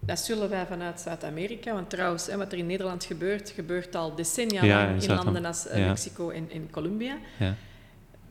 dat 0.00 0.18
zullen 0.18 0.48
wij 0.48 0.66
vanuit 0.66 1.00
Zuid-Amerika, 1.00 1.72
want 1.72 1.90
trouwens, 1.90 2.26
hè, 2.26 2.36
wat 2.36 2.52
er 2.52 2.58
in 2.58 2.66
Nederland 2.66 3.04
gebeurt, 3.04 3.50
gebeurt 3.50 3.94
al 3.96 4.14
decennia 4.14 4.64
Ja, 4.64 4.84
lang 4.86 5.02
in 5.02 5.14
landen 5.14 5.44
als 5.44 5.66
eh. 5.66 5.86
Mexico 5.86 6.30
en, 6.30 6.48
en 6.52 6.68
Colombia. 6.70 7.18
Ja. 7.38 7.54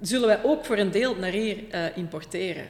Zullen 0.02 0.28
wij 0.28 0.44
ook 0.44 0.66
voor 0.66 0.78
een 0.78 0.92
deel 0.92 1.16
naar 1.16 1.32
hier 1.32 1.58
eh, 1.70 1.98
importeren. 1.98 2.64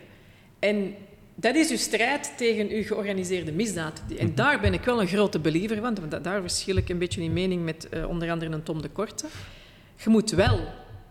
En 0.59 0.95
dat 1.35 1.55
is 1.55 1.69
uw 1.71 1.77
strijd 1.77 2.33
tegen 2.37 2.69
uw 2.69 2.83
georganiseerde 2.83 3.51
misdaad. 3.51 4.01
Mhm. 4.09 4.17
En 4.19 4.35
daar 4.35 4.59
ben 4.59 4.73
ik 4.73 4.83
wel 4.83 5.01
een 5.01 5.07
grote 5.07 5.39
believer 5.39 5.75
van, 5.75 5.95
want 5.95 6.11
da- 6.11 6.19
daar 6.19 6.41
verschil 6.41 6.75
ik 6.75 6.89
een 6.89 6.97
beetje 6.97 7.21
in 7.21 7.33
mening 7.33 7.63
met 7.63 7.89
eh, 7.89 8.09
onder 8.09 8.31
andere 8.31 8.51
een 8.51 8.63
Tom 8.63 8.81
de 8.81 8.89
Korte. 8.89 9.25
Je 10.03 10.09
moet 10.09 10.29
wel 10.31 10.59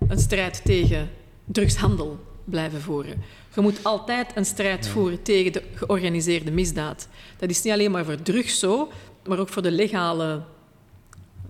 een 0.09 0.19
strijd 0.19 0.61
tegen 0.65 1.09
drugshandel 1.45 2.19
blijven 2.51 2.81
voeren. 2.81 3.23
Je 3.55 3.61
moet 3.61 3.85
altijd 3.85 4.31
een 4.35 4.45
strijd 4.45 4.89
voeren 4.89 5.23
tegen 5.23 5.53
de 5.53 5.63
georganiseerde 5.75 6.51
misdaad. 6.51 7.09
Dat 7.37 7.51
is 7.51 7.63
niet 7.63 7.73
alleen 7.73 7.91
maar 7.91 8.05
voor 8.05 8.23
drugs 8.23 8.59
zo, 8.59 8.89
maar 9.27 9.39
ook 9.39 9.49
voor 9.49 9.63
de 9.63 9.71
legale 9.71 10.43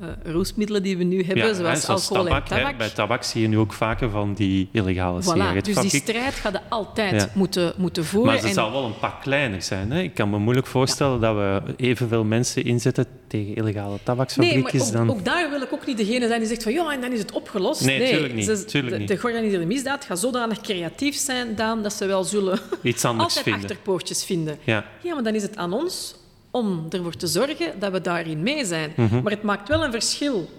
eh, 0.01 0.33
roesmiddelen 0.33 0.83
die 0.83 0.97
we 0.99 1.05
nu 1.05 1.25
hebben, 1.25 1.47
Ja, 1.47 1.55
zoals, 1.55 1.87
hè, 1.87 1.93
alcohol 1.93 2.25
tabak, 2.25 2.49
en 2.49 2.67
hè. 2.67 2.75
Bij 2.77 2.89
tabak 2.91 3.23
zie 3.23 3.43
je 3.43 3.49
nu 3.49 3.59
ook 3.59 3.73
vaker 3.73 4.11
van 4.11 4.35
die 4.35 4.69
illegale 4.73 5.23
Voilà, 5.23 5.63
dus 5.63 5.77
die 5.77 5.91
strijd 6.01 6.35
gaat 6.35 6.53
je 6.53 6.61
altijd 6.69 7.15
Ja. 7.23 7.29
moeten, 7.35 7.73
moeten 7.77 8.05
voeren. 8.05 8.31
Maar 8.33 8.41
ze 8.41 8.47
en 8.49 8.53
zal 8.55 8.73
wel 8.73 8.85
een 8.85 8.99
pak 8.99 9.21
kleiner 9.23 9.63
zijn. 9.63 9.91
Hè? 9.93 10.01
Ik 10.01 10.15
kan 10.15 10.31
me 10.31 10.39
moeilijk 10.39 10.67
voorstellen 10.67 11.21
dat 11.21 11.35
we 11.35 11.63
evenveel 11.77 12.25
mensen 12.25 12.65
inzetten 12.65 13.07
tegen 13.27 13.55
illegale 13.55 13.75
Nee, 13.87 13.89
maar 13.97 14.01
tabaksfabriekjes 14.05 14.87
ook, 14.87 14.93
dan... 14.93 15.11
ook 15.11 15.25
daar 15.25 15.51
wil 15.51 15.61
ik 15.63 15.73
ook 15.73 15.87
niet 15.87 15.97
degene 15.97 16.27
zijn 16.27 16.39
die 16.41 16.49
zegt 16.49 16.63
van 16.63 16.73
ja, 16.73 16.93
en 16.93 17.01
dan 17.01 17.13
is 17.13 17.19
het 17.19 17.33
opgelost. 17.33 17.85
Nee, 17.85 18.11
tuurlijk 18.11 18.35
niet, 18.35 18.45
ze- 18.45 18.83
de, 18.83 18.99
niet. 18.99 19.09
de 19.09 19.17
georganiseerde 19.19 19.67
misdaad 19.67 20.05
gaat 20.05 20.19
zodanig 20.19 20.61
creatief 20.61 21.17
zijn, 21.17 21.55
Daan, 21.55 21.83
dat 21.83 21.93
ze 21.93 22.07
wel 22.07 22.25
zullen 22.25 22.59
Iets 22.83 23.05
anders 23.05 23.27
altijd 23.37 23.45
vinden. 23.45 23.63
achterpoortjes 23.71 24.25
vinden. 24.25 24.59
Ja. 24.65 24.85
Ja, 25.03 25.15
maar 25.15 25.23
dan 25.23 25.35
is 25.35 25.43
het 25.43 25.57
aan 25.57 25.73
ons 25.73 26.15
om 26.51 26.87
ervoor 26.91 27.17
te 27.17 27.27
zorgen 27.27 27.79
dat 27.79 27.93
we 27.93 28.01
daarin 28.01 28.43
mee 28.43 28.65
zijn. 28.65 28.93
Mhm. 28.97 29.23
Maar 29.23 29.33
het 29.33 29.43
maakt 29.43 29.69
wel 29.69 29.85
een 29.85 29.93
verschil 29.93 30.51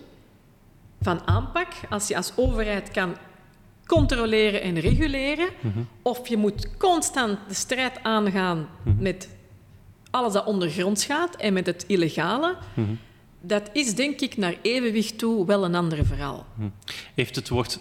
van 1.01 1.27
aanpak 1.27 1.67
als 1.89 2.07
je 2.07 2.15
als 2.15 2.31
overheid 2.35 2.91
kan 2.91 3.15
controleren 3.85 4.61
en 4.61 4.79
reguleren, 4.79 5.47
Mhm. 5.61 5.79
of 6.01 6.27
je 6.27 6.37
moet 6.37 6.77
constant 6.77 7.37
de 7.47 7.53
strijd 7.53 8.03
aangaan 8.03 8.67
met 8.99 9.29
alles 10.11 10.33
dat 10.33 10.45
ondergronds 10.45 11.05
gaat 11.05 11.35
en 11.35 11.53
met 11.53 11.65
het 11.65 11.83
illegale, 11.87 12.55
Mhm. 12.73 12.87
dat 13.41 13.69
is 13.73 13.95
denk 13.95 14.19
ik 14.21 14.37
naar 14.37 14.55
evenwicht 14.61 15.17
toe 15.17 15.45
wel 15.45 15.63
een 15.65 15.75
ander 15.75 16.05
verhaal. 16.05 16.45
Heeft 17.15 17.35
het 17.35 17.49
woord 17.49 17.79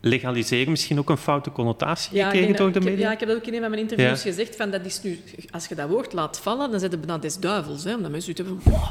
legaliseren 0.00 0.70
misschien 0.70 0.98
ook 0.98 1.10
een 1.10 1.16
foute 1.16 1.52
connotatie 1.52 2.18
ik 2.18 2.24
gekregen 2.24 2.56
door 2.56 2.72
de 2.72 2.80
media? 2.80 3.06
ja, 3.06 3.12
ik 3.12 3.18
heb 3.20 3.28
dat 3.28 3.38
ook 3.38 3.46
in 3.46 3.54
een 3.54 3.60
van 3.60 3.70
mijn 3.70 3.82
interviews 3.82 4.22
Ja. 4.22 4.30
gezegd. 4.30 4.56
Van, 4.56 4.70
dat 4.70 4.84
is 4.86 5.02
nu, 5.02 5.20
als 5.50 5.66
je 5.66 5.74
dat 5.74 5.88
woord 5.88 6.12
laat 6.12 6.38
vallen, 6.40 6.70
dan 6.70 6.80
zit 6.80 6.92
het 6.92 7.00
bijna 7.00 7.18
des 7.18 7.36
duivels. 7.38 7.84
Hè, 7.84 7.94
omdat 7.94 8.10
mensen 8.10 8.34
hebben 8.36 8.60
van... 8.62 8.72
"Wow." 8.72 8.88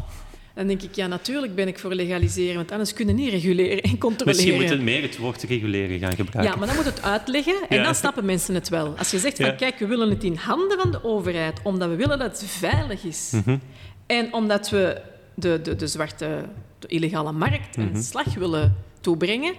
Dan 0.55 0.67
denk 0.67 0.81
ik, 0.81 0.95
ja, 0.95 1.07
natuurlijk 1.07 1.55
ben 1.55 1.67
ik 1.67 1.79
voor 1.79 1.93
legaliseren, 1.93 2.55
want 2.55 2.71
anders 2.71 2.93
kunnen 2.93 3.15
niet 3.15 3.29
reguleren 3.29 3.81
en 3.81 3.97
controleren. 3.97 4.25
Misschien 4.25 4.61
moet 4.61 4.69
het 4.69 4.81
meer 4.81 5.01
het 5.01 5.17
woord 5.17 5.43
reguleren 5.43 5.99
gaan 5.99 6.15
gebruiken. 6.15 6.43
Ja, 6.53 6.55
maar 6.59 6.67
dan 6.67 6.75
moet 6.75 6.85
het 6.85 7.01
uitleggen 7.03 7.55
en 7.69 7.77
Ja. 7.77 7.83
dan 7.83 7.95
snappen 7.95 8.25
mensen 8.25 8.53
het 8.55 8.69
wel. 8.69 8.93
Als 8.97 9.11
je 9.11 9.19
zegt 9.19 9.37
van 9.37 9.45
Ja. 9.45 9.51
kijk, 9.51 9.79
we 9.79 9.85
willen 9.87 10.09
het 10.09 10.23
in 10.23 10.35
handen 10.35 10.79
van 10.79 10.91
de 10.91 11.03
overheid, 11.03 11.59
omdat 11.63 11.89
we 11.89 11.95
willen 11.95 12.19
dat 12.19 12.41
het 12.41 12.49
veilig 12.49 13.03
is. 13.03 13.31
Mhm. 13.33 13.57
En 14.05 14.33
omdat 14.33 14.69
we 14.69 15.01
de, 15.33 15.59
de, 15.63 15.75
de 15.75 15.87
zwarte, 15.87 16.43
de 16.79 16.87
illegale 16.87 17.31
markt 17.31 17.77
Mhm. 17.77 17.95
een 17.95 18.03
slag 18.03 18.33
willen 18.33 18.75
toebrengen, 19.01 19.53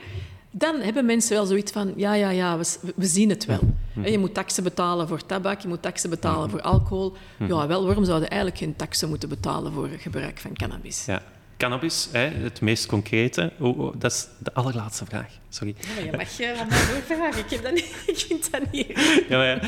dan 0.50 0.80
hebben 0.80 1.04
mensen 1.06 1.36
wel 1.36 1.46
zoiets 1.46 1.72
van 1.72 1.92
ja, 1.96 2.14
ja, 2.14 2.30
ja, 2.30 2.58
we, 2.96 3.06
zien 3.06 3.28
het 3.30 3.44
wel. 3.44 3.60
En 4.02 4.10
Je 4.10 4.18
moet 4.18 4.34
taksen 4.34 4.62
betalen 4.62 5.08
voor 5.08 5.26
tabak, 5.26 5.60
je 5.60 5.68
moet 5.68 5.82
taksen 5.82 6.10
betalen 6.10 6.50
voor 6.50 6.60
alcohol. 6.60 7.16
Mhm. 7.36 7.54
Ja, 7.54 7.66
wel, 7.66 7.84
waarom 7.86 8.04
zouden 8.04 8.28
we 8.28 8.34
eigenlijk 8.34 8.62
geen 8.64 8.76
taksen 8.76 9.08
moeten 9.08 9.28
betalen 9.28 9.72
voor 9.72 9.88
het 9.88 10.00
gebruik 10.00 10.38
van 10.38 10.52
cannabis? 10.54 11.04
Ja. 11.04 11.22
Cannabis, 11.56 12.08
hè, 12.12 12.18
het 12.28 12.60
meest 12.60 12.86
concrete. 12.86 13.52
Oh, 13.58 13.78
oh, 13.78 13.94
dat 13.98 14.12
is 14.12 14.28
de 14.38 14.52
allerlaatste 14.54 15.04
vraag. 15.06 15.32
Sorry. 15.48 15.74
Ja, 15.96 16.04
je 16.04 16.16
mag 16.16 16.36
je 16.36 16.56
aan 16.60 16.68
mij 16.68 16.86
doorvragen. 16.86 17.44
Ik, 17.44 17.50
heb 17.50 17.62
dat 17.62 17.72
niet, 17.72 18.02
ik 18.06 18.18
vind 18.18 18.50
dat 18.50 18.62
niet. 18.72 19.24
Ja, 19.28 19.60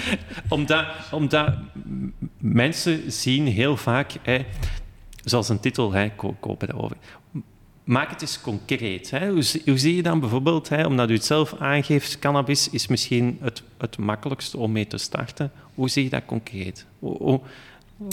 omdat, 0.51 0.87
mensen 2.39 3.13
zien 3.13 3.47
heel 3.47 3.77
vaak, 3.77 4.13
hè, 4.23 4.45
zoals 5.25 5.49
een 5.49 5.61
titel, 5.61 5.93
hè, 5.93 6.09
ko- 6.17 6.37
kopen 6.41 6.69
daarover. 6.69 6.97
Maak 7.91 8.11
het 8.11 8.21
eens 8.23 8.41
concreet. 8.41 9.11
Hè. 9.11 9.31
Hoe, 9.31 9.43
zie- 9.43 9.63
hoe 9.65 9.79
zie 9.79 9.97
je 9.97 10.03
dan 10.03 10.21
bijvoorbeeld, 10.21 10.69
hè, 10.69 10.87
omdat 10.87 11.11
u 11.11 11.13
het 11.13 11.25
zelf 11.25 11.55
aangeeft, 11.59 12.19
cannabis 12.19 12.71
is 12.71 12.87
misschien 12.87 13.39
het, 13.41 13.63
het 13.79 13.99
makkelijkste 13.99 14.57
om 14.59 14.73
mee 14.73 14.87
te 14.87 14.99
starten. 14.99 15.53
Hoe 15.75 15.89
zie 15.91 16.05
je 16.05 16.11
dat 16.11 16.25
concreet? 16.27 16.87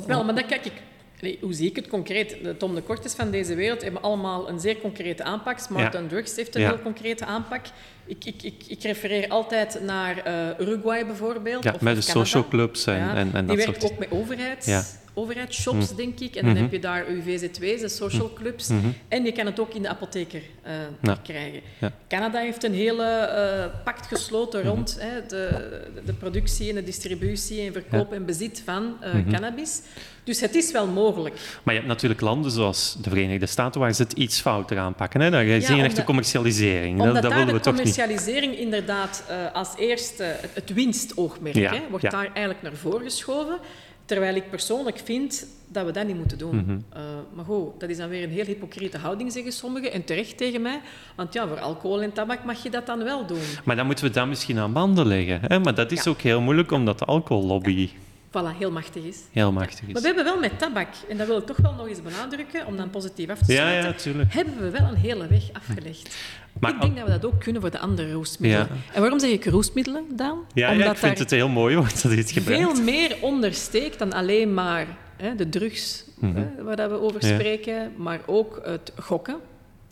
Wel, 0.07 0.23
maar 0.25 0.35
dan 0.35 0.45
kijk 0.45 0.65
ik... 0.65 0.73
Nee, 1.21 1.37
hoe 1.41 1.53
zie 1.53 1.69
ik 1.69 1.75
het 1.75 1.87
concreet? 1.87 2.37
De 2.43 2.57
Tom 2.57 2.75
de 2.75 2.81
Kortes 2.81 3.13
van 3.13 3.31
deze 3.31 3.55
wereld 3.55 3.81
hebben 3.81 4.01
allemaal 4.01 4.49
een 4.49 4.59
zeer 4.59 4.77
concrete 4.77 5.23
aanpak. 5.23 5.59
Smart 5.59 5.93
Ja. 5.93 5.99
on 6.01 6.07
Drugs 6.07 6.35
heeft 6.35 6.55
een 6.55 6.61
Ja. 6.61 6.67
heel 6.69 6.81
concrete 6.81 7.25
aanpak. 7.25 7.65
Ik, 8.07 8.25
ik, 8.25 8.43
ik, 8.43 8.63
ik 8.67 8.83
refereer 8.83 9.27
altijd 9.29 9.79
naar 9.85 10.17
eh, 10.17 10.33
Uruguay 10.67 11.05
bijvoorbeeld. 11.05 11.63
ja, 11.63 11.71
of 11.73 11.81
met 11.81 11.95
de 11.95 12.01
Canada. 12.01 12.25
social 12.25 12.47
clubs 12.47 12.85
en, 12.85 12.97
Ja, 12.97 13.15
en, 13.15 13.29
en 13.33 13.45
die 13.47 13.55
dat 13.55 13.65
werkt 13.65 13.81
soort 13.81 13.91
ook 13.93 13.99
met 13.99 14.11
overheids, 14.11 14.65
Ja. 14.65 14.83
overheidsshops, 15.13 15.95
denk 15.95 16.19
ik. 16.19 16.35
En 16.35 16.43
dan 16.45 16.53
Mhm. 16.53 16.61
heb 16.61 16.71
je 16.71 16.79
daar 16.79 17.05
uw 17.07 17.21
VZ2's, 17.21 17.81
de 17.81 17.89
social 17.89 18.33
clubs. 18.33 18.67
Mhm. 18.67 18.87
En 19.07 19.23
je 19.25 19.31
kan 19.31 19.45
het 19.45 19.59
ook 19.59 19.73
in 19.73 19.81
de 19.81 19.87
apotheker 19.89 20.41
eh, 20.61 20.73
Ja. 21.01 21.17
krijgen. 21.23 21.61
Canada 22.07 22.39
heeft 22.39 22.63
een 22.63 22.73
hele 22.73 23.03
eh, 23.05 23.83
pact 23.83 24.05
gesloten 24.07 24.59
Mhm. 24.59 24.69
rond 24.69 24.97
hè, 24.99 25.25
de, 25.27 25.79
de 26.05 26.13
productie 26.13 26.69
en 26.69 26.75
de 26.75 26.83
distributie 26.83 27.61
en 27.61 27.73
verkoop 27.73 28.13
en 28.13 28.25
bezit 28.25 28.61
van 28.65 28.95
Mhm. 29.13 29.31
cannabis. 29.31 29.81
Dus 30.23 30.39
het 30.41 30.55
is 30.55 30.71
wel 30.71 30.87
mogelijk. 30.87 31.35
Maar 31.63 31.73
je 31.73 31.79
hebt 31.79 31.91
natuurlijk 31.91 32.21
landen 32.21 32.51
zoals 32.51 32.97
de 33.01 33.09
Verenigde 33.09 33.45
Staten 33.45 33.79
waar 33.81 33.93
ze 33.93 34.01
het 34.03 34.13
iets 34.13 34.41
fouter 34.41 34.77
aanpakken. 34.77 35.21
Hè? 35.21 35.29
Daar 35.29 35.45
zie 35.61 35.75
je 35.75 35.83
echt 35.83 35.95
de 35.95 36.03
commercialisering. 36.03 37.03
Dat, 37.03 37.33
willen 37.33 37.53
we 37.53 37.59
toch 37.59 37.83
niet. 37.83 37.96
Commercialisering 37.97 38.57
inderdaad 38.57 39.23
eh, 39.29 39.35
als 39.53 39.69
eerste 39.77 40.23
het, 40.23 40.49
het 40.53 40.73
winstoogmerk 40.73 41.55
Ja, 41.55 41.73
hè, 41.73 41.81
wordt 41.89 42.03
ja. 42.03 42.09
daar 42.09 42.25
eigenlijk 42.25 42.61
naar 42.61 42.73
voren 42.75 43.01
geschoven. 43.01 43.57
Terwijl 44.05 44.35
ik 44.35 44.49
persoonlijk 44.49 45.01
vind 45.03 45.45
dat 45.67 45.85
we 45.85 45.91
dat 45.91 46.07
niet 46.07 46.15
moeten 46.15 46.37
doen. 46.37 46.55
Mhm. 46.55 46.77
Eh, 46.93 47.01
maar 47.33 47.45
goed, 47.45 47.79
dat 47.79 47.89
is 47.89 47.97
dan 47.97 48.09
weer 48.09 48.23
een 48.23 48.29
heel 48.29 48.45
hypocriete 48.45 48.97
houding, 48.97 49.31
zeggen 49.31 49.51
sommigen. 49.51 49.91
En 49.91 50.03
terecht 50.03 50.37
tegen 50.37 50.61
mij. 50.61 50.79
Want 51.15 51.33
ja, 51.33 51.47
voor 51.47 51.59
alcohol 51.59 52.01
en 52.01 52.13
tabak 52.13 52.43
mag 52.43 52.63
je 52.63 52.69
dat 52.69 52.85
dan 52.85 53.03
wel 53.03 53.25
doen. 53.25 53.41
Maar 53.63 53.75
dan 53.75 53.85
moeten 53.85 54.05
we 54.05 54.11
dat 54.11 54.27
misschien 54.27 54.57
aan 54.59 54.73
banden 54.73 55.07
leggen. 55.07 55.39
Hè? 55.41 55.59
Maar 55.59 55.75
dat 55.75 55.91
is 55.91 56.03
Ja. 56.03 56.11
ook 56.11 56.21
heel 56.21 56.41
moeilijk, 56.41 56.71
omdat 56.71 56.99
de 56.99 57.05
alcohollobby 57.05 57.89
Voilà, 58.29 58.57
heel 58.59 58.71
machtig 58.71 59.03
is. 59.03 59.17
heel 59.31 59.51
machtig 59.51 59.81
Maar 59.87 59.95
is. 59.95 60.01
we 60.01 60.07
hebben 60.07 60.23
wel 60.23 60.39
met 60.39 60.59
tabak, 60.59 60.87
en 61.09 61.17
dat 61.17 61.27
wil 61.27 61.37
ik 61.37 61.45
toch 61.45 61.57
wel 61.57 61.73
nog 61.73 61.87
eens 61.87 62.01
benadrukken, 62.01 62.65
om 62.65 62.77
dan 62.77 62.89
positief 62.89 63.29
af 63.29 63.39
te 63.39 63.51
Ja, 63.53 63.57
sluiten, 63.59 63.91
ja, 63.91 63.97
tuurlijk. 63.97 64.33
hebben 64.33 64.59
we 64.61 64.69
wel 64.69 64.87
een 64.87 64.95
hele 64.95 65.27
weg 65.27 65.43
afgelegd. 65.53 66.15
Maar 66.59 66.73
ik 66.75 66.81
denk 66.81 66.95
dat 66.95 67.05
we 67.05 67.11
dat 67.11 67.25
ook 67.25 67.39
kunnen 67.39 67.61
voor 67.61 67.71
de 67.71 67.79
andere 67.79 68.11
roestmiddelen. 68.11 68.67
Ja. 68.67 68.93
En 68.93 69.01
waarom 69.01 69.19
zeg 69.19 69.29
ik 69.29 69.45
roestmiddelen, 69.45 70.03
Daan? 70.15 70.37
Ja, 70.53 70.67
ja, 70.67 70.73
Omdat 70.73 70.91
ik 70.91 70.97
vind 70.97 71.19
het 71.19 71.31
heel 71.31 71.49
mooi 71.49 71.75
hoor, 71.75 71.83
dat 71.87 72.01
je 72.01 72.09
het 72.09 72.31
gebruikt. 72.31 72.63
veel 72.75 72.83
meer 72.83 73.15
onder 73.21 73.53
steekt 73.53 73.99
dan 73.99 74.13
alleen 74.13 74.53
maar 74.53 74.87
hè, 75.17 75.35
de 75.35 75.49
drugs 75.49 76.05
Mhm. 76.19 76.35
hè, 76.35 76.63
waar 76.63 76.75
dat 76.75 76.89
we 76.89 76.99
over 77.01 77.25
Ja. 77.25 77.33
spreken, 77.33 77.91
maar 77.97 78.19
ook 78.25 78.61
het 78.63 78.91
gokken. 78.99 79.37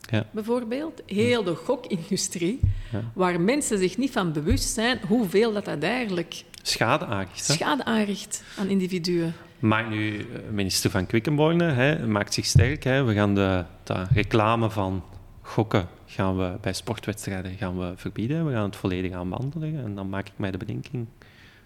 Ja. 0.09 0.25
Bijvoorbeeld, 0.31 1.01
heel 1.05 1.43
de 1.43 1.55
gokindustrie, 1.55 2.59
Ja. 2.91 3.01
waar 3.13 3.41
mensen 3.41 3.77
zich 3.77 3.97
niet 3.97 4.11
van 4.11 4.31
bewust 4.33 4.73
zijn 4.73 4.99
hoeveel 5.07 5.53
dat, 5.53 5.65
dat 5.65 5.83
eigenlijk 5.83 6.43
Schade 6.61 7.05
aangericht. 7.05 7.47
hè. 7.47 7.53
schade 7.53 7.85
aanricht 7.85 8.43
aan 8.59 8.67
individuen. 8.67 9.33
Maakt 9.59 9.89
nu 9.89 10.19
eh, 10.19 10.25
minister 10.51 10.89
van 10.89 11.05
Quickenborne, 11.05 12.05
maakt 12.07 12.33
zich 12.33 12.45
sterk. 12.45 12.83
Hè. 12.83 13.03
We 13.03 13.13
gaan 13.13 13.35
de, 13.35 13.63
de 13.83 14.03
reclame 14.13 14.69
van 14.69 15.03
gokken 15.41 15.87
gaan 16.15 16.37
we 16.37 16.57
bij 16.61 16.73
sportwedstrijden 16.73 17.57
gaan 17.57 17.79
we 17.79 17.93
verbieden. 17.95 18.45
We 18.45 18.51
gaan 18.51 18.63
het 18.63 18.75
volledig 18.75 19.11
aanwandelen. 19.11 19.83
En 19.83 19.95
dan 19.95 20.09
maak 20.09 20.27
ik 20.27 20.33
mij 20.35 20.51
de 20.51 20.57
bedenking, 20.57 21.05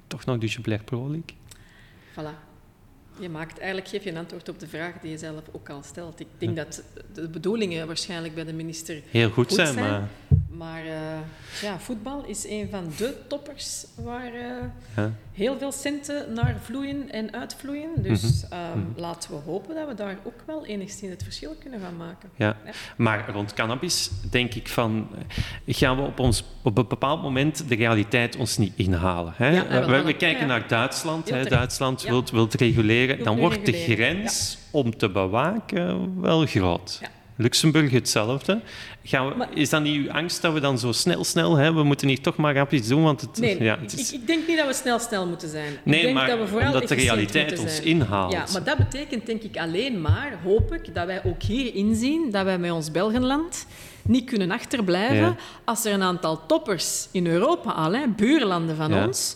toch 0.07 0.25
nog 0.25 0.37
de 0.37 0.47
Jubilair 0.47 0.83
Pro 0.83 1.09
League. 1.09 1.35
Voilà. 2.11 2.47
Je 3.19 3.29
maakt 3.29 3.57
eigenlijk 3.57 3.87
geef 3.87 4.03
je 4.03 4.09
een 4.09 4.17
antwoord 4.17 4.49
op 4.49 4.59
de 4.59 4.67
vraag 4.67 4.99
die 5.01 5.11
je 5.11 5.17
zelf 5.17 5.41
ook 5.51 5.69
al 5.69 5.83
stelt. 5.83 6.19
Ik 6.19 6.27
denk 6.37 6.55
dat 6.55 6.83
de 7.13 7.29
bedoelingen 7.29 7.87
waarschijnlijk 7.87 8.35
bij 8.35 8.43
de 8.43 8.53
minister 8.53 9.01
Heel 9.09 9.29
goed, 9.29 9.47
Goed 9.47 9.53
zijn, 9.53 9.73
zijn. 9.73 9.89
maar... 9.89 10.09
Maar 10.59 10.85
eh, 10.85 11.61
ja, 11.61 11.79
voetbal 11.79 12.23
is 12.25 12.47
een 12.47 12.67
van 12.71 12.91
de 12.97 13.15
toppers 13.27 13.85
waar 13.95 14.33
eh, 14.33 14.41
Ja. 14.95 15.11
heel 15.33 15.57
veel 15.57 15.71
centen 15.71 16.33
naar 16.33 16.55
vloeien 16.63 17.11
en 17.11 17.33
uitvloeien. 17.33 17.89
Dus 18.01 18.43
ehm, 18.49 18.79
laten 18.95 19.29
we 19.31 19.35
hopen 19.35 19.75
dat 19.75 19.87
we 19.87 19.93
daar 19.93 20.17
ook 20.23 20.43
wel 20.45 20.65
enigszins 20.65 21.11
het 21.11 21.23
verschil 21.23 21.55
kunnen 21.59 21.79
gaan 21.79 21.97
maken. 21.97 22.29
Ja. 22.35 22.55
Ja. 22.65 22.71
Maar 22.97 23.29
rond 23.29 23.53
cannabis 23.53 24.09
denk 24.29 24.53
ik 24.53 24.67
van, 24.67 25.07
eh, 25.65 25.75
gaan 25.75 25.95
we 25.95 26.01
op, 26.01 26.19
ons, 26.19 26.43
op 26.63 26.77
een 26.77 26.87
bepaald 26.87 27.21
moment 27.21 27.69
de 27.69 27.75
realiteit 27.75 28.35
ons 28.35 28.57
niet 28.57 28.73
inhalen. 28.75 29.33
Hè? 29.35 29.49
Ja, 29.49 29.85
we, 29.87 30.01
we 30.01 30.15
kijken 30.15 30.47
naar 30.47 30.67
Duitsland. 30.67 31.29
Hè? 31.29 31.43
Duitsland 31.43 32.01
wil 32.01 32.23
wilt 32.31 32.53
reguleren. 32.53 33.23
Dan 33.23 33.37
wordt 33.37 33.65
de 33.65 33.73
grens 33.73 34.57
om 34.71 34.97
te 34.97 35.09
bewaken 35.09 36.21
wel 36.21 36.45
groot. 36.45 36.97
Ja. 37.01 37.17
Luxemburg 37.41 37.91
hetzelfde. 37.91 38.61
Gaan 39.03 39.29
we, 39.29 39.35
Maar- 39.35 39.49
is 39.57 39.69
dan 39.69 39.83
niet 39.83 39.95
uw 39.95 40.11
angst 40.11 40.41
dat 40.41 40.53
we 40.53 40.59
dan 40.59 40.79
zo 40.79 40.91
snel, 40.91 41.23
snel... 41.23 41.55
Hè? 41.55 41.73
We 41.73 41.83
moeten 41.83 42.07
hier 42.07 42.21
toch 42.21 42.35
maar 42.35 42.55
rap 42.55 42.71
iets 42.73 42.87
doen, 42.87 43.03
want 43.03 43.21
het, 43.21 43.39
Nee, 43.39 43.63
ja, 43.63 43.73
ik, 43.75 43.81
het 43.81 43.93
is... 43.99 44.13
ik, 44.13 44.19
ik 44.21 44.27
denk 44.27 44.47
niet 44.47 44.57
dat 44.57 44.67
we 44.67 44.73
snel 44.73 44.99
snel 44.99 45.27
moeten 45.27 45.49
zijn. 45.49 45.73
ik 45.73 45.79
Nee, 45.83 46.01
denk 46.01 46.13
maar 46.13 46.27
dat 46.27 46.39
we 46.39 46.47
vooral 46.47 46.73
omdat 46.73 46.87
de 46.87 46.95
realiteit 46.95 47.59
ons 47.59 47.79
inhaalt. 47.81 48.31
Ja, 48.33 48.45
maar 48.51 48.63
dat 48.63 48.77
betekent 48.77 49.25
denk 49.25 49.41
ik 49.41 49.57
alleen 49.57 50.01
maar, 50.01 50.39
hoop 50.43 50.73
ik, 50.73 50.95
dat 50.95 51.05
wij 51.05 51.21
ook 51.25 51.41
hier 51.43 51.75
inzien 51.75 52.31
dat 52.31 52.43
wij 52.43 52.57
met 52.59 52.71
ons 52.71 52.91
Belgenland 52.91 53.65
niet 54.03 54.25
kunnen 54.25 54.51
achterblijven 54.51 55.15
Ja. 55.17 55.35
als 55.65 55.85
er 55.85 55.93
een 55.93 56.03
aantal 56.03 56.45
toppers 56.45 57.07
in 57.11 57.27
Europa 57.27 57.71
al, 57.71 57.93
hè, 57.93 58.07
buurlanden 58.15 58.75
van 58.75 58.89
Ja. 58.93 59.05
ons, 59.05 59.35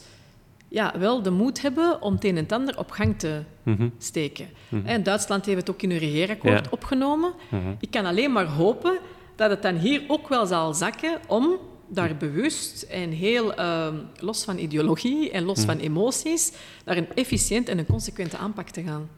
ja, 0.73 0.93
wel 0.99 1.21
de 1.21 1.29
moed 1.29 1.61
hebben 1.61 2.01
om 2.01 2.13
het 2.13 2.23
een 2.23 2.29
en 2.37 2.43
het 2.43 2.51
ander 2.51 2.77
op 2.77 2.91
gang 2.91 3.19
te 3.19 3.43
Mhm, 3.63 3.89
steken. 3.97 4.47
En 4.83 5.03
Duitsland 5.03 5.45
heeft 5.45 5.57
het 5.59 5.69
ook 5.69 5.81
in 5.81 5.89
hun 5.89 5.99
regeerakkoord 5.99 6.65
Ja. 6.65 6.71
opgenomen. 6.71 7.33
mhm. 7.51 7.73
Ik 7.79 7.91
kan 7.91 8.05
alleen 8.05 8.31
maar 8.31 8.45
hopen 8.45 8.97
dat 9.35 9.49
het 9.49 9.61
dan 9.61 9.75
hier 9.75 10.03
ook 10.07 10.27
wel 10.27 10.45
zal 10.45 10.73
zakken 10.73 11.19
om 11.27 11.57
daar 11.87 12.17
bewust 12.17 12.81
en 12.81 13.09
heel 13.11 13.53
ehm, 13.53 13.95
los 14.19 14.43
van 14.43 14.57
ideologie 14.57 15.31
en 15.31 15.43
los 15.43 15.63
van 15.65 15.77
emoties 15.77 16.51
naar 16.85 16.97
een 16.97 17.13
efficiënt 17.15 17.69
en 17.69 17.77
een 17.77 17.85
consequente 17.85 18.37
aanpak 18.37 18.69
te 18.69 18.83
gaan. 18.83 19.09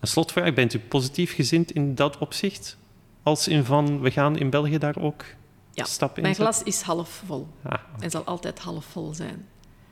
Een 0.00 0.08
slotvraag, 0.08 0.54
bent 0.54 0.74
u 0.74 0.78
positief 0.78 1.34
gezind 1.34 1.70
in 1.70 1.94
dat 1.94 2.18
opzicht? 2.18 2.76
Als 3.22 3.48
in 3.48 3.64
van, 3.64 4.00
we 4.00 4.10
gaan 4.10 4.36
in 4.38 4.50
België 4.50 4.78
daar 4.78 4.96
ook 5.00 5.24
Ja, 5.72 5.84
stappen 5.84 6.16
in 6.16 6.22
Mijn 6.22 6.34
glas 6.34 6.62
is 6.62 6.80
half 6.80 7.22
vol 7.26 7.46
Ah, 7.62 7.78
en 7.98 8.10
zal 8.10 8.24
altijd 8.24 8.58
half 8.58 8.84
vol 8.84 9.14
zijn. 9.14 9.46